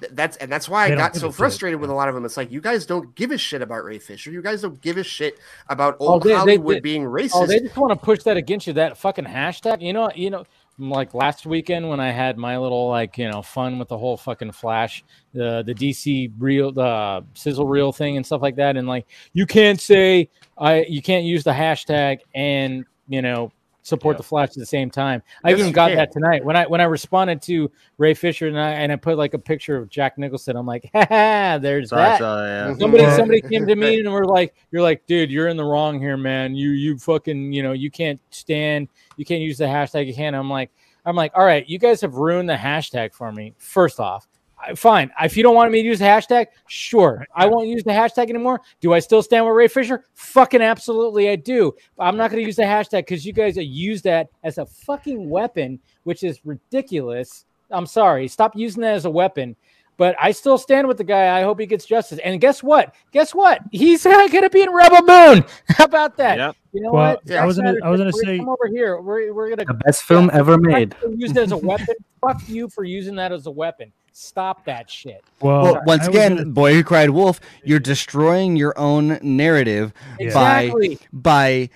[0.00, 2.14] th- that's and that's why I got so a shit, frustrated with a lot of
[2.14, 2.24] them.
[2.24, 4.30] It's like you guys don't give a shit about Ray Fisher.
[4.30, 7.30] You guys don't give a shit about Oh, old they- they- Hollywood they- being racist.
[7.34, 8.72] Oh, they just want to push that against you.
[8.72, 9.82] That fucking hashtag.
[9.82, 10.44] You know, you know,
[10.78, 14.16] like last weekend when I had my little like you know fun with the whole
[14.16, 18.76] fucking Flash, the the DC real the sizzle reel thing and stuff like that.
[18.76, 20.28] And like you can't say
[20.58, 23.52] I you can't use the hashtag and you know
[23.84, 24.18] support Yeah.
[24.18, 25.22] the Flash at the same time.
[25.44, 28.58] I Yes, even got that tonight when I when I responded to Ray Fisher and
[28.58, 30.56] I and I put like a picture of Jack Nicholson.
[30.56, 32.18] I'm like, ha, ha there's So that.
[32.18, 32.74] saw, yeah.
[32.74, 36.00] Somebody somebody came to me and we're like, you're like, dude, you're in the wrong
[36.00, 36.54] here, man.
[36.56, 40.34] You you fucking you know you can't stand you can't use the hashtag you can.
[40.34, 40.70] I'm like
[41.06, 43.54] I'm like, all right, you guys have ruined the hashtag for me.
[43.58, 44.33] First off, I-
[44.74, 45.10] fine.
[45.20, 47.26] If you don't want me to use the hashtag, sure.
[47.34, 48.60] I won't use the hashtag anymore.
[48.80, 50.04] Do I still stand with Ray Fisher?
[50.14, 51.72] Fucking absolutely, I do.
[51.96, 54.66] But I'm not going to use the hashtag because you guys use that as a
[54.66, 57.44] fucking weapon, which is ridiculous.
[57.70, 58.28] I'm sorry.
[58.28, 59.56] Stop using that as a weapon.
[59.96, 61.38] But I still stand with the guy.
[61.38, 62.18] I hope he gets justice.
[62.24, 62.94] And guess what?
[63.12, 63.60] Guess what?
[63.70, 65.44] He's uh, going to be in Rebel Moon.
[65.68, 66.36] How about that?
[66.36, 66.56] Yep.
[66.72, 67.20] You know Well, what?
[67.26, 67.42] Yeah.
[67.42, 69.00] I was gonna- I was gonna We're say- come over here.
[69.00, 70.96] We're, we're gonna The best film ever made.
[71.16, 71.94] use it as a weapon.
[72.20, 73.92] Fuck you for using that as a weapon.
[74.24, 75.24] Stop that shit.
[75.40, 79.92] Well, Well, once I again, gonna- boy who cried wolf, you're destroying your own narrative
[80.20, 81.00] Exactly.
[81.12, 81.70] by by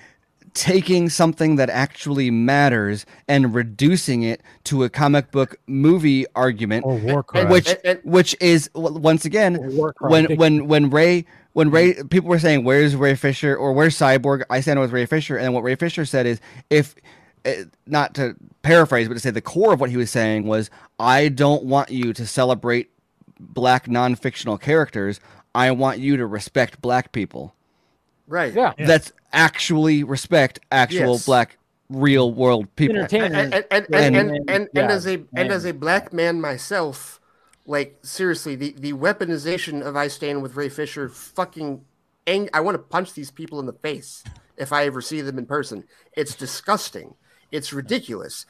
[0.54, 6.94] taking something that actually matters and reducing it to a comic book movie argument or
[6.96, 7.48] war And- crime.
[7.48, 9.56] which and- and- which is once again
[10.00, 12.06] when when when Ray when Ray mm-hmm.
[12.06, 15.54] people were saying where's Ray Fisher or where's Cyborg I stand with Ray Fisher and
[15.54, 16.94] what Ray Fisher said is if
[17.44, 20.70] Eh, not to paraphrase but to say the core of what he was saying was
[20.98, 22.90] I don't want you to celebrate
[23.40, 25.20] black non-fictional characters
[25.54, 27.54] I want you to respect black people
[28.26, 28.52] Right.
[28.52, 28.72] yeah.
[28.78, 28.86] Yeah.
[28.86, 31.26] that's actually respect actual Yes.
[31.26, 31.56] black
[31.88, 35.50] real world people and and and, And- and, and, and, and yeah, as a and
[35.50, 37.20] as a black man myself,
[37.64, 41.82] like seriously, the the weaponization of I stand with Ray Fisher, fucking,
[42.26, 44.22] ang- I want to punch these people in the face
[44.58, 45.84] if I ever see them in person.
[46.14, 47.14] It's disgusting.
[47.50, 48.46] It's ridiculous.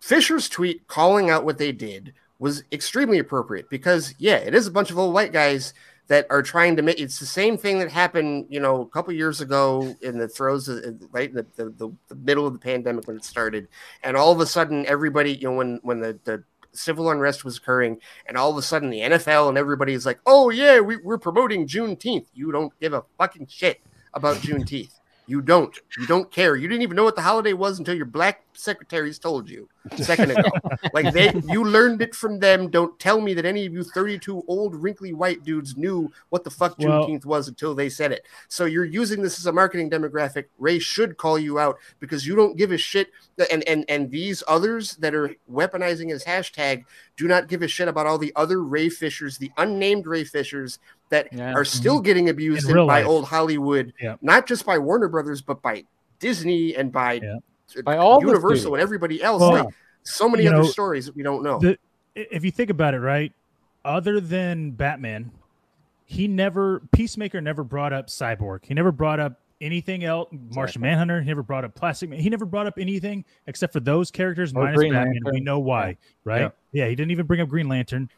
[0.00, 4.70] Fisher's tweet calling out what they did was extremely appropriate because yeah, it is a
[4.70, 5.74] bunch of old white guys
[6.06, 9.12] that are trying to make it's the same thing that happened you know a couple
[9.12, 12.58] years ago in the throes of right in the, the, the, the middle of the
[12.58, 13.68] pandemic when it started.
[14.02, 17.56] And all of a sudden everybody you know when when the, the civil unrest was
[17.56, 20.96] occurring and all of a sudden the nfl and everybody is like oh yeah we,
[20.96, 22.26] we're promoting juneteenth.
[22.34, 23.80] You don't give a fucking shit
[24.12, 24.92] about juneteenth
[25.26, 25.76] you don't.
[25.98, 26.56] You don't care.
[26.56, 30.02] You didn't even know what the holiday was until your black secretaries told you a
[30.02, 30.48] second ago
[30.92, 34.42] like they you learned it from them don't tell me that any of you 32
[34.48, 38.24] old wrinkly white dudes knew what the fuck Well- juneteenth was until they said it
[38.48, 42.36] so you're using this as a marketing demographic ray should call you out because you
[42.36, 43.10] don't give a shit
[43.50, 46.84] and and and these others that are weaponizing his hashtag
[47.16, 50.78] do not give a shit about all the other ray fishers the unnamed ray fishers
[51.10, 51.52] that Yeah.
[51.52, 51.66] are mhm.
[51.66, 53.06] still getting abused In in by life.
[53.06, 54.16] old hollywood Yeah.
[54.22, 55.84] not just by warner brothers but by
[56.20, 57.36] disney and by Yeah.
[57.82, 61.22] By all universal and everybody else Well, like so many other know, stories that we
[61.22, 61.78] don't know the
[62.14, 63.32] if you think about it, right?
[63.84, 65.30] Other than Batman,
[66.04, 68.64] he never Peacemaker never brought up Cyborg.
[68.64, 70.28] He never brought up anything else.
[70.54, 71.20] Martian Manhunter.
[71.20, 72.20] He never brought up Plastic Man.
[72.20, 75.14] He never brought up anything except for those characters Or minus Green Batman.
[75.14, 75.34] Lantern.
[75.34, 76.52] We know why, right?
[76.72, 76.88] Yeah.
[76.88, 78.10] he didn't even bring up Green Lantern.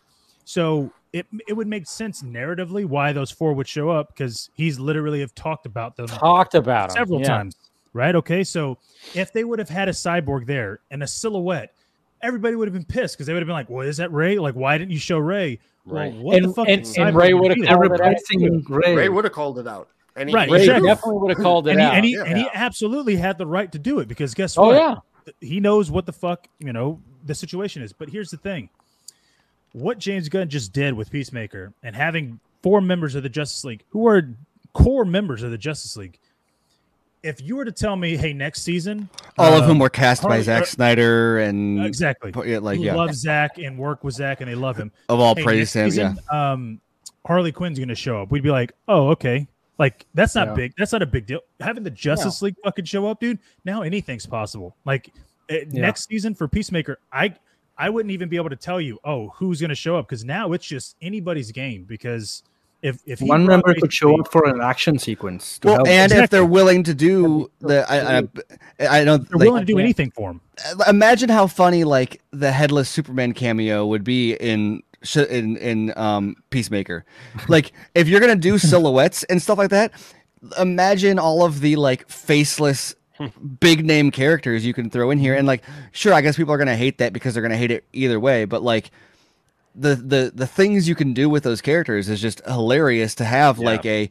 [0.44, 4.78] So it it would make sense narratively why those four would show up because he's
[4.78, 7.28] literally have talked about them Talked about several yeah.
[7.28, 7.56] times,
[7.96, 8.14] right?
[8.14, 8.78] Okay, so
[9.14, 11.74] if they would have had a cyborg there and a silhouette,
[12.22, 14.38] everybody would have been pissed because they would have been like, "What is that, Ray?
[14.38, 16.12] Like, why didn't you show Ray?" Right.
[16.12, 16.68] Well, what And- the fuck?
[16.68, 18.10] and- and Ray would've to called it out.
[18.10, 18.94] Replacing Ray.
[18.94, 20.88] ray would have called it out and he, Right, Ray exactly.
[20.88, 21.94] definitely would have called it and he, out.
[21.94, 22.24] and he Yeah.
[22.24, 24.74] and he absolutely had the right to do it because guess oh what?
[24.76, 24.94] yeah.
[25.40, 27.92] He knows what the fuck you know the situation is.
[27.92, 28.68] But here's the thing:
[29.72, 33.84] what James Gunn just did with Peacemaker and having four members of the Justice League
[33.90, 34.28] who are
[34.72, 36.18] core members of the Justice League.
[37.26, 40.22] If you were to tell me, hey, next season, all of uh, whom were cast
[40.22, 44.14] by Harley- Zack uh, Snyder and exactly, yeah, like yeah love Zack and work with
[44.14, 44.92] Zack and they love him.
[45.08, 46.80] of all Hey, praise next to him yeah Um,
[47.26, 48.30] Harley Quinn's going to show up.
[48.30, 49.48] We'd be like, oh, okay.
[49.78, 50.54] Like that's not Yeah.
[50.54, 50.72] big.
[50.78, 51.40] That's not a big deal.
[51.60, 53.38] Having the Justice League fucking show up, dude.
[53.64, 54.74] Now anything's possible.
[54.84, 55.12] Like
[55.50, 55.82] eh, Yeah.
[55.82, 57.34] next season for Peacemaker, I
[57.76, 60.24] I wouldn't even be able to tell you, oh, who's going to show up because
[60.24, 61.84] now it's just anybody's game.
[61.84, 62.42] Because
[62.86, 65.58] if if One member could show up for an action sequence.
[65.60, 65.88] To well help.
[65.88, 69.72] and if they're willing to do the I, I, I don't they're like, willing to
[69.72, 69.84] do Yeah.
[69.84, 70.40] anything for him.
[70.88, 74.82] imagine how funny like the headless Superman cameo would be in
[75.28, 77.04] in in um Peacemaker.
[77.48, 79.92] like if you're gonna do silhouettes and stuff like that,
[80.58, 82.94] imagine all of the like faceless
[83.60, 86.58] big name characters you can throw in here and like sure i guess people are
[86.58, 88.90] gonna hate that because they're gonna hate it either way but like
[89.78, 93.58] the the the things you can do with those characters is just hilarious to have
[93.58, 93.64] Yeah.
[93.66, 94.10] like a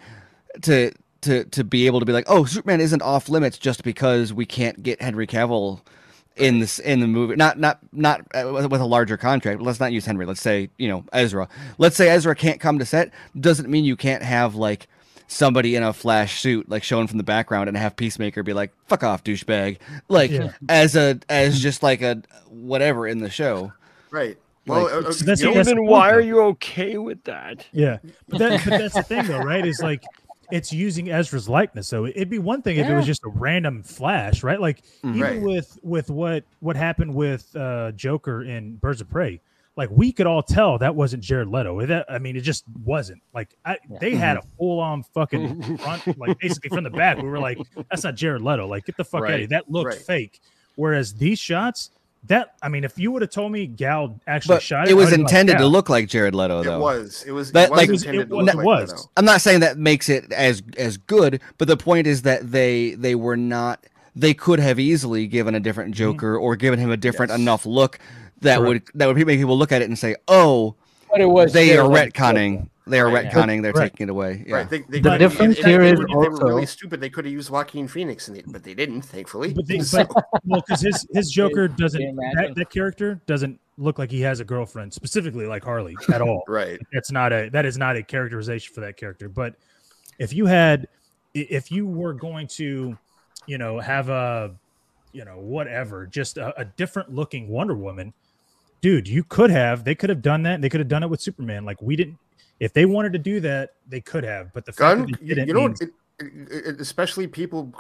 [0.61, 4.31] to to to be able to be like oh superman isn't off limits just because
[4.31, 5.81] we can't get henry cavill
[6.35, 9.79] in this in the movie not not not uh, with with a larger contract let's
[9.79, 11.47] not use henry let's say you know ezra
[11.79, 14.87] let's say ezra can't come to set doesn't mean you can't have like
[15.27, 18.71] somebody in a flash suit like shown from the background and have Peacemaker be like,
[18.85, 20.51] "Fuck off, douchebag," like Yeah.
[20.69, 23.73] as a as just like a whatever in the show.
[24.11, 24.37] Right.
[24.67, 27.65] Like, Well, uh, uh, So that's- that's Then why are you okay with that?
[27.71, 29.65] Yeah, but, that, but that's the thing, though, right?
[29.65, 30.03] Is like
[30.51, 31.87] it's using Ezra's likeness.
[31.87, 34.59] So it'd be one thing if it was just a random flash, right?
[34.59, 35.41] Like even Right.
[35.41, 39.39] with with what what happened with uh, Joker in Birds of Prey,
[39.75, 41.85] like we could all tell that wasn't Jared Leto.
[41.85, 43.21] That I mean, it just wasn't.
[43.33, 47.17] Like I, they had a full on fucking front, like basically from the back.
[47.17, 47.57] We were like,
[47.89, 48.67] that's not Jared Leto.
[48.67, 49.47] Like get the fuck out of here.
[49.47, 49.97] That looked Right.
[49.97, 50.41] fake.
[50.75, 51.89] Whereas these shots.
[52.27, 54.93] That I mean, if you would have told me Gal actually But shot it it
[54.95, 55.57] was I'd like, intended yeah.
[55.59, 57.23] to look like Jared Leto, it was.
[57.27, 57.51] It was.
[57.51, 58.91] That, it was like- intended It to was- look it like was.
[58.93, 59.07] that.
[59.17, 62.91] I'm not saying that makes it as as good, but the point is that they
[62.95, 63.85] they were not.
[64.15, 66.11] They could have easily given a different mm-hmm.
[66.11, 67.39] Joker or given him a different Yes.
[67.39, 67.99] enough look
[68.41, 68.67] that Correct.
[68.67, 70.75] would that would make people look at it and say, "Oh,
[71.15, 72.09] But it was they are Leto.
[72.11, 72.69] retconning.
[72.87, 73.25] They are Right.
[73.25, 73.61] retconning.
[73.63, 73.89] They're Right.
[73.91, 74.55] taking it away." Yeah.
[74.57, 74.69] Right.
[74.69, 76.99] They, they, The difference if they here were- is if they were really also- stupid.
[77.01, 79.53] They could have used Joaquin Phoenix in it, but they didn't, thankfully.
[79.53, 83.97] But, they, So- but well, because his his Joker doesn't that, that character doesn't look
[83.97, 86.43] like he has a girlfriend specifically like Harley at all.
[86.47, 86.79] right.
[86.93, 89.29] That's not a that is not a characterization for that character.
[89.29, 89.55] But
[90.19, 90.87] if you had
[91.33, 92.97] if you were going to,
[93.47, 94.51] you know, have a
[95.11, 98.13] you know whatever just a, a different looking Wonder Woman,
[98.85, 100.61] dude, you could have they could have done that.
[100.61, 101.65] They could have done it with Superman.
[101.65, 102.19] Like we didn't.
[102.59, 104.53] If they wanted to do that, they could have.
[104.53, 105.89] But the fact Gunn, that they you, didn't you know, means- it,
[106.19, 107.73] it, it- especially people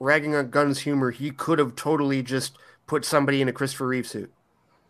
[0.00, 4.06] ragging on Gunn's humor, he could have totally just put somebody in a Christopher Reeve
[4.06, 4.30] suit.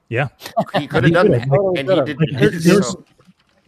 [0.09, 0.27] Yeah.
[0.75, 1.41] he could have done could've.
[1.43, 2.07] that, Totally and he could've.
[2.07, 2.19] did.
[2.19, 3.05] Like, and there- there's- so.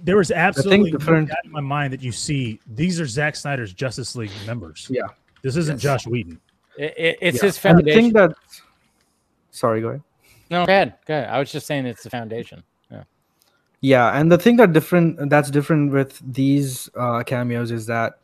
[0.05, 3.37] There was absolutely no different- doubt in my mind that you see these are Zack
[3.37, 4.89] Snyder's Justice League members.
[4.91, 5.03] Yeah.
[5.43, 5.83] This isn't Yes.
[5.83, 6.41] Joss Whedon.
[6.77, 7.47] It, it, it's Yeah.
[7.47, 8.03] his And the foundation.
[8.03, 8.35] thing that
[9.53, 10.03] sorry, go ahead.
[10.53, 10.95] No, go ahead.
[11.07, 11.29] Go ahead.
[11.31, 12.63] I was just saying it's the foundation.
[12.91, 13.05] Yeah.
[13.81, 18.21] Yeah, and the thing that different that's different with these uh, cameos is that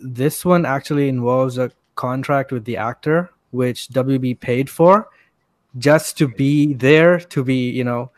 [0.00, 5.08] this one actually involves a contract with the actor, which WB paid for,
[5.78, 8.10] just to be there to be, you know,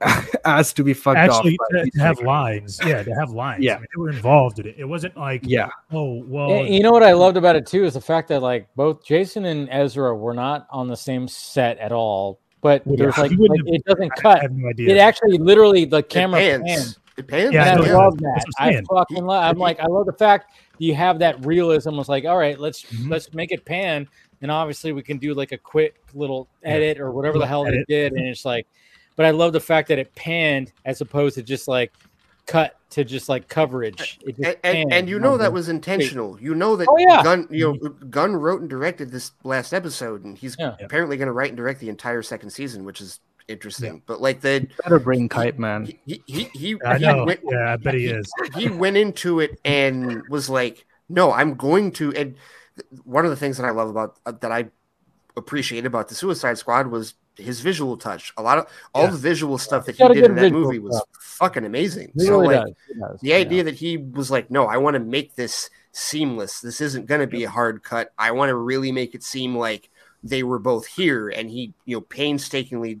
[0.44, 1.68] as to be fucked Actually, off.
[1.72, 2.78] by to, to have lines.
[2.84, 3.64] Yeah, to have lines.
[3.64, 3.76] Yeah.
[3.76, 4.74] I mean, they were involved in it.
[4.78, 7.84] It wasn't like, Yeah, oh, well, Y- You know what I loved about it too
[7.84, 11.78] is the fact that like both Jason and Ezra were not on the same set
[11.78, 12.96] at all, but Yeah.
[12.98, 14.38] there's like, like have- it doesn't I, cut.
[14.38, 14.94] I have no idea.
[14.94, 16.62] It actually literally the It camera pans.
[16.66, 16.98] pans.
[17.16, 17.54] It pans.
[17.54, 18.44] Yeah, I I love that.
[18.58, 19.42] I'm fucking love.
[19.44, 21.96] I'm like, I love the fact you have that realism.
[21.96, 23.08] Was like, all right, let's Mhm.
[23.10, 24.06] let's make it pan,
[24.42, 27.64] and obviously we can do like a quick little edit or whatever the Little hell
[27.64, 28.66] they did, and it's like,
[29.16, 31.92] but I love the fact that it panned as opposed to just like
[32.46, 34.18] cut to just like coverage.
[34.22, 36.40] It just and, and, and you know that was intentional.
[36.40, 37.22] You know that Oh, yeah.
[37.22, 40.76] Gunn, you know, Gunn wrote and directed this last episode, and he's Yeah.
[40.80, 44.02] apparently going to write and direct the entire second season, which is interesting.
[44.06, 45.86] But like the better bring Kite Man.
[46.06, 48.30] he he he, I he went, Yeah, I bet he is.
[48.56, 52.36] he went into it and was like, "No, I'm going to." And
[53.04, 54.66] one of the things that I love about uh, that I
[55.36, 58.32] appreciate about the Suicide Squad was his visual touch.
[58.36, 59.10] A lot of all Yeah.
[59.10, 61.08] the visual stuff that He's he did in good that movie was stuff.
[61.20, 62.12] fucking amazing.
[62.14, 62.74] He so really like does.
[63.10, 63.20] Does.
[63.20, 63.36] the Yeah.
[63.36, 66.60] idea that he was like, "No, I want to make this seamless.
[66.60, 68.12] This isn't going to be a hard cut.
[68.18, 69.88] I want to really make it seem like
[70.22, 73.00] they were both here." And he, you know, painstakingly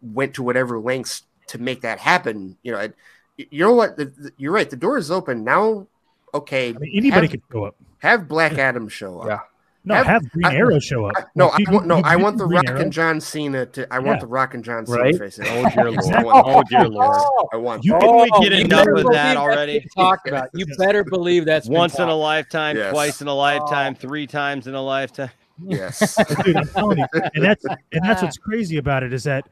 [0.00, 2.56] went to whatever lengths to make that happen.
[2.62, 2.94] You know, it-
[3.36, 3.96] you know what?
[3.96, 4.68] The, the- you're right.
[4.68, 5.86] The door is open now.
[6.34, 7.76] Okay, I mean, anybody have, could show up.
[7.98, 9.26] have Black Adam show up.
[9.26, 9.40] Yeah.
[9.84, 11.14] No, have- have, Green I- Arrow show up.
[11.16, 11.96] I- no, Like, I you- want no.
[11.96, 12.80] you I want the Green Rock Arrow.
[12.82, 13.92] and John Cena to.
[13.92, 14.04] I Yeah.
[14.04, 15.18] want the Rock and John Cena Right?
[15.18, 15.40] face.
[15.42, 15.94] Oh dear lord!
[15.94, 16.30] Exactly.
[16.32, 16.88] Oh dear oh.
[16.88, 17.22] lord!
[17.52, 17.84] I want.
[17.84, 18.00] You that.
[18.00, 19.78] can Didn't we Oh, get enough better of that already?
[19.80, 20.48] been talked about.
[20.54, 22.92] You better believe that's Once in a lifetime, Yes.
[22.92, 24.00] twice in a lifetime, oh.
[24.00, 25.30] three times in a lifetime.
[25.64, 26.16] yes.
[26.44, 29.44] Dude, I'm telling you, and that's and that's what's crazy about it is that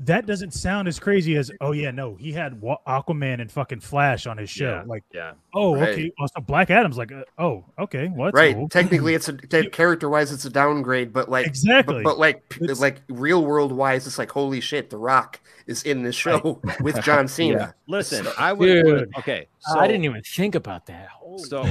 [0.00, 4.26] that doesn't sound as crazy as oh yeah no he had Aquaman and fucking Flash
[4.26, 4.82] on his show Yeah.
[4.86, 5.32] like Yeah.
[5.54, 5.88] oh Right.
[5.88, 8.56] okay well, so Black Adam's like uh, oh okay what right.
[8.70, 9.32] Technically, it's a
[9.72, 11.96] character wise, it's a downgrade, but like Exactly.
[12.04, 15.82] But, but like It's- like real world wise, it's like holy shit, The Rock is
[15.82, 17.74] in this show with John Cena.
[17.88, 18.66] Listen, So- I would.
[18.84, 19.10] Dude.
[19.18, 21.08] Okay, so I didn't even think about that.
[21.08, 21.66] Holy So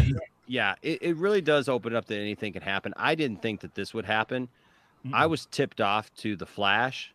[0.48, 2.94] yeah, it, it really does open up that anything can happen.
[2.98, 4.50] I didn't think that this would happen.
[5.14, 7.14] I was tipped off to the Flash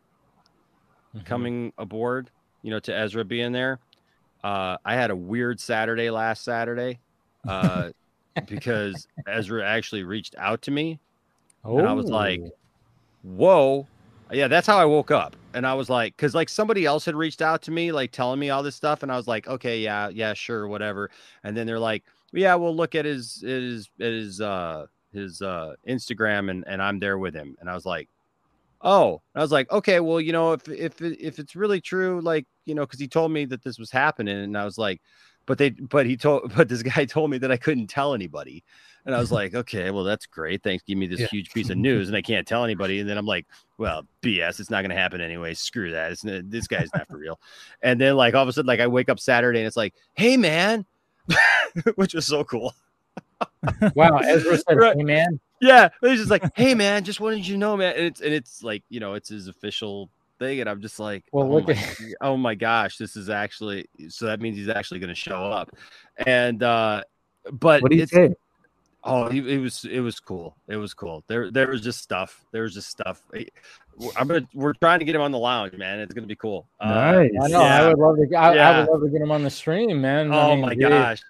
[1.17, 1.25] Mhm.
[1.25, 2.31] coming aboard,
[2.63, 3.79] you know, to Ezra being there.
[4.43, 6.99] Uh, I had a weird Saturday last Saturday
[7.47, 7.91] uh,
[8.49, 10.99] because Ezra actually reached out to me
[11.79, 12.51] and I was like, Oh.
[13.23, 13.87] whoa.
[14.33, 15.37] Yeah, that's how I woke up.
[15.53, 18.41] And I was like, because like somebody else had reached out to me, like telling
[18.41, 19.03] me all this stuff.
[19.03, 21.11] And I was like, okay, yeah, yeah, sure, whatever.
[21.45, 26.51] And then they're like, yeah, we'll look at his his his uh his uh Instagram
[26.51, 27.57] and, and I'm there with him.
[27.61, 28.09] And I was like,
[28.83, 32.21] oh, And I was like, okay, well, you know, if if if it's really true,
[32.21, 35.01] like, you know, because he told me that this was happening, and I was like,
[35.47, 38.65] but they but he told but this guy told me that I couldn't tell anybody.
[39.05, 40.63] And I was like, okay, well, that's great.
[40.63, 40.85] Thanks.
[40.85, 41.27] Give me this Yeah.
[41.27, 43.01] huge piece of news, and I can't tell anybody.
[43.01, 44.61] And then I'm like, well, BS.
[44.61, 45.55] It's not going to happen anyway.
[45.55, 46.13] Screw that.
[46.13, 47.41] It's, this guy's not for real.
[47.83, 49.95] And then, like, all of a sudden, like, I wake up Saturday and it's like,
[50.15, 50.87] hey, man,
[51.97, 52.75] which was so cool.
[53.97, 54.97] Wow, Ezra said, Right.
[54.97, 57.95] "Hey man, Yeah, but he's just like, hey, man, just wanted you to know, man.
[57.97, 60.11] And it's and it's like, you know, it's his official
[60.41, 63.31] thing, and I'm just like, Well, oh, look my, at- oh my gosh, this is
[63.31, 65.71] actually so that means he's actually going to show up,
[66.27, 67.03] and uh,
[67.53, 68.35] but What do you say?
[69.05, 70.57] Oh, he, it was it was cool.
[70.69, 71.25] It was cool.
[71.29, 72.45] There there was just stuff.
[72.53, 73.23] There was just stuff.
[73.35, 73.47] I-
[74.17, 76.01] I'm gonna we're trying to get him on the lounge, man.
[76.01, 76.67] It's gonna be cool.
[76.81, 77.31] Uh, Nice.
[77.43, 77.61] I know.
[77.63, 78.37] I would love to.
[78.37, 80.33] I, I would love to get him on the stream, man.
[80.33, 81.21] I Oh mean, my geez, gosh.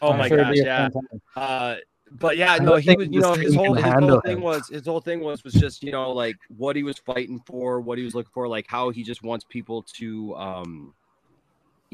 [0.00, 0.56] Oh I'm my sure gosh.
[0.56, 0.88] Yeah.
[1.34, 1.76] Uh,
[2.14, 3.08] but yeah, no, he was.
[3.08, 4.42] You know, his whole his whole thing him.
[4.42, 7.80] was his whole thing was was just you know like what he was fighting for,
[7.80, 10.94] what he was looking for, like how he just wants people to um,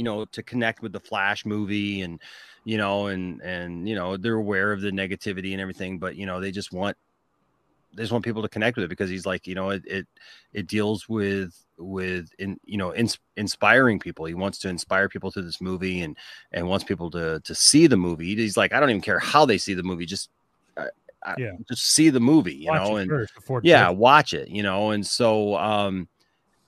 [0.01, 2.21] you know, to connect with the Flash movie and
[2.65, 6.25] you know, and and you know they're aware of the negativity and everything, but you
[6.25, 6.97] know they just want
[7.95, 10.07] they just want people to connect with it because he's like you know it it,
[10.53, 15.31] it deals with with in you know ins- inspiring people he wants to inspire people
[15.31, 16.17] through this movie and
[16.53, 19.45] and wants people to to see the movie he's like i don't even care how
[19.45, 20.31] they see the movie just
[20.77, 20.87] uh,
[21.25, 21.53] I- Yeah.
[21.69, 23.99] just see the movie you Watch know and first yeah judging.
[23.99, 26.09] watch it you know and so um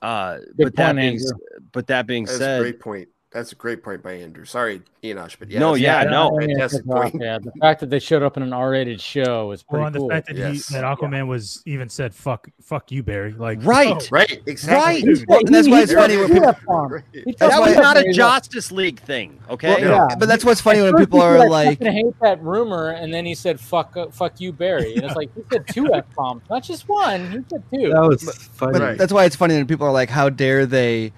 [0.00, 1.38] uh Good but that point, being Andrew.
[1.72, 3.08] but that being That's a said great point.
[3.34, 4.44] That's a great point by Andrew.
[4.44, 5.58] Sorry, Enosh, but yeah.
[5.58, 6.28] No, that's- yeah, no.
[6.28, 7.22] don't mean to Fantastic cut off, point.
[7.22, 9.94] Yeah, the fact that they showed up in an R-rated show was pretty Well, and
[9.94, 10.68] the fact that Yes.
[10.68, 13.96] he that Aquaman was even said "fuck, fuck you, Barry." Like, Right.
[13.98, 15.08] oh, Right, exactly.
[15.14, 15.24] Right.
[15.28, 16.42] Well, and that's why it's funny when people.
[17.38, 20.14] That was not a justice league thing okay Well, Yeah.
[20.18, 22.90] But that's what's funny At when people are like, I like, fucking hate that rumor,
[22.90, 25.92] and then he said, "Fuck, uh, fuck you, Barry." And it's like he said two
[25.94, 27.30] f bombs, not just one.
[27.30, 27.88] He said two.
[27.90, 28.72] That was funny.
[28.74, 28.98] But Right.
[28.98, 31.12] that's why it's funny when people are like, "How dare they,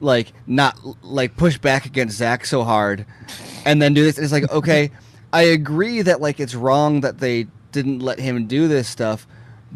[0.00, 3.06] like, not like push back against Zack so hard,
[3.64, 4.90] and then do this?" It's like, okay,
[5.32, 9.26] I agree that like it's wrong that they didn't let him do this stuff,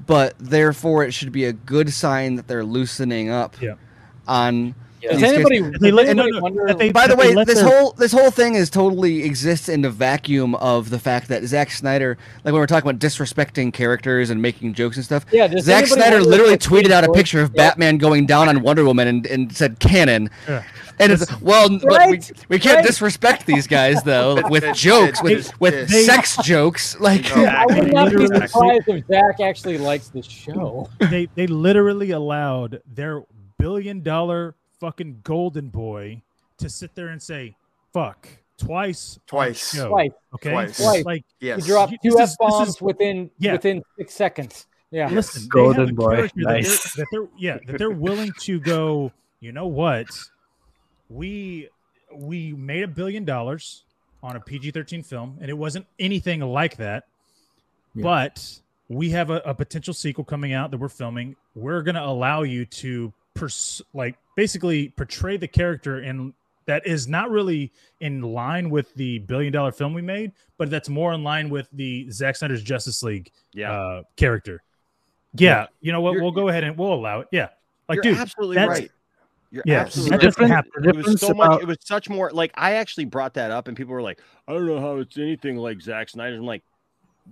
[0.07, 3.75] but therefore it should be a good sign that they're loosening up Yeah.
[4.27, 4.75] on.
[5.13, 5.73] Does anybody, cases.
[5.73, 6.75] does anybody no, no, wonder?
[6.75, 9.91] they- By the way, this their- whole this whole thing is totally exists in the
[9.91, 14.41] vacuum of the fact that Zack Snyder, like when we're talking about disrespecting characters and
[14.43, 18.27] making jokes and stuff, Yeah, Zack Snyder literally tweeted out a picture of Batman going
[18.27, 20.31] down on Wonder Woman and, and said canon.
[20.49, 20.63] Yeah.
[21.01, 22.87] And it's well, but we, we can't right.
[22.87, 26.97] disrespect these guys though with jokes, with with it's- sex jokes.
[27.05, 27.45] Like, No.
[27.45, 30.89] I would not be surprised if Zack actually likes the show.
[31.01, 33.25] they they literally allowed their
[33.59, 34.55] billion dollar
[34.85, 36.21] fucking golden boy
[36.59, 37.57] to sit there and say
[37.93, 39.75] "fuck" twice, Twice.
[39.75, 40.11] show, Twice.
[40.35, 40.77] Okay, Twice.
[40.77, 41.05] Twice.
[41.05, 41.65] like Yes.
[41.65, 43.53] He dropped You- two this f bombs within yeah.
[43.53, 44.67] within six seconds.
[44.91, 45.09] Yeah.
[45.09, 46.15] listen, they Golden boy.
[46.17, 46.95] character that they're- Nice.
[46.95, 49.11] that they're yeah that they're willing to go.
[49.41, 50.07] You know what?
[51.09, 51.69] We
[52.15, 53.85] we made a billion dollars
[54.23, 57.05] on a PG thirteen film, and it wasn't anything like that.
[57.95, 58.03] Yeah.
[58.03, 61.37] But we have a, a potential sequel coming out that we're filming.
[61.55, 66.35] We're going to allow you to pers- like basically portray the character in
[66.67, 70.89] that is not really in line with the billion dollar film we made, but that's
[70.89, 74.63] more in line with the Zack Snyder's Justice League yeah uh, character.
[75.37, 76.13] Yeah, you know what?
[76.13, 77.29] You're- We'll go ahead and we'll allow it.
[77.33, 77.49] Yeah,
[77.89, 78.91] like You're dude, absolutely that's- right.
[79.51, 80.35] You're Yeah, absolutely that right.
[80.35, 80.71] doesn't happen.
[80.77, 81.61] It was difference so much.
[81.63, 84.53] It was such more like I actually brought that up, and people were like, "I
[84.53, 86.65] don't know how it's anything like Zack Snyder." I'm like,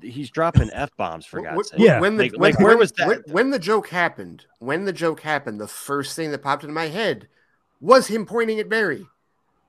[0.00, 1.80] he's dropping f bombs for God's sake.
[1.80, 2.00] Yeah.
[2.00, 3.08] When the, Like- when, like, where when- was that?
[3.08, 6.74] When, when the joke happened, when the joke happened, the first thing that popped into
[6.74, 7.28] my head
[7.80, 9.06] was him pointing at Barry.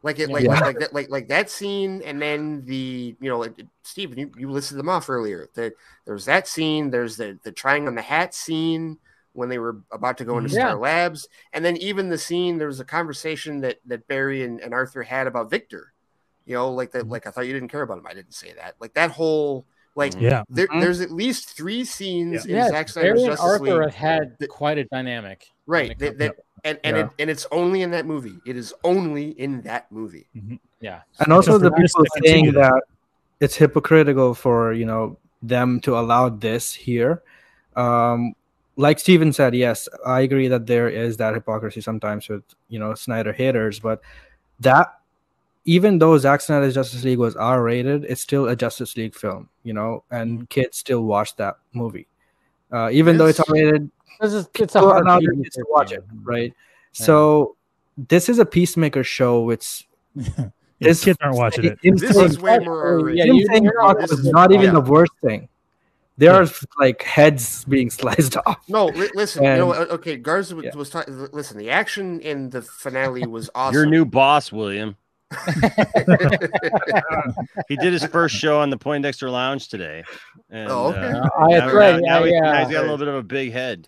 [0.05, 0.51] Like it, like, Yeah.
[0.51, 3.53] like, like that, like, like that scene, and then the, you know, like,
[3.83, 5.47] Steven, you, you listed them off earlier.
[5.53, 5.73] That
[6.05, 6.89] there's that scene.
[6.89, 8.97] There's the the trying on the hat scene
[9.31, 10.67] when they were about to go into Yeah.
[10.67, 12.57] Star Labs, and then even the scene.
[12.57, 15.93] There was a conversation that that Barry and, and Arthur had about Victor.
[16.45, 17.03] You know, like that.
[17.03, 17.11] Mm-hmm.
[17.11, 18.05] Like I thought you didn't care about him.
[18.05, 18.75] I didn't say that.
[18.81, 19.65] Like that whole
[19.95, 20.81] like yeah, there, Mhm.
[20.81, 23.81] there's at least three scenes in Yes, Zack Snyder's Barry Justice Arthur League.
[23.83, 25.47] have had that- quite a dynamic.
[25.67, 27.03] right, that, that, and and, Yeah.
[27.05, 28.35] it, and it's only in that movie.
[28.45, 30.27] It is only in that movie.
[30.79, 31.01] Yeah.
[31.19, 32.83] and also Except the people saying that
[33.39, 37.21] it's hypocritical for you know them to allow this here
[37.75, 38.33] um
[38.77, 42.93] like steven said yes i agree that there is that hypocrisy sometimes with you know
[42.93, 44.01] snyder haters but
[44.61, 44.93] that
[45.65, 49.49] even though Zack Snyder's Justice League was R rated, it's still a Justice League film,
[49.63, 52.07] you know, and kids still watch that movie.
[52.71, 55.43] Uh, even though it's R rated, This is it's a people hard allow PG their
[55.43, 56.53] kids to watch it, right?
[56.93, 57.05] Yeah.
[57.05, 57.55] So
[57.97, 59.49] this is a peacemaker show.
[59.51, 59.85] It's
[60.15, 61.79] yeah this kids aren't watching it.
[61.81, 62.97] him This saying- is way more.
[62.99, 64.11] Actually, yeah, him you- saying you're not- was
[64.51, 64.71] even yeah.
[64.71, 65.47] the worst thing.
[66.17, 68.59] There are like heads being sliced off.
[68.67, 69.43] No, li- listen.
[69.43, 70.15] you know, okay.
[70.17, 70.75] Garza was, Yeah.
[70.75, 71.27] was talking.
[71.31, 73.73] Listen, the action in the finale was awesome.
[73.73, 74.95] Your new boss, William.
[77.67, 80.03] he did his first show on the Poindexter Lounge today.
[80.49, 80.99] And, Oh, okay.
[80.99, 82.01] uh, Oh, that's now- right.
[82.01, 82.39] Now, now Yeah, he- yeah.
[82.41, 83.87] now he's got a little bit of a big head.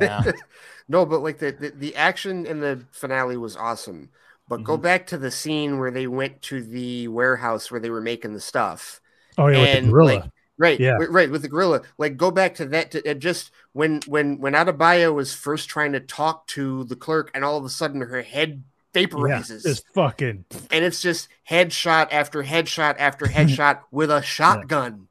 [0.00, 0.22] Yeah.
[0.88, 4.10] no, but like the, the the action in the finale was awesome.
[4.48, 4.82] But go Mhm.
[4.82, 8.40] back to the scene where they went to the warehouse where they were making the
[8.40, 9.00] stuff.
[9.36, 10.12] Oh yeah, with the And, gorilla.
[10.14, 10.24] like,
[10.60, 10.96] Right, Yeah.
[11.08, 11.82] right with the gorilla.
[11.98, 12.90] Like go back to that.
[12.90, 17.30] To, it just when when when Adebayo was first trying to talk to the clerk,
[17.32, 22.08] and all of a sudden her head yeah, vaporizes, this fucking and it's just headshot
[22.10, 25.08] after headshot after headshot with a shotgun,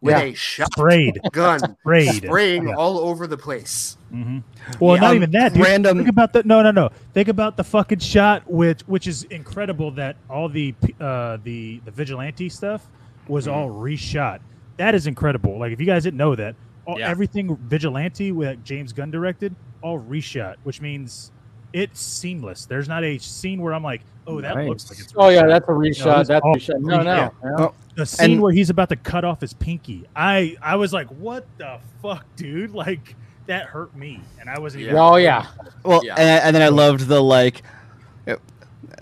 [0.00, 0.22] with Yeah.
[0.22, 2.14] a sprayed, shotgun sprayed.
[2.24, 2.74] spraying Yeah.
[2.74, 3.96] all over the place.
[4.10, 4.38] hmm
[4.80, 5.52] Well, Yeah, not um, even that.
[5.54, 5.62] Dude.
[5.64, 6.90] random- Think about the no, no, no.
[7.14, 9.90] Think about the fucking shot, which which is incredible.
[9.92, 12.86] That all the uh the the vigilante stuff
[13.28, 13.54] was Mm-hmm.
[13.56, 14.40] all reshot.
[14.78, 15.58] That is incredible.
[15.58, 17.08] Like if you guys didn't know that, all, Yeah.
[17.08, 21.30] everything vigilante with James Gunn directed, all reshot, which means
[21.72, 22.66] it's seamless.
[22.66, 24.68] There's not a scene where I'm like, oh, that Nice.
[24.68, 25.12] looks like it's.
[25.16, 26.20] Oh yeah, that's a No, reshot.
[26.20, 26.80] it's that's a all reshot.
[26.80, 27.10] No, no.
[27.10, 27.32] reshot.
[27.44, 27.50] yeah.
[27.66, 30.92] Oh, The scene And- where he's about to cut off his pinky, I I was
[30.92, 32.70] like, what the fuck, dude?
[32.74, 33.14] Like
[33.46, 34.82] that hurt me, and I wasn't.
[34.84, 35.46] even Oh yeah.
[35.84, 36.14] Well, Yeah.
[36.16, 37.62] and, and then I loved the like.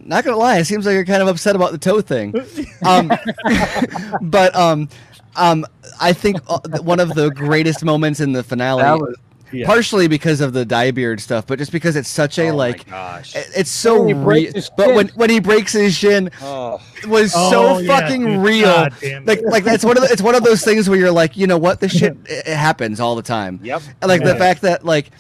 [0.01, 2.33] Not gonna lie, it seems like you're kind of upset about the toe thing.
[2.87, 3.11] Um,
[4.23, 4.89] but um,
[5.37, 5.67] um,
[6.01, 9.17] I think uh, one of the greatest moments in the finale, That was-
[9.53, 9.67] Yeah.
[9.67, 12.89] partially because of the dye beard stuff, but just because it's such a Oh like,
[12.89, 13.33] gosh.
[13.35, 14.53] it's so When he real.
[14.77, 18.41] But when when he breaks his shin, Oh, it was Oh, so yeah, fucking dude.
[18.45, 18.65] real.
[18.67, 18.95] God
[19.25, 21.47] Like like that's one of the, it's one of those things where you're like, you
[21.47, 23.61] know what, this shit it, it happens all the time.
[23.63, 23.83] yep.
[24.03, 25.11] And, like the fact that like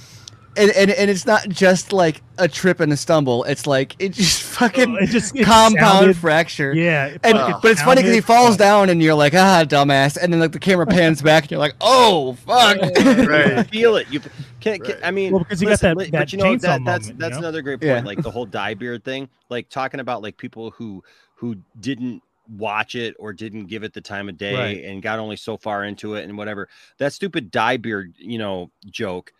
[0.58, 4.10] and, and and it's not just like a trip and a stumble it's like it
[4.10, 8.02] just fucking it just it compound sounded- fracture Yeah, it and fucking but it's funny
[8.02, 10.86] because he sounded- falls down and you're like ah dumbass and then like the camera
[10.86, 14.08] pans back and you're like oh fuck You feel it.
[14.10, 14.30] You can,
[14.60, 14.96] can Right.
[15.04, 17.06] I mean, Well, because you got that- li- that but you know chainsaw that, that's
[17.06, 17.38] moment, you that's know?
[17.38, 17.88] another great point.
[17.88, 18.00] Yeah.
[18.02, 19.28] Like the whole dye beard thing.
[19.48, 21.02] Like talking about like people who
[21.36, 22.22] who didn't
[22.56, 24.84] watch it or didn't give it the time of day Right.
[24.84, 26.68] and got only so far into it and whatever.
[26.98, 29.32] That stupid dye beard, you know, joke.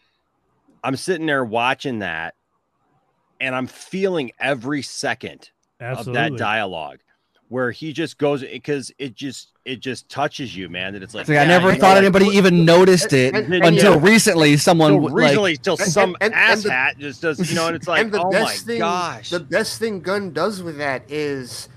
[0.85, 2.35] I'm sitting there watching that,
[3.41, 5.51] and I'm feeling every second
[5.81, 6.11] Absolutely.
[6.11, 6.99] of that dialogue
[7.49, 10.93] where he just goes because it just it just touches you, man.
[10.93, 13.35] That it's like, It's like, I never you know, thought like, anybody even noticed it
[13.35, 14.07] and- and- until yeah.
[14.07, 17.67] recently someone till recently like till some and- and the- asshat just does, you know,
[17.69, 20.63] and it's like, and the oh best my thing, gosh, the best thing Gunn does
[20.63, 21.69] with that is,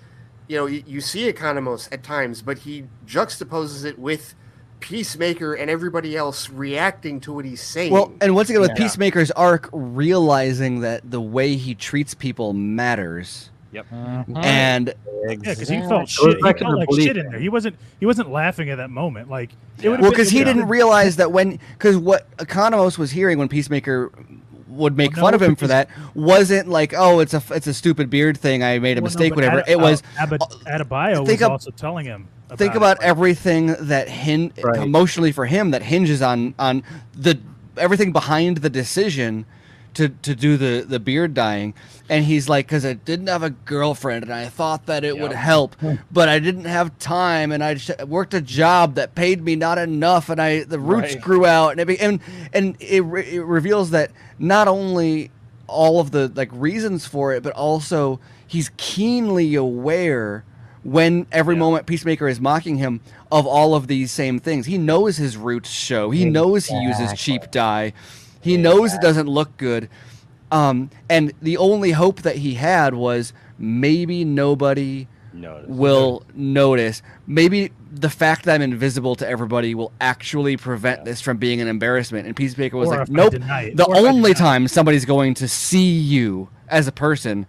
[0.47, 4.35] you know, you, you see Economos at times, but he juxtaposes it with
[4.81, 7.93] Peacemaker and everybody else reacting to what he's saying.
[7.93, 8.83] well and once again with Yeah.
[8.83, 14.43] peacemaker's arc realizing that the way he treats people matters Mhm.
[14.43, 14.87] and
[15.27, 16.35] Yeah, because he felt shit.
[16.35, 17.39] He felt like shit in there.
[17.39, 17.75] He wasn't.
[17.99, 19.29] He wasn't laughing at that moment.
[19.29, 19.89] Like it Yeah.
[19.91, 23.47] would've Well, because he it didn't realize that when, because what Economos was hearing when
[23.47, 24.11] Peacemaker
[24.67, 27.67] would make Well, fun no, of him for that wasn't like, oh, it's a it's
[27.67, 28.63] a stupid beard thing.
[28.63, 29.59] I made a Well, mistake, but whatever.
[29.59, 30.01] Ade- it was.
[30.19, 32.27] uh, Abad- Adebayo was ab- also telling him.
[32.55, 34.81] Think it, about like, everything that hin- Right.
[34.81, 36.83] emotionally for him that hinges on on
[37.15, 37.39] the
[37.77, 39.45] everything behind the decision
[39.93, 41.73] to to do the the beard dyeing
[42.09, 45.33] and he's like because i didn't have a girlfriend and i thought that it would
[45.33, 45.95] help hmm.
[46.11, 49.77] but i didn't have time and i sh- worked a job that paid me not
[49.77, 51.21] enough and i the roots Right.
[51.21, 52.21] grew out and it, be- and
[52.53, 55.29] and it, re- it reveals that not only
[55.67, 60.45] all of the like reasons for it but also he's keenly aware
[60.83, 63.01] when every moment Peacemaker is mocking him
[63.31, 64.65] of all of these same things.
[64.65, 66.09] He knows his roots show.
[66.09, 67.93] He knows he uses cheap dye.
[68.41, 69.89] He knows it doesn't look good.
[70.51, 75.69] Um, and the only hope that he had was maybe nobody Notice.
[75.69, 77.01] will notice.
[77.25, 81.67] Maybe the fact that I'm invisible to everybody will actually prevent this from being an
[81.67, 82.25] embarrassment.
[82.27, 83.31] And Peacemaker was Or like, nope.
[83.33, 87.45] The Or only time somebody's going to see you as a person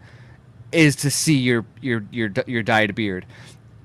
[0.73, 3.27] is to see your your your your dyed beard,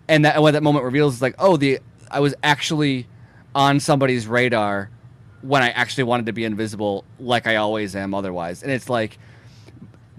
[0.08, 3.08] and that what that moment reveals is like, oh, the I was actually
[3.54, 4.90] on somebody's radar
[5.42, 9.18] when I actually wanted to be invisible, like I always am otherwise, and it's like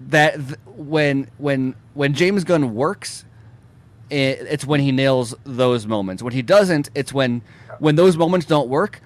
[0.07, 3.25] that th- when when when James Gunn works,
[4.09, 6.23] it, it's when he nails those moments.
[6.23, 7.41] When he doesn't, it's when
[7.79, 9.01] when those moments don't work.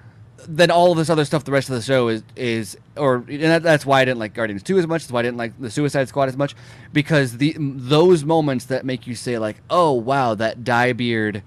[0.48, 3.42] Then all of this other stuff, the rest of the show is is, or and
[3.42, 5.02] that, that's why I didn't like Guardians Two as much.
[5.02, 6.54] That's why I didn't like the Suicide Squad as much,
[6.92, 11.42] because the those moments that make you say like, oh wow, that dye beard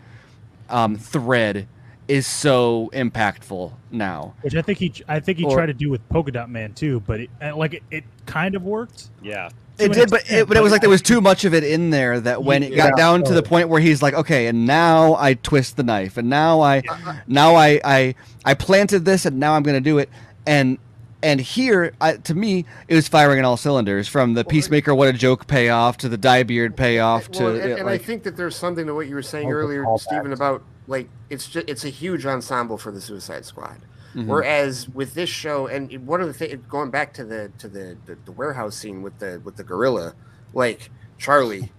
[0.70, 1.68] um, thread
[2.08, 4.34] is so impactful now.
[4.42, 6.74] which I think he, I think he Or- tried to do with Polka Dot Man
[6.74, 9.10] too, but it, uh, like it, it kind of worked.
[9.22, 9.50] Yeah.
[9.78, 11.64] To It did, but it, but it was like there was too much of it
[11.64, 12.96] in there that when it got Yeah.
[12.96, 16.30] down to the point where he's like, okay, and now I twist the knife, and
[16.30, 18.16] now I, uh, uh, now I, I,
[18.46, 20.10] I planted this, and now I'm gonna do it,
[20.46, 20.78] and
[21.24, 25.08] And here, I, to me, it was firing on all cylinders from the Peacemaker, what
[25.08, 28.38] a joke payoff to the Diebeard payoff to Well, and, it, and I think that
[28.38, 29.84] there's something to what you were saying earlier.
[29.98, 33.78] Steven, about like it's just it's a huge ensemble for the Suicide Squad.
[34.16, 34.26] Mhm.
[34.26, 37.98] Whereas with this show, and one of the things going back to the to the,
[38.06, 40.14] the the warehouse scene with the with the gorilla,
[40.54, 41.72] like Charlie,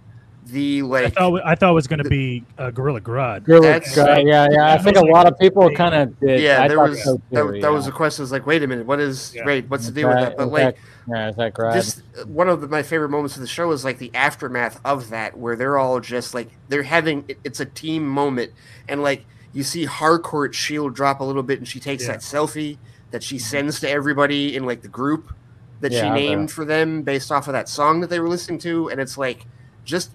[0.45, 3.43] the I like thought I thought it was going to be uh, Gorilla Grodd.
[3.43, 4.73] Gorilla That's- Grodd, yeah, yeah.
[4.73, 6.41] I think a lot of people kind of did.
[6.41, 7.91] yeah, I there was so that, too, that was yeah.
[7.91, 8.23] the question.
[8.23, 9.43] Was like, wait a minute, what is Yeah.
[9.43, 9.69] right?
[9.69, 10.37] What's the Is deal with that- that?
[10.37, 11.73] But is like, that- yeah, is that Grodd?
[11.73, 14.79] just uh, one of the, my favorite moments of the show is like the aftermath
[14.85, 18.51] of that where they're all just like they're having it's a team moment
[18.87, 22.13] and like you see harcourt's shield drop a little bit and she takes Yeah.
[22.13, 22.77] that selfie
[23.11, 23.43] that she mm-hmm.
[23.43, 25.33] sends to everybody in like the group
[25.81, 28.59] that Yeah, she named for them based off of that song that they were listening
[28.59, 29.45] to and it's like
[29.85, 30.11] just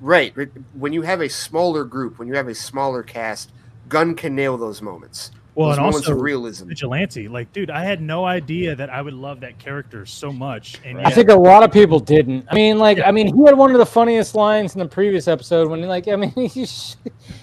[0.00, 3.52] right right, when you have a smaller group when you have a smaller cast
[3.88, 7.70] Gunn can nail those moments Well, those and moments also of realism Vigilante, like, dude,
[7.70, 10.80] I had no idea that I would love that character so much.
[10.84, 12.46] And I yet- think a lot of people didn't.
[12.50, 15.28] I mean, like, I mean, he had one of the funniest lines in the previous
[15.28, 16.96] episode when, like, I mean, he's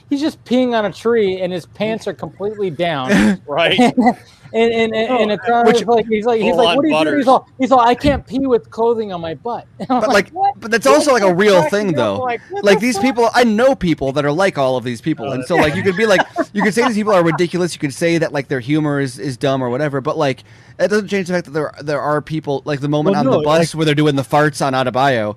[0.09, 3.79] he's just peeing on a tree and his pants are completely down, Right.
[4.53, 6.93] and and and, and it's uh, Which- like he's like he's like, what do you
[6.93, 7.05] doing?
[7.05, 7.17] butters.
[7.19, 9.67] He's all he's all, I can't pee with clothing on my butt.
[9.87, 10.59] But like, what?
[10.59, 12.17] but that's also like a real thing, though.
[12.19, 13.03] Like, like the these fuck?
[13.05, 15.75] people i know people that are like all of these people Oh, and so like
[15.75, 16.21] you could be like
[16.53, 19.19] you could say these people are ridiculous you could say that like their humor is,
[19.19, 20.43] is dumb or whatever but like
[20.79, 23.25] it doesn't change the fact that there there are people like the moment Well, on
[23.25, 25.35] no, the bus where they're doing the farts on Adebayo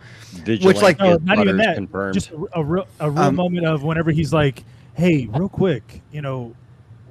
[0.82, 1.74] like- No, not even that.
[1.74, 2.14] confirmed.
[2.14, 6.02] Just a, a real, a real Um, moment of whenever he's like, "Hey, real quick,
[6.12, 6.54] you know,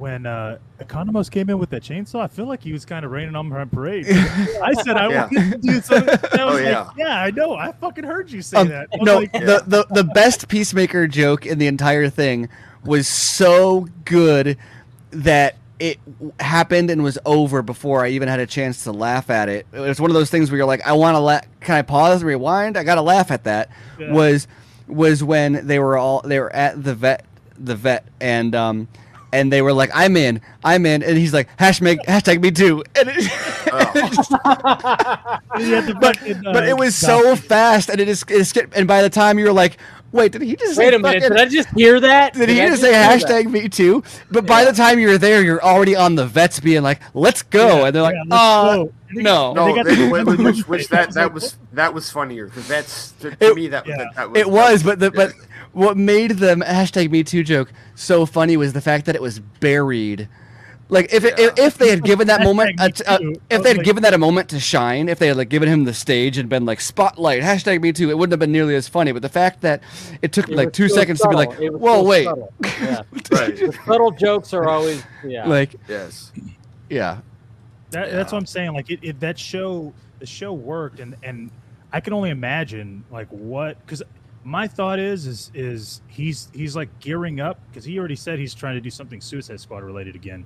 [0.02, 3.12] when uh, Economos came in with that chainsaw, I feel like he was kind of
[3.12, 5.30] raining on my parade." I said, "I Yeah.
[5.32, 6.90] wanted to do something." And I was Oh, like, yeah.
[6.98, 7.54] yeah, I know.
[7.56, 8.90] I fucking heard you say Um, that.
[8.94, 12.50] I was no like, the, the the best peacemaker joke in the entire thing
[12.84, 14.58] was so good
[15.12, 16.00] that it
[16.40, 19.66] happened and was over before I even had a chance to laugh at it.
[19.74, 21.82] It was one of those things where you're like, I want to la- can I
[21.84, 22.78] pause, rewind?
[22.78, 23.70] I got to laugh at that.
[24.00, 24.12] Yeah.
[24.12, 24.48] Was
[24.88, 27.26] was when they were all they were at the vet
[27.58, 28.88] the vet and um
[29.34, 32.84] and they were like, I'm in, I'm in, and he's like, hashtag hashtag me too,
[32.96, 33.16] and it,
[35.58, 38.54] he had the but fucking, but uh, it was so fast, and it is it's,
[38.76, 39.78] and by the time you were like,
[40.12, 42.34] wait, did he just Wait say a minute, fucking- did I just hear that?
[42.34, 43.22] did he I just say hear that?
[43.22, 44.04] hashtag me too?
[44.30, 47.80] But by the time you're there, you're already on the vets being like, let's go.
[47.80, 49.54] Yeah, and they're like, yeah, let's uh, no.
[49.54, 50.38] no They got they- the- which,
[50.68, 53.68] which, which that was that was that was funnier 'cause that's to, to It- me
[53.70, 53.98] that, yeah.
[53.98, 55.32] that, that was It was, but the, but
[55.74, 59.40] what made the hashtag me too joke so funny was the fact that it was
[59.40, 60.28] buried.
[60.90, 62.92] Like if it, if, if they had given that moment, a, a- me
[63.36, 63.42] too.
[63.50, 65.48] I if they had like- given that a moment to shine, if they had like
[65.48, 68.52] given him the stage and been like spotlight hashtag me too, it wouldn't have been
[68.52, 69.14] nearly as funny.
[69.14, 69.82] But the fact that
[70.22, 71.66] it took It like two so seconds to be like, subtle.
[71.66, 72.54] It was whoa, wait, subtle.
[72.64, 73.02] Yeah.
[73.32, 75.48] right The subtle jokes are always yeah.
[75.48, 76.32] like yes
[76.90, 77.20] yeah,
[77.92, 78.74] That, That's what I'm saying.
[78.74, 81.50] Like it, it, that show, the show worked, and and
[81.94, 84.04] I can only imagine like what because
[84.44, 88.54] my thought is is is he's he's like gearing up because he already said he's
[88.54, 90.46] trying to do something Suicide Squad related again,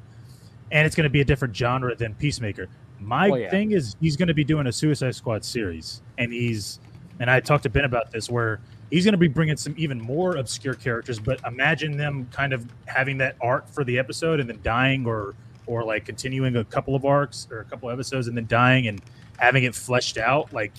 [0.72, 2.68] and it's going to be a different genre than Peacemaker.
[3.00, 3.50] My Oh, yeah.
[3.50, 6.80] thing is he's going to be doing a Suicide Squad series, and he's
[7.20, 8.60] and I talked to Ben about this where
[8.92, 12.66] he's going to be bringing some even more obscure characters, but imagine them kind of
[12.88, 15.34] having that arc for the episode and then dying or
[15.68, 18.88] or like continuing a couple of arcs or a couple of episodes and then dying
[18.88, 19.02] and
[19.38, 20.52] having it fleshed out.
[20.54, 20.74] Like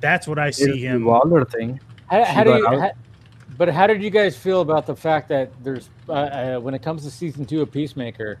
[0.00, 1.04] that's what I see him.
[1.04, 1.78] Waller thing.
[2.10, 2.66] How, how do you?
[2.66, 2.90] How,
[3.56, 6.82] but how did you guys feel about the fact that there's uh, uh, when it
[6.82, 8.38] comes to season two of Peacemaker,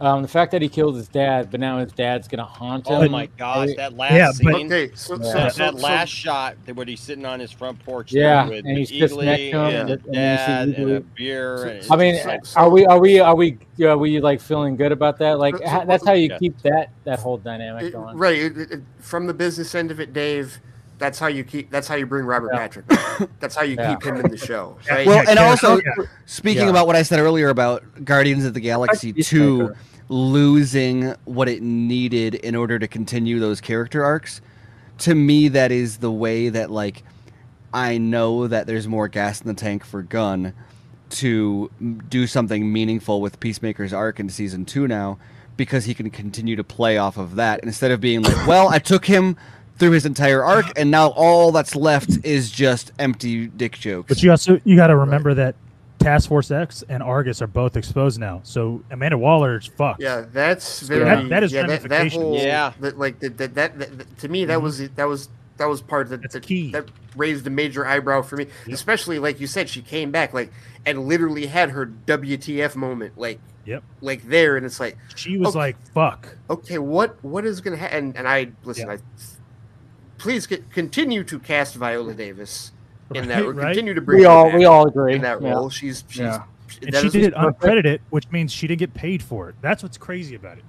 [0.00, 2.94] um, the fact that he killed his dad, but now his dad's gonna haunt him.
[2.94, 4.66] Oh my gosh, that last Yeah, but- scene.
[4.72, 5.22] okay so, Yeah.
[5.22, 8.48] so, that, so, that so- last shot where he's sitting on his front porch Yeah,
[8.48, 10.90] with, and with he's just next to him, and and his you see dad and
[10.92, 11.58] a beer.
[11.58, 14.40] So- and I mean, so- so- are we are we are we are we like
[14.40, 15.38] feeling good about that?
[15.38, 16.38] Like So- ha- that's how you Yeah.
[16.38, 18.16] keep that that whole dynamic it- going.
[18.16, 20.60] right it, it, it- from the business end of it dave
[20.98, 22.58] that's how you keep that's how you bring robert Yeah.
[22.58, 23.28] patrick back.
[23.40, 23.94] that's how you Yeah.
[23.94, 26.04] keep him in the show right Well, Yeah, and also yeah.
[26.26, 26.70] speaking Yeah.
[26.70, 29.74] about what I said earlier about Guardians of the Galaxy two
[30.08, 34.40] losing what it needed in order to continue those character arcs,
[34.98, 37.02] to me that is the way that like
[37.74, 40.54] I know that there's more gas in the tank for Gunn
[41.10, 41.70] to
[42.08, 45.18] do something meaningful with Peacemaker's arc in season two now
[45.56, 48.78] because he can continue to play off of that instead of being like, well, I
[48.78, 49.36] took him
[49.78, 54.08] through his entire arc and now all that's left is just empty dick jokes.
[54.08, 55.54] But you also you got to remember that
[55.98, 58.40] Task Force X and Argus are both exposed now.
[58.44, 60.00] So Amanda Waller is fucked.
[60.00, 62.22] yeah that's So very that- that is yeah, that, that ramifications.
[62.22, 62.72] whole Yeah.
[62.80, 64.62] that, like that, that, that, that to me that mhm.
[64.62, 68.46] was that was that was part that that, that raised a major eyebrow for me.
[68.70, 70.52] Especially like you said, she came back like
[70.84, 73.82] and literally had her WTF moment, like Yep.
[74.00, 77.76] like there, and it's like She was okay, like, "Fuck." okay, what what is gonna
[77.76, 77.96] happen?
[77.98, 78.98] And, and I listen, I
[80.18, 82.72] please continue to cast Viola Davis
[83.14, 83.36] in that.
[83.36, 83.66] Right, Or right.
[83.68, 85.14] continue to bring We her all- back we all agree.
[85.14, 85.50] in that Yeah.
[85.52, 85.70] role.
[85.70, 86.42] She's she's Yeah.
[86.82, 89.54] And that she did it uncredited, which means she didn't get paid for it.
[89.62, 90.64] That's what's crazy about it.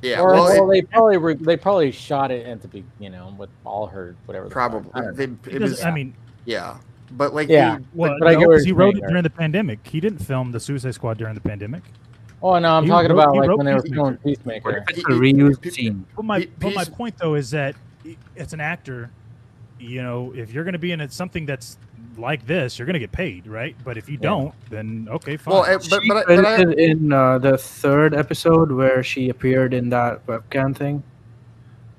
[0.00, 2.84] Yeah, or, well, or it- they probably re- they probably shot it at the be
[2.98, 4.48] you know with all her whatever.
[4.48, 4.90] Probably.
[4.94, 5.36] I They- know.
[5.50, 6.14] it was- I mean,
[6.46, 6.76] yeah,
[7.12, 7.76] but like Yeah.
[7.78, 9.08] the- well, but I no, get he wrote saying it there.
[9.10, 9.80] during the pandemic.
[9.86, 11.82] He didn't film the Suicide Squad during the pandemic.
[12.40, 13.94] Oh no, I'm He talking wrote- about like when they were Peacemaker.
[14.02, 14.84] filming Peacemaker.
[14.88, 16.06] It's a reused scene.
[16.16, 17.74] But my but my point though is that
[18.08, 19.10] i- it's an actor.
[19.80, 21.78] You know, if you're going to be in it, something that's
[22.16, 23.76] like this, you're going to get paid, right?
[23.84, 25.54] But if you don't, then okay, fine.
[25.54, 29.88] Well, but She but, but I, in uh, the third episode where she appeared in
[29.90, 31.04] that webcam thing.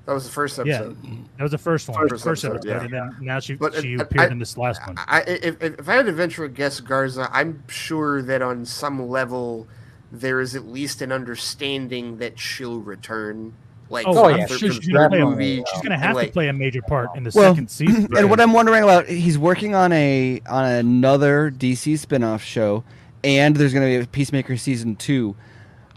[0.04, 0.68] that was the first episode.
[1.02, 1.24] yeah, episode.
[1.38, 3.02] that was the first one, First first, episode, episode, yeah.
[3.04, 4.96] and then now she But, she I- appeared I- in this last one.
[4.98, 8.66] I, if, if if I had to venture a guess, Garza, I'm sure that on
[8.66, 9.66] some level
[10.12, 13.54] there is at least an understanding that she'll return.
[13.90, 16.18] Like, Oh, for- yeah, for- she's, she's gonna play a, movie, she's gonna and, have
[16.18, 18.08] to play a major part in the Well, second season.
[18.16, 22.84] And what I'm wondering about, he's working on a on another DC spin-off show,
[23.24, 25.34] and there's going to be a Peacemaker season two.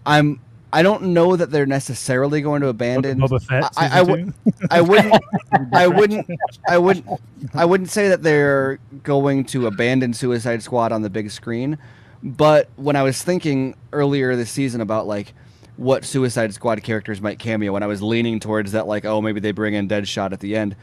[0.05, 0.39] I'm
[0.73, 3.19] I don't know that they're necessarily going to abandon.
[3.19, 4.51] Boba Fett I, I, would two?
[4.72, 5.13] I wouldn't
[5.72, 6.27] I wouldn't
[6.67, 7.05] I wouldn't
[7.53, 11.77] I wouldn't say that they're going to abandon Suicide Squad on the big screen.
[12.23, 15.33] But when I was thinking earlier this season about like
[15.77, 19.40] what Suicide Squad characters might cameo, when I was leaning towards that, like, oh, maybe
[19.40, 20.76] they bring in Deadshot at the end.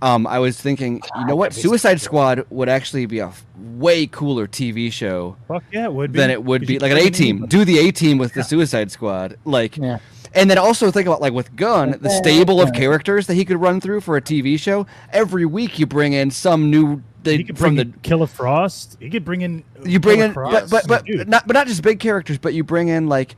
[0.00, 1.52] Um, I was thinking, you know what?
[1.52, 6.12] Suicide Squad would actually be a f- way cooler TV show Fuck yeah, it would
[6.12, 6.18] be.
[6.20, 7.46] than it would 'Cause be like an A team.
[7.48, 9.98] Do the A team with the Suicide Squad, like, Yeah.
[10.34, 13.60] and then also think about like with Gunn, the stable of characters that he could
[13.60, 14.86] run through for a TV show.
[15.12, 17.02] Every week you bring in some new He
[17.38, 18.98] they, could from the in Killer Frost.
[19.00, 19.64] He could bring in.
[19.84, 20.52] you bring Killer in Frost.
[20.52, 23.34] but but but Dude, not but not just big characters, but you bring in like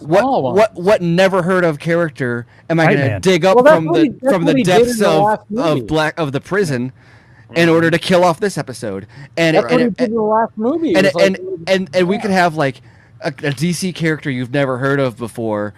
[0.00, 0.56] what Small ones.
[0.58, 4.02] what what never heard of character am I going to dig up Well, from the
[4.02, 6.92] he- from the he did in depths of last of black of the prison
[7.54, 7.74] in mm-hmm.
[7.74, 9.06] order to kill off this episode
[9.36, 10.94] and That's and, what he and, in the last movie.
[10.94, 12.80] and It was and, like- and and we could have like
[13.20, 15.72] a, a DC character you've never heard of before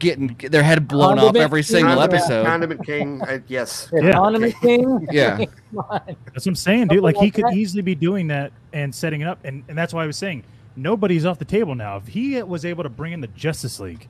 [0.00, 1.76] getting their head blown off every King.
[1.76, 2.44] single Condiment- episode.
[2.46, 3.88] Condiment King, I, yes.
[3.92, 4.12] Yeah, Yeah.
[4.12, 5.08] Condiment King.
[5.12, 5.36] Yeah.
[5.72, 6.96] That's what I'm saying, dude.
[6.98, 9.78] Something Like he like could easily be doing that and setting it up, and, and
[9.78, 10.42] that's why I was saying
[10.76, 11.96] nobody's off the table now.
[11.96, 14.06] If he was able to bring in the Justice League,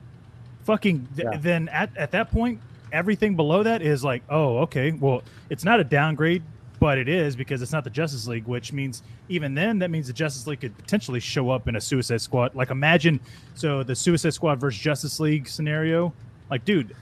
[0.63, 1.37] fucking, th- Yeah.
[1.39, 2.59] then at, at that point,
[2.91, 6.43] everything below that is like, oh, okay, well, it's not a downgrade,
[6.79, 10.07] but it is because it's not the Justice League, which means even then, that means
[10.07, 12.53] the Justice League could potentially show up in a Suicide Squad.
[12.55, 13.19] Like imagine,
[13.55, 16.13] so the Suicide Squad versus Justice League scenario,
[16.49, 16.95] like, dude.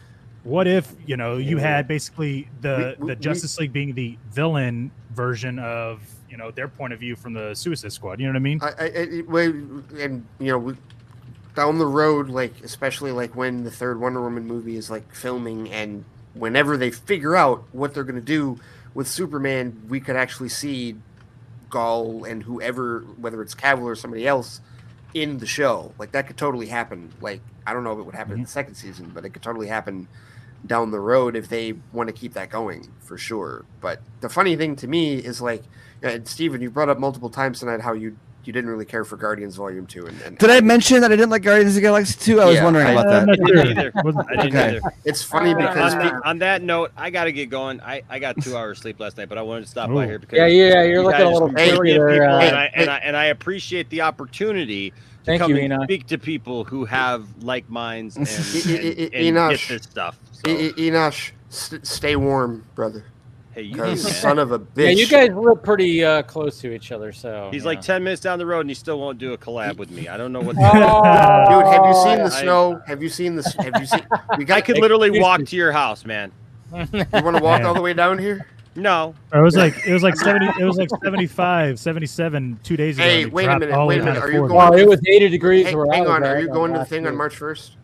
[0.43, 4.15] What if you know you had basically the We- we- the Justice League being the
[4.31, 6.01] villain version of
[6.35, 8.19] you know their point of view from the Suicide Squad?
[8.19, 8.59] You know what I mean?
[8.61, 10.73] I, I, I well, and you know, we,
[11.55, 15.71] down the road, like especially like when the third Wonder Woman movie is like filming,
[15.71, 18.59] and whenever they figure out what they're gonna do
[18.93, 20.97] with Superman, we could actually see
[21.71, 24.59] Gal and whoever, whether it's Cavill or somebody else,
[25.13, 25.93] in the show.
[25.97, 27.13] Like that could totally happen.
[27.21, 28.43] Like I don't know if it would happen in mm-hmm.
[28.43, 30.09] the second season, but it could totally happen
[30.67, 33.65] down the road if they want to keep that going for sure.
[33.81, 35.63] But the funny thing to me is like,
[36.01, 39.17] and Steven, you brought up multiple times tonight how you you didn't really care for
[39.17, 41.81] Guardians Volume Two, and, and Did I mention that I didn't like Guardians of the
[41.81, 42.41] Galaxy 2?
[42.41, 43.25] I was Yeah, wondering I- about Uh, that.
[43.25, 43.55] not I sure.
[43.55, 43.91] didn't either.
[44.29, 44.67] I didn't Okay.
[44.77, 44.81] either.
[45.03, 47.81] it's funny Uh, because on, that, on that note, I got to get going.
[47.81, 50.19] I, I got two hours sleep last night, but I wanted to stop by here
[50.19, 52.29] because Yeah, yeah, you're you looking a little give furry people- there.
[52.29, 55.65] Uh, and, I, and, I, and I appreciate the opportunity to Thank come you, and
[55.73, 55.83] Enoch.
[55.85, 60.19] speak to people who have like minds and, and, e- and get this stuff.
[60.45, 63.03] So, E- Enosh, st- stay warm, brother.
[63.53, 64.83] hey, you Because son of a bitch.
[64.83, 67.83] yeah, you guys live pretty uh, close to each other, so He's you like know.
[67.83, 70.07] 10 minutes down the road and he still won't do a collab with me.
[70.07, 70.55] I don't know what.
[70.59, 70.61] Oh,
[71.61, 72.81] Dude, have you seen the I- snow?
[72.85, 73.43] Have you seen the?
[73.59, 74.05] Have you seen?
[74.37, 74.65] We I got.
[74.65, 75.45] could literally walk me.
[75.47, 76.31] to your house, man.
[76.73, 77.65] You want to walk Man.
[77.65, 78.47] all the way down here?
[78.75, 79.15] No.
[79.33, 83.05] It was like it was like 70 it was like 75, 77 two days ago.
[83.05, 85.29] Hey, it wait a minute, wait a minute, are you going- Well, it was 80
[85.29, 85.65] degrees.
[85.67, 86.23] Hey, hang on.
[86.25, 87.15] Are you going to the last thing on.
[87.15, 87.77] March first?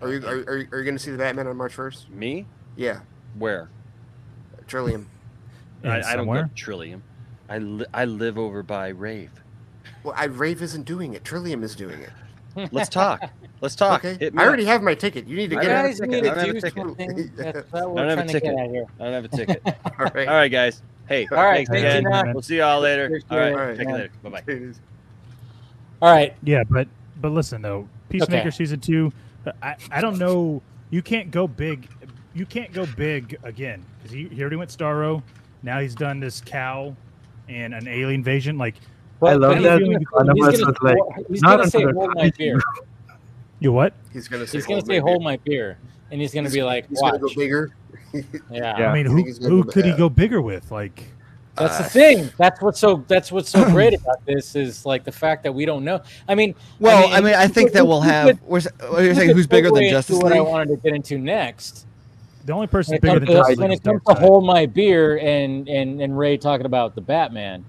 [0.00, 2.08] Are you are, are, you- are you going to see the Batman on March first?
[2.10, 2.46] Me?
[2.76, 3.00] Yeah,
[3.38, 3.68] Where?
[4.66, 5.08] Trillium.
[5.84, 6.50] I, I don't go somewhere.
[6.54, 7.02] Trillium.
[7.48, 9.30] I, li- I live over by Rave.
[10.04, 11.24] Well, I Rave isn't doing it.
[11.24, 12.10] Trillium is doing it.
[12.72, 13.22] Let's talk.
[13.60, 14.04] Let's talk.
[14.04, 14.16] Okay.
[14.18, 14.48] Hit me I up.
[14.48, 15.26] already have my ticket.
[15.26, 15.96] You need to I get don't have a it.
[15.96, 16.10] ticket.
[16.10, 17.36] need I don't have a ticket.
[17.36, 18.88] That's what I we're don't have a trying to get ticket.
[19.00, 19.62] I don't have a ticket.
[19.66, 20.28] All right.
[20.28, 20.82] All right, guys.
[21.08, 22.26] Hey, All right, thanks thank again.
[22.28, 23.06] you, We'll see y'all later.
[23.06, 23.48] Appreciate All right.
[23.48, 23.52] it.
[23.54, 23.76] All right.
[23.78, 24.10] Take you later.
[24.22, 24.72] Bye bye.
[26.02, 26.34] All right.
[26.42, 26.86] Yeah, but
[27.20, 28.50] but listen though, Peacemaker Okay.
[28.50, 29.12] season two,
[29.62, 30.62] I I don't know.
[30.90, 31.88] You can't go big.
[32.34, 35.22] you can't go big again because he, he already went Starro.
[35.62, 36.94] Now he's done this cow
[37.48, 38.56] and an alien invasion.
[38.58, 38.76] Like,
[39.22, 39.78] I love I'm that.
[39.80, 40.96] feeling- Anonymous He's gonna, like,
[41.28, 42.60] he's not gonna say another hold my beer.
[43.60, 43.94] you what?
[44.12, 44.58] He's gonna say.
[44.58, 45.78] He's gonna "Hold say my hold beer." my beer,
[46.10, 47.36] and he's gonna He's- be like, he's gonna go watch.
[47.36, 47.74] bigger.
[48.50, 48.72] Yeah.
[48.90, 50.70] I mean, who think who could he go bigger with?
[50.70, 51.04] Like,
[51.58, 52.30] That's the Uh, thing.
[52.38, 53.04] That's what's so.
[53.08, 56.00] That's what's so great about this is like the fact that we don't know.
[56.28, 58.26] I mean, Well, I mean, I, you think that we'll have.
[58.28, 60.40] could- We're, s- you're you saying could who's bigger than segue into Justice What I
[60.40, 61.86] wanted to get into next.
[62.44, 64.14] the only person When bigger comes than to, Justice when League it is comes to
[64.14, 67.64] hold my beer and and and Ray talking about the Batman,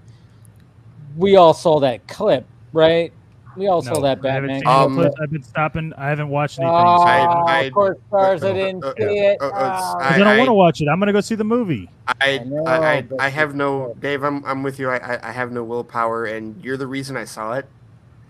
[1.16, 3.12] we all saw that clip, right?
[3.56, 4.60] We all saw No, that I haven't Batman.
[4.60, 5.16] seen the Um, clips.
[5.22, 5.92] I've been stopping.
[5.98, 6.74] I haven't watched anything.
[6.74, 8.42] Oh, so- I- I- of course, stars.
[8.44, 9.38] I uh, didn't uh, see it.
[9.40, 9.98] uh, uh, Oh.
[10.00, 10.88] I, don't want to watch it.
[10.88, 11.88] I'm gonna go see the movie.
[12.06, 13.94] I I I, know, I, I have no.
[14.00, 14.22] Dave.
[14.22, 14.88] I'm I'm with you.
[14.88, 17.66] I, I I have no willpower, and you're the reason I saw it.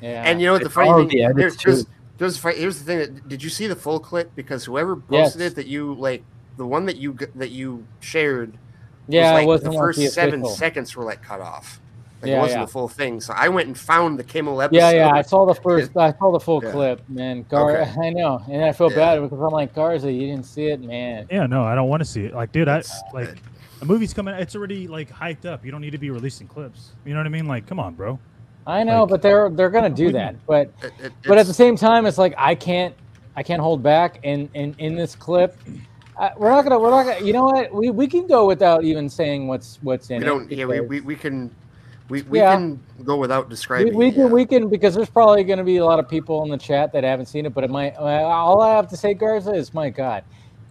[0.00, 0.22] yeah.
[0.24, 1.08] And you know what the funny all thing?
[1.08, 1.70] the edits, Here's, too.
[1.70, 1.86] here's,
[2.18, 2.98] here's, the fi- here's the thing.
[2.98, 4.34] That, did you see the full clip?
[4.34, 5.52] Because whoever posted Yes.
[5.52, 6.22] it, that you like,
[6.56, 8.56] the one that you that you shared,
[9.08, 10.56] yeah, was like it wasn't the first seven official.
[10.56, 11.79] seconds were like cut off.
[12.22, 12.64] Like Yeah, it wasn't yeah.
[12.66, 13.20] the full thing.
[13.20, 14.76] So I went and found the Kimmel episode.
[14.78, 15.96] Yeah, yeah, I saw the first.
[15.96, 16.70] I saw the full Yeah.
[16.70, 17.44] clip, man.
[17.48, 17.90] Gar, Okay.
[18.02, 18.96] I know, and I feel Yeah.
[18.96, 21.26] bad because I'm like Garza, you didn't see it, man.
[21.30, 22.34] Yeah, no, I don't want to see it.
[22.34, 23.36] Like, dude, I It's- like
[23.80, 24.34] a movie's coming.
[24.34, 25.64] It's already like hyped up.
[25.64, 26.92] You don't need to be releasing clips.
[27.06, 27.46] You know what I mean?
[27.46, 28.18] Like, come on, bro.
[28.66, 30.34] I know, Like- but they're they're gonna do that.
[30.46, 32.94] But It- it- but at the same time, it's like I can't
[33.36, 34.18] I can't hold back.
[34.24, 35.56] And and in this clip,
[36.18, 37.24] I, we're not gonna we're not gonna.
[37.24, 37.72] You know what?
[37.72, 40.28] We we can go without even saying what's what's in it we it.
[40.28, 40.52] don't.
[40.52, 41.50] Yeah, we, because we, we can.
[42.10, 42.56] We, we Yeah.
[42.56, 43.94] can go without describing.
[43.94, 44.26] we it, can yeah.
[44.26, 46.92] we can because there's probably going to be a lot of people in the chat
[46.92, 47.54] that haven't seen it.
[47.54, 47.94] But it might.
[47.96, 50.24] All I have to say, Garza, is my God,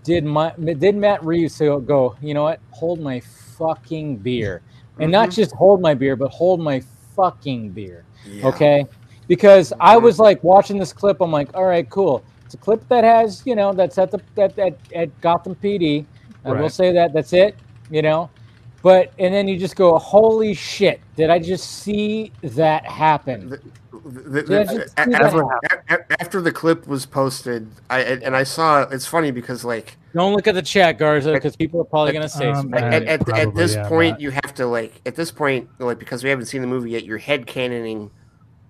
[0.03, 2.15] did my did Matt Reeves go?
[2.21, 2.59] You know what?
[2.71, 3.21] Hold my
[3.57, 4.61] fucking beer,
[4.99, 5.35] and not Mhm.
[5.35, 6.81] just hold my beer, but hold my
[7.15, 8.03] fucking beer.
[8.25, 8.47] Yeah.
[8.47, 8.85] Okay.
[9.27, 10.01] Because I Mhm.
[10.03, 12.23] was like watching this clip, I'm like, all right, cool.
[12.45, 16.05] It's a clip that has, you know, that's at the that at, at Gotham PD.
[16.45, 17.55] I will say that that's it,
[17.91, 18.29] you know.
[18.81, 21.01] But and then you just go, holy shit!
[21.17, 23.49] Did I just see that happen?
[23.49, 23.59] The-
[23.91, 25.09] the- the- just that.
[25.21, 25.49] after, a-
[25.89, 29.97] a- after the clip was posted, I and and I saw it's funny because like
[30.13, 32.83] Don't look at the chat, Garza, because people are probably gonna say Um, some at,
[32.93, 34.21] at, at, probably, at this yeah, point Matt.
[34.21, 37.03] you have to like at this point like because we haven't seen the movie yet,
[37.03, 38.09] you're head canoning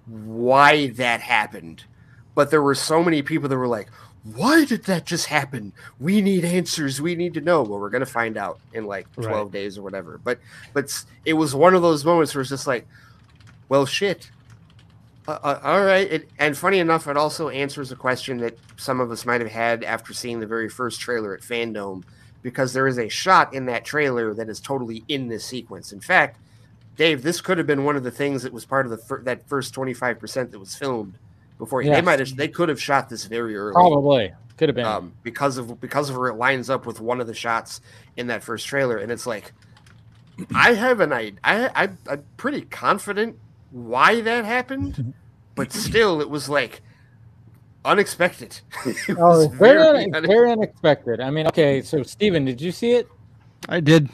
[0.07, 1.83] why that happened.
[2.33, 3.89] But there were so many people that were like,
[4.23, 5.73] "Why did that just happen?
[5.99, 7.01] We need answers.
[7.01, 9.27] We need to know." Well, we're gonna find out in like Right.
[9.27, 10.19] twelve days or whatever.
[10.23, 10.39] But
[10.73, 12.88] but it was one of those moments where it's just like,
[13.69, 14.30] "Well, shit."
[15.27, 18.99] Uh, uh, all right, it, and funny enough, it also answers a question that some
[18.99, 22.03] of us might have had after seeing the very first trailer at Fandom,
[22.41, 25.91] because there is a shot in that trailer that is totally in this sequence.
[25.91, 26.38] In fact,
[26.95, 29.22] Dave, this could have been one of the things that was part of the fir-
[29.22, 31.14] that first twenty five percent that was filmed
[31.59, 31.83] before.
[31.83, 34.85] They might have they could have shot this very early, Probably could have been.
[34.85, 37.81] um, because of because of where it lines up with one of the shots
[38.17, 39.53] in that first trailer, and it's like,
[40.55, 41.13] I have an.
[41.13, 43.38] I, I I'm pretty confident
[43.69, 45.13] why that happened,
[45.55, 46.81] but still, it was like
[47.85, 48.59] unexpected.
[48.85, 51.21] It oh, was it's very, very une- une- very unexpected.
[51.21, 53.07] I mean, okay, so Steven, did you see it?
[53.67, 54.09] I did.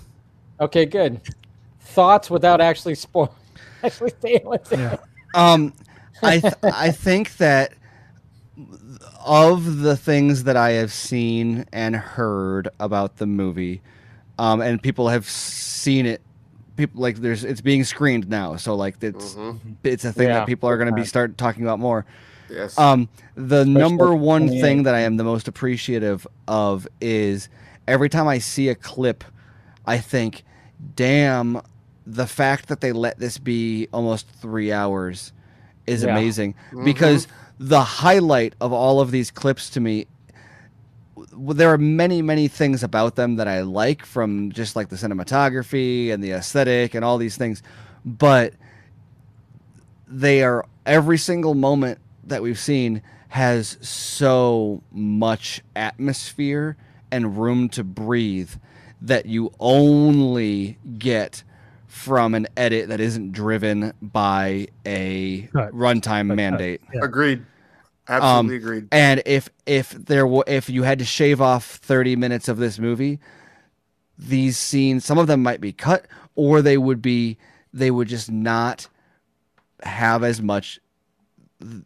[0.59, 1.21] Okay, good.
[1.79, 3.33] Thoughts without actually spoil,
[3.83, 4.97] actually saying what's in Yeah.
[5.33, 5.73] Um,
[6.23, 7.73] I th- I think that
[9.25, 13.81] of the things that I have seen and heard about the movie,
[14.39, 16.21] um, and people have seen it.
[16.77, 19.59] People like there's it's being screened now, so like it's Mhm.
[19.83, 22.05] it's a thing Yeah, that people are going to be start talking about more.
[22.49, 22.77] Yes.
[22.77, 24.61] Um, the number one 28.
[24.61, 27.49] thing that I am the most appreciative of is
[27.87, 29.23] every time I see a clip,
[29.85, 30.43] I think,
[30.95, 31.61] damn,
[32.05, 35.31] the fact that they let this be almost three hours
[35.87, 36.09] is Yeah.
[36.11, 36.85] amazing Mhm.
[36.85, 37.27] because
[37.59, 40.07] the highlight of all of these clips to me
[41.37, 46.11] there are many many things about them that i like from just like the cinematography
[46.11, 47.63] and the aesthetic and all these things
[48.05, 48.53] but
[50.07, 56.77] they are every single moment that we've seen has so much atmosphere
[57.11, 58.51] and room to breathe
[59.01, 61.43] that you only get
[61.95, 65.71] from an edit that isn't driven by a Cut.
[65.71, 66.35] runtime cut.
[66.35, 66.81] mandate.
[66.93, 66.99] Yeah.
[67.03, 67.39] Agreed.
[68.07, 68.87] Um, Absolutely agreed.
[68.91, 72.77] And if if there were if you had to shave off 30 minutes of this
[72.77, 73.19] movie,
[74.17, 77.37] these scenes some of them might be cut or they would be
[77.73, 78.89] they would just not
[79.81, 80.79] have as much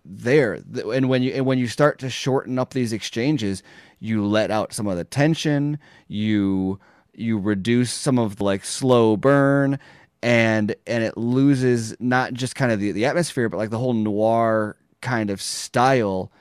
[0.03, 0.59] there
[0.91, 3.61] and when you and when you start to shorten up these exchanges
[3.99, 6.79] you let out some of the tension you
[7.13, 9.79] you reduce some of the like slow burn
[10.23, 13.93] and and it loses not just kind of the, the atmosphere but like the whole
[13.93, 16.31] noir kind of style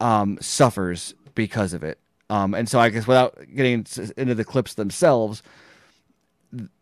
[0.00, 1.98] um suffers because of it
[2.30, 3.84] Um, and so I guess without getting
[4.16, 5.42] into the clips themselves,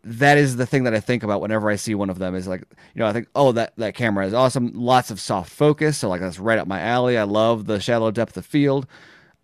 [0.04, 2.46] that is the thing that I think about whenever I see one of them is
[2.48, 2.62] like,
[2.94, 4.72] you know, I think, oh, that, that camera is awesome.
[4.74, 5.98] Lots of soft focus.
[5.98, 7.18] So like that's right up my alley.
[7.18, 8.86] I love the shallow depth of field.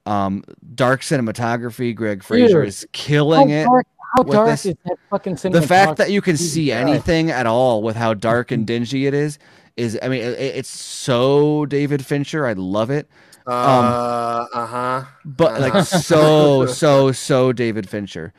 [0.07, 0.45] Um,
[0.75, 1.95] dark cinematography.
[1.95, 3.65] Greig Fraser is killing how it.
[3.65, 3.87] dark,
[4.17, 4.67] how with dark this.
[4.67, 6.81] is that fucking the fact that you can see Christ.
[6.89, 9.39] anything at all with how dark and dingy it is
[9.77, 12.47] is I mean it, it's so David Fincher.
[12.47, 13.09] I love it.
[13.47, 15.05] Um, Uh, uh huh.
[15.25, 15.85] but like Uh-huh.
[15.85, 18.33] so so so David Fincher.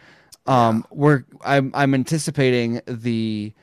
[0.47, 3.53] Um, we're I'm I'm anticipating the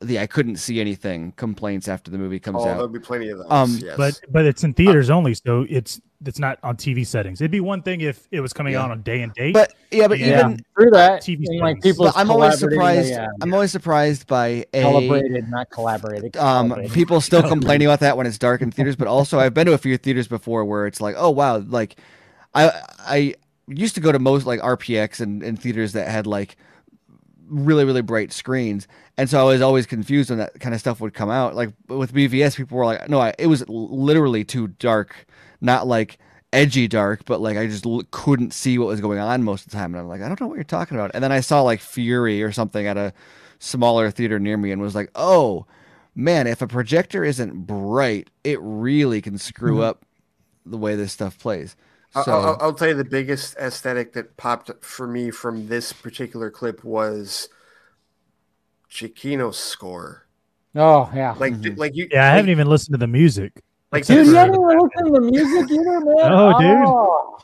[0.00, 2.62] the I couldn't see anything complaints after the movie comes out.
[2.68, 3.46] Oh, there'll be plenty of those.
[3.50, 3.96] Um, yes.
[3.96, 7.40] But but it's in theaters only, so it's it's not on TV settings.
[7.40, 8.82] It'd be one thing if it was coming Yeah.
[8.82, 9.54] out on day and date.
[9.54, 10.40] But yeah, but Yeah.
[10.40, 11.96] even through that, TV and, like settings.
[11.96, 13.12] people, I'm always surprised.
[13.40, 16.36] I'm always surprised by a Celebrated, not collaborated.
[16.38, 16.92] um Calibrated.
[16.92, 19.72] people still complaining about that when it's dark in theaters but also i've been to
[19.72, 21.96] a few theaters before where it's like oh wow like
[22.54, 23.34] i i
[23.66, 26.56] used to go to most like rpx and, and theaters that had like
[27.48, 31.00] really really bright screens and so i was always confused when that kind of stuff
[31.00, 34.68] would come out like with bvs people were like no I, it was literally too
[34.68, 35.26] dark
[35.60, 36.18] not like
[36.52, 39.70] edgy dark but like i just l- couldn't see what was going on most of
[39.72, 41.40] the time and i'm like i don't know what you're talking about and then i
[41.40, 43.12] saw like fury or something at a
[43.60, 45.66] smaller theater near me and was like oh
[46.12, 49.84] man, if a projector isn't bright, it really can screw Mhm.
[49.84, 50.04] up
[50.66, 51.76] the way this stuff plays.
[52.16, 55.92] I'll- So I'll, I'll tell you the biggest aesthetic that popped for me from this
[55.92, 57.48] particular clip was
[58.90, 60.26] Giacchino's score.
[60.74, 61.78] Oh yeah, Like, Mm-hmm.
[61.78, 62.08] like you.
[62.10, 63.62] yeah, I haven't even listened to the music.
[63.92, 66.32] Like, dude, you haven't even listened to the music either, man.
[66.32, 66.78] Oh, dude.
[66.86, 67.38] Oh,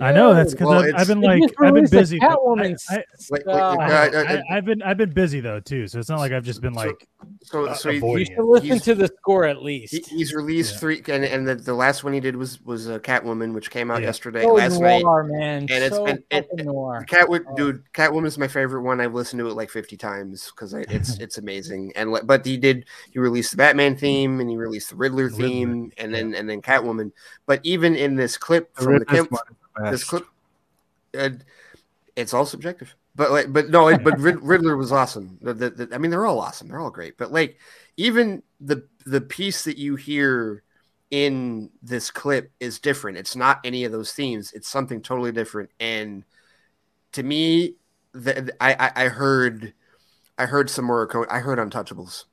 [0.00, 2.18] I know that's because Well, I've, I've been like I've been busy.
[2.18, 2.26] though.
[2.26, 5.10] I, Catwoman I, like, like, Uh, like, I, uh, uh, I, have been I've been
[5.12, 7.06] busy though too, so it's not like I've just been like
[7.42, 9.94] so, uh, so he- You should listen He's- to the score at least.
[9.94, 10.78] he, he's released Yeah.
[10.78, 13.90] three, and, and the, the last one he did was was uh, Catwoman, which came
[13.90, 14.08] out Yeah.
[14.08, 15.02] yesterday, so last night.
[15.02, 15.62] noir, man.
[15.62, 17.04] and it's- so and- and- fucking noir.
[17.08, 17.54] Catwoman, Oh.
[17.56, 19.00] dude, Catwoman's my favorite one.
[19.00, 21.92] I've listened to it like fifty times because it's it's amazing.
[21.96, 25.36] And but he did he released the Batman theme and he released the Riddler The
[25.36, 27.12] Riddler, theme and then and then Catwoman.
[27.46, 29.54] But even in this clip The from the Riddler's Kim, the
[29.90, 30.24] this clip,
[31.16, 31.30] uh,
[32.16, 32.94] it's all subjective.
[33.16, 35.38] But like, but no, it, but Rid- Riddler was awesome.
[35.40, 36.68] The, the, the- I mean, they're all awesome.
[36.68, 37.16] They're all great.
[37.16, 37.58] But like,
[37.96, 40.62] even the the piece that you hear
[41.10, 43.18] in this clip is different.
[43.18, 44.52] It's not any of those themes.
[44.52, 45.70] It's something totally different.
[45.78, 46.24] And
[47.12, 47.76] to me,
[48.12, 49.74] the, I, I I heard
[50.36, 51.08] I heard some more.
[51.32, 52.24] I heard Untouchables.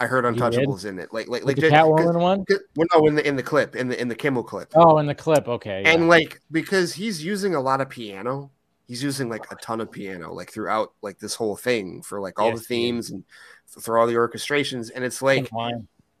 [0.00, 0.24] I heard?
[0.24, 1.12] Untouchables in it.
[1.12, 2.44] Like like Like like the Catwoman one.
[2.76, 4.72] well, no, in the in the clip in the in the Kimmel clip.
[4.74, 5.48] Oh, in the clip.
[5.48, 5.82] Okay.
[5.82, 5.90] yeah.
[5.90, 8.50] And like because he's using a lot of piano,
[8.86, 12.38] he's using like a ton of piano like throughout like this whole thing for like
[12.38, 13.24] all Yes, the he themes and
[13.76, 15.50] f- for all the orchestrations, and it's like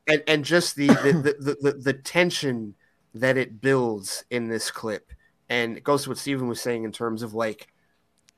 [0.08, 2.74] and, and just the the, the, the the the tension
[3.14, 5.12] that it builds in this clip,
[5.48, 7.68] and it goes to what Steven was saying in terms of like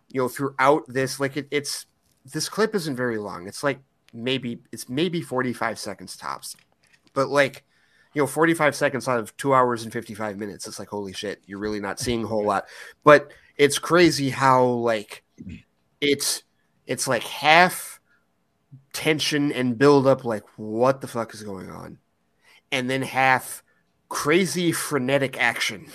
[0.09, 1.87] you know throughout this like it, it's
[2.31, 3.47] this clip isn't very long.
[3.49, 3.81] It's like
[4.13, 6.57] maybe it's maybe forty five seconds tops,
[7.15, 7.65] but like
[8.15, 11.41] you know 45 seconds out of two hours and 55 minutes it's like holy shit
[11.47, 12.65] you're really not seeing a whole lot.
[13.05, 15.23] But it's crazy how like
[16.01, 16.43] it's
[16.87, 18.01] it's like half
[18.93, 21.99] tension and build up like what the fuck is going on?
[22.73, 23.63] And then half
[24.09, 25.87] crazy frenetic action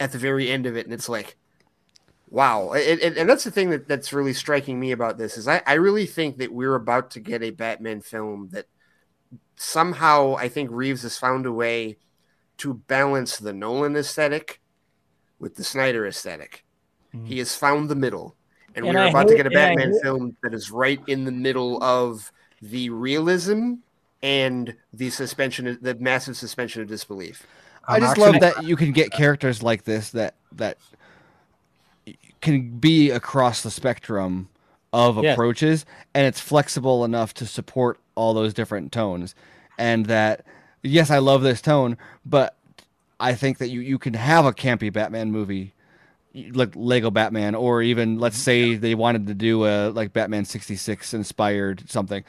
[0.00, 0.86] at the very end of it.
[0.86, 1.36] And it's like
[2.32, 5.46] wow it, it- and that's the thing that, that's really striking me about this is
[5.46, 8.66] I, I really think that we're about to get a batman film that
[9.56, 11.98] somehow I think Reeves has found a way
[12.58, 14.60] to balance the Nolan aesthetic
[15.38, 16.64] with the Snyder aesthetic.
[17.14, 17.26] Mhm.
[17.26, 18.36] He has found the middle,
[18.74, 21.24] and, And we're I about to get a Batman hate- film that is right in
[21.24, 22.30] the middle of
[22.60, 23.74] the realism
[24.22, 27.46] and the suspension, the massive suspension of disbelief.
[27.88, 30.78] I I'm just love that you can get characters like this that that
[32.42, 34.48] can be across the spectrum
[34.92, 35.32] of Yes.
[35.32, 39.34] approaches and it's flexible enough to support all those different tones.
[39.78, 40.44] And that
[40.82, 41.96] yes I love this tone
[42.26, 42.56] but
[43.18, 45.72] I think that you you can have a campy Batman movie
[46.34, 48.42] like Lego Batman or even let's mm-hmm.
[48.44, 52.24] say they wanted to do a like Batman 66 inspired something.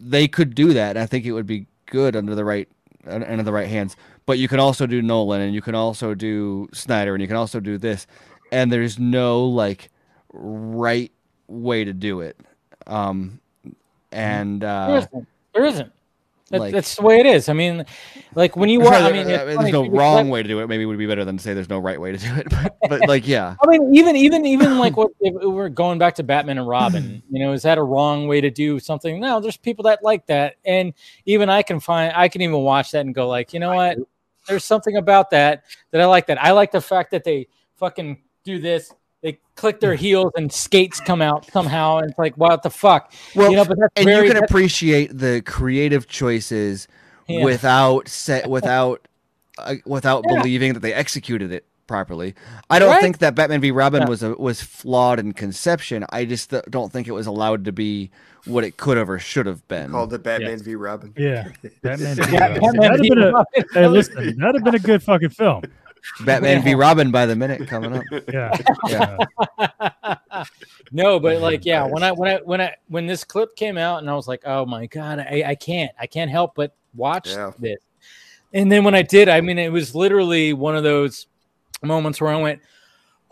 [0.00, 0.90] They could do that.
[0.90, 2.68] And I think it would be good under the right
[3.06, 3.96] under the right hands.
[4.26, 7.36] But you can also do Nolan and you can also do Snyder and you can
[7.36, 8.06] also do this
[8.54, 9.90] and there's no like
[10.32, 11.12] right
[11.48, 12.36] way to do it
[12.86, 13.40] um
[14.14, 15.28] and there uh isn't.
[15.54, 15.92] There isn't.
[16.50, 17.48] That, like- that's the way it is.
[17.48, 17.86] I mean,
[18.34, 19.00] like when you watch.
[19.00, 21.24] I mean, there's funny no wrong way to do it maybe it would be better
[21.24, 23.66] than to say there's no right way to do it but, but like yeah I
[23.66, 27.22] mean, even even even like what if we're going back to Batman and Robin.
[27.34, 29.18] You know, is that a wrong way to do something?
[29.18, 32.92] No, there's people that like that, and even I can find I can even watch
[32.92, 33.98] that and go like, you know what?
[34.46, 36.26] There's something about that that I like.
[36.26, 38.92] That I like the fact that they fucking do this.
[39.22, 43.12] They click their heels and skates come out somehow, and it's like, what the fuck?
[43.34, 46.86] Well, you know, but that's and very, you can appreciate the creative choices
[47.26, 47.42] Yeah.
[47.44, 49.08] without set without
[49.56, 50.36] uh, without Yeah.
[50.36, 52.34] believing that they executed it properly.
[52.68, 53.00] I don't Right.
[53.00, 54.08] think that Batman v Robin Yeah.
[54.08, 56.04] was a, was flawed in conception.
[56.10, 58.10] I just th- don't think it was allowed to be
[58.46, 59.90] what it could have or should have been.
[59.92, 61.14] Called the Batman v Robin.
[61.16, 61.48] Yeah,
[61.82, 62.16] Batman.
[62.16, 63.44] v, Yeah, uh, Batman v Robin.
[63.72, 65.62] hey, listen, that'd have been a good fucking film.
[66.24, 68.04] Batman v Robin by the minute coming up.
[68.32, 68.56] Yeah,
[68.88, 70.14] Yeah.
[70.92, 74.00] no, but like, yeah, when I when I when I when this clip came out,
[74.00, 77.28] and I was like, oh my god, I, I can't, I can't help but watch
[77.28, 77.52] Yeah.
[77.58, 77.78] this.
[78.52, 81.26] And then when I did, I mean, it was literally one of those
[81.82, 82.60] moments where I went,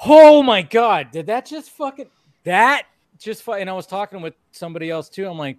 [0.05, 2.09] oh my god, did that just fucking
[2.45, 2.85] that
[3.19, 3.53] just fu-?
[3.53, 5.29] and I was talking with somebody else too.
[5.29, 5.59] I'm like,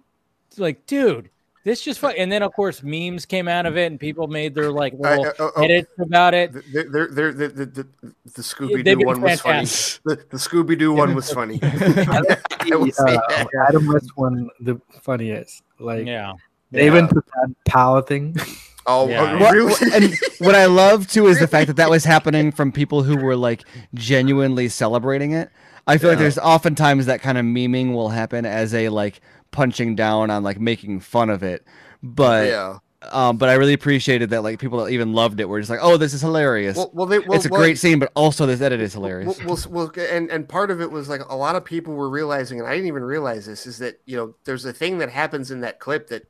[0.58, 1.30] like, dude.
[1.64, 2.08] This just fu-.
[2.08, 5.16] and then of course memes came out of it and people made their like I-
[5.16, 5.62] little uh, oh, oh.
[5.64, 6.52] edits about it.
[6.72, 7.86] They're, they're, they're, the, the, the,
[8.34, 9.64] the Scooby Doo been one was funny.
[9.64, 11.58] The, the Scooby Doo one was funny.
[11.62, 13.46] I will say The, that.
[13.54, 15.62] uh, Adam West one, the funniest.
[15.80, 16.34] Like, Yeah.
[16.70, 18.36] they even put that power thing.
[18.86, 19.22] Oh, Yeah.
[19.22, 19.74] oh, What- really?
[19.94, 23.16] and what I love too is the fact that that was happening from people who
[23.16, 25.48] were like genuinely celebrating it.
[25.86, 29.22] I feel like there's oftentimes that kind of memeing will happen as a like
[29.54, 31.64] punching down on like making fun of it,
[32.02, 32.78] but yeah.
[33.10, 35.78] um, but I really appreciated that like people that even loved it were just like,
[35.80, 36.76] oh, this is hilarious.
[36.76, 39.38] Well, well, they, well, it's a well, great scene, but also this edit is hilarious.
[39.38, 42.10] Well, well, well, and and part of it was like a lot of people were
[42.10, 45.10] realizing, and I didn't even realize this, is that you know there's a thing that
[45.10, 46.26] happens in that clip that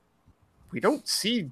[0.71, 1.51] we don't see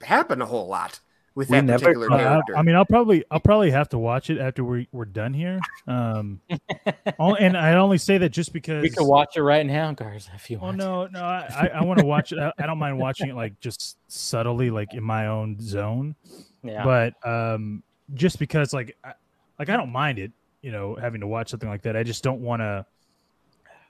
[0.00, 1.00] happen a whole lot
[1.34, 2.56] with We that never- particular Uh, I, character.
[2.56, 5.60] I mean, I'll probably I'll probably have to watch it after we we're done here.
[5.86, 6.40] Um,
[7.18, 10.28] on- and I only say that just because We could watch it right now, guys,
[10.34, 10.78] if you Well, want.
[10.78, 12.38] no, no, I, I, I want to watch it.
[12.38, 16.14] I, I don't mind watching it like just subtly, like in my own zone.
[16.62, 16.84] Yeah.
[16.84, 17.82] But um,
[18.14, 19.12] just because, like, I,
[19.58, 21.96] like I don't mind it, you know, having to watch something like that.
[21.96, 22.84] I just don't want to.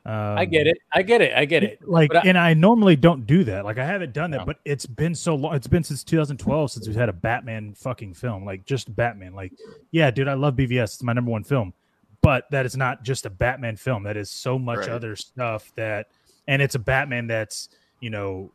[0.07, 0.79] Um, I get it.
[0.95, 1.33] I get it.
[1.37, 1.87] I get it.
[1.87, 3.65] Like, I- and I normally don't do that.
[3.65, 4.45] Like, I haven't done that, No.
[4.47, 5.55] but it's been so long.
[5.55, 8.45] It's been since 2012 since we've had a Batman fucking film.
[8.47, 9.35] Like, just Batman.
[9.35, 9.53] Like,
[9.91, 10.95] yeah, dude, I love BVS.
[10.95, 11.75] It's my number one film.
[12.23, 14.03] But that is not just a Batman film.
[14.05, 14.89] That is so much Right.
[14.91, 16.09] other stuff that,
[16.49, 17.69] and it's a Batman that's
[18.01, 18.51] you know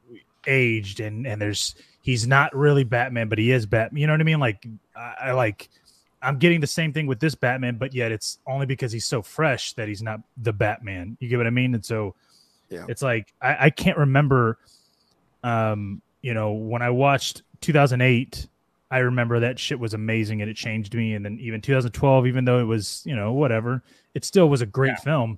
[0.48, 4.02] aged and and there's he's not really Batman, but he is Batman.
[4.02, 4.40] You know what I mean?
[4.40, 4.66] Like,
[4.96, 5.70] I, I like.
[6.26, 9.22] I'm getting the same thing with this Batman, but yet it's only because he's so
[9.22, 11.18] fresh that he's not the Batman.
[11.20, 11.74] You get what I mean?
[11.76, 12.16] And so
[12.70, 12.86] Yeah.
[12.90, 14.58] it's like I, I can't remember
[15.44, 18.48] um, you know, when I watched 2008,
[18.90, 21.14] I remember that shit was amazing and it changed me.
[21.14, 23.84] And then even 2012, even though it was, you know, whatever,
[24.16, 25.38] it still was a great film.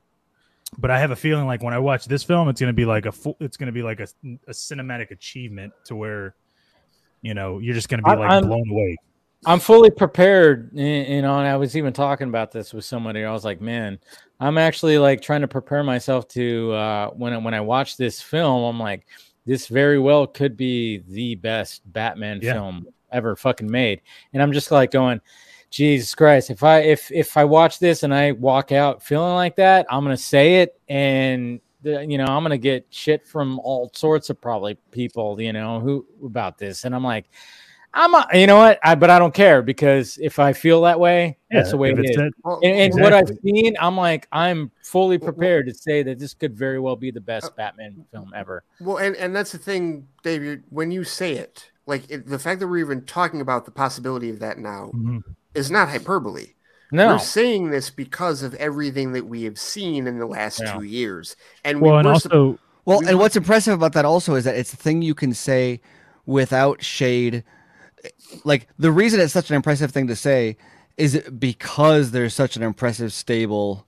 [0.77, 2.85] But I have a feeling like when I watch this film, it's going to be
[2.85, 4.07] like a full, it's going to be like a,
[4.47, 6.35] a cinematic achievement to where,
[7.21, 8.95] you know, you're just going to be like I'm- blown away.
[9.47, 10.71] I'm fully prepared.
[10.73, 13.23] You know, and I was even talking about this with somebody.
[13.23, 13.97] I was like, man,
[14.41, 18.21] I'm actually like trying to prepare myself to uh, when I, when I watch this
[18.21, 18.63] film.
[18.65, 19.07] I'm like,
[19.45, 22.53] this very well could be the best Batman Yeah.
[22.53, 24.01] film ever fucking made.
[24.33, 25.21] And I'm just like going,
[25.69, 26.49] Jesus Christ!
[26.49, 30.03] If I if if I watch this and I walk out feeling like that, I'm
[30.03, 34.41] gonna say it, and the, you know I'm gonna get shit from all sorts of
[34.41, 36.83] probably people, you know, who about this.
[36.83, 37.29] And I'm like,
[37.97, 38.79] I'm, a, you know what?
[38.83, 41.99] I but I don't care because if I feel that way, that's the way if
[41.99, 45.65] it it's Well, And, and what I've seen, I'm like, I'm fully Well, well- prepared
[45.67, 48.63] to say that this could very well be the Uh, best Batman film ever.
[48.79, 50.63] Well, and, and that's the thing, David.
[50.69, 54.29] When you say it, like it, the fact that we're even talking about the possibility
[54.29, 55.23] of that now Mhm.
[55.55, 56.53] is not hyperbole.
[56.91, 60.73] No, We're saying this because of everything that we have seen in the last Yeah.
[60.77, 61.35] two years,
[61.65, 64.55] and Well, we and also, Well, We- and what's impressive about that also is that
[64.55, 65.81] it's a thing you can say
[66.25, 67.43] without shade.
[68.43, 70.57] Like the reason it's such an impressive thing to say
[70.97, 73.85] is because there's such an impressive stable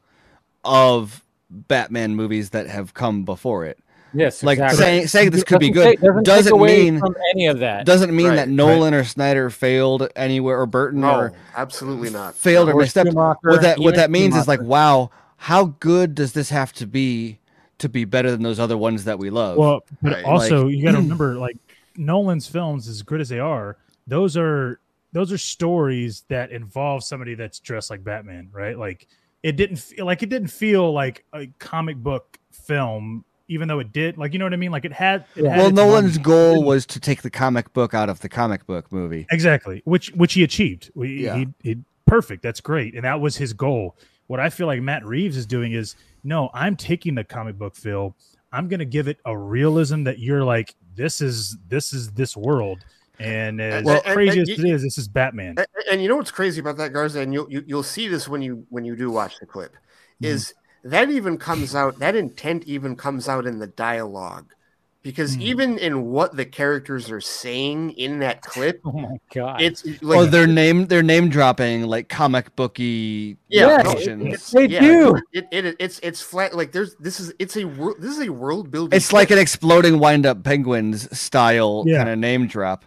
[0.64, 3.80] of Batman movies that have come before it.
[4.14, 4.78] yes, Like exactly.
[4.78, 7.48] saying saying this could be Doesn't take- good doesn't, doesn't take away mean from any
[7.48, 7.86] of that.
[7.86, 12.36] doesn't mean Right, that Nolan or Snyder failed anywhere or Burton no, or absolutely not.
[12.36, 13.08] failed or Or misstepped.
[13.08, 16.86] Schumacher, What that what that means is like, wow, how good does this have to
[16.86, 17.40] be
[17.80, 19.58] to be better than those other ones that we love?
[19.58, 20.26] Well, but Right.
[20.26, 21.58] also Like- you got to remember, like
[21.96, 23.78] Nolan's films, as good as they are,
[24.10, 24.80] those are
[25.12, 28.78] those are stories that involve somebody that's dressed like Batman, right?
[28.78, 29.08] Like
[29.44, 33.92] it didn't feel like it didn't feel like a comic book film, even though it
[33.92, 34.18] did.
[34.18, 34.72] Like you know what I mean?
[34.72, 35.26] Like it had.
[35.36, 36.18] It had well, Nolan's moments.
[36.20, 39.26] goal was to take the comic book out of the comic book movie.
[39.32, 40.92] Exactly, which which he achieved.
[40.96, 41.38] We, Yeah.
[41.38, 42.44] he, he perfect.
[42.44, 43.96] That's great, and that was his goal.
[44.28, 47.76] What I feel like Matt Reeves is doing is no, I'm taking the comic book
[47.76, 48.14] film.
[48.52, 52.84] I'm gonna give it a realism that you're like, this is this is this world,
[53.20, 55.56] And as Well, and- crazy and as it is, this is Batman.
[55.58, 58.28] And, and you know what's crazy about that, Garza, and you'll you, you'll see this
[58.28, 60.26] when you when you do watch the clip, mm-hmm.
[60.26, 64.54] is that even comes out that intent even comes out in the dialogue,
[65.02, 65.42] because mm.
[65.42, 69.98] even in what the characters are saying in that clip, oh my god, it's or
[70.02, 74.24] like they're name they're name dropping like comic booky yeah, Yes, no, notions.
[74.26, 75.22] it's- they yeah, do.
[75.34, 78.30] It, it it's it's flat like there's this is it's a wor- this is a
[78.30, 78.96] world building.
[78.96, 81.98] It's like an exploding wind up penguins style Yeah.
[81.98, 82.86] kind of name drop.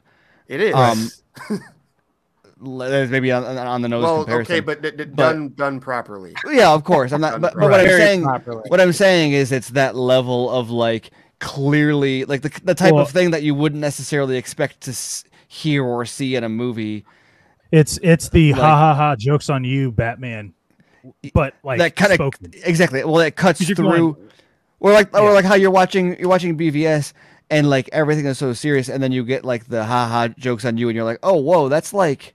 [0.52, 0.74] It is.
[0.74, 1.10] um,
[2.64, 4.52] There's maybe on, on the nose well, comparison.
[4.54, 6.32] okay, but, d- d- But- done done properly.
[6.50, 7.10] yeah, of course.
[7.12, 7.40] I'm not.
[7.40, 8.62] But, but what I'm saying, properly.
[8.68, 13.02] what I'm saying is, it's that level of like clearly, like the the type Well-
[13.02, 17.04] of thing that you wouldn't necessarily expect to s- hear or see in a movie.
[17.72, 20.54] It's it's the Like- ha ha ha jokes on you, Batman.
[21.34, 22.32] But like that kind of
[22.64, 23.02] exactly.
[23.02, 24.16] Well, it cuts through, going-
[24.78, 25.30] or like, or Yeah.
[25.30, 27.12] like how you're watching you're watching BVS
[27.52, 30.64] and like everything is so serious, and then you get like the ha ha jokes
[30.64, 32.34] on you, and you're like, oh whoa, that's like.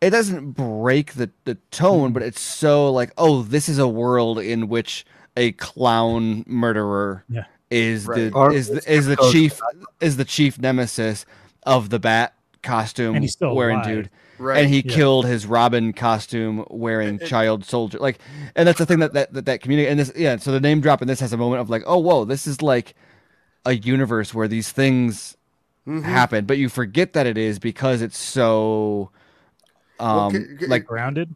[0.00, 4.40] It doesn't break the, the tone, but it's so like, oh, this is a world
[4.40, 7.44] in which a clown murderer Yeah.
[7.70, 8.32] is Right.
[8.32, 9.60] the Or is the, is the chief
[10.00, 11.24] is the chief nemesis
[11.62, 12.34] of the bat
[12.64, 13.86] costume And he's still wearing alive.
[13.94, 14.58] dude Right.
[14.64, 14.92] and he Yeah.
[14.92, 17.98] killed his Robin costume wearing child soldier.
[18.00, 18.18] Like,
[18.56, 20.36] and that's the thing that that that, that community and this yeah.
[20.38, 22.60] So the name drop in this has a moment of like, oh whoa, this is
[22.60, 22.96] like
[23.64, 25.36] a universe where these things
[25.86, 26.02] Mhm.
[26.04, 29.10] happen, but you forget that it is because it's so
[29.98, 30.86] Well, um c- c- like.
[30.90, 31.28] Yes,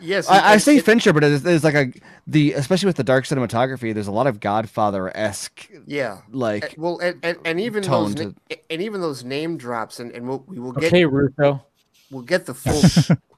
[0.00, 1.90] Yes, I, I say it- Fincher, but there's, there's like a
[2.26, 3.94] the especially with the dark cinematography.
[3.94, 6.18] There's a lot of Godfather esque Yeah.
[6.30, 8.32] like well, and, and, and even those na-
[8.68, 11.64] and even those name drops, and, and we'll we will get Okay, Russo.
[12.10, 13.16] we'll get the full.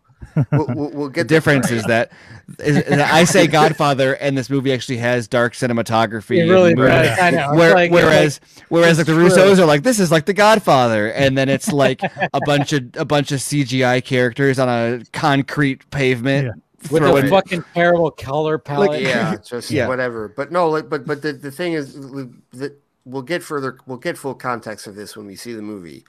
[0.53, 2.13] we'll, we'll, we'll the get difference is that
[2.59, 6.39] is, is that I say Godfather, and this movie actually has dark cinematography.
[6.45, 7.19] It really and movie- does.
[7.19, 7.55] I know.
[7.55, 9.29] Where- like- it's whereas, whereas like the true.
[9.29, 12.85] Russos are like, this is like the Godfather, and then it's like a bunch of
[12.95, 16.61] a bunch of CGI characters on a concrete pavement.
[16.91, 19.01] with a fucking terrible color palette.
[19.03, 19.87] yeah, just Yeah.
[19.89, 20.29] whatever.
[20.29, 24.19] But no, like, but but the, the thing is that we'll get further, we'll get
[24.19, 26.05] full context of this when we see the movie.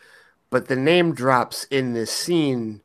[0.49, 2.81] But the name drops in this scene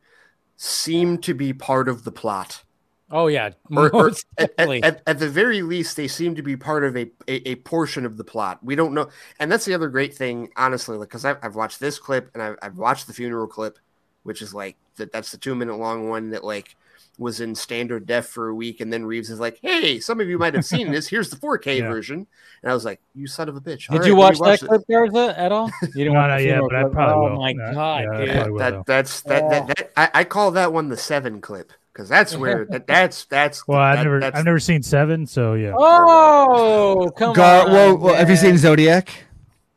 [0.59, 2.65] seem to be part of the plot.
[3.11, 4.83] Oh yeah, Or, or at, at, definitely.
[4.83, 8.05] at, at the very least, they seem to be part of a, a, a portion
[8.05, 8.59] of the plot.
[8.63, 9.09] We don't know,
[9.41, 12.43] and that's the other great thing, honestly, Like, because I've, I've watched this clip and
[12.43, 13.79] I've, I've watched the funeral clip,
[14.25, 15.13] which is like that.
[15.13, 16.77] That's the two minute long one that like
[17.19, 20.29] was in standard def for a week, and then Reeves is like, "Hey, some of
[20.29, 21.09] you might have seen this.
[21.09, 21.89] Here's the 4K Yeah.
[21.89, 22.27] version,"
[22.63, 24.61] and I was like, "You son of a bitch!" Did All you right, let watch
[24.61, 25.71] that clip, Garza, at all?
[25.83, 26.93] You didn't No, watch not the yet, but I clip?
[26.93, 27.41] probably Oh will.
[27.43, 28.35] my Yeah, god, yeah, dude!
[28.37, 28.59] probably will.
[28.59, 29.67] That that's that, that, oh.
[29.67, 33.67] that I, I call that one the seven clip because that's where that, that's that's
[33.67, 35.75] Well, I've never that's, I've never seen Seven, so yeah.
[35.77, 37.73] Oh, come Gar- on!
[37.73, 38.57] whoa, whoa, have you seen.
[38.57, 39.11] Zodiac?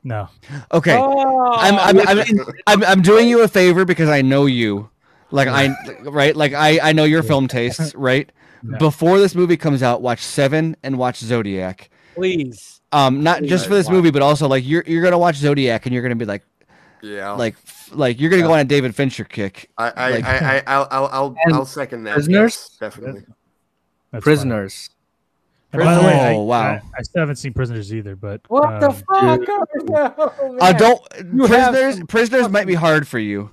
[0.03, 0.30] No.
[0.72, 2.03] Okay, Oh, I'm, I'm, oh.
[2.08, 4.91] I'm, I'm, I'm doing you a favor because I know you.
[5.32, 8.30] Like I right, like I, I know your film tastes, right?
[8.69, 8.77] Yeah.
[8.77, 11.90] Before this movie comes out, watch Seven and watch Zodiac.
[12.16, 12.82] please.
[12.93, 15.93] Um, not just for this movie, but also like you're you're gonna watch Zodiac and
[15.93, 16.43] you're gonna be like,
[17.01, 17.56] yeah like,
[17.93, 19.69] like you're gonna go on a David Fincher kick.
[19.77, 22.16] I I, like- I, I I'll I'll I'll, I'll second that.
[22.16, 22.42] Prisoners?
[22.53, 23.22] yes, definitely.
[24.11, 24.90] That's Prisoners.
[24.90, 24.98] fine.
[25.74, 26.61] And by the way, I, Oh, wow.
[26.74, 29.40] I, I still haven't seen Prisoners either, but What the um, fuck?
[30.18, 31.01] Oh, no, Uh, don't
[31.34, 33.51] You have prisoners some prisoners might be hard for you.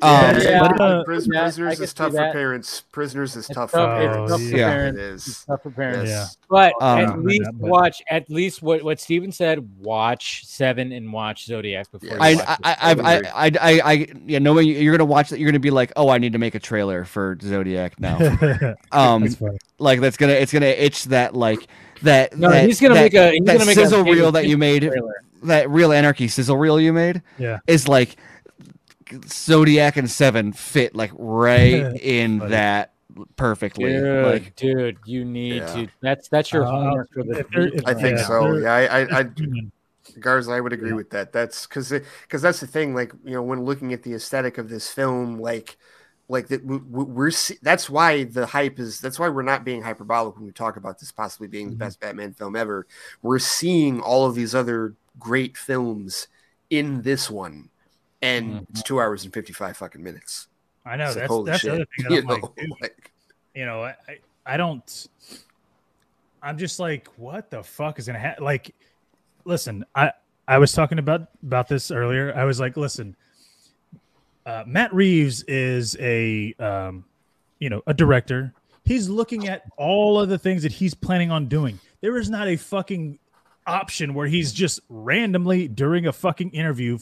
[0.00, 0.60] Yeah, Um, Yeah.
[0.60, 2.82] but, uh, Pris- yeah, prisoners is tough for parents.
[2.92, 4.30] Prisoners is It's tough tough, for parents.
[4.32, 4.68] tough for yeah.
[4.70, 5.00] parents.
[5.00, 6.10] It It's tough for parents.
[6.10, 6.36] Yes.
[6.48, 9.68] But Um, at Yeah, least but- watch at least what what Steven said.
[9.80, 12.08] Watch Seven and watch Zodiac before.
[12.10, 12.14] Yeah.
[12.14, 13.04] you I watch I this.
[13.04, 15.92] I I I, I, I yeah, knowing you're gonna watch that, you're gonna be like,
[15.96, 18.18] oh, I need to make a trailer for Zodiac now.
[18.92, 19.42] Um, that's
[19.78, 21.66] like that's gonna it's gonna itch that like
[22.02, 22.36] that.
[22.38, 24.46] No, that, he's gonna that, make a he's that gonna make sizzle a reel that
[24.46, 24.82] you made.
[24.82, 25.14] trailer.
[25.44, 27.58] That real anarchy sizzle reel you made Yeah.
[27.68, 28.16] is like
[29.26, 32.50] Zodiac and Seven fit like right in Funny.
[32.50, 32.92] that
[33.36, 33.92] perfectly.
[33.92, 35.74] Dude, Like dude, you need Yeah.
[35.74, 35.88] to.
[36.00, 37.38] That's that's your Uh, homework for the.
[37.40, 38.26] if there- if- I think Yeah.
[38.26, 38.56] so.
[38.56, 39.26] Yeah, I, I, I.
[40.20, 41.32] Garza, I would agree with that.
[41.32, 42.94] That's because because that's the thing.
[42.94, 45.76] Like you know, when looking at the aesthetic of this film, like
[46.30, 47.30] like that we, we- we're
[47.62, 49.00] that's why the hype is.
[49.00, 51.80] That's why we're not being hyperbolic when we talk about this possibly being the Mhm.
[51.80, 52.86] best Batman film ever.
[53.22, 56.28] We're seeing all of these other great films
[56.70, 57.68] in this one,
[58.22, 60.48] and it's two hours and fifty five fucking minutes.
[60.84, 62.54] I know It's like, that's holy that's the shit, other thing that you I'm know?
[62.56, 63.10] dude, Like,
[63.54, 65.08] you know, I, I I don't.
[66.42, 68.44] I'm just like, what the fuck is gonna happen?
[68.44, 68.74] Like,
[69.44, 70.12] listen, I
[70.46, 72.32] I was talking about about this earlier.
[72.34, 73.16] I was like, listen,
[74.46, 77.04] uh, Matt Reeves is a um,
[77.58, 78.52] you know, a director.
[78.84, 81.78] He's looking at all of the things that he's planning on doing.
[82.00, 83.18] There is not a fucking
[83.66, 86.98] option where he's just randomly during a fucking interview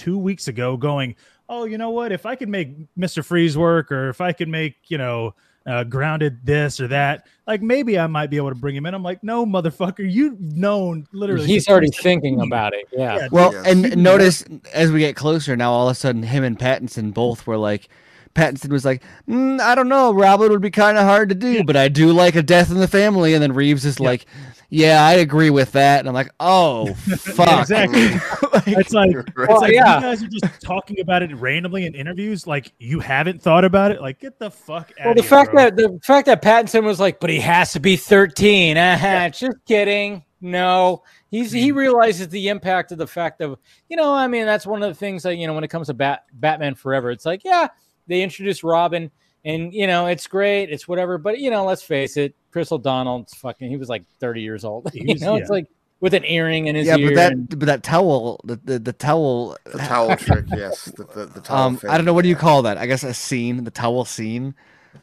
[0.00, 1.14] two weeks ago, going,
[1.48, 2.10] "Oh, you know what?
[2.12, 5.34] If I could make Mister Freeze work, or if I could make you know
[5.66, 8.94] uh, grounded this or that, like maybe I might be able to bring him in."
[8.94, 12.02] I'm like, "No, motherfucker, you've known literally." He's already 2017.
[12.20, 12.86] thinking about it.
[12.92, 13.28] Yeah.
[13.30, 13.66] Well, Yes.
[13.66, 17.46] and notice as we get closer now, all of a sudden, him and Pattinson both
[17.46, 17.88] were like,
[18.34, 21.64] Pattinson was like, mm, I don't know, Robin would be kind of hard to do,
[21.64, 23.34] but I do like a death in the family.
[23.34, 24.26] And then Reeves is like,
[24.70, 25.98] Yeah, I agree with that.
[26.00, 27.60] And I'm like, Oh, fuck.
[27.60, 28.02] exactly.
[28.72, 29.96] it's like, it's Well, like yeah.
[29.96, 32.46] you guys are just talking about it randomly in interviews.
[32.46, 34.00] Like you haven't thought about it.
[34.00, 35.06] Like get the fuck out.
[35.06, 35.64] Well, the here, fact bro.
[35.64, 38.76] that the fact that Pattinson was like, but he has to be 13.
[38.76, 40.24] Uh-huh, Just kidding.
[40.42, 43.58] No, he's he realizes the impact of the fact of
[43.90, 44.14] you know.
[44.14, 46.24] I mean, that's one of the things that you know when it comes to Bat,
[46.32, 47.10] Batman Forever.
[47.10, 47.68] It's like, yeah,
[48.10, 49.10] they introduced Robin,
[49.46, 51.16] and you know, it's great, it's whatever.
[51.16, 53.70] But you know, let's face it, Chris O'Donnell's fucking.
[53.70, 54.90] He was like 30 years old.
[54.92, 55.66] He you was- know, it's like
[56.00, 57.08] with an earring in his yeah, ear.
[57.10, 60.84] but that and- but that towel, the the, the towel, The towel trick, yes.
[60.86, 62.76] The, the, the towel um, fit, I don't know what do you call that?
[62.78, 64.54] I guess a scene, the towel scene,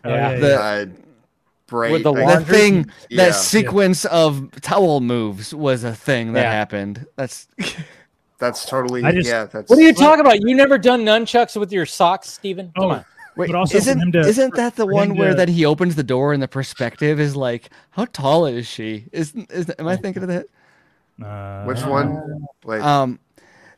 [0.04, 0.32] Oh, Yeah.
[0.32, 0.86] yeah, the yeah.
[1.68, 3.26] Bright, With the the thing, Yeah.
[3.26, 6.52] that sequence of towel moves was a thing that Yeah.
[6.52, 7.06] happened.
[7.18, 7.48] That's
[8.40, 9.46] That's totally I just- yeah.
[9.46, 10.40] That's what are you talking about?
[10.42, 12.72] You never done nunchucks with your socks, Steven?
[12.76, 13.06] Come Oh, on.
[13.36, 16.04] Wait, But also isn't to- isn't that the one where to- that he opens the
[16.04, 19.06] door and the perspective is like, how tall is she?
[19.12, 20.46] Isn't is am I thinking of that?
[21.24, 22.46] Uh, Which one?
[22.64, 23.20] Like Um,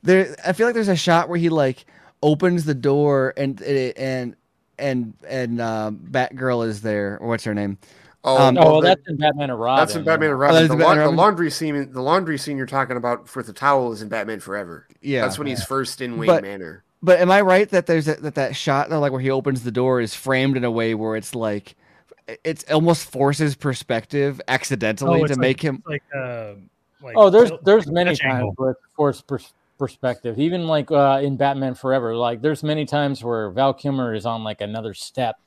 [0.03, 1.85] there, I feel like there's a shot where he like
[2.23, 4.35] opens the door and and
[4.77, 7.17] and and um, Batgirl is there.
[7.19, 7.77] Or what's her name?
[8.23, 9.81] Oh, um, Oh, well, well, that- that's in Batman and Robin.
[9.85, 10.55] that's in Batman and Oh, Robin.
[10.55, 13.27] that's the, in la- Batman and the laundry scene, the laundry scene you're talking about
[13.27, 14.87] for the towel is in Batman Forever.
[15.01, 16.83] Yeah, That's when he's first in Wayne But- Manor.
[17.01, 19.63] But am I right that there's a, that that shot though, like where he opens
[19.63, 21.75] the door is framed in a way where it's like
[22.43, 25.81] it's almost forces perspective accidentally Oh, to like- make him.
[25.87, 26.55] like, uh,
[27.01, 28.53] like Oh, there's tilt- there's many Dutch times angle.
[28.57, 30.37] where it's forced pers- perspective.
[30.39, 34.43] Even like uh, in Batman Forever, like there's many times where Val Kilmer is on
[34.43, 35.37] like another step,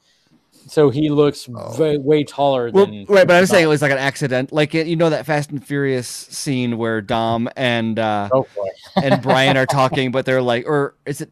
[0.67, 1.77] so he looks Oh.
[1.81, 3.05] way, way taller Well, than.
[3.07, 5.65] right, but I'm saying it was like an accident, like you know that Fast and
[5.65, 9.05] Furious scene where Dom and uh, Go for it.
[9.05, 11.31] and Brian are talking, but they're like, or is it,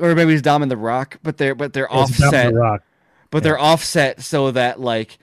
[0.00, 2.82] or maybe it's Dom and the Rock, but they're but they're It's offset, the Rock.
[3.30, 5.18] but they're offset so that like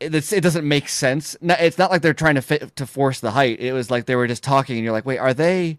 [0.00, 1.36] it, it's, it doesn't make sense.
[1.42, 3.60] It's not like they're trying to fit to force the height.
[3.60, 5.78] It was like they were just talking, and you're like, wait, are they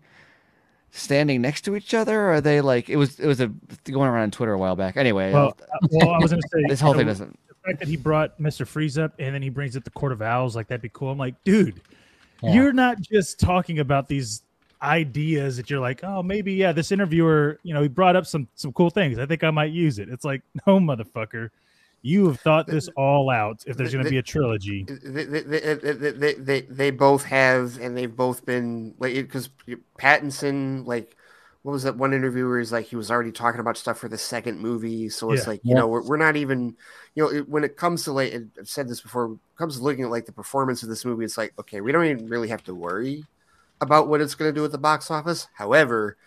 [0.91, 2.19] standing next to each other?
[2.21, 3.47] Or are they like it was it was a
[3.85, 4.97] going around on Twitter a while back.
[4.97, 7.39] Anyway, Well, uh, well, I was gonna say this whole you thing know, doesn't.
[7.47, 10.11] The fact that he brought Mister Freeze up and then he brings up the Court
[10.11, 11.09] of Owls, like that'd be cool.
[11.11, 11.81] I'm like, dude,
[12.41, 12.53] Yeah.
[12.53, 14.41] you're not just talking about these
[14.81, 18.47] ideas that you're like, oh, maybe yeah, this interviewer, you know, he brought up some
[18.55, 19.19] some cool things.
[19.19, 20.09] I think I might use it.
[20.09, 21.49] It's like, no, motherfucker,
[22.01, 23.59] you have thought this all out.
[23.65, 28.13] If there's gonna be a trilogy, They, they, they, they, they, both have, and they've
[28.13, 29.49] both been like because
[29.99, 31.15] Pattinson, like,
[31.63, 34.09] what was that one interview where he's like he was already talking about stuff for
[34.09, 35.51] the second movie, so it's Yeah.
[35.53, 35.81] like you Yeah.
[35.81, 36.75] know we're, we're not even,
[37.13, 40.05] you know, it, when it comes to like I've said this before, comes to looking
[40.05, 42.63] at like the performance of this movie, it's like okay, we don't even really have
[42.63, 43.23] to worry
[43.80, 45.47] about what it's going to do at the box office.
[45.55, 46.17] However,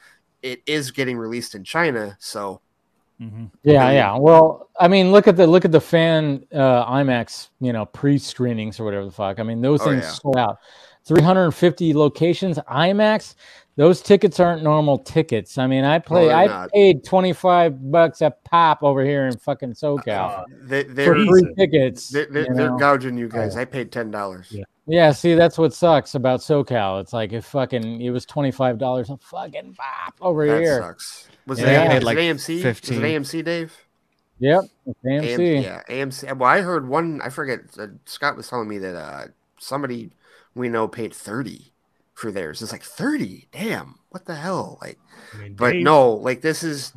[0.43, 2.61] it is getting released in China, so
[3.21, 3.51] Mhm.
[3.63, 4.17] Yeah, yeah.
[4.17, 8.81] Well, I mean, look at the look at the fan uh, IMAX, you know, pre-screenings
[8.81, 9.39] or whatever the fuck.
[9.39, 10.11] I mean, those Oh, things yeah.
[10.11, 10.59] sold out.
[11.07, 13.35] 350 locations IMAX.
[13.77, 15.59] Those tickets aren't normal tickets.
[15.59, 16.29] I mean, I play.
[16.29, 16.71] they're I not.
[16.71, 21.29] paid 25 bucks a pop over here in fucking SoCal they, for they're Jesus.
[21.29, 22.09] free tickets.
[22.11, 22.79] they're, they're, you they're know?
[22.79, 23.57] gouging you guys.
[23.57, 24.49] I paid ten dollars.
[24.51, 24.65] Yeah.
[24.87, 27.01] Yeah, see, that's what sucks about SoCal.
[27.01, 30.81] It's like if fucking it was twenty five dollars a fucking pop over That here.
[30.83, 31.29] sucks.
[31.47, 31.67] Was Yeah.
[31.67, 32.63] it, I AM, paid was like it AMC?
[32.63, 32.97] 15.
[33.01, 33.77] Was it AMC, Dave?
[34.41, 35.63] Yep, it's AM, AMC.
[35.63, 36.37] yeah, AMC.
[36.37, 37.21] Well, I heard one.
[37.23, 37.61] I forget.
[37.79, 39.27] Uh, Scott was telling me that uh,
[39.59, 40.11] somebody
[40.55, 41.73] we know paid thirty
[42.13, 42.61] for theirs.
[42.61, 43.49] It's like thirty.
[43.53, 44.79] Damn, what the hell?
[44.83, 44.99] Like,
[45.33, 46.93] I mean, but Dave- no, like this is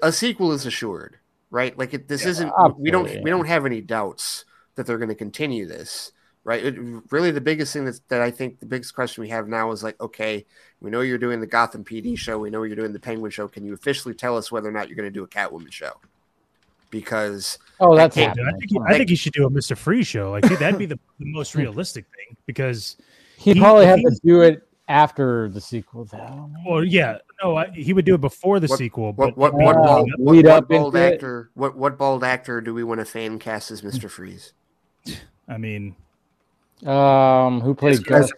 [0.00, 1.18] a sequel is assured,
[1.50, 1.76] right?
[1.76, 2.52] Like it, this Yeah, isn't.
[2.78, 3.22] we don't.
[3.22, 4.44] We don't have any doubts
[4.76, 6.12] that they're going to continue this,
[6.44, 6.64] right?
[6.64, 6.76] It,
[7.10, 9.82] really, the biggest thing that's, that I think the biggest question we have now is
[9.82, 10.44] like, okay,
[10.80, 12.38] we know you're doing the Gotham PD show.
[12.38, 13.46] We know you're doing the Penguin show.
[13.48, 15.92] Can you officially tell us whether or not you're going to do a Catwoman show?
[16.90, 19.74] Because Oh, that's can't- Dude, I think, he, I think he should do a Mister
[19.74, 20.30] Freeze show.
[20.30, 21.60] Like, dude, that'd be the, the most hmm.
[21.60, 22.96] realistic thing because,
[23.38, 26.50] He'd he- probably have to do it after the sequel, though.
[26.66, 29.12] well, yeah, no, I, he would do it before the What- sequel.
[29.14, 31.14] what But what Yeah, what, bald, what, what bald into it.
[31.14, 34.52] actor what what bald actor do we want to fan cast as Mister Freeze?
[35.48, 35.96] I mean,
[36.86, 38.32] Um, who played Because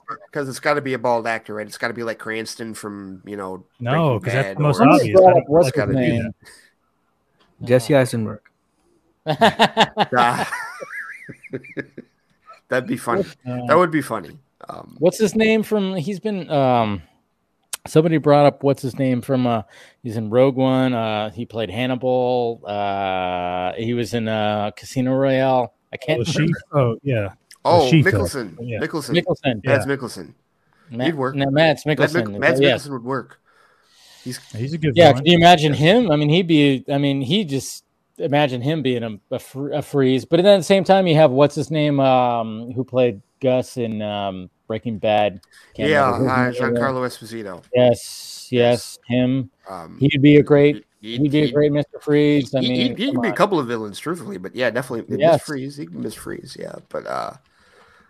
[0.48, 1.66] it's got to be a bald actor, right?
[1.66, 3.64] It's got to be like Cranston from you know.
[3.80, 5.18] no, because that's the most or- obvious.
[5.18, 6.34] What's I don't what's like his how they do name?
[7.62, 8.40] Jesse Eisenberg.
[9.26, 10.50] Ah.
[12.68, 13.24] That'd be funny.
[13.46, 14.38] Uh, That would be funny.
[14.68, 15.94] Um, What's his name from?
[15.96, 17.02] He's been um,
[17.86, 19.62] somebody brought up what's his name from uh
[20.02, 20.92] he's in Rogue One.
[20.94, 22.62] Uh he played Hannibal.
[22.66, 25.74] Uh he was in uh Casino Royale.
[25.92, 27.34] I can't Oh, she, oh yeah.
[27.64, 27.90] Oh.
[27.90, 28.56] Mikkelsen.
[28.60, 28.80] Yeah.
[28.80, 29.14] Mikkelsen.
[29.14, 29.64] Mikkelsen.
[29.64, 29.96] Mads Yeah.
[29.96, 30.34] Mikkelsen.
[30.90, 31.34] Matt, He'd work.
[31.34, 32.38] No, Mads Mads Mikkelsen.
[32.38, 32.86] Mads yes.
[32.86, 33.40] Mikkelsen would work.
[34.22, 35.24] He's He's a good Yeah, villain.
[35.24, 36.10] can you imagine him?
[36.10, 36.84] I mean, he'd be.
[36.88, 37.84] I mean, he just
[38.18, 40.24] imagine him being a, a, fr- a freeze.
[40.24, 43.76] But then at the same time, you have what's his name, um, who played Gus
[43.76, 45.40] in um, Breaking Bad.
[45.74, 46.52] Can't yeah, uh.
[46.52, 47.62] Giancarlo Esposito.
[47.74, 49.50] Yes, yes, him.
[49.68, 50.76] Um, He'd be a great.
[50.76, 52.54] he'd- He'd be a he'd- great Mister Freeze.
[52.54, 54.70] I he, mean, he, he come can be a couple of villains, truthfully, but yeah,
[54.70, 55.34] definitely Yes.
[55.34, 55.76] Miss Freeze.
[55.76, 56.76] He can Miss Freeze, yeah.
[56.88, 57.32] But uh,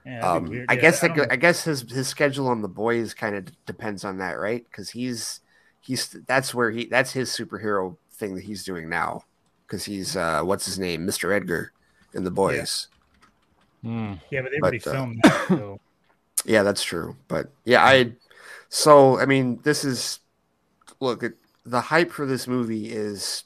[0.05, 0.69] Yeah, um, weird.
[0.69, 3.49] I Yeah, guess I that, I guess his his schedule on the boys kind of
[3.67, 4.65] depends on that, right?
[4.65, 5.41] Because he's
[5.81, 9.23] he's that's where he that's his superhero thing that he's doing now.
[9.67, 11.73] Because he's uh, what's his name, Mister Edgar,
[12.15, 12.89] in the boys.
[13.83, 14.15] Hmm.
[14.31, 15.43] Yeah, but they But, already uh, filmed that.
[15.53, 15.79] So.
[16.45, 17.17] Yeah, that's true.
[17.29, 18.13] But yeah, I
[18.71, 20.21] so I mean, this is
[21.01, 21.35] look it,
[21.65, 23.45] the hype for this movie is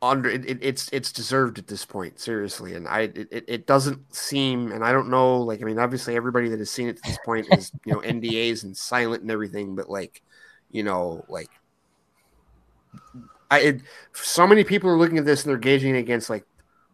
[0.00, 2.74] under it, it, it's it's deserved at this point, seriously.
[2.74, 6.48] And I it, it- doesn't seem and I don't know, like I mean, obviously everybody
[6.50, 9.74] that has seen it to this point is you know NDAs and silent and everything,
[9.74, 10.22] but like
[10.70, 11.50] you know, like
[13.50, 16.44] I it, so many people are looking at this and they're gauging against like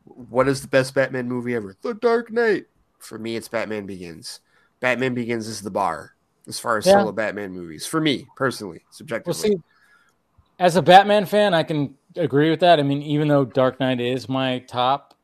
[0.05, 1.77] what is the best Batman movie ever?
[1.83, 2.65] The Dark Knight.
[2.99, 4.41] For me, it's Batman Begins.
[4.81, 6.13] Batman Begins is the bar
[6.47, 7.01] as far as Yeah.
[7.01, 7.87] solo Batman movies.
[7.87, 9.51] For me personally, subjectively.
[9.51, 9.63] Well, see,
[10.59, 12.79] as a Batman fan, I can agree with that.
[12.79, 15.15] I mean, even though Dark Knight is my top,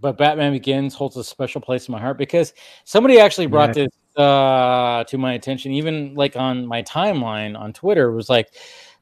[0.00, 3.84] but Batman Begins holds a special place in my heart because somebody actually brought Yeah.
[3.84, 5.72] this uh, to my attention.
[5.72, 8.48] Even like on my timeline on Twitter was like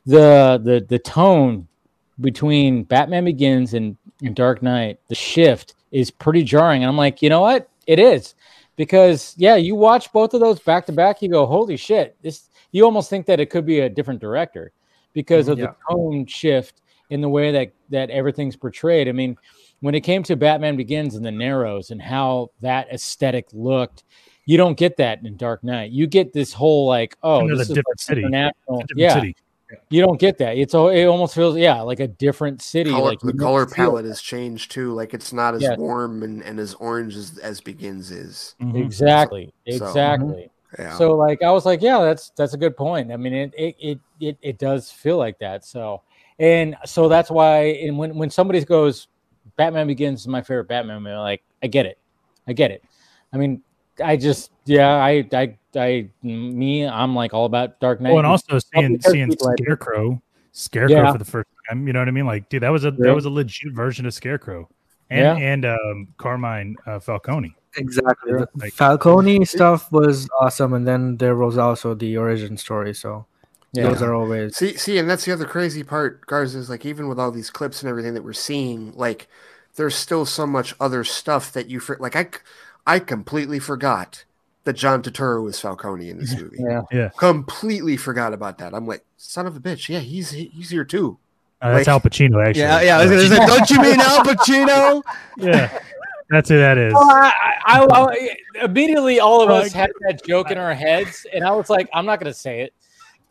[0.07, 1.69] the the the tone
[2.21, 6.83] between Batman Begins and, and Dark Knight, the shift is pretty jarring.
[6.83, 7.69] And I'm like, you know what?
[7.87, 8.35] It is.
[8.77, 12.17] Because yeah, you watch both of those back to back, you go, holy shit.
[12.23, 14.73] This you almost think that it could be a different director
[15.13, 15.67] because of Yeah.
[15.67, 19.09] the tone shift in the way that that everything's portrayed.
[19.09, 19.37] I mean,
[19.81, 24.05] when it came to Batman Begins and the Narrows and how that aesthetic looked,
[24.47, 25.91] you don't get that in Dark Knight.
[25.91, 28.21] You get this whole like, oh, Another this is different like city.
[28.23, 28.79] supernatural.
[28.81, 29.37] A different yeah, city.
[29.91, 30.57] you don't get that.
[30.59, 30.89] It's all.
[30.89, 32.91] It almost feels yeah like a different city.
[32.91, 34.93] color, like the color palette has changed too.
[34.93, 35.79] Like it's not as Yes.
[35.79, 38.55] warm and, and as orange as, as Begins is.
[38.61, 38.83] Mhm.
[38.85, 39.53] Exactly.
[39.69, 40.51] So- Exactly.
[40.79, 40.99] Yeah.
[40.99, 43.11] So like I was like, yeah, that's that's a good point.
[43.11, 45.65] I mean, it it it it, it does feel like that.
[45.65, 46.03] So
[46.39, 49.09] and so that's why and when when somebody goes,
[49.57, 51.99] Batman Begins is my favorite Batman movie, like I get it,
[52.47, 52.83] I get it.
[53.33, 53.63] I mean,
[54.05, 58.13] I just yeah, I I I me, I'm like all about Dark Knight.
[58.13, 61.13] Oh, and also seeing seeing Scarecrow, Scarecrow Yeah.
[61.13, 61.87] for the first time.
[61.87, 62.27] You know what I mean?
[62.27, 64.69] Like, dude, that was a that was a legit version of Scarecrow,
[65.11, 65.35] and Yeah.
[65.37, 67.55] and um, Carmine uh, Falcone.
[67.77, 68.33] Exactly.
[68.55, 72.95] Like- Falcone stuff was awesome, and then there was also the origin story.
[72.95, 73.27] So
[73.73, 73.85] Yeah.
[73.89, 77.07] those are always See, see, and that's the other crazy part, Garza, is like even
[77.09, 79.29] with all these clips and everything that we're seeing, like
[79.77, 82.31] there's still so much other stuff that you for like I, c-
[82.87, 84.25] I completely forgot
[84.65, 86.59] that John Turturro was Falcone in this movie.
[86.61, 86.83] Yeah.
[86.91, 87.09] Yeah.
[87.19, 88.75] completely forgot about that.
[88.75, 91.19] I'm like, son of a bitch, yeah, he's he's here too.
[91.61, 92.63] Uh, that's Like- Al Pacino, actually.
[92.63, 92.99] Yeah, yeah.
[92.99, 95.03] I was gonna say, don't you mean Al Pacino?
[95.37, 95.79] yeah.
[96.31, 96.93] That's who that is.
[96.93, 97.33] Well, I,
[97.67, 98.05] I, I,
[98.61, 101.89] I- immediately all of us had that joke in our heads, and I was like,
[101.95, 102.75] I'm not going to say it.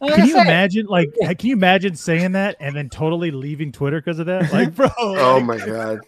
[0.02, 3.32] I'm Can gonna you say imagine, like, can you imagine saying that and then totally
[3.32, 4.52] leaving Twitter because of that?
[4.54, 4.90] Like, bro.
[4.98, 6.00] Oh like, my god,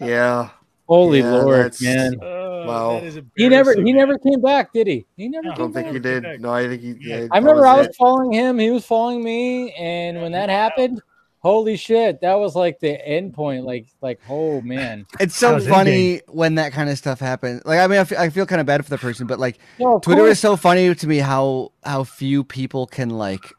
[0.00, 0.50] yeah.
[0.88, 2.14] Holy Yeah, Lord, man!
[2.22, 2.98] uh, Wow.
[3.36, 3.96] He never, he embarrassing.
[3.96, 5.06] never came back, did he?
[5.16, 5.46] He never.
[5.48, 5.92] I came don't think back.
[5.94, 6.40] he did.
[6.40, 6.96] No, I think he.
[7.00, 7.18] Yeah.
[7.20, 7.96] Yeah, I remember that I was it.
[7.96, 8.58] following him.
[8.58, 11.00] He was following me, and when that happened,
[11.48, 13.64] holy shit, that was like the end point.
[13.64, 15.06] Like, like, oh man.
[15.18, 17.62] It's so How's it funny when that kind of stuff happens.
[17.64, 19.58] Like, I mean, I feel, I feel kind of bad for the person, but like,
[19.78, 20.32] No, Twitter course.
[20.32, 23.52] is so funny to me how how few people can like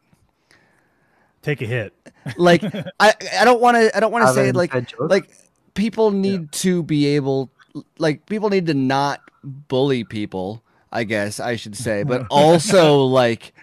[1.42, 1.94] Take a hit.
[2.38, 2.64] like
[3.00, 5.32] I I don't want to I don't want to say an it like inside like
[5.74, 7.50] people need to be able
[7.98, 10.62] like people need to not bully people
[10.92, 13.54] i guess i should say but also like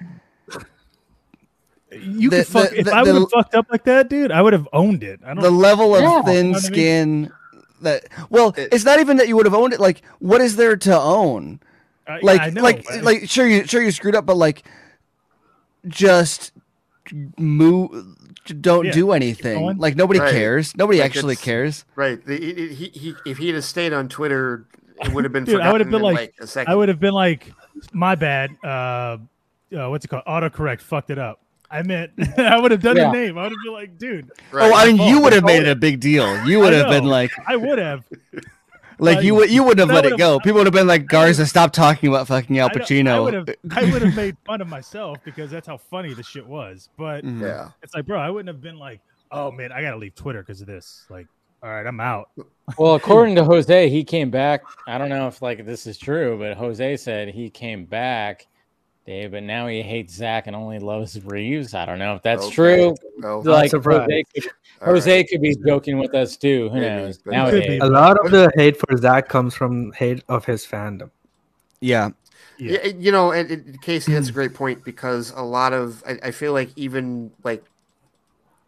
[2.02, 4.30] You The- could fuck the- if the- I would have fucked up like that, dude.
[4.32, 5.20] I would have owned it.
[5.24, 5.42] I don't.
[5.42, 6.08] the level of Yeah.
[6.10, 6.60] You know thin I mean?
[6.60, 7.32] skin
[7.82, 10.56] that well It- it's not even that you would have owned it like what is
[10.56, 11.60] there to own
[12.08, 14.62] uh, like I know, like but- like sure you sure you screwed up but like
[15.86, 16.52] just
[17.38, 17.90] move
[18.60, 20.32] don't Yeah, do anything like nobody Right.
[20.32, 22.24] cares nobody Like, actually cares Right.
[22.24, 24.64] The, he, he, he, if he had stayed on Twitter,
[25.02, 25.44] it would have been.
[25.46, 26.72] Dude, I would have been in, like- a second.
[26.72, 27.52] I would have been like,
[27.92, 28.50] my bad.
[28.64, 29.18] Uh, uh
[29.90, 30.22] what's it called?
[30.26, 31.40] Autocorrect fucked it up.
[31.70, 33.10] I meant I would have done Yeah.
[33.10, 33.38] the name.
[33.38, 34.70] I would have been like, dude, Right.
[34.70, 36.88] oh i mean you would have Oh, made it a big deal you would have
[36.88, 38.04] been like I would have.
[38.98, 40.38] Like you would you wouldn't have let it go.
[40.40, 43.08] People would have been like, Garza, stop talking about fucking Al I don't- I Pacino.
[43.76, 46.88] I would have made fun of myself because that's how funny the shit was.
[46.96, 47.42] But Mhm.
[47.42, 47.68] Yeah.
[47.82, 50.62] it's like, bro, I wouldn't have been like, oh man, I gotta leave Twitter because
[50.62, 51.04] of this.
[51.10, 51.26] Like,
[51.62, 52.30] all right, I'm out.
[52.78, 54.62] Well, according to Jose, he came back.
[54.86, 58.46] I don't know if like this is true, but Jose said he came back,
[59.06, 61.74] Dave, but now he hates Zack and only loves Reeves.
[61.74, 62.54] I don't know if that's Okay.
[62.54, 62.94] true.
[63.18, 63.70] Well, Not Like.
[63.72, 64.44] Jose, could,
[64.82, 65.28] Jose right.
[65.28, 66.68] could be joking with us too.
[66.70, 67.20] Who knows?
[67.24, 71.10] Nowadays, A lot of the hate for Zack comes from hate of his fandom.
[71.80, 72.10] yeah.
[72.58, 76.02] Yeah, and, you know, and, and Casey, that's a great point because a lot of
[76.06, 77.62] I, I feel like even like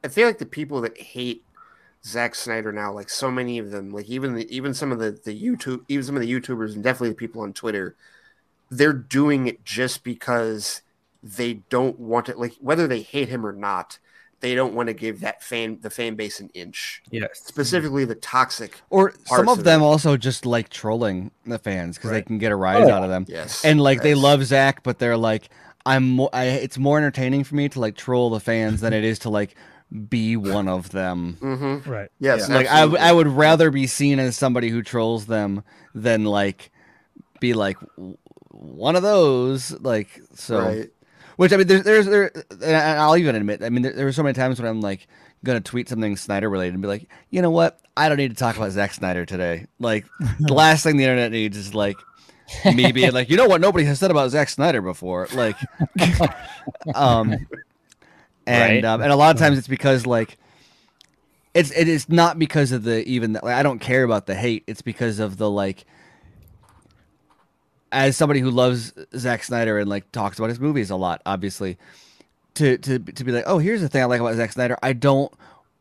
[0.04, 1.42] I feel like the people that hate
[2.04, 5.12] Zack Snyder now, like so many of them, like even the, even some of the
[5.12, 7.96] the YouTube, even some of the YouTubers, and definitely the people on Twitter,
[8.70, 10.82] they're doing it just because
[11.22, 12.38] they don't want it.
[12.38, 13.98] Like whether they hate him or not,
[14.40, 17.02] they don't want to give that fan the fan base an inch.
[17.10, 17.42] Yes.
[17.44, 18.80] Specifically, the toxic.
[18.90, 19.84] Or some of of them it.
[19.84, 22.96] also just like trolling the fans because they can get a rise yeah.
[22.96, 23.26] out of them.
[23.28, 25.48] Yes, And like they love Zack, but they're like,
[25.84, 26.30] I'm more.
[26.32, 29.30] I, it's more entertaining for me to like troll the fans than it is to
[29.30, 29.56] like
[30.08, 31.38] be one of them.
[31.40, 31.90] Mm-hmm.
[31.90, 32.10] Right.
[32.20, 32.98] Yes, like I, w- absolutely.
[32.98, 35.64] I would rather be seen as somebody who trolls them
[35.94, 36.70] than like
[37.40, 38.18] be like w-
[38.58, 39.72] one of those.
[39.80, 40.60] Like so.
[40.60, 40.90] Right.
[41.36, 44.12] Which I mean, there's, there's, there, and I'll even admit, I mean, there, there were
[44.12, 45.06] so many times when I'm like
[45.44, 48.36] gonna tweet something Snyder related and be like, you know what, I don't need to
[48.36, 49.66] talk about Zack Snyder today.
[49.78, 50.04] Like,
[50.40, 51.96] the last thing the internet needs is like
[52.74, 55.28] me being like, you know what, nobody has said about Zack Snyder before.
[55.32, 55.54] Like,
[56.96, 57.32] um,
[58.46, 58.84] and Right.
[58.84, 60.38] um, and a lot of times it's because like
[61.54, 64.64] it's it is not because of the even like, I don't care about the hate.
[64.66, 65.84] It's because of the like
[67.92, 71.78] as somebody who loves Zack Snyder and like talks about his movies a lot, obviously,
[72.54, 74.76] to to to be like, oh, here's the thing I like about Zack Snyder.
[74.82, 75.32] I don't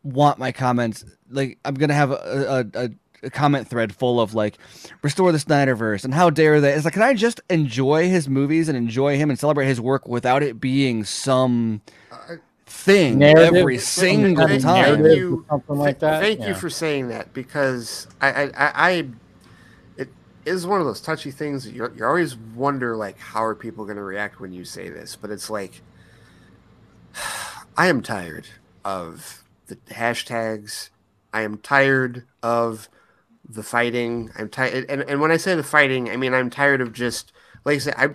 [0.04, 2.90] want my comments like I'm gonna have a a, a,
[3.24, 4.58] a comment thread full of like
[5.02, 6.74] restore the Snyderverse and how dare they?
[6.74, 10.08] It's like, can I just enjoy his movies and enjoy him and celebrate his work
[10.08, 11.82] without it being some
[12.66, 15.06] thing Narrative, every single kind time?
[15.06, 16.22] you- something like that.
[16.22, 16.50] Thank Yeah.
[16.50, 19.08] you for saying that because I, I, I, I it
[20.48, 23.98] is one of those touchy things you you always wonder like how are people going
[23.98, 25.82] to react when you say this, but it's like
[27.78, 28.48] I am tired
[28.84, 30.90] of the hashtags.
[31.34, 32.90] I am tired of
[33.48, 34.32] the fighting.
[34.38, 37.34] I'm tired, and, and when I say the fighting, I mean I'm tired of just
[37.66, 37.96] like I said.
[37.98, 38.10] I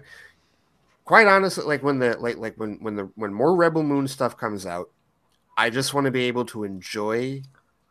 [1.05, 4.37] quite honestly like when the like like when when the when more Rebel Moon stuff
[4.37, 4.91] comes out.
[5.57, 7.43] I just want to be able to enjoy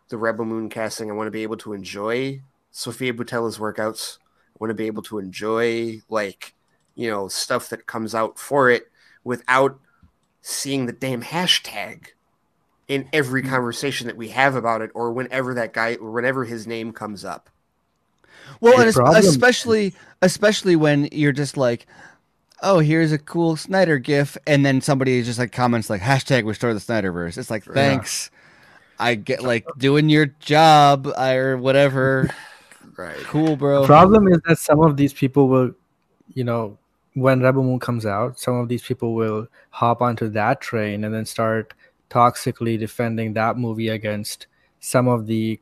[0.09, 1.11] the Rebel Moon casting.
[1.11, 4.17] I want to be able to enjoy Sofia Boutella's workouts.
[4.61, 6.53] I want to be able to enjoy like
[6.93, 8.91] you know stuff that comes out for it
[9.23, 9.79] without
[10.43, 12.09] seeing the damn hashtag
[12.87, 13.49] in every mm.
[13.49, 17.25] conversation that we have about it or whenever that guy or whenever his name comes
[17.25, 17.49] up.
[18.59, 21.87] Well, The and problem- especially especially when you're just like,
[22.61, 26.75] oh, here's a cool Snyder gif, and then somebody just like comments like hashtag restore
[26.75, 27.39] the Snyderverse.
[27.39, 28.29] It's like, thanks.
[28.99, 32.29] I get like doing your job or whatever.
[33.01, 33.17] Right.
[33.23, 33.81] Cool, bro.
[33.81, 35.71] The problem is that some of these people will,
[36.33, 36.77] you know,
[37.13, 41.13] when Rebel Moon comes out, some of these people will hop onto that train and
[41.13, 41.73] then start
[42.09, 44.47] toxically defending that movie against
[44.79, 45.59] some of the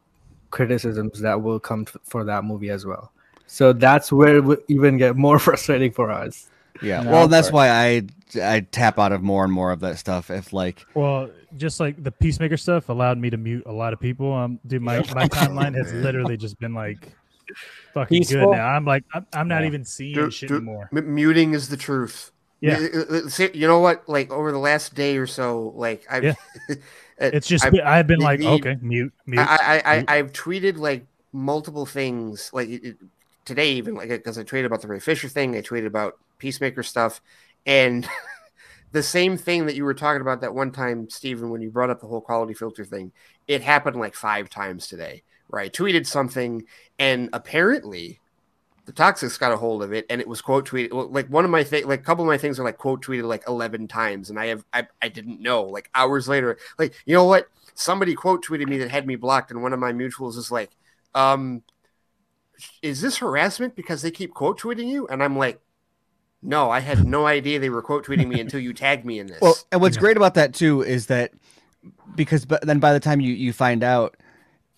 [0.52, 3.12] criticisms that will come t- for that movie as well.
[3.48, 6.50] So that's where it would even get more frustrating for us.
[6.82, 7.02] Yeah.
[7.02, 8.04] No, well, that's why I
[8.42, 10.30] I tap out of more and more of that stuff.
[10.30, 14.00] If like, Well, just like the Peacemaker stuff allowed me to mute a lot of
[14.00, 14.34] people.
[14.34, 17.12] Um, dude, my, my timeline has literally just been like
[17.94, 18.52] fucking Peaceful?
[18.52, 18.68] good now.
[18.68, 19.68] I'm like, I'm, I'm not Yeah.
[19.68, 20.90] even seeing Dude, shit dude, anymore.
[20.96, 22.32] m- muting is the truth.
[22.62, 22.80] Yeah.
[22.94, 24.08] Uh, uh, see- You know what?
[24.10, 26.34] Like over the last day or so, like I've, Yeah.
[27.22, 29.40] It's just I've, been- I've been the- like, the- okay, mute, mute.
[29.42, 30.10] I, I, I, mute.
[30.10, 32.98] I've tweeted like multiple things, like it, it-
[33.46, 36.84] today, even like because I tweeted about the Ray Fisher thing, I tweeted about Peacemaker
[36.84, 37.20] stuff,
[37.66, 38.08] and
[38.92, 41.90] the same thing that you were talking about that one time, Stephen, when you brought
[41.90, 43.12] up the whole quality filter thing.
[43.48, 46.64] It happened like five times today, where I tweeted something,
[46.98, 48.20] and apparently.
[48.86, 51.12] The Toxics got a hold of it, and it was quote tweeted.
[51.12, 53.22] Like one of my thing, like a couple of my things are like quote tweeted
[53.24, 55.62] like eleven times, and I have I, I didn't know.
[55.62, 57.50] Like hours later, like you know what?
[57.76, 60.72] Somebody quote tweeted me that had me blocked, and one of my mutuals is like,
[61.14, 61.62] um,
[62.82, 65.08] is this harassment because they keep quote tweeting you?
[65.08, 65.62] And I'm like,
[66.42, 69.28] no, I had no idea they were quote tweeting me until you tagged me in
[69.28, 69.42] this.
[69.42, 71.32] well, and what's great about that too is that
[72.16, 74.18] because but then by the time you you find out,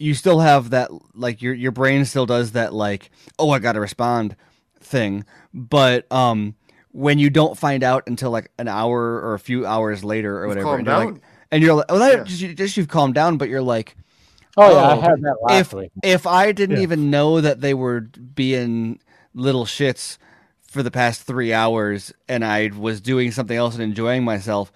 [0.01, 3.73] you still have that like your your brain still does that like oh I got
[3.73, 4.35] to respond
[4.79, 6.55] thing, but um
[6.91, 10.47] when you don't find out until like an hour or a few hours later or
[10.47, 11.21] whatever, and you're like,
[11.51, 12.23] and you're like, well, that Yeah.
[12.25, 13.95] just, just you've calmed down, but you're like,
[14.57, 15.91] Oh, yeah, I heard that last if, week.
[16.03, 16.83] If I didn't Yeah.
[16.83, 18.99] even know that they were being
[19.33, 20.17] little shits
[20.67, 24.71] for the past three hours and I was doing something else and enjoying myself,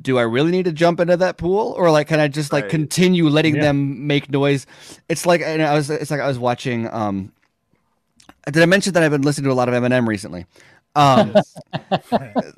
[0.00, 1.74] do I really need to jump into that pool?
[1.76, 2.70] Or like can I just like Right.
[2.70, 3.62] continue letting Yeah.
[3.62, 4.66] them make noise?
[5.08, 7.32] It's like and I was it's like I was watching um
[8.50, 10.46] did I mention that I've been listening to a lot of Eminem recently?
[10.96, 11.34] Um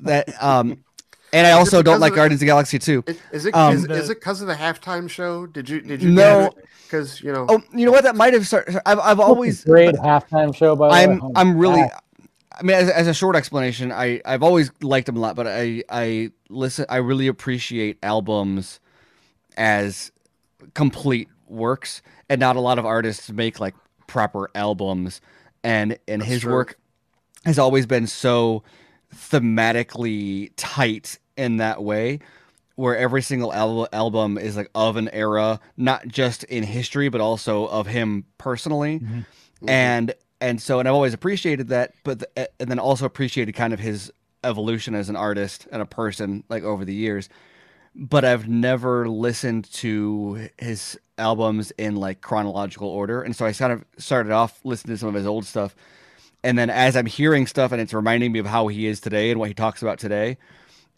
[0.01, 0.83] that um
[1.31, 3.03] and I also don't like of- Guardians of the Galaxy too.
[3.07, 5.47] Is, is it Um, is, is it because of the halftime show?
[5.47, 6.51] Did you did you No.
[6.85, 8.03] because you know Oh, you know what?
[8.03, 8.79] That might have started.
[8.85, 10.75] I've, I've always great halftime show.
[10.75, 11.15] By the way.
[11.15, 11.81] I'm I'm really.
[11.81, 11.91] God.
[12.55, 15.47] I mean, as, as a short explanation, I I've always liked him a lot, but
[15.47, 16.85] I I listen.
[16.89, 18.79] I really appreciate albums
[19.57, 20.11] as
[20.73, 23.75] complete works, and not a lot of artists make like
[24.07, 25.21] proper albums.
[25.63, 26.53] And and That's his true.
[26.53, 26.77] work
[27.45, 28.63] has always been so
[29.15, 32.19] thematically tight in that way
[32.75, 37.21] where every single al- album is like of an era not just in history but
[37.21, 39.69] also of him personally mm-hmm.
[39.69, 40.13] and
[40.43, 43.79] and so and i've always appreciated that but the, and then also appreciated kind of
[43.79, 44.11] his
[44.43, 47.29] evolution as an artist and a person like over the years.
[47.95, 53.21] But i've never listened to his albums in like chronological order.
[53.21, 55.75] And so i kind of started off listening to some of his old stuff.
[56.43, 59.31] And then as i'm hearing stuff and it's reminding me of how he is today
[59.31, 60.37] and what he talks about today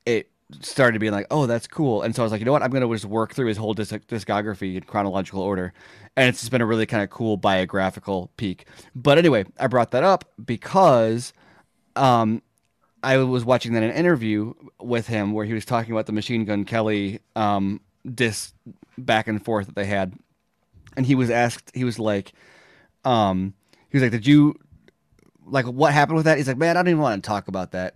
[0.06, 0.30] it
[0.62, 2.02] started being like, oh, that's cool.
[2.02, 2.62] And so I was like, you know what?
[2.62, 5.74] I'm going to just work through his whole disc- discography in chronological order.
[6.16, 8.66] And it's just been a really kind of cool biographical peek.
[8.96, 11.34] But anyway, I brought that up because
[11.96, 12.42] um,
[13.04, 16.46] I was watching then an interview with him where he was talking about the Machine
[16.46, 17.82] Gun Kelly um,
[18.14, 18.54] disc
[18.98, 20.14] back and forth that they had.
[20.96, 22.34] And he was asked, he was like,
[23.04, 23.54] um,
[23.90, 24.56] he was like, did you
[25.46, 26.38] like what happened with that?
[26.38, 27.96] He's like, man, I don't even want to talk about that.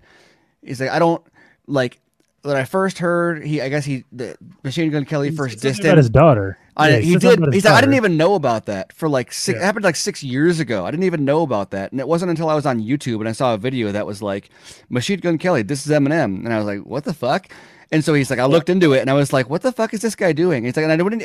[0.62, 1.24] He's like, I don't
[1.68, 2.00] like
[2.42, 3.62] when I first heard he.
[3.62, 5.98] I guess he the Machine Gun Kelly first said dissed him.
[5.98, 6.58] his daughter.
[6.78, 7.54] I, Yeah, he he said did.
[7.54, 9.58] He's like, I didn't even know about that for like six.
[9.58, 9.64] Yeah.
[9.64, 10.86] It happened like six years ago.
[10.86, 13.28] I didn't even know about that, and it wasn't until I was on YouTube and
[13.28, 14.50] I saw a video that was like
[14.90, 15.62] Machine Gun Kelly.
[15.62, 17.50] This is Eminem, and I was like, what the fuck?
[17.92, 19.96] And so he's like, I looked into it and I was like, what the fuck
[19.96, 20.64] is this guy doing?
[20.64, 21.24] He's like, and I didn't,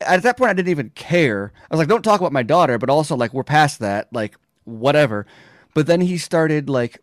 [0.00, 1.52] at that point, I didn't even care.
[1.70, 4.34] I was like, don't talk about my daughter, but also like, we're past that, like,
[4.64, 5.26] whatever.
[5.74, 6.98] But then he started like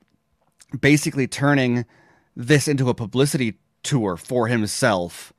[0.80, 1.85] basically turning
[2.35, 5.33] this into a publicity tour for himself.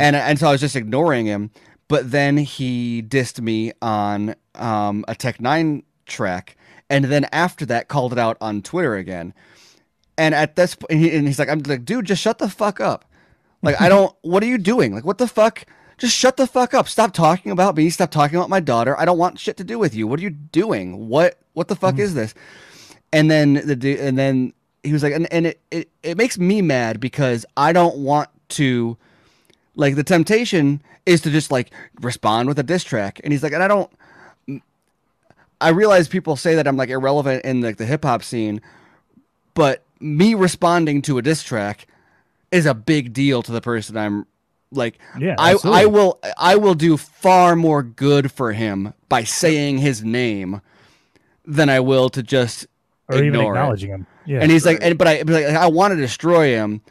[0.00, 1.50] And and so I was just ignoring him.
[1.88, 6.56] But then he dissed me on um, a Tech N9ne track,
[6.90, 9.32] and then after that called it out on Twitter again.
[10.18, 12.50] And at this point, and, he, and he's like, "I'm like, dude, just shut the
[12.50, 13.04] fuck up.
[13.62, 14.14] Like, I don't.
[14.22, 14.94] What are you doing?
[14.94, 15.64] Like, what the fuck?
[15.96, 16.88] Just shut the fuck up.
[16.88, 17.88] Stop talking about me.
[17.88, 18.98] Stop talking about my daughter.
[18.98, 20.06] I don't want shit to do with you.
[20.06, 21.08] What are you doing?
[21.08, 22.34] What what the fuck is this?"
[23.12, 26.62] And then the and then he was like, and, and it, it it makes me
[26.62, 28.96] mad because I don't want to
[29.74, 33.52] like the temptation is to just like respond with a diss track and he's like
[33.52, 33.90] and i don't
[35.60, 38.60] i realize people say that i'm like irrelevant in like the hip-hop scene
[39.54, 41.86] but me responding to a diss track
[42.50, 44.26] is a big deal to the person i'm
[44.70, 45.82] like Yeah, I, absolutely.
[45.82, 50.60] I will i will do far more good for him by saying his name
[51.44, 52.66] than i will to just
[53.08, 53.58] Or even ignore it.
[53.58, 54.06] acknowledging him.
[54.28, 54.40] Yeah.
[54.42, 56.82] and he's like and but i but like, i want to destroy him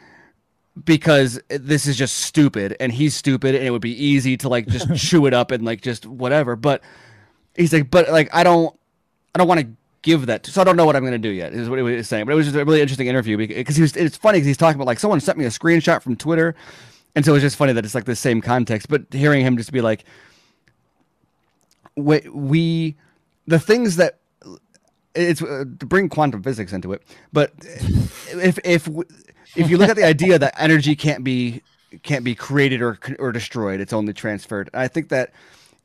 [0.84, 4.66] because this is just stupid and he's stupid and it would be easy to like
[4.66, 6.82] just chew it up and like just whatever but
[7.54, 8.76] he's like but like i don't
[9.36, 9.68] i don't want to
[10.02, 11.78] give that to, so i don't know what i'm going to do yet is what
[11.78, 14.16] he was saying but it was just a really interesting interview because he was it's
[14.16, 16.56] funny because he's talking about like someone sent me a screenshot from twitter
[17.14, 19.70] and so it's just funny that it's like the same context but hearing him just
[19.70, 20.04] be like
[21.94, 22.96] we, we
[23.46, 24.18] the things that
[25.18, 28.88] it's uh, to bring quantum physics into it but if if
[29.56, 31.62] if you look at the idea that energy can't be
[32.02, 35.32] can't be created or or destroyed it's only transferred i think that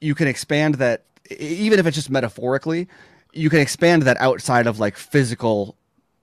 [0.01, 1.05] you can expand that
[1.39, 2.87] even if it's just metaphorically
[3.33, 5.75] you can expand that outside of like physical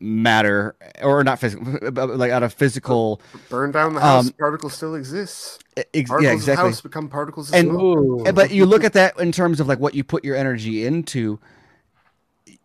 [0.02, 1.78] matter or not physical
[2.16, 4.26] like out of physical burn down the house.
[4.26, 5.62] um, particles still exist.
[5.76, 8.34] ex- Particles yeah exactly house become particles and smoke.
[8.34, 11.38] but you look at that in terms of like what you put your energy into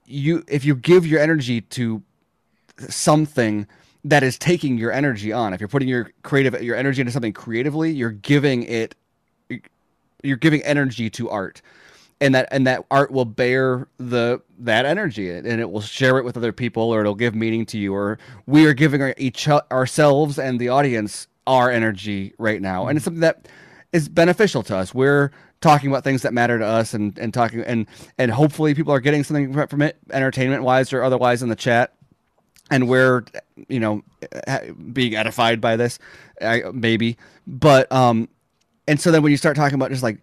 [0.06, 2.02] you if you give your energy to
[2.78, 3.68] something
[4.04, 7.34] that is taking your energy on if you're putting your creative your energy into something
[7.34, 8.96] creatively you're giving it
[10.26, 11.62] you're giving energy to art.
[12.22, 16.24] And that and that art will bear the that energy and it will share it
[16.24, 19.50] with other people or it'll give meaning to you or we are giving our, each
[19.50, 22.88] ourselves and the audience our energy right now.
[22.88, 23.20] And it's mm-hmm.
[23.20, 23.50] something that
[23.92, 24.94] is beneficial to us.
[24.94, 25.32] We're
[25.66, 27.88] talking about things that matter to us and and talking and
[28.20, 31.96] and hopefully people are getting something from it entertainment wise or otherwise in the chat.
[32.70, 33.26] And we're
[33.68, 34.04] you know
[34.94, 35.98] being edified by this
[36.72, 37.18] maybe.
[37.48, 38.30] But um
[38.88, 40.22] and so then when you start talking about just like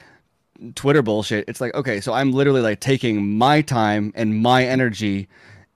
[0.77, 5.29] Twitter bullshit, it's like okay, so I'm literally like taking my time and my energy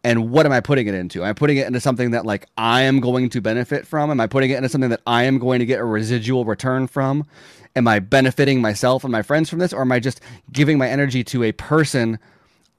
[0.06, 1.24] and what am I putting it into?
[1.24, 4.08] Am I putting it into something that like I am going to benefit from?
[4.08, 6.86] Am I putting it into something that I am going to get a residual return
[6.86, 7.26] from?
[7.74, 10.20] Am I benefiting myself and my friends from this, or am I just
[10.52, 12.20] giving my energy to a person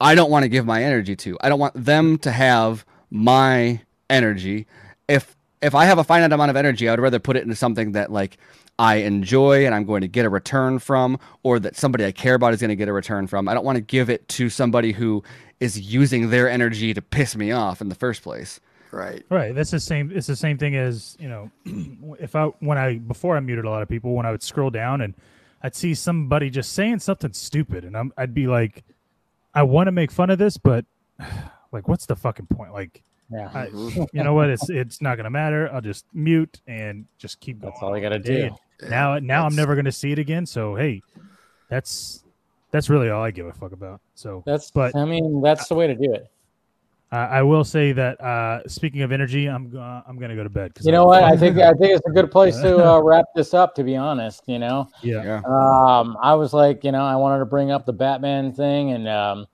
[0.00, 1.36] I don't want to give my energy to?
[1.42, 4.66] I don't want them to have my energy.
[5.06, 7.56] If if I have a finite amount of energy, I would rather put it into
[7.56, 8.38] something that like
[8.78, 12.34] I enjoy and I'm going to get a return from, or that somebody I care
[12.34, 13.48] about is going to get a return from.
[13.48, 15.22] I don't want to give it to somebody who
[15.60, 18.60] is using their energy to piss me off in the first place.
[18.90, 19.24] Right.
[19.28, 19.54] Right.
[19.54, 20.10] That's the same.
[20.14, 21.50] It's the same thing as you know,
[22.20, 24.70] if I when I before I muted a lot of people when I would scroll
[24.70, 25.14] down and
[25.62, 28.84] I'd see somebody just saying something stupid and I'm, I'd be like,
[29.54, 30.84] I want to make fun of this, but
[31.72, 32.72] like, what's the fucking point?
[32.72, 33.50] Like, Yeah.
[33.54, 34.48] I, you know what?
[34.48, 35.70] It's it's not gonna matter.
[35.72, 37.72] I'll just mute and just keep going.
[37.72, 38.50] That's all I gotta do.
[38.80, 40.46] And Now now I'm never gonna see it again.
[40.46, 41.02] So hey,
[41.68, 42.24] that's
[42.70, 44.00] that's really all I give a fuck about.
[44.14, 46.30] So That's but I mean that's the way to do it.
[47.12, 50.50] uh, I will say that uh, speaking of energy, I'm go- I'm gonna go to
[50.50, 50.74] bed.
[50.74, 51.22] 'cause You I'm know what?
[51.22, 53.74] I fucking- think I think it's a good place to uh, wrap this up.
[53.76, 54.88] To be honest, you know.
[55.02, 55.22] yeah.
[55.22, 55.42] Yeah.
[55.46, 59.06] Um, I was like, you know, I wanted to bring up the Batman thing, and
[59.08, 59.46] um,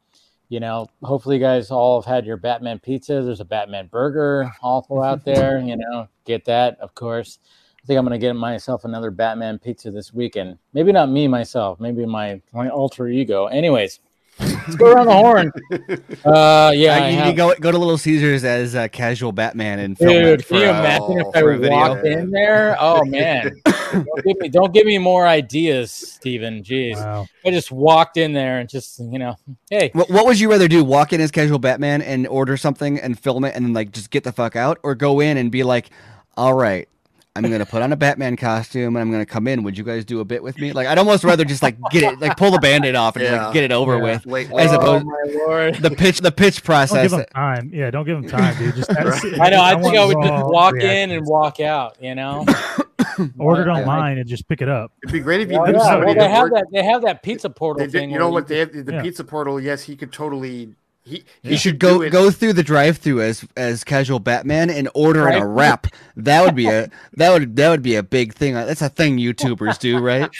[0.48, 3.22] you know, hopefully, you guys all have had your Batman pizza.
[3.22, 5.58] There's a Batman burger also out there.
[5.58, 7.38] You know, get that, of course.
[7.82, 10.58] I think I'm gonna get myself another Batman pizza this weekend.
[10.72, 11.80] Maybe not me myself.
[11.80, 13.46] Maybe my my alter ego.
[13.46, 14.00] Anyways,
[14.40, 15.52] let's go around the horn.
[16.24, 19.30] Uh, yeah, I, I you have- can go go to Little Caesars as a casual
[19.32, 21.76] Batman and film Dude, it can you for, uh, imagine if I for a video.
[21.76, 22.76] walked in there?
[22.80, 23.52] Oh man,
[23.92, 26.62] don't give me don't give me more ideas, Steven.
[26.62, 27.26] Jeez, Wow.
[27.44, 29.36] I just walked in there and just you know,
[29.70, 30.82] hey, What, what would you rather do?
[30.82, 34.10] Walk in as casual Batman and order something and film it and then like just
[34.10, 35.90] get the fuck out, or go in and be like,
[36.38, 36.88] "All right,
[37.36, 39.64] I'm gonna put on a Batman costume and I'm gonna come in.
[39.64, 42.04] Would you guys do a bit with me?" Like, I'd almost rather just like get
[42.04, 43.46] it, like pull the band-aid off and Yeah.
[43.46, 44.02] like, get it over Yeah.
[44.04, 45.74] with, Wait, as oh opposed my lord.
[45.76, 47.10] the pitch the pitch process.
[47.10, 47.26] Don't process.
[47.26, 47.70] give them time.
[47.74, 48.76] Yeah, don't give them time, dude.
[48.76, 49.40] Just Right.
[49.40, 49.60] I know.
[49.62, 51.96] I think I would just raw walk in and walk out.
[52.00, 52.46] You know,
[53.38, 54.92] order it I- I- online and just pick it up.
[55.02, 55.78] It'd be great if you Oh, knew yeah.
[55.80, 56.66] somebody Well, they have worked- that.
[56.72, 58.10] They have that pizza portal They did, thing.
[58.12, 58.46] you know where what?
[58.48, 59.02] They have the Yeah.
[59.02, 59.60] pizza portal.
[59.60, 60.74] Yes, he could totally.
[61.04, 62.10] He, he You should go it.
[62.10, 65.50] go through the drive-through as as casual Batman and order in a Drive-thru?
[65.52, 65.86] wrap.
[66.16, 68.54] That would be a that would that would be a big thing.
[68.54, 70.30] That's a thing YouTubers do, right?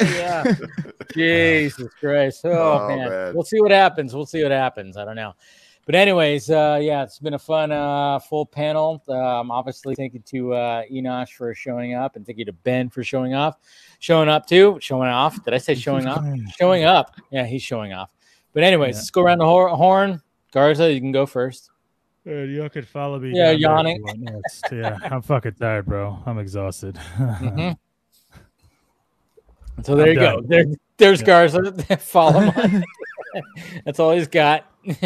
[0.00, 0.44] yeah.
[1.14, 2.42] Jesus Christ.
[2.44, 2.50] Oh,
[2.82, 3.08] Oh, man.
[3.08, 3.34] man.
[3.34, 4.14] We'll see what happens.
[4.14, 4.96] We'll see what happens.
[4.96, 5.34] I don't know.
[5.86, 9.02] But anyways, uh, yeah, it's been a fun uh, full panel.
[9.06, 12.88] Um, obviously, thank you to uh, Enosh for showing up, and thank you to Ben
[12.88, 13.58] for showing off,
[13.98, 15.44] showing up too, showing off.
[15.44, 16.24] Did I say showing off?
[16.58, 17.14] Showing up.
[17.30, 18.08] Yeah, he's showing off.
[18.54, 18.98] But anyways, Yeah.
[19.00, 20.22] let's go around the hor- horn.
[20.52, 21.70] Garza, you can go first.
[22.26, 23.32] Uh, y'all could follow me.
[23.34, 24.42] Yeah, down there if you yawning.
[24.72, 26.18] yeah, I'm fucking tired, bro.
[26.24, 26.94] I'm exhausted.
[27.18, 27.76] Mhm.
[29.82, 30.40] So there I'm you done.
[30.42, 30.46] go.
[30.46, 30.64] There,
[30.98, 31.26] there's Yeah.
[31.26, 31.72] Garza.
[31.98, 32.84] Follow him.
[33.84, 34.64] That's all he's got.
[34.84, 35.02] if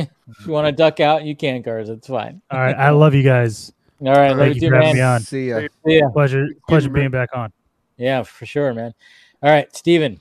[0.46, 1.94] you want to duck out, you can, Garza.
[1.94, 2.42] It's fine.
[2.50, 3.72] All right, I love you guys.
[4.02, 4.96] All right, Thank you you for having man.
[4.96, 5.20] me on.
[5.20, 5.62] See ya.
[5.86, 7.50] Yeah, Pleasure, pleasure being back on.
[7.96, 8.92] yeah, for sure, man.
[9.42, 10.20] All right, Steven.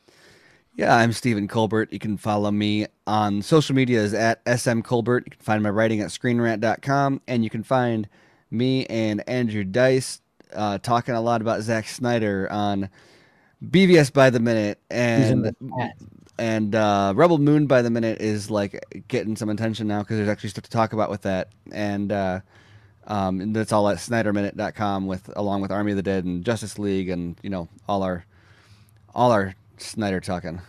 [0.78, 1.92] Yeah, I'm Stephen Colbert.
[1.92, 5.24] You can follow me on social media as at SM Colbert.
[5.26, 8.08] You can find my writing at screenrant.com, and you can find
[8.52, 10.22] me and Andrew Dice
[10.54, 12.92] uh, talking a lot about Zack Snyder on
[13.66, 15.56] BVS by the minute and
[16.38, 20.30] and uh, Rebel Moon by the minute is like getting some attention now because there's
[20.30, 22.40] actually stuff to talk about with that, and uh,
[23.08, 26.78] um, and that's all at SnyderMinute.com with along with Army of the Dead and Justice
[26.78, 28.28] League and you know all our
[29.16, 30.60] all our Snyder talking.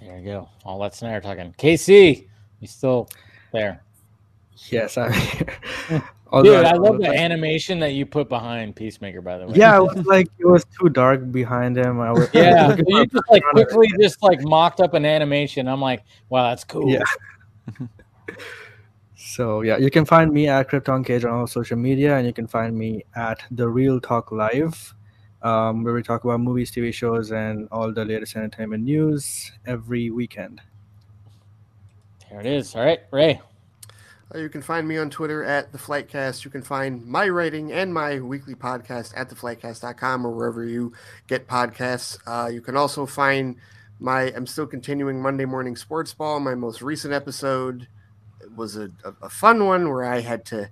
[0.00, 0.48] There you go.
[0.64, 1.54] All that Snyder talking.
[1.58, 2.28] Casey,
[2.60, 3.08] you still
[3.52, 3.82] there?
[4.70, 5.46] Yes, I'm here.
[5.88, 9.20] Dude, Although I love the like- animation that you put behind Peacemaker.
[9.20, 9.54] By the way.
[9.54, 12.00] Yeah, it was like it was too dark behind him.
[12.00, 13.68] I was Yeah, looking you just like background.
[13.68, 15.68] quickly just like mocked up an animation.
[15.68, 16.88] I'm like, wow, that's cool.
[16.88, 17.02] Yeah.
[19.14, 22.32] So yeah, you can find me at Krypton Cage on all social media, and you
[22.32, 24.94] can find me at the Real Talk Live,
[25.42, 30.10] um, where we talk about movies, TV shows, and all the latest entertainment news every
[30.10, 30.60] weekend.
[32.30, 32.74] There it is.
[32.74, 33.40] All right, Ray.
[34.34, 36.44] Uh, You can find me on Twitter at the Flightcast.
[36.44, 40.92] You can find my writing and my weekly podcast at theflightcast.com or wherever you
[41.26, 42.18] get podcasts.
[42.26, 43.56] Uh, you can also find
[44.00, 46.40] my I'm still continuing Monday morning sports ball.
[46.40, 47.86] My most recent episode
[48.56, 50.70] was a, a, a fun one where I had to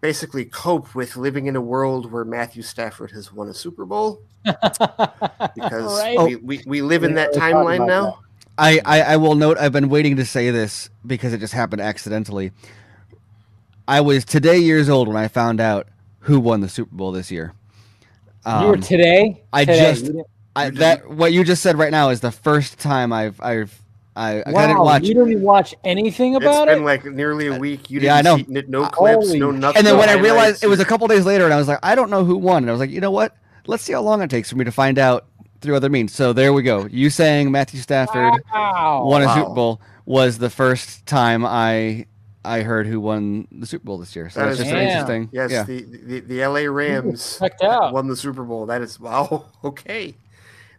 [0.00, 4.20] basically cope with living in a world where Matthew Stafford has won a Super Bowl
[4.44, 6.18] because Right.
[6.18, 8.18] we, we, we live in that timeline about now.
[8.58, 11.82] I, I, I will note I've been waiting to say this because it just happened
[11.82, 12.52] accidentally.
[13.88, 15.88] I was today years old when I found out
[16.20, 17.52] who won the Super Bowl this year.
[18.46, 19.42] you were Um, today.
[19.52, 19.78] I Today.
[19.94, 20.10] just-
[20.56, 23.82] I, that what you just said right now is the first time I've I've
[24.16, 25.02] I, I wow, didn't watch.
[25.04, 26.84] you didn't watch anything It's about been it.
[26.84, 27.90] like nearly a week.
[27.90, 28.38] You didn't Yeah, I know.
[28.38, 29.76] see no uh, clips, no nothing.
[29.78, 31.78] and then when I realized it was a couple days later, and I was like,
[31.82, 32.62] I don't know who won.
[32.64, 33.36] And I was like, you know what?
[33.66, 35.26] Let's see how long it takes for me to find out
[35.60, 36.14] through other means.
[36.14, 36.86] So there we go.
[36.86, 39.04] You saying Matthew Stafford Wow.
[39.06, 39.34] won a Wow.
[39.34, 42.06] Super Bowl was the first time I
[42.44, 44.30] I heard who won the Super Bowl this year.
[44.30, 44.82] So That that's is just Damn.
[44.88, 45.28] interesting.
[45.32, 45.64] Yes, yeah.
[45.64, 47.92] the, the the LA Rams out.
[47.92, 48.64] won the Super Bowl.
[48.66, 49.46] That is wow.
[49.64, 50.14] Okay,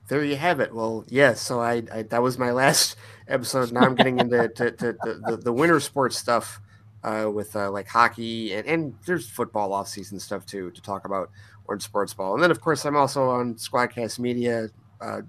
[0.08, 0.74] there you have it.
[0.74, 1.42] Well, yes.
[1.42, 2.96] So I, I that was my last
[3.28, 3.72] episode.
[3.72, 6.62] Now I'm getting into to, to, the, the the winter sports stuff
[7.04, 11.06] uh, with uh, like hockey and and there's football off season stuff too to talk
[11.06, 11.30] about
[11.70, 12.34] on sports ball.
[12.34, 14.70] And then of course I'm also on Squadcast Media.
[15.02, 15.22] Uh,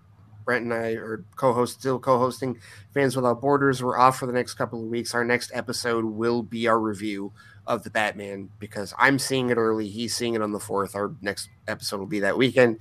[0.45, 2.59] Brent and I are co-host, still co-hosting
[2.95, 3.83] Fans Without Borders.
[3.83, 5.15] We're off for the next couple of weeks.
[5.15, 7.35] Our next episode will be our review
[7.67, 9.91] of the Batman because I'm seeing it early.
[9.91, 10.97] He's seeing it on the fourth.
[10.97, 12.79] Our next episode will be that weekend.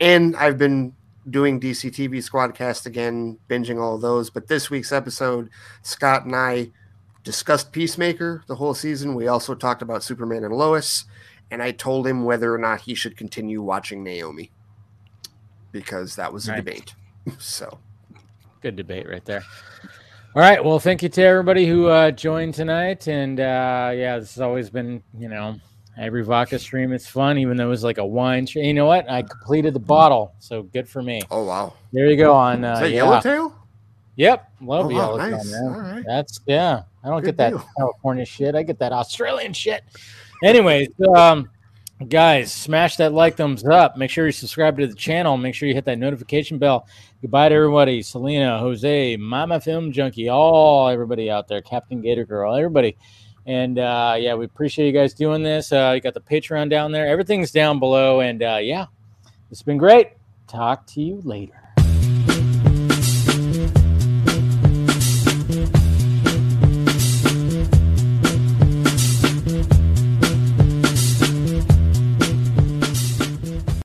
[0.00, 0.94] And I've been
[1.30, 4.30] doing DC TV Squadcast again, binging all of those.
[4.30, 5.48] But this week's episode,
[5.82, 6.70] Scott and I
[7.24, 9.14] discussed Peacemaker the whole season.
[9.14, 11.04] We also talked about Superman and Lois.
[11.52, 14.50] And I told him whether or not he should continue watching Naomi
[15.72, 16.58] because that was a Nice.
[16.60, 16.94] debate.
[17.38, 17.78] So
[18.62, 19.42] Good debate right there.
[20.34, 20.64] All right.
[20.64, 23.08] Well, thank you to everybody who uh, joined tonight.
[23.08, 25.56] And uh, yeah, this has always been, you know,
[26.00, 28.64] every vodka stream is fun, even though it was like a wine stream.
[28.64, 29.08] You know what?
[29.08, 30.34] I completed the bottle.
[30.38, 31.20] So good for me.
[31.30, 31.74] Oh, wow.
[31.92, 32.32] There you go.
[32.32, 32.96] On uh, is that yeah.
[32.96, 33.54] Yellowtail?
[34.16, 34.52] Yep.
[34.62, 35.52] Love Oh, wow, Yellowstone, nice.
[35.52, 35.64] man.
[35.64, 36.04] All right.
[36.06, 36.82] That's, yeah.
[37.04, 37.64] I don't Good get that deal.
[37.78, 38.54] California shit.
[38.54, 39.82] I get that Australian shit.
[40.42, 41.48] Anyways, um,
[42.08, 43.96] guys, smash that like thumbs up.
[43.96, 45.36] Make sure you subscribe to the channel.
[45.36, 46.86] Make sure you hit that notification bell.
[47.22, 48.02] Goodbye to everybody.
[48.02, 52.96] Selena, Jose, Mama Film Junkee, all everybody out there, Captain Gator Girl, everybody.
[53.46, 55.72] And uh, yeah, we appreciate you guys doing this.
[55.72, 57.06] Uh, you got the Patreon down there.
[57.06, 58.20] Everything's down below.
[58.20, 58.86] And uh, yeah,
[59.50, 60.12] it's been great.
[60.46, 61.59] Talk to you later.